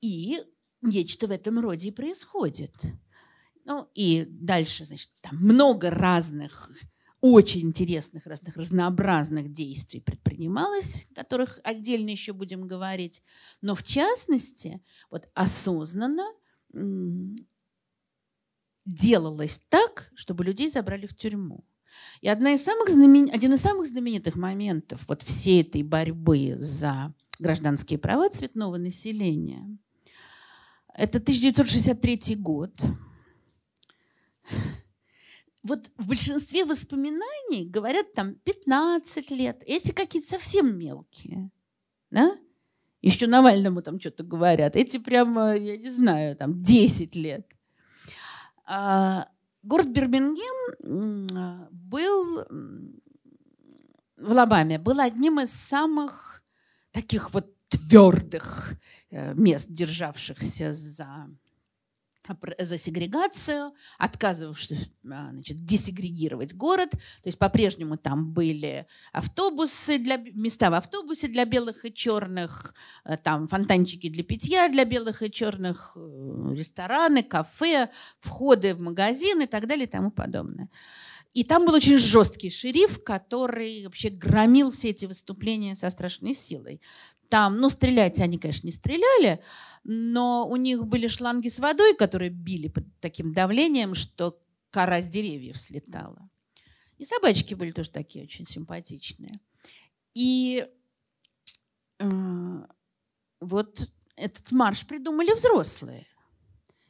И 0.00 0.42
нечто 0.80 1.26
в 1.26 1.30
этом 1.30 1.58
роде 1.58 1.88
и 1.88 1.92
происходит. 1.92 2.74
Ну 3.64 3.90
и 3.94 4.26
дальше, 4.28 4.84
значит, 4.84 5.10
там 5.20 5.36
много 5.36 5.90
разных 5.90 6.70
очень 7.20 7.62
интересных, 7.62 8.26
разных 8.26 8.56
разнообразных 8.56 9.52
действий 9.52 10.00
предпринималось, 10.00 11.06
о 11.12 11.14
которых 11.14 11.60
отдельно 11.64 12.10
еще 12.10 12.32
будем 12.32 12.66
говорить. 12.66 13.22
Но 13.60 13.74
в 13.74 13.82
частности, 13.82 14.82
вот 15.10 15.28
осознанно 15.34 16.26
делалось 18.86 19.60
так, 19.68 20.10
чтобы 20.14 20.44
людей 20.44 20.70
забрали 20.70 21.06
в 21.06 21.14
тюрьму. 21.14 21.64
И 22.20 22.28
одна 22.28 22.54
из 22.54 22.62
самых 22.62 22.88
знамен... 22.88 23.30
один 23.32 23.52
из 23.52 23.60
самых 23.60 23.86
знаменитых 23.86 24.36
моментов 24.36 25.04
вот 25.08 25.22
всей 25.22 25.62
этой 25.62 25.82
борьбы 25.82 26.54
за 26.56 27.12
гражданские 27.38 27.98
права 27.98 28.30
цветного 28.30 28.76
населения– 28.76 29.66
это 30.94 31.18
1963 31.18 32.36
год– 32.36 32.74
вот 35.62 35.90
в 35.96 36.08
большинстве 36.08 36.64
воспоминаний 36.64 37.66
говорят 37.68 38.12
там 38.14 38.34
15 38.34 39.30
лет. 39.30 39.62
Эти 39.66 39.92
какие-то 39.92 40.28
совсем 40.28 40.78
мелкие. 40.78 41.50
Да? 42.10 42.36
Еще 43.02 43.26
Навальному 43.26 43.82
там 43.82 44.00
что-то 44.00 44.24
говорят. 44.24 44.76
Эти 44.76 44.98
прямо, 44.98 45.56
я 45.56 45.76
не 45.76 45.90
знаю, 45.90 46.36
там 46.36 46.62
10 46.62 47.14
лет. 47.14 47.46
А, 48.64 49.28
город 49.62 49.88
Бирмингем 49.88 51.26
был 51.70 52.44
в 54.16 54.30
Алабаме, 54.30 54.78
был 54.78 55.00
одним 55.00 55.40
из 55.40 55.50
самых 55.50 56.42
таких 56.92 57.32
вот 57.32 57.54
твердых 57.68 58.74
э, 59.10 59.34
мест, 59.34 59.66
державшихся 59.70 60.72
за 60.72 61.28
за 62.58 62.78
сегрегацию, 62.78 63.72
отказывавшись 63.98 64.90
а, 65.04 65.30
значит, 65.32 65.64
десегрегировать 65.64 66.54
город. 66.54 66.90
То 66.90 67.26
есть 67.26 67.38
по-прежнему 67.38 67.96
там 67.96 68.32
были 68.32 68.86
автобусы 69.12 69.98
для, 69.98 70.16
места 70.16 70.70
в 70.70 70.74
автобусе 70.74 71.28
для 71.28 71.44
белых 71.44 71.84
и 71.84 71.92
черных, 71.92 72.74
э, 73.04 73.16
там 73.16 73.48
фонтанчики 73.48 74.08
для 74.08 74.24
питья 74.24 74.68
для 74.68 74.84
белых 74.84 75.22
и 75.22 75.30
черных, 75.30 75.92
э, 75.96 76.54
рестораны, 76.54 77.22
кафе, 77.22 77.90
входы 78.18 78.74
в 78.74 78.80
магазины 78.80 79.44
и 79.44 79.46
так 79.46 79.66
далее 79.66 79.86
и 79.86 79.90
тому 79.90 80.10
подобное. 80.10 80.68
И 81.32 81.44
там 81.44 81.64
был 81.64 81.74
очень 81.74 81.98
жесткий 81.98 82.50
шериф, 82.50 83.04
который 83.04 83.84
вообще 83.84 84.10
громил 84.10 84.72
все 84.72 84.90
эти 84.90 85.06
выступления 85.06 85.76
со 85.76 85.88
страшной 85.90 86.34
силой. 86.34 86.80
Там, 87.30 87.58
ну, 87.60 87.70
стрелять 87.70 88.20
они, 88.20 88.38
конечно, 88.38 88.66
не 88.66 88.72
стреляли, 88.72 89.40
но 89.84 90.48
у 90.48 90.56
них 90.56 90.84
были 90.84 91.06
шланги 91.06 91.48
с 91.48 91.60
водой, 91.60 91.94
которые 91.94 92.28
били 92.28 92.66
под 92.66 92.84
таким 92.98 93.32
давлением, 93.32 93.94
что 93.94 94.42
кора 94.70 95.00
с 95.00 95.06
деревьев 95.06 95.56
слетала. 95.56 96.28
И 96.98 97.04
собачки 97.04 97.54
были 97.54 97.70
тоже 97.70 97.90
такие 97.90 98.24
очень 98.24 98.48
симпатичные. 98.48 99.32
И 100.12 100.66
э, 102.00 102.66
вот 103.40 103.88
этот 104.16 104.50
марш 104.50 104.84
придумали 104.84 105.32
взрослые. 105.32 106.08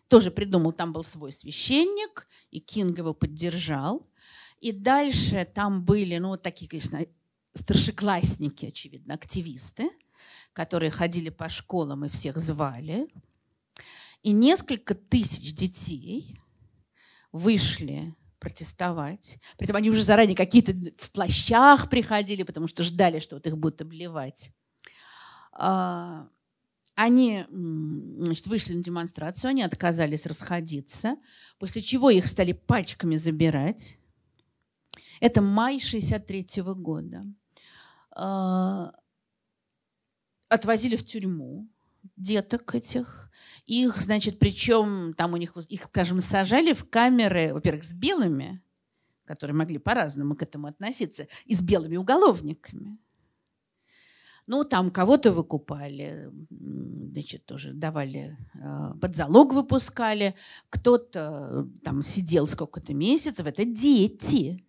Тоже 0.08 0.30
придумал, 0.30 0.72
там 0.72 0.94
был 0.94 1.04
свой 1.04 1.32
священник, 1.32 2.26
и 2.50 2.60
Кинг 2.60 2.96
его 2.96 3.12
поддержал. 3.12 4.10
И 4.60 4.72
дальше 4.72 5.46
там 5.54 5.84
были, 5.84 6.16
ну, 6.16 6.38
такие, 6.38 6.66
конечно, 6.66 7.04
старшеклассники, 7.52 8.64
очевидно, 8.64 9.12
активисты– 9.12 9.90
которые 10.60 10.90
ходили 10.90 11.30
по 11.30 11.48
школам 11.48 12.04
и 12.04 12.10
всех 12.10 12.36
звали. 12.36 13.08
И 14.22 14.30
несколько 14.32 14.94
тысяч 14.94 15.54
детей 15.54 16.38
вышли 17.32 18.14
протестовать. 18.38 19.38
Притом 19.56 19.76
они 19.76 19.88
уже 19.88 20.02
заранее 20.02 20.36
какие-то 20.36 20.74
в 20.98 21.12
плащах 21.12 21.88
приходили, 21.88 22.42
потому 22.42 22.68
что 22.68 22.84
ждали, 22.84 23.20
что 23.20 23.36
вот 23.36 23.46
их 23.46 23.56
будут 23.56 23.80
обливать. 23.80 24.50
А, 25.52 26.28
они 26.94 27.46
значит, 27.48 28.46
вышли 28.46 28.74
на 28.74 28.82
демонстрацию, 28.82 29.48
они 29.48 29.62
отказались 29.62 30.26
расходиться, 30.26 31.16
после 31.58 31.80
чего 31.80 32.10
их 32.10 32.26
стали 32.26 32.52
пачками 32.52 33.16
забирать. 33.16 33.96
Это 35.20 35.40
май 35.40 35.80
63 35.80 36.60
-го 36.60 36.74
года. 36.74 37.22
Отвозили 40.50 40.96
в 40.96 41.06
тюрьму 41.06 41.66
деток 42.16 42.74
этих. 42.74 43.30
Их, 43.66 44.00
значит, 44.00 44.38
причем 44.38 45.14
там 45.14 45.32
у 45.32 45.36
них, 45.36 45.56
их, 45.56 45.84
скажем, 45.84 46.20
сажали 46.20 46.72
в 46.72 46.88
камеры, 46.90 47.54
во-первых, 47.54 47.84
с 47.84 47.94
белыми, 47.94 48.60
которые 49.24 49.56
могли 49.56 49.78
по-разному 49.78 50.34
к 50.34 50.42
этому 50.42 50.66
относиться, 50.66 51.28
и 51.46 51.54
с 51.54 51.62
белыми 51.62 51.96
уголовниками. 51.96 52.98
Ну, 54.48 54.64
там 54.64 54.90
кого-то 54.90 55.30
выкупали, 55.30 56.28
значит, 56.50 57.46
тоже 57.46 57.72
давали, 57.72 58.36
э, 58.54 58.94
под 59.00 59.14
залог 59.14 59.52
выпускали, 59.52 60.34
кто-то 60.68 61.68
там 61.84 62.02
сидел 62.02 62.48
сколько-то 62.48 62.92
месяцев. 62.92 63.46
Это 63.46 63.64
дети. 63.64 64.64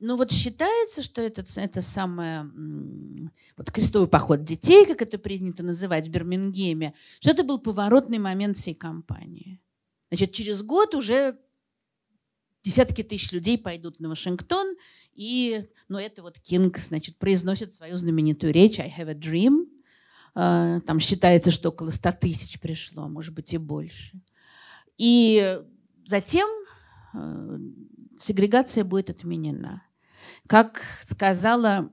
Но 0.00 0.16
вот 0.16 0.30
считается, 0.30 1.02
что 1.02 1.22
это, 1.22 1.44
это 1.56 1.80
самое, 1.80 2.50
вот 3.56 3.70
крестовый 3.70 4.08
поход 4.08 4.40
детей, 4.40 4.86
как 4.86 5.02
это 5.02 5.18
принято 5.18 5.62
называть 5.62 6.08
в 6.08 6.10
Бирмингеме, 6.10 6.94
что 7.20 7.30
это 7.30 7.44
был 7.44 7.58
поворотный 7.58 8.18
момент 8.18 8.56
всей 8.56 8.74
кампании. 8.74 9.60
Значит, 10.10 10.32
через 10.32 10.62
год 10.62 10.94
уже 10.94 11.34
десятки 12.62 13.02
тысяч 13.02 13.32
людей 13.32 13.58
пойдут 13.58 14.00
на 14.00 14.08
Вашингтон, 14.08 14.76
и, 15.12 15.62
ну, 15.88 15.98
это 15.98 16.22
вот 16.22 16.38
Кинг, 16.40 16.78
значит, 16.78 17.18
произносит 17.18 17.74
свою 17.74 17.96
знаменитую 17.96 18.52
речь 18.52 18.80
«I 18.80 18.92
have 18.98 19.10
a 19.10 19.14
dream». 19.14 19.68
А, 20.34 20.80
там 20.80 20.98
считается, 20.98 21.52
что 21.52 21.68
около 21.68 21.90
ста 21.90 22.10
тысяч 22.10 22.58
пришло, 22.58 23.06
может 23.08 23.34
быть, 23.34 23.54
и 23.54 23.58
больше. 23.58 24.20
И 24.98 25.60
затем 26.04 26.48
а, 27.12 27.58
сегрегация 28.20 28.84
будет 28.84 29.10
отменена. 29.10 29.82
Как 30.46 30.82
сказала 31.00 31.90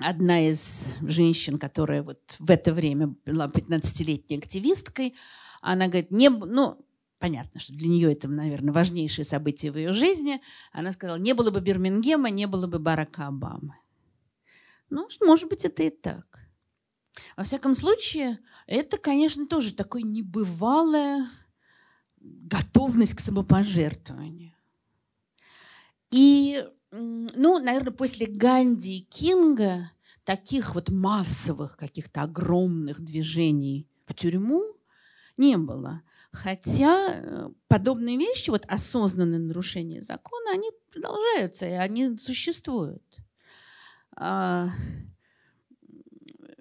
одна 0.00 0.48
из 0.48 0.96
женщин, 1.02 1.58
которая 1.58 2.02
вот 2.02 2.36
в 2.38 2.50
это 2.50 2.72
время 2.72 3.14
была 3.24 3.46
15-летней 3.46 4.38
активисткой, 4.38 5.14
она 5.60 5.86
говорит, 5.86 6.10
не, 6.10 6.28
ну, 6.28 6.84
понятно, 7.18 7.60
что 7.60 7.72
для 7.72 7.88
нее 7.88 8.12
это, 8.12 8.28
наверное, 8.28 8.74
важнейшее 8.74 9.24
событие 9.24 9.72
в 9.72 9.78
ее 9.78 9.92
жизни. 9.92 10.40
Она 10.72 10.92
сказала, 10.92 11.16
не 11.16 11.32
было 11.32 11.50
бы 11.50 11.60
Бирмингема, 11.60 12.30
не 12.30 12.46
было 12.46 12.66
бы 12.66 12.78
Барака 12.78 13.28
Обамы. 13.28 13.76
Ну, 14.90 15.08
может 15.24 15.48
быть, 15.48 15.64
это 15.64 15.82
и 15.82 15.90
так. 15.90 16.38
Во 17.36 17.44
всяком 17.44 17.74
случае, 17.74 18.38
это, 18.66 18.98
конечно, 18.98 19.46
тоже 19.46 19.72
такой 19.74 20.02
небывалая 20.02 21.26
готовность 22.20 23.14
к 23.14 23.20
самопожертвованию. 23.20 24.53
И, 26.14 26.64
ну, 26.92 27.58
наверное, 27.58 27.92
после 27.92 28.28
Ганди 28.28 28.98
и 28.98 29.00
Кинга 29.00 29.90
таких 30.22 30.76
вот 30.76 30.88
массовых 30.88 31.76
каких-то 31.76 32.22
огромных 32.22 33.00
движений 33.00 33.88
в 34.06 34.14
тюрьму 34.14 34.62
не 35.36 35.56
было. 35.56 36.02
Хотя 36.30 37.16
э, 37.16 37.48
подобные 37.66 38.16
вещи, 38.16 38.50
вот 38.50 38.64
осознанное 38.68 39.40
нарушение 39.40 40.04
закона, 40.04 40.52
они 40.52 40.70
продолжаются, 40.92 41.66
и 41.66 41.72
они 41.72 42.16
существуют. 42.18 43.02
А, 44.14 44.70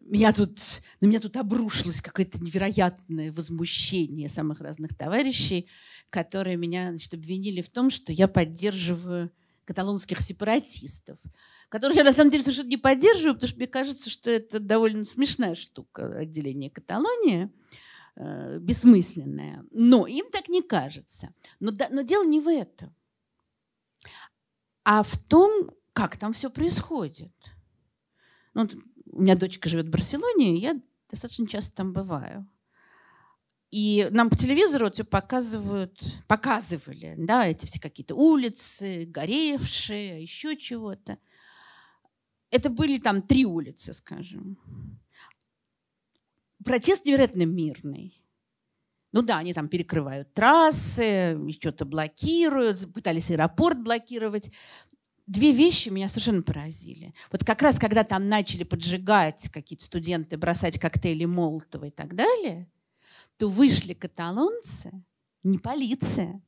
меня 0.02 0.34
тут, 0.34 0.58
на 1.00 1.06
меня 1.06 1.20
тут 1.20 1.38
обрушилось 1.38 2.02
какое-то 2.02 2.44
невероятное 2.44 3.32
возмущение 3.32 4.30
самых 4.30 4.62
разных 4.62 4.98
товарищей, 4.98 5.70
которые 6.10 6.58
меня 6.58 6.90
значит, 6.90 7.14
обвинили 7.14 7.62
в 7.62 7.70
том, 7.70 7.92
что 7.92 8.12
я 8.12 8.28
поддерживаю 8.28 9.32
каталонских 9.66 10.22
сепаратистов, 10.22 11.20
которых 11.70 11.98
я 11.98 12.04
на 12.04 12.14
самом 12.14 12.32
деле 12.32 12.44
совершенно 12.44 12.70
не 12.70 12.78
поддерживаю, 12.78 13.36
потому 13.36 13.48
что 13.48 13.58
мне 13.58 13.68
кажется, 13.68 14.10
что 14.10 14.30
это 14.30 14.60
довольно 14.60 15.04
смешная 15.04 15.56
штука 15.56 16.18
отделение 16.18 16.70
Каталонии. 16.70 17.52
Э, 18.16 18.60
бессмысленное. 18.60 19.66
Но 19.72 20.06
им 20.06 20.30
так 20.32 20.48
не 20.48 20.62
кажется. 20.62 21.34
Но, 21.60 21.72
да, 21.72 21.88
но 21.90 22.02
дело 22.02 22.24
не 22.24 22.40
в 22.40 22.48
этом, 22.48 22.96
а 24.84 25.02
в 25.02 25.18
том, 25.18 25.72
как 25.94 26.18
там 26.18 26.34
все 26.34 26.52
происходит. 26.52 27.34
Ну, 28.54 28.68
у 29.08 29.22
меня 29.22 29.36
дочка 29.36 29.68
живет 29.68 29.88
в 29.88 29.92
Барселоне, 29.92 30.56
и 30.56 30.60
я 30.60 30.80
достаточно 31.10 31.48
часто 31.48 31.74
там 31.76 31.92
бываю. 31.92 32.48
И 33.74 34.08
нам 34.12 34.30
по 34.30 34.38
телевизору 34.38 34.92
все 34.92 35.04
показывают, 35.04 36.00
показывали, 36.28 37.16
да, 37.18 37.48
эти 37.48 37.66
все 37.66 37.80
какие-то 37.80 38.14
улицы, 38.14 39.06
горевшие, 39.08 40.22
еще 40.22 40.56
чего-то. 40.56 41.18
Это 42.52 42.70
были 42.70 43.00
там 43.00 43.24
три 43.24 43.46
улицы, 43.46 43.94
скажем 43.94 44.60
протест 46.64 47.06
невероятно 47.06 47.46
мирный. 47.46 48.14
Ну 49.12 49.22
да, 49.22 49.38
они 49.38 49.54
там 49.54 49.68
перекрывают 49.68 50.34
трассы, 50.34 51.38
что-то 51.52 51.86
блокируют, 51.86 52.92
пытались 52.94 53.30
аэропорт 53.30 53.80
блокировать. 53.84 54.52
Две 55.28 55.52
вещи 55.52 55.90
меня 55.90 56.10
совершенно 56.10 56.42
поразили. 56.42 57.14
Вот 57.32 57.44
как 57.44 57.62
раз, 57.62 57.78
когда 57.80 58.04
там 58.04 58.28
начали 58.28 58.64
поджигать 58.64 59.50
какие-то 59.50 59.86
студенты, 59.86 60.38
бросать 60.38 60.80
коктейли 60.80 61.26
Молотова 61.26 61.86
и 61.86 61.92
так 61.92 62.16
далее, 62.16 62.68
то 63.38 63.50
вышли 63.50 63.94
каталонцы, 63.94 64.92
не 65.44 65.58
полиция. 65.58 66.42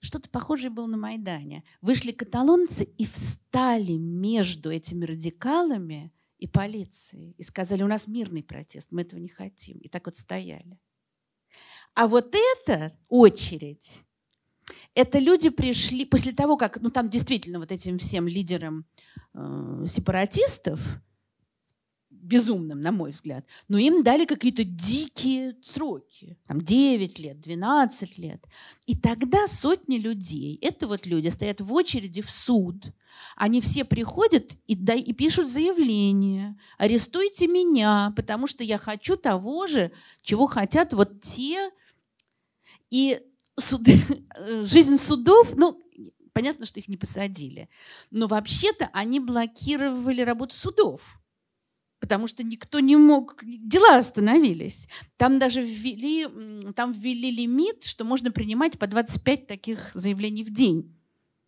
Что-то 0.00 0.28
похожее 0.28 0.70
было 0.70 0.86
на 0.86 0.96
Майдане. 0.96 1.64
Вышли 1.80 2.12
каталонцы 2.12 2.84
и 2.84 3.06
встали 3.06 3.92
между 3.92 4.70
этими 4.70 5.04
радикалами– 5.04 6.12
и 6.44 6.46
полиции. 6.46 7.34
И 7.38 7.42
сказали, 7.42 7.82
у 7.82 7.86
нас 7.86 8.06
мирный 8.06 8.42
протест, 8.42 8.92
мы 8.92 9.00
этого 9.00 9.18
не 9.18 9.28
хотим. 9.28 9.78
И 9.78 9.88
так 9.88 10.04
вот 10.04 10.16
стояли. 10.16 10.78
А 11.94 12.06
вот 12.06 12.34
эта 12.34 12.94
очередь, 13.08 14.02
это 14.94 15.18
люди 15.18 15.48
пришли 15.48 16.04
после 16.04 16.32
того, 16.32 16.58
как, 16.58 16.82
ну 16.82 16.90
там 16.90 17.08
действительно 17.08 17.60
вот 17.60 17.72
этим 17.72 17.98
всем 17.98 18.26
лидерам 18.26 18.84
э, 19.32 19.86
сепаратистов, 19.88 20.80
безумным, 22.24 22.80
на 22.80 22.90
мой 22.90 23.10
взгляд. 23.10 23.46
Но 23.68 23.78
им 23.78 24.02
дали 24.02 24.24
какие-то 24.24 24.64
дикие 24.64 25.56
сроки. 25.62 26.38
Там 26.46 26.60
9 26.60 27.18
лет, 27.18 27.40
12 27.40 28.18
лет. 28.18 28.44
И 28.86 28.96
тогда 28.96 29.46
сотни 29.46 29.98
людей, 29.98 30.58
это 30.62 30.86
вот 30.86 31.06
люди, 31.06 31.28
стоят 31.28 31.60
в 31.60 31.72
очереди 31.72 32.22
в 32.22 32.30
суд. 32.30 32.86
Они 33.36 33.60
все 33.60 33.84
приходят 33.84 34.56
и, 34.66 34.74
дай, 34.74 35.00
и 35.00 35.12
пишут 35.12 35.50
заявление. 35.50 36.58
Арестуйте 36.78 37.46
меня, 37.46 38.12
потому 38.16 38.46
что 38.46 38.64
я 38.64 38.78
хочу 38.78 39.16
того 39.16 39.66
же, 39.66 39.92
чего 40.22 40.46
хотят 40.46 40.92
вот 40.94 41.20
те. 41.20 41.70
И 42.90 43.20
суды, 43.56 44.00
жизнь 44.62 44.96
судов, 44.96 45.54
ну, 45.56 45.76
понятно, 46.32 46.66
что 46.66 46.80
их 46.80 46.88
не 46.88 46.96
посадили. 46.96 47.68
Но 48.10 48.26
вообще-то 48.26 48.88
они 48.92 49.20
блокировали 49.20 50.22
работу 50.22 50.56
судов 50.56 51.00
потому 52.04 52.26
что 52.26 52.42
никто 52.42 52.80
не 52.80 52.96
мог, 52.96 53.42
дела 53.42 53.96
остановились. 53.96 54.88
Там 55.16 55.38
даже 55.38 55.62
ввели, 55.62 56.26
там 56.74 56.92
ввели 56.92 57.30
лимит, 57.30 57.84
что 57.84 58.04
можно 58.04 58.30
принимать 58.30 58.78
по 58.78 58.86
25 58.86 59.46
таких 59.46 59.90
заявлений 59.94 60.44
в 60.44 60.52
день. 60.52 60.94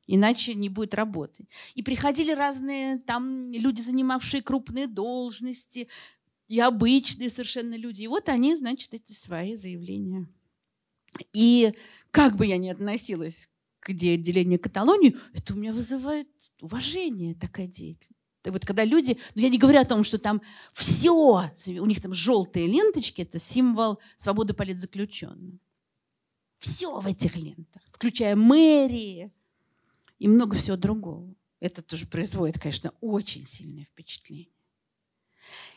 Иначе 0.06 0.54
не 0.54 0.70
будет 0.70 0.94
работы. 0.94 1.46
И 1.74 1.82
приходили 1.82 2.32
разные 2.32 2.96
там 3.00 3.52
люди, 3.52 3.82
занимавшие 3.82 4.40
крупные 4.40 4.86
должности, 4.86 5.88
и 6.48 6.58
обычные 6.58 7.28
совершенно 7.28 7.74
люди. 7.74 8.04
И 8.04 8.06
вот 8.06 8.30
они, 8.30 8.56
значит, 8.56 8.94
эти 8.94 9.12
свои 9.12 9.56
заявления. 9.56 10.26
И 11.34 11.74
как 12.10 12.36
бы 12.36 12.46
я 12.46 12.56
ни 12.56 12.70
относилась 12.70 13.50
к 13.80 13.90
отделению 13.90 14.58
Каталонии, 14.58 15.14
это 15.34 15.52
у 15.52 15.58
меня 15.58 15.74
вызывает 15.74 16.30
уважение 16.62 17.34
такая 17.34 17.66
деятельность 17.66 18.15
вот 18.51 18.64
когда 18.64 18.85
люди, 18.85 19.18
ну 19.35 19.43
я 19.43 19.48
не 19.48 19.59
говорю 19.59 19.81
о 19.81 19.85
том, 19.85 20.05
что 20.05 20.18
там 20.18 20.43
все, 20.73 21.10
у 21.10 21.86
них 21.86 22.01
там 22.01 22.14
желтые 22.14 22.66
ленточки, 22.66 23.23
это 23.23 23.39
символ 23.39 23.98
свободы 24.16 24.55
политзаключенных. 24.55 25.60
Все 26.59 27.01
в 27.01 27.06
этих 27.06 27.36
лентах, 27.36 27.82
включая 27.93 28.35
мэрии 28.35 29.32
и 30.18 30.28
много 30.28 30.56
всего 30.56 30.77
другого. 30.77 31.35
Это 31.60 31.82
тоже 31.82 32.06
производит, 32.06 32.59
конечно, 32.60 32.93
очень 33.01 33.47
сильное 33.47 33.85
впечатление. 33.85 34.48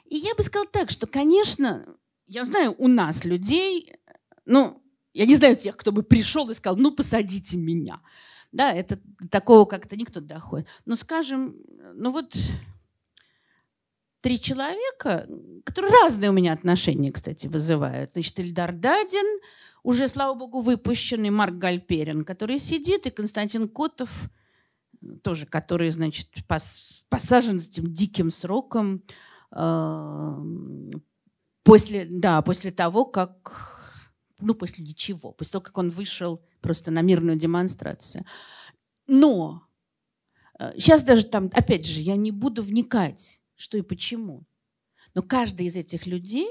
И 0.06 0.16
я 0.18 0.34
бы 0.36 0.44
сказала 0.44 0.68
так, 0.68 0.90
что, 0.90 1.08
конечно, 1.08 1.86
я 2.28 2.46
знаю 2.46 2.76
у 2.78 2.88
нас 2.88 3.24
людей, 3.26 3.94
ну, 4.46 4.82
я 5.14 5.26
не 5.26 5.36
знаю 5.36 5.56
тех, 5.56 5.76
кто 5.78 5.92
бы 5.92 6.04
пришел 6.04 6.50
и 6.50 6.54
сказал, 6.54 6.78
ну, 6.78 6.92
посадите 6.92 7.58
меня. 7.58 8.02
Да, 8.52 8.74
это 8.74 9.00
такого 9.30 9.66
как-то 9.66 9.96
никто 9.96 10.22
доходит. 10.22 10.68
Но 10.86 10.96
скажем, 10.96 11.56
ну 11.94 12.12
вот 12.12 12.36
три 14.22 14.40
человека, 14.40 15.28
которые 15.64 15.94
разные 16.04 16.30
у 16.30 16.34
меня 16.34 16.54
отношения, 16.54 17.12
кстати, 17.12 17.48
вызывают. 17.48 18.12
Значит, 18.14 18.40
Ильдар 18.40 18.74
Дадин, 18.74 19.40
уже, 19.84 20.08
слава 20.08 20.34
богу, 20.34 20.62
выпущенный, 20.62 21.30
Марк 21.30 21.56
Гальперин, 21.56 22.26
который 22.26 22.60
сидит, 22.60 23.06
и 23.06 23.12
Константин 23.12 23.70
Котов, 23.70 24.10
тоже, 25.24 25.46
который, 25.46 25.90
значит, 25.92 26.28
пос, 26.48 27.06
посажен 27.10 27.60
с 27.60 27.68
этим 27.68 27.94
диким 27.94 28.32
сроком 28.32 29.04
э, 29.56 30.36
после, 31.64 32.06
да, 32.10 32.42
после 32.42 32.72
того, 32.72 33.06
как 33.06 33.79
ну, 34.40 34.56
после 34.56 34.86
ничего, 34.86 35.32
после 35.32 35.54
того, 35.54 35.64
как 35.64 35.78
он 35.78 35.90
вышел 35.90 36.42
просто 36.62 36.92
на 36.92 37.02
мирную 37.02 37.38
демонстрацию. 37.38 38.26
Но 39.08 39.64
сейчас 40.76 41.04
э, 41.04 41.06
даже 41.06 41.26
там, 41.26 41.50
опять 41.54 41.86
же, 41.86 42.00
я 42.02 42.16
не 42.16 42.32
буду 42.32 42.64
вникать, 42.64 43.40
что 43.56 43.78
и 43.78 43.82
почему. 43.82 44.46
Но 45.14 45.22
каждый 45.22 45.68
из 45.68 45.76
этих 45.76 46.06
людей 46.06 46.48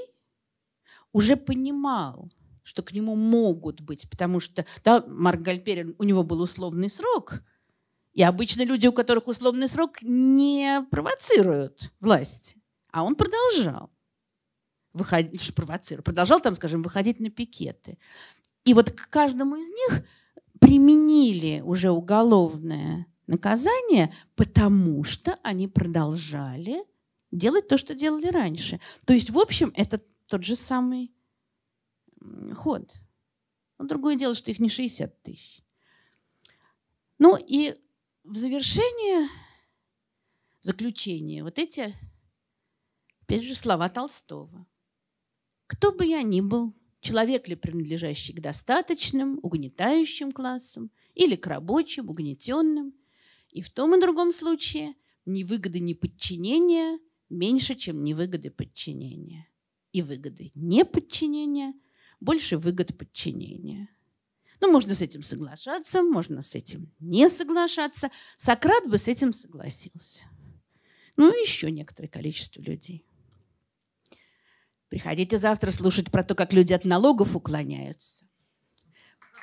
уже 1.13 1.35
понимал, 1.35 2.31
что 2.63 2.83
к 2.83 2.93
нему 2.93 3.15
могут 3.15 3.81
быть, 3.81 4.09
потому 4.09 4.39
что 4.39 4.65
да, 4.83 5.03
Марк 5.07 5.41
Гальперин, 5.41 5.95
у 5.97 6.03
него 6.03 6.23
был 6.23 6.41
условный 6.41 6.89
срок, 6.89 7.41
и 8.13 8.23
обычно 8.23 8.63
люди, 8.63 8.87
у 8.87 8.93
которых 8.93 9.27
условный 9.27 9.67
срок, 9.67 10.01
не 10.01 10.85
провоцируют 10.91 11.91
власть, 11.99 12.55
а 12.91 13.03
он 13.03 13.15
продолжал 13.15 13.89
выходить, 14.93 15.53
провоцировать, 15.53 16.05
продолжал 16.05 16.39
там, 16.39 16.55
скажем, 16.55 16.81
выходить 16.81 17.19
на 17.19 17.29
пикеты. 17.29 17.97
И 18.65 18.73
вот 18.73 18.91
к 18.91 19.09
каждому 19.09 19.55
из 19.55 19.69
них 19.69 20.05
применили 20.59 21.61
уже 21.61 21.91
уголовное 21.91 23.07
наказание, 23.27 24.13
потому 24.35 25.03
что 25.03 25.37
они 25.43 25.67
продолжали 25.67 26.83
делать 27.31 27.67
то, 27.67 27.77
что 27.77 27.93
делали 27.93 28.27
раньше. 28.27 28.79
То 29.05 29.13
есть, 29.13 29.29
в 29.29 29.39
общем, 29.39 29.71
это 29.75 30.01
тот 30.27 30.43
же 30.43 30.55
самый 30.55 31.13
ход. 32.55 32.93
Но 33.77 33.85
другое 33.85 34.15
дело, 34.15 34.35
что 34.35 34.51
их 34.51 34.59
не 34.59 34.69
60 34.69 35.21
тысяч. 35.21 35.63
Ну 37.17 37.37
и 37.37 37.75
в 38.23 38.35
завершение, 38.37 39.27
в 40.61 40.65
заключение, 40.65 41.43
вот 41.43 41.59
эти, 41.59 41.95
опять 43.21 43.43
же, 43.43 43.55
слова 43.55 43.89
Толстого. 43.89 44.65
Кто 45.69 45.91
бы 45.91 46.03
я 46.03 46.23
ни 46.23 46.41
был, 46.41 46.73
человек 46.99 47.47
ли 47.47 47.53
принадлежащий 47.53 48.33
к 48.33 48.41
достаточным, 48.41 49.39
угнетающим 49.43 50.31
классам 50.31 50.89
или 51.13 51.35
к 51.35 51.45
рабочим, 51.45 52.09
угнетенным, 52.09 52.95
и 53.51 53.61
в 53.61 53.69
том 53.69 53.95
и 53.95 54.01
другом 54.01 54.33
случае 54.33 54.95
ни 55.25 55.43
выгоды 55.43 55.79
неподчинения 55.79 56.99
меньше, 57.29 57.75
чем 57.75 58.01
невыгоды 58.01 58.49
подчинения. 58.49 59.47
И 59.91 60.01
выгоды 60.01 60.51
неподчинения 60.55 61.75
больше 62.19 62.57
выгод 62.57 62.97
подчинения. 62.97 63.89
Ну, 64.61 64.71
можно 64.71 64.95
с 64.95 65.03
этим 65.03 65.21
соглашаться, 65.21 66.01
можно 66.01 66.41
с 66.41 66.55
этим 66.55 66.91
не 66.99 67.29
соглашаться. 67.29 68.09
Сократ 68.37 68.89
бы 68.89 68.97
с 68.97 69.07
этим 69.07 69.33
согласился. 69.33 70.25
Ну, 71.15 71.29
еще 71.29 71.69
некоторое 71.69 72.07
количество 72.07 72.59
людей. 72.59 73.05
Приходите 74.89 75.37
завтра 75.37 75.71
слушать 75.71 76.11
про 76.11 76.23
то, 76.23 76.35
как 76.35 76.51
люди 76.51 76.73
от 76.73 76.83
налогов 76.85 77.35
уклоняются. 77.35 78.25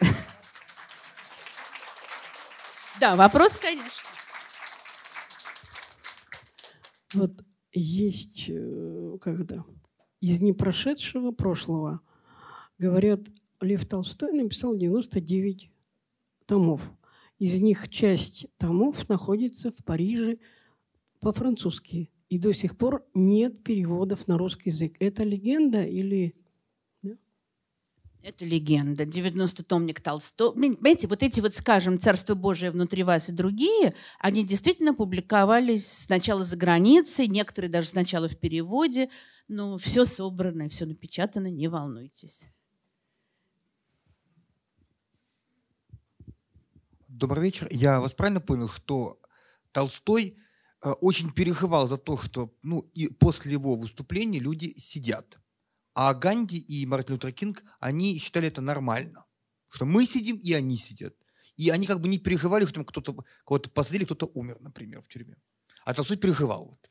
Да, 2.98 3.14
вопрос, 3.14 3.59
конечно. 3.59 3.90
Вот 7.12 7.44
есть, 7.73 8.47
э, 8.48 9.18
когда 9.20 9.66
из 10.23 10.40
непрошедшего 10.40 11.31
прошлого 11.31 12.01
говорят, 12.78 13.20
Лев 13.60 13.86
Толстой 13.86 14.32
написал 14.32 14.74
99 14.74 15.70
томов. 16.47 16.90
Из 17.39 17.60
них 17.60 17.90
часть 17.90 18.47
томов 18.56 19.09
находится 19.10 19.70
в 19.70 19.85
Париже 19.85 20.39
по-французски. 21.20 22.10
И 22.28 22.39
до 22.39 22.53
сих 22.53 22.77
пор 22.77 23.05
нет 23.15 23.62
переводов 23.62 24.27
на 24.27 24.36
русский 24.36 24.70
язык. 24.70 24.97
Это 24.98 25.23
легенда 25.23 25.85
или 25.85 26.35
это 28.27 28.44
легенда. 28.44 29.05
90-томник 29.05 30.01
Толстой. 30.01 30.53
Понимаете, 30.53 31.07
вот 31.07 31.23
эти 31.23 31.40
вот, 31.40 31.55
скажем, 31.55 32.01
«Царство 32.01 32.35
Божие 32.35 32.73
внутри 32.73 33.05
вас» 33.05 33.28
и 33.28 33.32
другие, 33.32 33.94
они 34.19 34.44
действительно 34.44 34.94
публиковались 34.94 35.86
сначала 35.86 36.43
за 36.43 36.57
границей, 36.57 37.28
некоторые 37.28 37.70
даже 37.70 37.86
сначала 37.86 38.27
в 38.27 38.36
переводе, 38.36 39.11
но 39.47 39.78
все 39.78 40.05
собрано, 40.05 40.69
все 40.69 40.86
напечатано, 40.86 41.53
не 41.53 41.69
волнуйтесь. 41.69 42.48
Добрый 47.07 47.44
вечер. 47.44 47.69
Я 47.70 48.01
вас 48.01 48.12
правильно 48.12 48.40
понял, 48.40 48.69
что 48.69 49.20
Толстой 49.70 50.36
очень 50.94 51.32
переживал 51.32 51.88
за 51.88 51.96
то, 51.96 52.16
что 52.18 52.54
ну, 52.62 52.90
и 52.94 53.08
после 53.08 53.52
его 53.52 53.74
выступления 53.74 54.38
люди 54.38 54.74
сидят. 54.78 55.38
А 55.94 56.12
Ганди 56.14 56.58
и 56.58 56.86
Мартин 56.86 57.14
Лютер 57.14 57.32
Кинг, 57.32 57.64
они 57.80 58.18
считали 58.18 58.48
это 58.48 58.60
нормально. 58.60 59.24
Что 59.68 59.86
мы 59.86 60.04
сидим, 60.04 60.36
и 60.36 60.52
они 60.52 60.76
сидят. 60.76 61.14
И 61.56 61.70
они 61.70 61.86
как 61.86 62.00
бы 62.00 62.08
не 62.08 62.18
переживали, 62.18 62.64
что 62.64 62.74
там 62.74 62.84
кто-то 62.84 63.16
кого-то 63.44 63.70
посадили, 63.70 64.04
кто-то 64.04 64.30
умер, 64.34 64.58
например, 64.60 65.02
в 65.02 65.08
тюрьме. 65.08 65.36
А 65.84 65.94
Толстой 65.94 66.18
переживал. 66.18 66.66
Вот. 66.66 66.90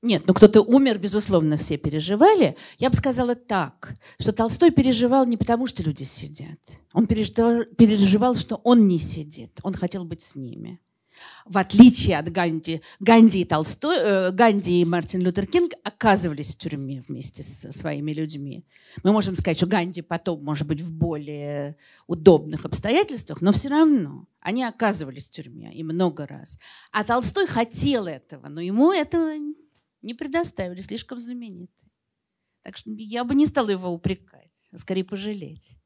Нет, 0.00 0.22
ну 0.26 0.34
кто-то 0.34 0.62
умер, 0.62 0.98
безусловно, 0.98 1.56
все 1.56 1.76
переживали. 1.76 2.56
Я 2.78 2.90
бы 2.90 2.96
сказала 2.96 3.34
так, 3.34 3.94
что 4.20 4.32
Толстой 4.32 4.70
переживал 4.70 5.26
не 5.26 5.36
потому, 5.36 5.66
что 5.66 5.82
люди 5.82 6.04
сидят. 6.04 6.60
Он 6.92 7.08
переживал, 7.08 7.64
переживал, 7.76 8.36
что 8.36 8.56
он 8.56 8.86
не 8.86 9.00
сидит. 9.00 9.58
Он 9.64 9.74
хотел 9.74 10.04
быть 10.04 10.22
с 10.22 10.36
ними 10.36 10.80
в 11.44 11.58
отличие 11.58 12.18
от 12.18 12.30
Ганди, 12.30 12.82
Ганди 13.00 13.40
и 13.40 13.44
Толстой, 13.44 13.96
э, 13.98 14.30
Ганди 14.32 14.80
и 14.80 14.84
Мартин 14.84 15.20
Лютер 15.20 15.46
Кинг 15.46 15.72
оказывались 15.82 16.54
в 16.54 16.58
тюрьме 16.58 17.00
вместе 17.00 17.42
со 17.42 17.72
своими 17.72 18.12
людьми. 18.12 18.64
Мы 19.02 19.12
можем 19.12 19.34
сказать, 19.34 19.56
что 19.56 19.66
Ганди 19.66 20.02
потом, 20.02 20.44
может 20.44 20.66
быть, 20.66 20.80
в 20.80 20.90
более 20.90 21.76
удобных 22.06 22.64
обстоятельствах, 22.64 23.40
но 23.40 23.52
все 23.52 23.68
равно 23.68 24.26
они 24.40 24.64
оказывались 24.64 25.28
в 25.28 25.30
тюрьме 25.30 25.72
и 25.74 25.82
много 25.82 26.26
раз. 26.26 26.58
А 26.92 27.04
Толстой 27.04 27.46
хотел 27.46 28.06
этого, 28.06 28.48
но 28.48 28.60
ему 28.60 28.92
этого 28.92 29.32
не 30.02 30.14
предоставили, 30.14 30.80
слишком 30.80 31.18
знаменитый. 31.18 31.92
Так 32.62 32.76
что 32.76 32.90
я 32.90 33.24
бы 33.24 33.34
не 33.34 33.46
стала 33.46 33.70
его 33.70 33.90
упрекать, 33.90 34.52
а 34.72 34.78
скорее 34.78 35.04
пожалеть. 35.04 35.78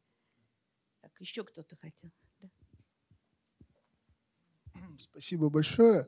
Так, 1.00 1.12
еще 1.20 1.44
кто-то 1.44 1.76
хотел. 1.76 2.10
Спасибо 5.02 5.48
большое. 5.48 6.06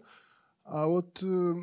А 0.65 0.87
вот 0.87 1.23
э, 1.23 1.55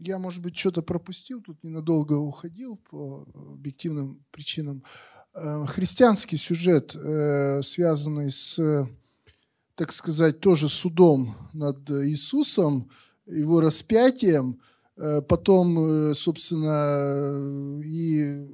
я, 0.00 0.18
может 0.18 0.42
быть, 0.42 0.56
что-то 0.56 0.82
пропустил, 0.82 1.40
тут 1.42 1.62
ненадолго 1.62 2.14
уходил 2.14 2.76
по 2.76 3.26
объективным 3.34 4.24
причинам. 4.30 4.82
Э, 5.34 5.64
христианский 5.66 6.36
сюжет, 6.36 6.94
э, 6.94 7.62
связанный 7.62 8.30
с, 8.30 8.88
так 9.74 9.92
сказать, 9.92 10.40
тоже 10.40 10.68
судом 10.68 11.36
над 11.52 11.90
Иисусом, 11.90 12.90
его 13.26 13.60
распятием, 13.60 14.60
э, 14.96 15.20
потом, 15.22 15.78
э, 16.10 16.14
собственно, 16.14 17.80
и 17.84 18.48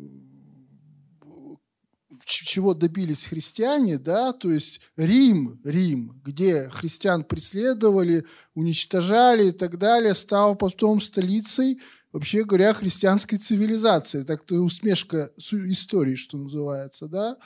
чего 2.26 2.74
добились 2.74 3.26
христиане, 3.26 3.98
да, 3.98 4.32
то 4.32 4.50
есть 4.50 4.80
Рим, 4.96 5.60
Рим, 5.64 6.20
где 6.24 6.68
христиан 6.70 7.22
преследовали, 7.22 8.24
уничтожали 8.54 9.48
и 9.48 9.52
так 9.52 9.78
далее, 9.78 10.12
стал 10.12 10.56
потом 10.56 11.00
столицей, 11.00 11.80
вообще 12.12 12.44
говоря, 12.44 12.74
христианской 12.74 13.38
цивилизации. 13.38 14.22
Так-то 14.22 14.56
усмешка 14.56 15.30
истории, 15.38 16.16
что 16.16 16.36
называется, 16.36 17.06
да. 17.06 17.36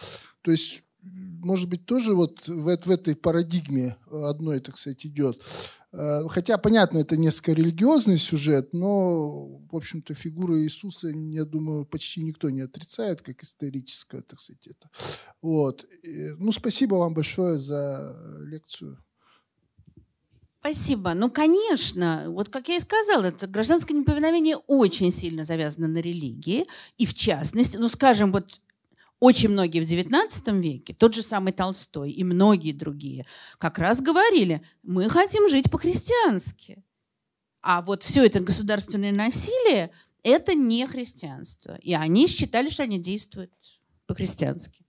То 0.42 0.50
есть 0.50 0.82
может 1.02 1.68
быть, 1.68 1.86
тоже 1.86 2.14
вот 2.14 2.46
в, 2.46 2.76
в 2.76 2.90
этой 2.90 3.16
парадигме 3.16 3.96
одной, 4.10 4.60
так 4.60 4.76
сказать, 4.76 5.06
идет. 5.06 5.42
Э, 5.92 6.20
хотя, 6.28 6.56
понятно, 6.58 6.98
это 6.98 7.16
несколько 7.16 7.52
религиозный 7.52 8.16
сюжет, 8.16 8.72
но, 8.72 9.58
в 9.70 9.76
общем-то, 9.76 10.14
фигура 10.14 10.62
Иисуса, 10.62 11.08
я 11.08 11.44
думаю, 11.44 11.84
почти 11.84 12.22
никто 12.22 12.50
не 12.50 12.60
отрицает, 12.60 13.22
как 13.22 13.42
историческое, 13.42 14.22
так 14.22 14.40
сказать, 14.40 14.66
это. 14.66 14.88
Вот. 15.42 15.86
Ну, 16.04 16.52
спасибо 16.52 16.96
вам 16.96 17.14
большое 17.14 17.58
за 17.58 18.16
лекцию. 18.46 18.98
Спасибо. 20.60 21.14
Ну, 21.14 21.30
конечно, 21.30 22.24
вот 22.28 22.50
как 22.50 22.68
я 22.68 22.76
и 22.76 22.80
сказала, 22.80 23.24
это 23.24 23.46
гражданское 23.46 23.94
неповиновение 23.94 24.56
очень 24.66 25.10
сильно 25.10 25.42
завязано 25.42 25.88
на 25.88 25.98
религии. 25.98 26.66
И 26.98 27.06
в 27.06 27.14
частности, 27.14 27.78
ну, 27.78 27.88
скажем, 27.88 28.30
вот 28.30 28.60
очень 29.20 29.50
многие 29.50 29.80
в 29.80 29.88
XIX 29.88 30.60
веке, 30.60 30.94
тот 30.94 31.14
же 31.14 31.22
самый 31.22 31.52
Толстой 31.52 32.10
и 32.10 32.24
многие 32.24 32.72
другие, 32.72 33.26
как 33.58 33.78
раз 33.78 34.00
говорили, 34.00 34.62
мы 34.82 35.08
хотим 35.08 35.48
жить 35.48 35.70
по-христиански. 35.70 36.82
А 37.62 37.82
вот 37.82 38.02
все 38.02 38.24
это 38.24 38.40
государственное 38.40 39.12
насилие– 39.12 39.90
это 40.22 40.54
не 40.54 40.86
христианство. 40.86 41.76
И 41.76 41.92
они 41.92 42.26
считали, 42.26 42.70
что 42.70 42.82
они 42.82 42.98
действуют 42.98 43.52
по-христиански. 44.06 44.84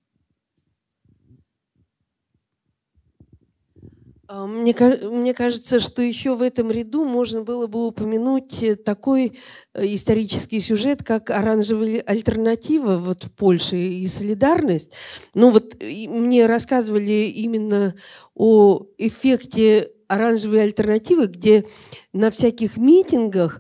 Мне, 4.32 4.74
мне 5.04 5.34
кажется, 5.34 5.80
что 5.80 6.02
еще 6.02 6.36
в 6.36 6.42
этом 6.42 6.72
ряду 6.72 7.04
можно 7.04 7.44
было 7.44 7.68
бы 7.68 7.88
упомянуть 7.88 8.64
э, 8.64 8.76
такой 8.76 9.34
э, 9.74 9.86
исторический 9.88 10.60
сюжет, 10.60 11.04
как 11.04 11.30
оранжевая 11.30 12.02
альтернатива 12.02 12.98
вот 12.98 13.26
в 13.26 13.32
Польше 13.32 13.78
и 13.78 14.08
солидарность. 14.08 14.94
Ну 15.34 15.50
вот 15.50 15.76
мне 15.82 16.46
рассказывали 16.46 17.30
именно 17.30 17.94
о 18.36 18.84
эффекте 18.98 19.90
оранжевой 20.08 20.64
альтернативы, 20.64 21.28
где 21.28 21.66
на 22.14 22.32
всяких 22.32 22.78
митингах 22.78 23.60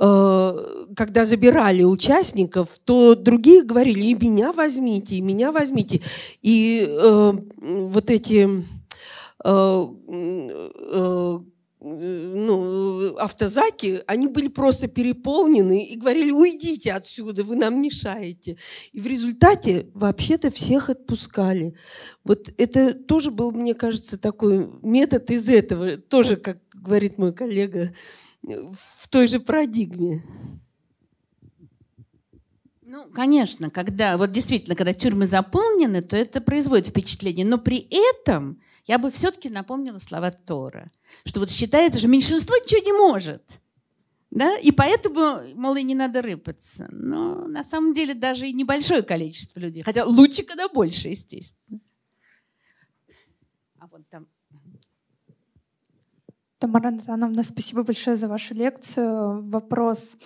э, 0.00 0.84
когда 0.96 1.26
забирали 1.26 1.84
участников, 1.84 2.70
то 2.84 3.14
другие 3.14 3.62
говорили, 3.62 4.06
и 4.06 4.14
меня 4.14 4.52
возьмите, 4.52 5.16
и 5.16 5.20
меня 5.20 5.52
возьмите. 5.52 6.00
И 6.42 6.86
э, 6.88 7.32
вот 7.60 8.10
эти 8.10 8.64
ну, 11.80 13.16
автозаки, 13.18 14.00
они 14.06 14.26
были 14.26 14.48
просто 14.48 14.88
переполнены 14.88 15.84
и 15.84 15.96
говорили, 15.96 16.32
уйдите 16.32 16.92
отсюда, 16.92 17.44
вы 17.44 17.54
нам 17.56 17.80
мешаете. 17.80 18.56
И 18.92 19.00
в 19.00 19.06
результате 19.06 19.86
вообще-то 19.94 20.50
всех 20.50 20.90
отпускали. 20.90 21.76
Вот 22.24 22.52
это 22.58 22.94
тоже 22.94 23.30
был, 23.30 23.52
мне 23.52 23.74
кажется, 23.74 24.18
такой 24.18 24.68
метод 24.82 25.30
из 25.30 25.48
этого, 25.48 25.96
тоже, 25.96 26.36
как 26.36 26.58
говорит 26.74 27.16
мой 27.16 27.32
коллега, 27.32 27.94
в 28.42 29.08
той 29.08 29.28
же 29.28 29.38
парадигме. 29.38 30.24
Ну, 32.82 33.08
конечно, 33.10 33.70
когда, 33.70 34.16
вот 34.16 34.32
действительно, 34.32 34.74
когда 34.74 34.94
тюрьмы 34.94 35.26
заполнены, 35.26 36.02
то 36.02 36.16
это 36.16 36.40
производит 36.40 36.88
впечатление. 36.88 37.46
Но 37.46 37.58
при 37.58 37.86
этом 37.90 38.60
я 38.88 38.98
бы 38.98 39.10
все-таки 39.10 39.50
напомнила 39.50 39.98
слова 39.98 40.30
Тора, 40.30 40.90
что 41.24 41.40
вот 41.40 41.50
считается, 41.50 41.98
что 41.98 42.08
меньшинство 42.08 42.56
ничего 42.56 42.80
не 42.82 42.92
может. 42.92 43.42
Да? 44.30 44.56
И 44.58 44.72
поэтому, 44.72 45.42
мол, 45.54 45.76
и 45.76 45.82
не 45.82 45.94
надо 45.94 46.22
рыпаться. 46.22 46.88
Но 46.90 47.46
на 47.46 47.64
самом 47.64 47.92
деле 47.92 48.14
даже 48.14 48.48
и 48.48 48.52
небольшое 48.52 49.02
количество 49.02 49.60
людей. 49.60 49.82
Хотя 49.82 50.04
лучше, 50.04 50.42
когда 50.42 50.68
больше, 50.68 51.08
естественно. 51.08 51.80
А 53.78 53.86
вот 53.86 54.08
там. 54.08 54.26
Тамара 56.58 56.90
Натановна, 56.90 57.44
спасибо 57.44 57.84
большое 57.84 58.16
за 58.16 58.26
вашу 58.26 58.54
лекцию. 58.54 59.42
Вопрос. 59.42 60.16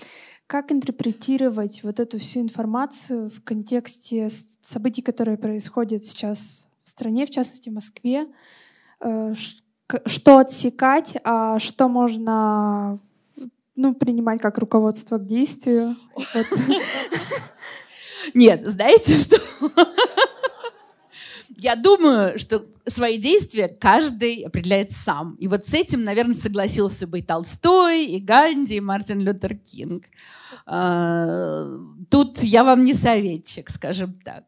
Как 0.47 0.71
интерпретировать 0.71 1.83
вот 1.83 1.99
эту 1.99 2.19
всю 2.19 2.41
информацию 2.41 3.29
в 3.29 3.43
контексте 3.43 4.29
событий, 4.63 5.03
которые 5.03 5.37
происходят 5.37 6.05
сейчас 6.05 6.69
в 6.83 6.89
стране, 6.89 7.27
в 7.27 7.31
частности 7.31 7.69
в 7.69 7.75
Москве, 7.75 8.27
э, 9.01 9.35
что 10.07 10.39
отсекать, 10.39 11.17
а 11.25 11.59
что 11.59 11.89
можно 11.89 12.99
ну, 13.75 13.95
принимать 13.95 14.41
как 14.41 14.59
руководство 14.59 15.19
к 15.19 15.27
действию. 15.27 15.97
Нет, 18.35 18.67
знаете 18.67 19.13
что? 19.13 19.39
Я 21.57 21.77
думаю, 21.77 22.39
что 22.39 22.67
свои 22.87 23.19
действия 23.19 23.69
каждый 23.69 24.43
определяет 24.43 24.91
сам. 24.93 25.37
И 25.37 25.47
вот 25.47 25.69
с 25.69 25.75
этим, 25.75 26.03
наверное, 26.03 26.35
согласился 26.35 27.07
бы 27.07 27.21
и 27.21 27.23
Толстой, 27.23 28.05
и 28.07 28.19
Ганди, 28.19 28.77
и 28.77 28.81
Мартин 28.81 29.21
Лютер 29.21 29.57
Кинг. 29.57 30.05
А, 30.67 31.67
тут 32.11 32.43
я 32.43 32.65
вам 32.65 32.85
не 32.85 32.95
советчик, 32.95 33.71
скажем 33.71 34.19
так. 34.25 34.45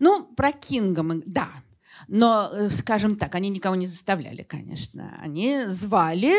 Ну, 0.00 0.24
про 0.24 0.52
Кинга 0.52 1.02
мы, 1.02 1.22
да. 1.26 1.48
Но, 2.08 2.50
э, 2.52 2.70
скажем 2.70 3.16
так, 3.16 3.34
они 3.34 3.48
никого 3.48 3.74
не 3.74 3.86
заставляли, 3.86 4.42
конечно. 4.42 5.18
Они 5.20 5.66
звали, 5.66 6.34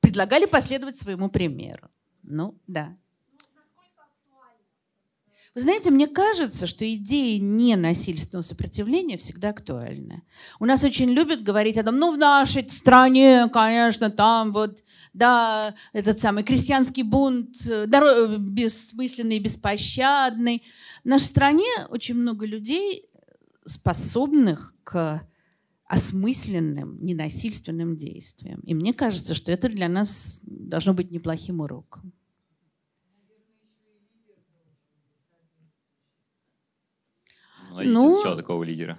предлагали 0.00 0.46
последовать 0.46 0.96
своему 0.96 1.28
примеру. 1.28 1.88
Ну, 2.22 2.54
да. 2.66 2.96
Вы 5.52 5.62
знаете, 5.62 5.90
мне 5.90 6.06
кажется, 6.06 6.68
что 6.68 6.88
идея 6.94 7.40
ненасильственного 7.40 8.42
сопротивления 8.42 9.16
всегда 9.16 9.48
актуальна. 9.48 10.22
У 10.60 10.64
нас 10.64 10.84
очень 10.84 11.10
любят 11.10 11.42
говорить 11.42 11.76
о 11.76 11.82
том, 11.82 11.96
ну, 11.96 12.12
в 12.12 12.18
нашей 12.18 12.70
стране, 12.70 13.48
конечно, 13.52 14.10
там 14.10 14.52
вот, 14.52 14.78
да, 15.12 15.74
этот 15.92 16.20
самый 16.20 16.44
крестьянский 16.44 17.02
бунт, 17.02 17.66
э, 17.68 17.86
бессмысленный 18.38 19.38
и 19.38 19.40
беспощадный. 19.40 20.62
В 21.02 21.06
нашей 21.06 21.24
стране 21.24 21.86
очень 21.88 22.14
много 22.14 22.46
людей, 22.46 23.08
способных 23.64 24.74
к 24.84 25.26
осмысленным, 25.86 27.00
ненасильственным 27.00 27.96
действиям. 27.96 28.60
И 28.60 28.74
мне 28.74 28.94
кажется, 28.94 29.34
что 29.34 29.50
это 29.50 29.68
для 29.68 29.88
нас 29.88 30.40
должно 30.44 30.94
быть 30.94 31.10
неплохим 31.10 31.60
уроком. 31.60 32.12
Найдите 37.72 37.94
ну, 37.94 38.14
сначала 38.16 38.36
такого 38.36 38.62
лидера. 38.62 38.98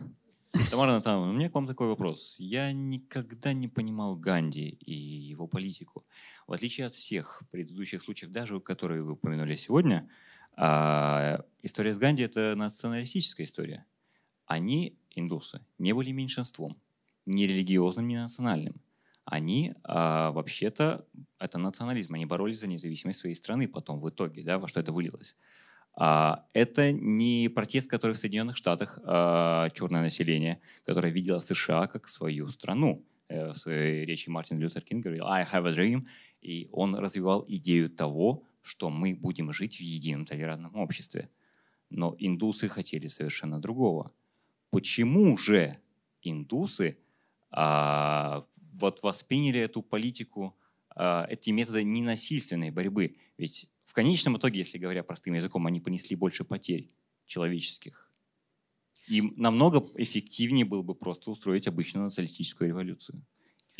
Тамара 0.69 0.91
Натановна, 0.91 1.31
у 1.31 1.35
меня 1.35 1.49
к 1.49 1.55
вам 1.55 1.67
такой 1.67 1.87
вопрос. 1.87 2.35
Я 2.39 2.73
никогда 2.73 3.53
не 3.53 3.67
понимал 3.67 4.17
Ганди 4.17 4.69
и 4.69 4.93
его 4.93 5.47
политику. 5.47 6.05
В 6.47 6.53
отличие 6.53 6.87
от 6.87 6.93
всех 6.93 7.43
предыдущих 7.51 8.01
случаев, 8.01 8.31
даже 8.31 8.59
которые 8.59 9.03
вы 9.03 9.13
упомянули 9.13 9.55
сегодня, 9.55 10.09
а, 10.55 11.43
история 11.61 11.93
с 11.93 11.97
Ганди– 11.97 12.23
это 12.23 12.55
националистическая 12.55 13.45
история. 13.45 13.85
Они, 14.45 14.97
индусы, 15.11 15.65
не 15.77 15.93
были 15.93 16.11
меньшинством, 16.11 16.77
ни 17.25 17.43
религиозным, 17.43 18.07
ни 18.07 18.15
национальным. 18.15 18.81
Они 19.25 19.73
а, 19.83 20.31
вообще-то, 20.31 21.05
это 21.39 21.57
национализм, 21.57 22.15
они 22.15 22.25
боролись 22.25 22.59
за 22.59 22.67
независимость 22.67 23.19
своей 23.19 23.35
страны 23.35 23.67
потом 23.67 23.99
в 23.99 24.09
итоге, 24.09 24.43
да, 24.43 24.59
во 24.59 24.67
что 24.67 24.79
это 24.79 24.91
вылилось. 24.91 25.37
А, 25.93 26.45
это 26.53 26.91
не 26.91 27.49
протест, 27.49 27.89
который 27.89 28.13
в 28.13 28.17
Соединенных 28.17 28.57
Штатах 28.57 28.99
а, 29.03 29.69
черное 29.71 30.01
население, 30.01 30.59
которое 30.85 31.11
видело 31.11 31.39
США 31.39 31.87
как 31.87 32.07
свою 32.07 32.47
страну. 32.47 33.05
Э, 33.27 33.51
в 33.51 33.57
своей 33.57 34.05
речи 34.05 34.29
Мартин 34.29 34.59
Лютер 34.59 34.81
Кинг 34.81 35.03
говорил 35.03 35.25
«I 35.27 35.43
have 35.43 35.67
a 35.67 35.73
dream», 35.73 36.05
и 36.41 36.67
он 36.71 36.95
развивал 36.95 37.45
идею 37.47 37.89
того, 37.89 38.43
что 38.61 38.89
мы 38.89 39.15
будем 39.15 39.51
жить 39.51 39.77
в 39.77 39.81
едином 39.81 40.25
толерантном 40.25 40.75
обществе. 40.75 41.29
Но 41.89 42.15
индусы 42.19 42.67
хотели 42.67 43.07
совершенно 43.07 43.59
другого. 43.59 44.11
Почему 44.69 45.37
же 45.37 45.77
индусы 46.21 46.97
а, 47.49 48.45
вот 48.73 49.03
восприняли 49.03 49.59
эту 49.59 49.81
политику, 49.81 50.55
а, 50.95 51.25
эти 51.29 51.49
методы 51.49 51.83
ненасильственной 51.83 52.71
борьбы? 52.71 53.17
Ведь 53.37 53.69
в 53.83 53.93
конечном 53.93 54.37
итоге, 54.37 54.59
если 54.59 54.77
говоря 54.77 55.03
простым 55.03 55.33
языком, 55.33 55.67
они 55.67 55.81
понесли 55.81 56.15
больше 56.15 56.45
потерь 56.45 56.89
человеческих. 57.25 58.09
Им 59.07 59.33
намного 59.35 59.85
эффективнее 59.95 60.63
было 60.63 60.83
бы 60.83 60.95
просто 60.95 61.31
устроить 61.31 61.67
обычную 61.67 62.05
националистическую 62.05 62.69
революцию. 62.69 63.21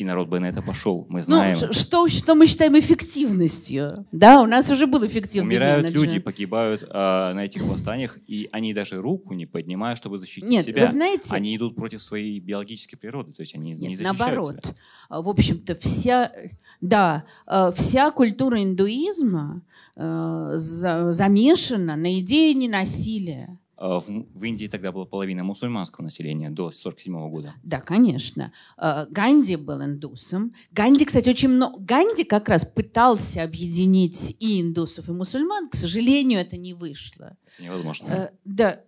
И 0.02 0.04
народ 0.04 0.28
бы 0.28 0.40
на 0.40 0.46
это 0.46 0.62
пошел, 0.62 1.06
мы 1.08 1.20
ну, 1.20 1.24
знаем. 1.26 1.58
Ну, 1.60 1.72
что, 1.72 2.08
что 2.08 2.34
мы 2.34 2.48
считаем 2.48 2.76
эффективностью? 2.76 4.04
Да, 4.10 4.42
у 4.42 4.46
нас 4.46 4.68
уже 4.68 4.88
был 4.88 5.06
эффективный 5.06 5.54
Умирают 5.54 5.84
менеджер. 5.84 6.02
люди, 6.02 6.18
погибают 6.18 6.84
а, 6.90 7.32
на 7.34 7.44
этих 7.44 7.62
восстаниях, 7.62 8.18
и 8.26 8.48
они 8.50 8.74
даже 8.74 9.00
руку 9.00 9.32
не 9.32 9.46
поднимают, 9.46 9.98
чтобы 9.98 10.18
защитить 10.18 10.50
Нет, 10.50 10.66
себя. 10.66 10.86
Вы 10.86 10.90
знаете, 10.90 11.28
они 11.30 11.56
идут 11.56 11.76
против 11.76 12.02
своей 12.02 12.40
биологической 12.40 12.96
природы, 12.96 13.32
то 13.32 13.42
есть 13.42 13.54
они 13.54 13.74
Нет, 13.74 13.90
не 13.90 13.96
защищают 13.96 14.18
наоборот. 14.18 14.64
себя. 14.64 14.74
В 15.08 15.28
общем-то, 15.28 15.76
вся, 15.76 16.32
да, 16.80 17.24
а, 17.46 17.70
вся 17.70 18.10
культура 18.10 18.60
индуизма 18.60 19.62
э, 19.94 20.52
замешана 20.56 21.94
на 21.94 22.18
идее 22.18 22.54
ненасилия. 22.54 23.56
А, 23.82 23.98
в, 23.98 24.44
Индии 24.44 24.68
тогда 24.68 24.92
была 24.92 25.06
половина 25.06 25.42
мусульманского 25.42 26.04
населения 26.04 26.50
до 26.50 26.66
1947 26.66 27.30
года. 27.30 27.54
Да, 27.64 27.80
конечно. 27.80 28.52
А, 28.76 29.06
Ганди 29.06 29.56
был 29.56 29.82
индусом. 29.82 30.52
Ганди, 30.70 31.04
кстати, 31.04 31.28
очень 31.28 31.48
много... 31.48 31.80
Ганди 31.80 32.22
как 32.22 32.48
раз 32.48 32.64
пытался 32.64 33.42
объединить 33.42 34.36
и 34.38 34.60
индусов, 34.60 35.08
и 35.08 35.12
мусульман. 35.12 35.68
К 35.68 35.74
сожалению, 35.74 36.38
это 36.38 36.56
не 36.56 36.74
вышло. 36.74 37.36
Это 37.54 37.64
невозможно. 37.64 38.06
Э, 38.06 38.30
да, 38.44 38.80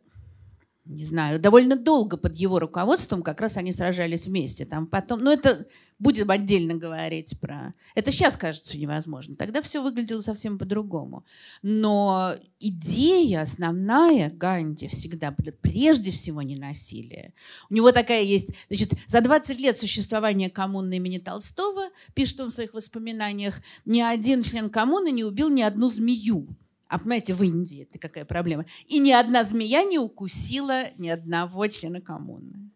не 0.86 1.04
знаю, 1.04 1.40
довольно 1.40 1.76
долго 1.76 2.16
под 2.16 2.36
его 2.36 2.58
руководством 2.58 3.22
как 3.22 3.40
раз 3.40 3.56
они 3.56 3.72
сражались 3.72 4.26
вместе. 4.26 4.66
Там 4.66 4.86
потом, 4.86 5.20
ну 5.20 5.30
это 5.30 5.66
будем 5.98 6.30
отдельно 6.30 6.74
говорить 6.74 7.38
про... 7.40 7.72
Это 7.94 8.10
сейчас 8.10 8.36
кажется 8.36 8.76
невозможно. 8.76 9.34
Тогда 9.34 9.62
все 9.62 9.82
выглядело 9.82 10.20
совсем 10.20 10.58
по-другому. 10.58 11.24
Но 11.62 12.34
идея 12.60 13.42
основная 13.42 14.28
Ганди 14.28 14.88
всегда 14.88 15.30
была 15.30 15.52
прежде 15.58 16.10
всего 16.10 16.42
не 16.42 16.56
насилие. 16.56 17.32
У 17.70 17.74
него 17.74 17.90
такая 17.92 18.22
есть... 18.22 18.50
Значит, 18.68 18.92
за 19.06 19.22
20 19.22 19.58
лет 19.60 19.78
существования 19.78 20.50
коммуны 20.50 20.96
имени 20.96 21.18
Толстого, 21.18 21.88
пишет 22.14 22.40
он 22.40 22.50
в 22.50 22.54
своих 22.54 22.74
воспоминаниях, 22.74 23.60
ни 23.86 24.02
один 24.02 24.42
член 24.42 24.68
коммуны 24.68 25.10
не 25.10 25.24
убил 25.24 25.48
ни 25.48 25.62
одну 25.62 25.88
змею. 25.88 26.48
А 26.94 26.98
понимаете, 26.98 27.34
в 27.34 27.42
Индии 27.42 27.82
это 27.90 27.98
какая 27.98 28.24
проблема. 28.24 28.66
И 28.86 29.00
ни 29.00 29.10
одна 29.10 29.42
змея 29.42 29.82
не 29.82 29.98
укусила 29.98 30.84
ни 30.96 31.08
одного 31.08 31.66
члена 31.66 32.00
коммуны. 32.00 32.70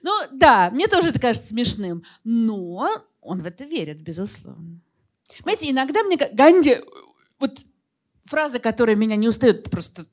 Ну 0.00 0.12
да, 0.30 0.70
мне 0.70 0.86
тоже 0.86 1.08
это 1.08 1.18
кажется 1.18 1.48
смешным, 1.48 2.04
но 2.22 2.88
он 3.20 3.42
в 3.42 3.46
это 3.46 3.64
верит, 3.64 4.00
безусловно. 4.00 4.80
Понимаете, 5.40 5.70
иногда 5.72 6.04
мне 6.04 6.16
Ганди, 6.34 6.76
вот 7.40 7.64
фраза, 8.26 8.60
которая 8.60 8.94
меня 8.94 9.16
не 9.16 9.26
устает 9.26 9.64
просто 9.70 10.06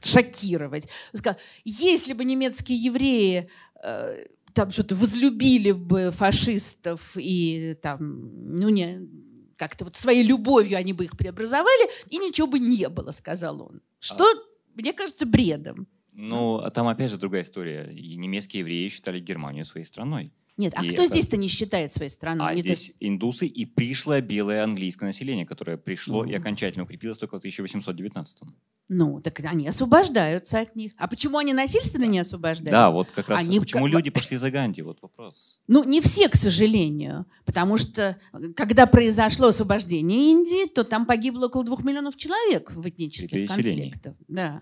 шокировать. 0.00 0.84
Он 1.12 1.18
сказал, 1.18 1.40
если 1.64 2.12
бы 2.12 2.24
немецкие 2.24 2.78
евреи 2.78 3.50
э, 3.82 4.26
там 4.52 4.70
что-то 4.70 4.94
возлюбили 4.94 5.72
бы 5.72 6.12
фашистов 6.12 7.16
и 7.16 7.76
там, 7.82 8.58
ну 8.60 8.68
не, 8.68 9.08
как-то 9.56 9.84
вот 9.84 9.96
своей 9.96 10.22
любовью 10.22 10.78
они 10.78 10.92
бы 10.92 11.04
их 11.04 11.16
преобразовали, 11.16 11.90
и 12.10 12.18
ничего 12.18 12.46
бы 12.46 12.58
не 12.58 12.88
было, 12.88 13.12
сказал 13.12 13.62
он. 13.62 13.82
Что, 14.00 14.24
а... 14.24 14.34
мне 14.74 14.92
кажется, 14.92 15.26
бредом. 15.26 15.86
Ну, 16.12 16.58
а 16.58 16.70
там 16.70 16.86
опять 16.86 17.10
же 17.10 17.18
другая 17.18 17.42
история. 17.42 17.90
И 17.92 18.16
немецкие 18.16 18.60
евреи 18.60 18.88
считали 18.88 19.18
Германию 19.18 19.64
своей 19.64 19.86
страной. 19.86 20.32
Нет, 20.56 20.72
а 20.76 20.84
и 20.84 20.88
кто 20.88 21.02
это... 21.02 21.12
здесь-то 21.12 21.36
не 21.36 21.48
считает 21.48 21.92
своей 21.92 22.10
страной? 22.10 22.46
А 22.48 22.56
здесь 22.56 22.90
то... 22.90 23.06
индусы 23.06 23.46
и 23.46 23.64
пришлое 23.66 24.20
белое 24.20 24.62
английское 24.62 25.06
население, 25.06 25.44
которое 25.46 25.76
пришло 25.76 26.24
mm. 26.24 26.30
и 26.30 26.34
окончательно 26.34 26.84
укрепилось 26.84 27.18
только 27.18 27.34
в 27.34 27.38
1819 27.38 28.42
-м. 28.42 28.48
Ну, 28.88 29.20
так 29.20 29.40
они 29.40 29.66
освобождаются 29.66 30.60
от 30.60 30.76
них. 30.76 30.92
А 30.98 31.08
почему 31.08 31.38
они 31.38 31.54
насильственно 31.54 32.04
не 32.04 32.18
освобождаются? 32.18 32.70
Да, 32.70 32.90
вот 32.90 33.10
как 33.10 33.28
раз 33.30 33.40
они... 33.40 33.58
почему 33.58 33.86
люди 33.86 34.10
пошли 34.10 34.36
за 34.36 34.50
Ганди, 34.50 34.82
вот 34.82 34.98
вопрос. 35.00 35.58
Ну, 35.66 35.84
не 35.84 36.00
все, 36.02 36.28
к 36.28 36.36
сожалению, 36.36 37.26
потому 37.46 37.78
что 37.78 38.16
когда 38.54 38.86
произошло 38.86 39.48
освобождение 39.48 40.30
Индии, 40.30 40.68
то 40.68 40.84
там 40.84 41.06
погибло 41.06 41.46
около 41.46 41.64
двух 41.64 41.82
миллионов 41.82 42.16
человек 42.16 42.72
в 42.72 42.86
этнических 42.86 43.48
конфликтах. 43.48 44.14
Да. 44.28 44.60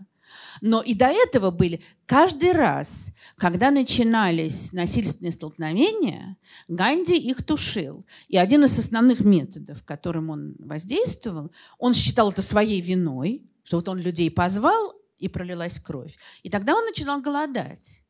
Но 0.61 0.83
и 0.83 0.95
до 0.95 1.07
этого 1.07 1.51
были. 1.51 1.81
Каждый 2.07 2.53
раз, 2.53 3.07
когда 3.37 3.71
начинались 3.71 4.73
насильственные 4.73 5.33
столкновения, 5.33 6.37
Ганди 6.69 7.17
их 7.17 7.45
тушил. 7.45 8.05
И 8.29 8.37
один 8.37 8.65
из 8.65 8.79
основных 8.79 9.21
методов, 9.21 9.85
которым 9.85 10.31
он 10.31 10.57
воздействовал, 10.59 11.51
он 11.79 11.95
считал 11.95 12.31
это 12.31 12.43
своей 12.43 12.81
виной, 12.81 13.43
что 13.65 13.77
вот 13.77 13.89
он 13.89 13.99
людей 13.99 14.31
позвал, 14.31 14.95
и 15.23 15.29
пролилась 15.29 15.79
кровь. 15.79 16.19
И 16.43 16.51
тогда 16.51 16.75
он 16.75 16.85
начинал 16.85 17.21
голодать. 17.21 18.03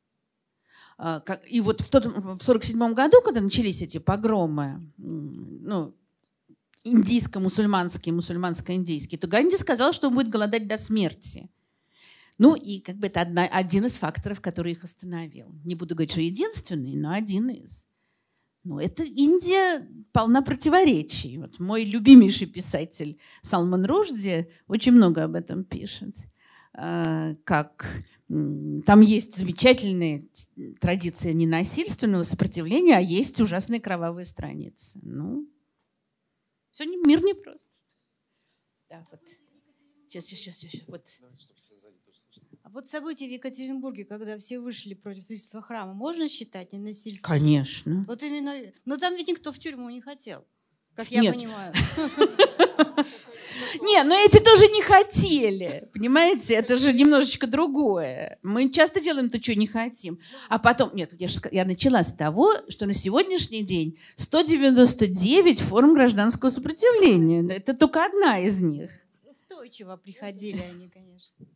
А, 0.96 1.22
и 1.46 1.60
вот 1.60 1.82
в 1.82 1.88
1947 1.88 2.94
году, 2.94 3.20
когда 3.22 3.40
начались 3.40 3.82
эти 3.82 3.98
погромы, 3.98 4.80
ну, 4.96 5.94
индийско-мусульманские, 6.84 8.12
мусульманско-индийские, 8.14 9.18
то 9.18 9.26
Ганди 9.26 9.56
сказал, 9.56 9.92
что 9.92 10.08
он 10.08 10.14
будет 10.14 10.30
голодать 10.30 10.66
до 10.66 10.78
смерти. 10.78 11.50
Ну 12.42 12.56
и 12.56 12.80
как 12.80 12.96
бы 12.96 13.06
это 13.06 13.20
одна, 13.20 13.46
один 13.46 13.86
из 13.86 13.98
факторов, 13.98 14.40
который 14.40 14.72
их 14.72 14.82
остановил. 14.82 15.46
Не 15.62 15.76
буду 15.76 15.94
говорить, 15.94 16.10
что 16.10 16.20
единственный, 16.20 16.96
но 16.96 17.12
один 17.12 17.48
из. 17.50 17.86
Ну, 18.64 18.80
это 18.80 19.04
Индия 19.04 19.88
полна 20.10 20.42
противоречий. 20.42 21.38
Вот 21.38 21.60
мой 21.60 21.84
любимейший 21.84 22.48
писатель 22.48 23.20
Салман 23.42 23.84
Ружди 23.84 24.48
очень 24.66 24.90
много 24.90 25.22
об 25.22 25.36
этом 25.36 25.62
пишет. 25.62 26.16
А, 26.74 27.36
как 27.44 27.86
там 28.26 29.02
есть 29.02 29.36
замечательная 29.36 30.26
традиция 30.80 31.34
ненасильственного 31.34 32.24
сопротивления, 32.24 32.96
а 32.96 33.00
есть 33.00 33.40
ужасные 33.40 33.80
кровавые 33.80 34.26
страницы. 34.26 34.98
Ну, 35.00 35.48
не, 36.80 36.96
мир 37.06 37.22
непрост. 37.22 37.68
Да, 38.90 39.04
вот. 39.12 39.20
Сейчас, 40.08 40.24
сейчас, 40.24 40.56
сейчас. 40.56 40.82
Вот. 40.88 41.06
Вот 42.72 42.88
события 42.88 43.26
в 43.26 43.30
Екатеринбурге, 43.30 44.06
когда 44.06 44.38
все 44.38 44.58
вышли 44.58 44.94
против 44.94 45.24
строительства 45.24 45.60
храма, 45.60 45.92
можно 45.92 46.26
считать 46.26 46.72
ненасильством? 46.72 47.28
Конечно. 47.28 48.04
Вот 48.08 48.22
именно. 48.22 48.54
Но 48.86 48.96
там 48.96 49.14
ведь 49.14 49.28
никто 49.28 49.52
в 49.52 49.58
тюрьму 49.58 49.90
не 49.90 50.00
хотел, 50.00 50.42
как 50.94 51.10
я 51.10 51.20
Нет. 51.20 51.34
понимаю. 51.34 51.74
Не, 53.80 54.02
но 54.04 54.14
эти 54.14 54.38
тоже 54.42 54.68
не 54.68 54.82
хотели. 54.82 55.88
Понимаете, 55.92 56.54
это 56.54 56.78
же 56.78 56.92
немножечко 56.92 57.46
другое. 57.46 58.38
Мы 58.42 58.70
часто 58.70 59.00
делаем 59.00 59.28
то, 59.28 59.42
что 59.42 59.54
не 59.54 59.66
хотим. 59.66 60.18
А 60.48 60.58
потом, 60.58 60.94
нет, 60.94 61.12
я, 61.18 61.28
же, 61.28 61.40
я 61.50 61.64
начала 61.64 62.04
с 62.04 62.12
того, 62.12 62.52
что 62.68 62.86
на 62.86 62.94
сегодняшний 62.94 63.62
день 63.62 63.98
199 64.16 65.60
форм 65.60 65.94
гражданского 65.94 66.50
сопротивления. 66.50 67.46
Это 67.54 67.74
только 67.74 68.04
одна 68.04 68.38
из 68.38 68.60
них. 68.60 68.90
Устойчиво 69.24 69.96
приходили 69.96 70.60
они, 70.60 70.88
конечно. 70.88 71.46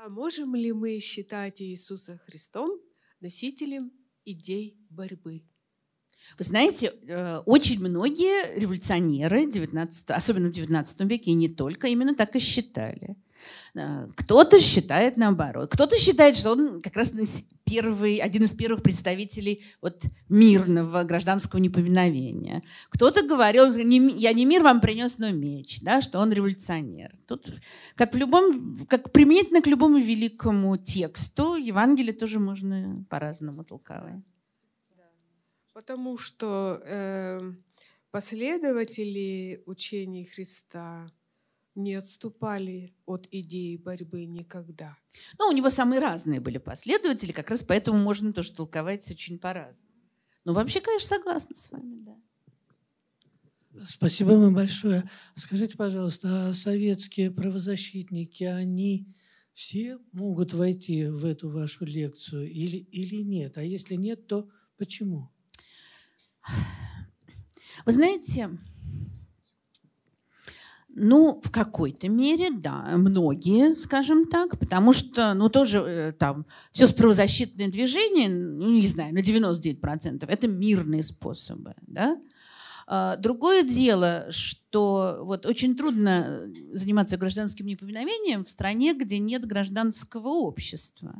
А 0.00 0.08
можем 0.08 0.54
ли 0.54 0.72
мы 0.72 1.00
считать 1.00 1.60
Иисуса 1.60 2.20
Христом 2.24 2.80
носителем 3.20 3.90
идей 4.24 4.78
борьбы? 4.90 5.42
Вы 6.38 6.44
знаете, 6.44 6.86
э, 6.86 7.38
очень 7.38 7.80
многие 7.80 8.56
революционеры, 8.56 9.50
19, 9.50 10.10
особенно 10.10 10.50
в 10.50 10.52
XIX 10.52 11.08
веке, 11.08 11.32
и 11.32 11.34
не 11.34 11.48
только, 11.48 11.88
именно 11.88 12.14
так 12.14 12.36
и 12.36 12.38
считали. 12.38 13.16
Э, 13.74 14.08
кто-то 14.14 14.60
считает 14.60 15.16
наоборот. 15.16 15.70
Кто-то 15.72 15.98
считает, 15.98 16.36
что 16.36 16.52
он 16.52 16.80
как 16.80 16.96
раз 16.96 17.12
первый, 17.64 18.18
один 18.18 18.44
из 18.44 18.54
первых 18.54 18.82
представителей 18.82 19.64
вот 19.80 20.04
мирного 20.28 21.02
гражданского 21.04 21.60
неповиновения. 21.60 22.62
Кто-то 22.90 23.22
говорил, 23.22 23.72
я 23.74 24.32
не 24.32 24.44
мир 24.46 24.62
вам 24.62 24.80
принес, 24.80 25.18
но 25.18 25.30
меч, 25.30 25.80
да, 25.82 26.00
что 26.00 26.18
он 26.18 26.32
революционер. 26.32 27.16
Тут, 27.26 27.46
как, 27.94 28.14
в 28.14 28.16
любом, 28.16 28.86
как 28.86 29.12
применительно 29.12 29.60
к 29.60 29.66
любому 29.66 29.98
великому 29.98 30.76
тексту, 30.76 31.56
Евангелие 31.56 32.14
тоже 32.14 32.38
можно 32.38 33.04
по-разному 33.10 33.64
толковать. 33.64 34.22
Потому 35.74 36.18
что 36.18 36.82
э, 36.84 37.52
последователи 38.10 39.62
учений 39.66 40.24
Христа 40.24 41.12
не 41.78 41.94
отступали 41.94 42.94
от 43.06 43.26
идеи 43.30 43.76
борьбы 43.76 44.26
никогда. 44.26 44.96
Ну, 45.38 45.48
у 45.48 45.52
него 45.52 45.70
самые 45.70 46.00
разные 46.00 46.40
были 46.40 46.58
последователи, 46.58 47.32
как 47.32 47.48
раз 47.50 47.62
поэтому 47.62 47.98
можно 47.98 48.32
тоже 48.32 48.52
толковать 48.52 49.10
очень 49.10 49.38
по-разному. 49.38 49.88
Но 50.44 50.52
вообще, 50.52 50.80
конечно, 50.80 51.16
согласна 51.16 51.56
с 51.56 51.70
вами, 51.70 51.98
да. 52.00 52.16
Спасибо 53.84 54.30
вам 54.32 54.54
большое. 54.54 55.08
Скажите, 55.36 55.76
пожалуйста, 55.76 56.48
а 56.48 56.52
советские 56.52 57.30
правозащитники, 57.30 58.44
они 58.44 59.06
все 59.52 59.98
могут 60.12 60.52
войти 60.52 61.06
в 61.06 61.24
эту 61.24 61.50
вашу 61.50 61.84
лекцию 61.84 62.50
или, 62.50 62.78
или 62.78 63.22
нет? 63.22 63.58
А 63.58 63.62
если 63.62 63.94
нет, 63.94 64.26
то 64.26 64.48
почему? 64.76 65.30
Вы 67.84 67.92
знаете, 67.92 68.50
ну, 70.98 71.40
в 71.42 71.50
какой-то 71.50 72.08
мере, 72.08 72.50
да, 72.50 72.96
многие, 72.96 73.78
скажем 73.78 74.26
так, 74.26 74.58
потому 74.58 74.92
что, 74.92 75.34
ну, 75.34 75.48
тоже 75.48 75.78
э, 75.78 76.12
там 76.12 76.46
все 76.72 76.86
с 76.86 76.92
правозащитное 76.92 77.68
движение, 77.68 78.28
ну, 78.28 78.70
не 78.70 78.86
знаю, 78.86 79.14
на 79.14 79.18
99% 79.18 80.24
это 80.26 80.48
мирные 80.48 81.02
способы, 81.02 81.74
да. 81.86 82.18
А, 82.86 83.16
другое 83.16 83.62
дело, 83.62 84.26
что 84.30 85.20
вот 85.22 85.44
очень 85.46 85.76
трудно 85.76 86.48
заниматься 86.72 87.16
гражданским 87.16 87.66
неповиновением 87.66 88.44
в 88.44 88.50
стране, 88.50 88.94
где 88.94 89.18
нет 89.18 89.44
гражданского 89.44 90.28
общества. 90.28 91.14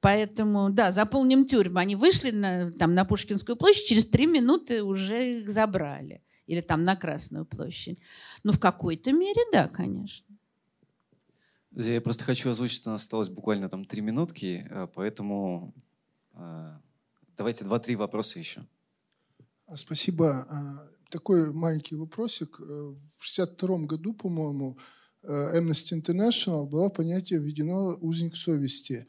Поэтому, 0.00 0.70
да, 0.70 0.90
заполним 0.90 1.44
тюрьму. 1.44 1.78
Они 1.78 1.96
вышли 1.96 2.30
на, 2.30 2.72
там, 2.72 2.94
на 2.94 3.04
Пушкинскую 3.04 3.56
площадь, 3.56 3.86
через 3.86 4.06
три 4.06 4.26
минуты 4.26 4.82
уже 4.82 5.40
их 5.40 5.48
забрали 5.48 6.22
или 6.46 6.60
там 6.60 6.84
на 6.84 6.96
Красную 6.96 7.44
площадь. 7.44 7.98
Ну, 8.42 8.52
в 8.52 8.58
какой-то 8.58 9.12
мере, 9.12 9.40
да, 9.52 9.68
конечно. 9.68 10.26
Я 11.74 12.00
просто 12.00 12.24
хочу 12.24 12.50
озвучить, 12.50 12.78
что 12.78 12.90
у 12.90 12.92
нас 12.92 13.02
осталось 13.02 13.28
буквально 13.28 13.68
там 13.68 13.84
три 13.86 14.02
минутки, 14.02 14.66
э, 14.68 14.88
поэтому 14.94 15.74
э, 16.34 16.76
давайте 17.36 17.64
два-три 17.64 17.96
вопроса 17.96 18.38
еще. 18.38 18.66
А, 19.66 19.76
спасибо. 19.76 20.46
А, 20.50 20.88
такой 21.08 21.50
маленький 21.52 21.96
вопросик. 21.96 22.60
Э, 22.60 22.64
в 23.16 23.24
62 23.24 23.78
году, 23.86 24.12
по-моему, 24.12 24.78
Amnesty 25.24 25.96
International 25.96 26.66
было 26.66 26.88
понятие 26.88 27.38
введено 27.38 27.96
узник 28.00 28.34
совести. 28.34 29.06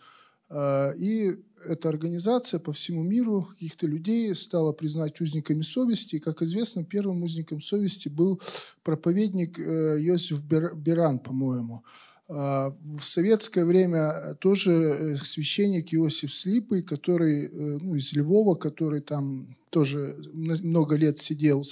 А, 0.53 0.91
и 0.91 1.35
эта 1.65 1.89
организация 1.89 2.59
по 2.59 2.73
всему 2.73 3.03
миру 3.03 3.47
каких-то 3.51 3.87
людей 3.87 4.33
стала 4.35 4.71
признать 4.71 5.19
узниками 5.19 5.61
совести. 5.61 6.17
И, 6.17 6.19
как 6.19 6.41
известно, 6.41 6.83
первым 6.83 7.23
узником 7.23 7.59
совести 7.61 8.09
был 8.09 8.39
проповедник 8.83 9.57
э, 9.57 9.97
Йосиф 9.99 10.43
Беран, 10.43 11.19
по-моему. 11.19 11.83
А, 12.27 12.75
в 12.83 13.03
советское 13.03 13.65
время 13.65 14.35
тоже 14.39 14.71
э, 14.71 15.15
священник 15.15 15.93
Иосиф 15.93 16.33
Слипый, 16.33 16.83
который 16.83 17.45
э, 17.45 17.49
ну, 17.81 17.95
из 17.95 18.13
Львова, 18.13 18.55
который 18.55 19.01
там 19.01 19.55
тоже 19.71 20.15
много 20.33 20.95
лет 20.95 21.17
сидел, 21.17 21.63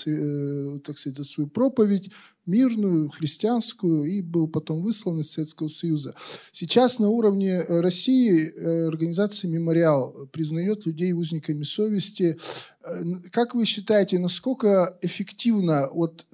так 0.83 0.97
сказать, 0.97 1.17
за 1.17 1.23
свою 1.23 1.47
проповедь 1.47 2.09
мирную, 2.45 3.09
христианскую, 3.09 4.05
и 4.05 4.21
был 4.21 4.47
потом 4.47 4.81
выслан 4.81 5.19
из 5.19 5.31
Советского 5.31 5.67
Союза. 5.67 6.15
Сейчас 6.51 6.97
на 6.99 7.09
уровне 7.09 7.51
э, 7.51 7.81
России 7.81 8.49
э, 8.49 8.87
организация 8.87 9.49
«Мемориал» 9.49 10.27
признает 10.31 10.85
людей 10.87 11.13
узниками 11.13 11.63
совести. 11.63 12.39
Э, 12.83 13.03
как 13.31 13.53
вы 13.53 13.65
считаете, 13.65 14.17
насколько 14.17 14.97
эффективно 15.01 15.89
вот 15.93 16.25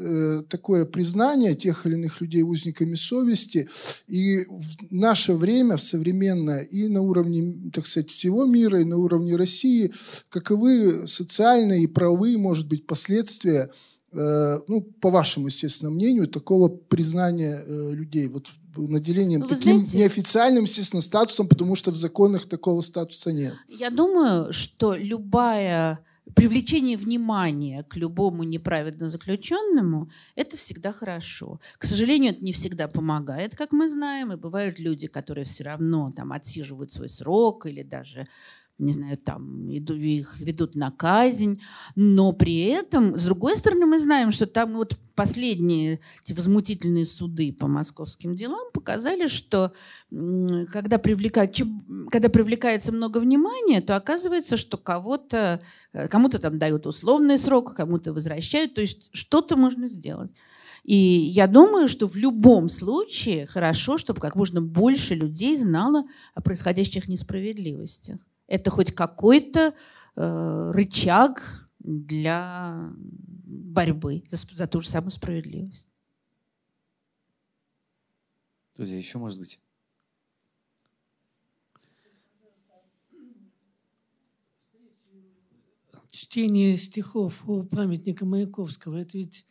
такое 0.50 0.86
признание 0.86 1.56
тех 1.56 1.86
или 1.86 1.96
иных 1.96 2.22
людей 2.22 2.42
узниками 2.42 2.96
совести 2.96 3.70
и 4.08 4.46
в 4.46 4.92
наше 4.92 5.34
время, 5.34 5.78
в 5.78 5.82
современное, 5.82 6.62
и 6.62 6.88
на 6.88 7.02
уровне, 7.02 7.72
так 7.74 7.86
сказать, 7.86 8.10
всего 8.10 8.46
мира, 8.46 8.80
и 8.82 8.86
на 8.86 8.98
уровне 8.98 9.36
России, 9.36 9.92
каковы 10.30 11.08
социальные 11.08 11.84
и 11.84 11.88
правовые, 11.88 12.38
может 12.38 12.68
быть, 12.68 12.86
последствия 12.86 13.70
ну, 14.12 14.82
по 15.02 15.10
вашему, 15.10 15.48
естественно, 15.48 15.92
мнению, 15.92 16.28
такого 16.28 16.70
признания 16.70 17.64
э, 17.66 17.92
людей, 17.94 18.28
вот 18.28 18.48
наделением 18.78 19.42
Вы 19.42 19.48
таким 19.48 19.78
знаете, 19.78 19.98
неофициальным, 19.98 20.64
естественно, 20.64 21.02
статусом, 21.02 21.48
потому 21.48 21.76
что 21.76 21.92
в 21.92 21.96
законах 21.96 22.46
такого 22.46 22.82
статуса 22.82 23.32
нет. 23.32 23.54
Я 23.68 23.90
думаю, 23.90 24.54
что 24.54 24.94
любая 24.94 26.00
привлечение 26.36 26.98
внимания 26.98 27.84
к 27.84 27.96
любому 27.96 28.44
неправедно 28.44 29.10
заключенному– 29.10 30.10
это 30.36 30.58
всегда 30.58 30.92
хорошо. 30.92 31.60
К 31.78 31.86
сожалению, 31.86 32.34
это 32.34 32.44
не 32.44 32.52
всегда 32.52 32.88
помогает, 32.88 33.56
как 33.56 33.72
мы 33.72 33.90
знаем, 33.90 34.32
и 34.32 34.36
бывают 34.36 34.80
люди, 34.80 35.08
которые 35.08 35.46
все 35.46 35.64
равно 35.64 36.12
там 36.16 36.32
отсиживают 36.34 36.92
свой 36.92 37.10
срок 37.10 37.66
или 37.66 37.84
даже 37.84 38.28
не 38.80 38.94
знаю, 38.94 39.18
там 39.18 39.70
их 39.70 40.40
ведут 40.40 40.76
на 40.76 40.92
казнь, 40.92 41.62
но 41.96 42.32
при 42.32 42.66
этом, 42.66 43.18
с 43.18 43.26
другой 43.26 43.58
стороны, 43.58 43.86
мы 43.86 44.00
знаем, 44.00 44.32
что 44.32 44.46
там 44.46 44.74
вот 44.74 44.98
последние 45.16 46.00
эти 46.24 46.34
возмутительные 46.34 47.06
суды 47.06 47.52
по 47.52 47.68
московским 47.68 48.36
делам 48.36 48.72
показали, 48.72 49.28
что 49.28 49.74
когда, 50.12 51.00
привлекают, 51.00 51.60
когда 52.12 52.30
привлекается 52.30 52.92
много 52.92 53.18
внимания, 53.18 53.82
то 53.82 53.96
оказывается, 53.96 54.58
что 54.58 54.78
кого-то, 54.78 55.62
э, 55.94 56.08
кому-то 56.08 56.38
там 56.38 56.60
дают 56.60 56.86
условный 56.86 57.40
срок, 57.40 57.74
кому-то 57.74 58.14
возвращают, 58.14 58.76
то 58.76 58.82
есть 58.82 59.10
что-то 59.12 59.56
можно 59.56 59.90
сделать. 59.90 60.32
И 60.84 60.96
я 60.96 61.48
думаю, 61.48 61.88
что 61.88 62.08
в 62.08 62.16
любом 62.16 62.70
случае 62.70 63.48
хорошо, 63.48 63.98
чтобы 63.98 64.22
как 64.22 64.36
можно 64.36 64.62
больше 64.62 65.16
людей 65.16 65.58
знало 65.58 66.04
о 66.36 66.42
происходящих 66.42 67.10
несправедливостях 67.10 68.20
это 68.48 68.70
хоть 68.70 68.94
какой-то 68.94 69.74
э, 70.16 70.72
рычаг 70.74 71.70
для 71.80 72.92
борьбы 72.98 74.24
за, 74.30 74.38
за 74.38 74.68
ту 74.68 74.82
же 74.82 74.90
самую 74.90 75.12
справедливость. 75.12 75.88
Друзья, 78.76 78.98
еще 78.98 79.18
может 79.18 79.40
быть? 79.40 79.62
Чтение 86.12 86.78
стихов 86.78 87.48
у 87.48 87.64
памятника 87.64 88.26
Маяковского, 88.26 88.98
это 88.98 89.18
ведь 89.18 89.46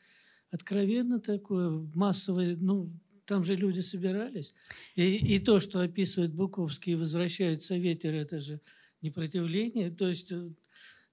откровенно 0.50 1.20
такое 1.20 1.70
массовое, 1.94 2.56
ну, 2.56 2.92
там 3.24 3.44
же 3.44 3.56
люди 3.56 3.80
собирались. 3.80 4.54
И, 4.94 5.16
и 5.16 5.38
то, 5.38 5.60
что 5.60 5.80
описывает 5.80 6.34
Буковский 6.34 6.92
и 6.92 6.96
возвращаются 6.96 7.76
ветер, 7.76 8.14
это 8.14 8.40
же 8.40 8.60
непротивление, 9.02 9.90
то 9.90 10.08
есть 10.08 10.32
э, 10.32 10.50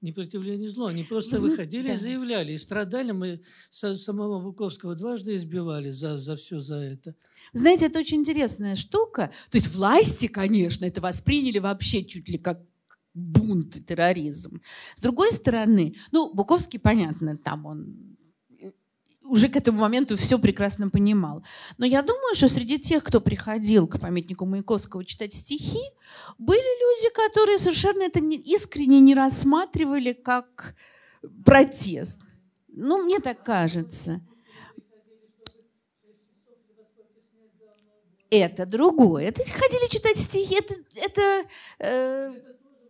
непротивление 0.04 0.70
зло. 0.70 0.88
Они 0.88 1.04
просто 1.04 1.38
Вы 1.38 1.50
выходили 1.50 1.88
да. 1.88 1.94
и 1.94 1.98
заявляли. 1.98 2.54
И 2.54 2.58
страдали 2.58 3.12
мы 3.12 3.42
самого 3.72 4.42
Буковского 4.42 4.96
дважды 4.96 5.36
избивали 5.36 5.90
за, 5.90 6.18
за 6.18 6.36
все 6.36 6.60
за 6.60 6.76
это. 6.76 7.16
Знаете, 7.54 7.88
это 7.88 8.00
очень 8.00 8.20
интересная 8.20 8.76
штука. 8.76 9.32
То 9.50 9.58
есть 9.58 9.74
власти, 9.74 10.28
конечно, 10.28 10.86
это 10.86 11.02
восприняли 11.02 11.60
вообще 11.60 12.04
чуть 12.04 12.30
ли 12.30 12.38
как 12.38 12.62
бунт 13.14 13.78
и 13.78 13.82
терроризм. 13.82 14.62
С 14.96 15.02
другой 15.02 15.32
стороны, 15.32 15.96
ну, 16.12 16.34
Буковский, 16.34 16.80
понятно, 16.80 17.38
там 17.38 17.66
он 17.66 18.13
уже 19.24 19.48
к 19.48 19.56
этому 19.56 19.80
моменту 19.80 20.18
все 20.18 20.38
прекрасно 20.38 20.90
понимал. 20.90 21.44
Но 21.78 21.86
я 21.86 22.02
думаю, 22.02 22.36
что 22.36 22.48
среди 22.48 22.78
тех, 22.78 23.04
кто 23.04 23.22
приходил 23.22 23.88
к 23.88 24.00
памятнику 24.00 24.46
Маяковского 24.46 25.06
читать 25.06 25.34
стихи, 25.34 25.82
были 26.38 26.60
люди, 26.60 27.14
которые 27.14 27.58
совершенно 27.58 28.04
это 28.04 28.20
не, 28.20 28.38
искренне 28.38 29.00
не 29.00 29.16
рассматривали 29.16 30.14
как 30.14 30.76
протест. 31.46 32.22
Ну, 32.68 33.04
мне 33.04 33.20
так 33.20 33.44
кажется. 33.44 34.22
Это 38.30 38.66
другое. 38.66 39.28
Это 39.28 39.44
ходили 39.44 39.90
читать 39.90 40.18
стихи. 40.18 40.56
Это, 40.56 40.76
это, 40.96 41.50
э, 41.80 42.34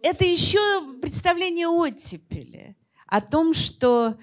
это 0.01 0.23
еще 0.23 0.59
представление 1.01 1.67
оттепели 1.67 2.77
о 3.07 3.19
том, 3.21 3.53
что 3.53 4.17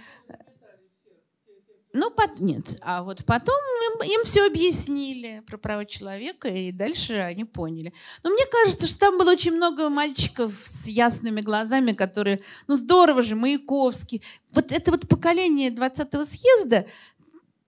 ну, 1.92 2.10
под... 2.10 2.40
нет. 2.40 2.78
А 2.82 3.02
вот 3.02 3.24
потом 3.24 3.56
им, 3.56 4.02
им 4.02 4.24
все 4.24 4.46
объяснили 4.46 5.42
про 5.46 5.58
права 5.58 5.84
человека, 5.84 6.48
и 6.48 6.70
дальше 6.70 7.14
они 7.14 7.44
поняли. 7.44 7.92
Но 8.22 8.30
мне 8.30 8.44
кажется, 8.46 8.86
что 8.86 8.98
там 8.98 9.18
было 9.18 9.32
очень 9.32 9.52
много 9.52 9.88
мальчиков 9.88 10.54
с 10.64 10.86
ясными 10.86 11.40
глазами, 11.40 11.92
которые, 11.92 12.42
ну, 12.68 12.76
здорово 12.76 13.22
же, 13.22 13.34
Маяковский. 13.34 14.22
Вот 14.52 14.70
это 14.70 14.90
вот 14.92 15.08
поколение 15.08 15.70
20-го 15.70 16.24
съезда, 16.24 16.86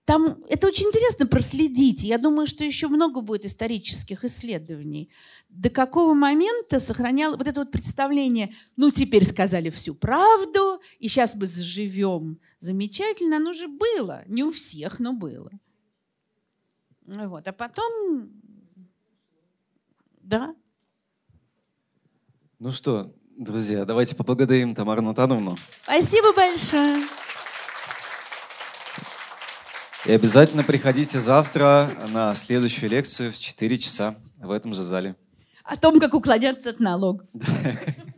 там 0.05 0.43
это 0.49 0.67
очень 0.67 0.87
интересно 0.87 1.27
проследить. 1.27 2.03
Я 2.03 2.17
думаю, 2.17 2.45
что 2.45 2.65
еще 2.65 2.87
много 2.89 3.21
будет 3.21 3.45
исторических 3.45 4.25
исследований. 4.25 5.09
До 5.49 5.69
какого 5.69 6.13
момента 6.13 6.79
сохранял 6.79 7.37
вот 7.37 7.47
это 7.47 7.61
вот 7.61 7.71
представление, 7.71 8.53
ну 8.75 8.91
теперь 8.91 9.25
сказали 9.25 9.69
всю 9.69 9.95
правду, 9.95 10.81
и 10.99 11.07
сейчас 11.07 11.35
мы 11.35 11.47
заживем 11.47 12.39
замечательно. 12.63 13.37
Оно 13.37 13.53
же 13.53 13.67
было. 13.67 14.23
Не 14.27 14.43
у 14.43 14.51
всех, 14.51 14.99
но 14.99 15.13
было. 15.13 15.51
Вот. 17.05 17.47
А 17.47 17.51
потом, 17.51 18.31
да. 20.21 20.55
Ну 22.59 22.71
что, 22.71 23.13
друзья, 23.37 23.83
давайте 23.83 24.15
поблагодарим 24.15 24.73
Тамару 24.73 25.01
Натановну. 25.01 25.57
Спасибо 25.83 26.33
большое. 26.33 26.95
И 30.05 30.11
обязательно 30.11 30.63
приходите 30.63 31.19
завтра 31.19 31.89
на 32.09 32.33
следующую 32.35 32.89
лекцию 32.89 33.31
в 33.31 33.39
4 33.39 33.77
часа 33.77 34.15
в 34.37 34.51
этом 34.51 34.73
же 34.73 34.81
зале. 34.81 35.15
О 35.63 35.77
том, 35.77 35.99
как 35.99 36.13
уклоняться 36.13 36.69
от 36.69 36.79
налога. 36.79 37.27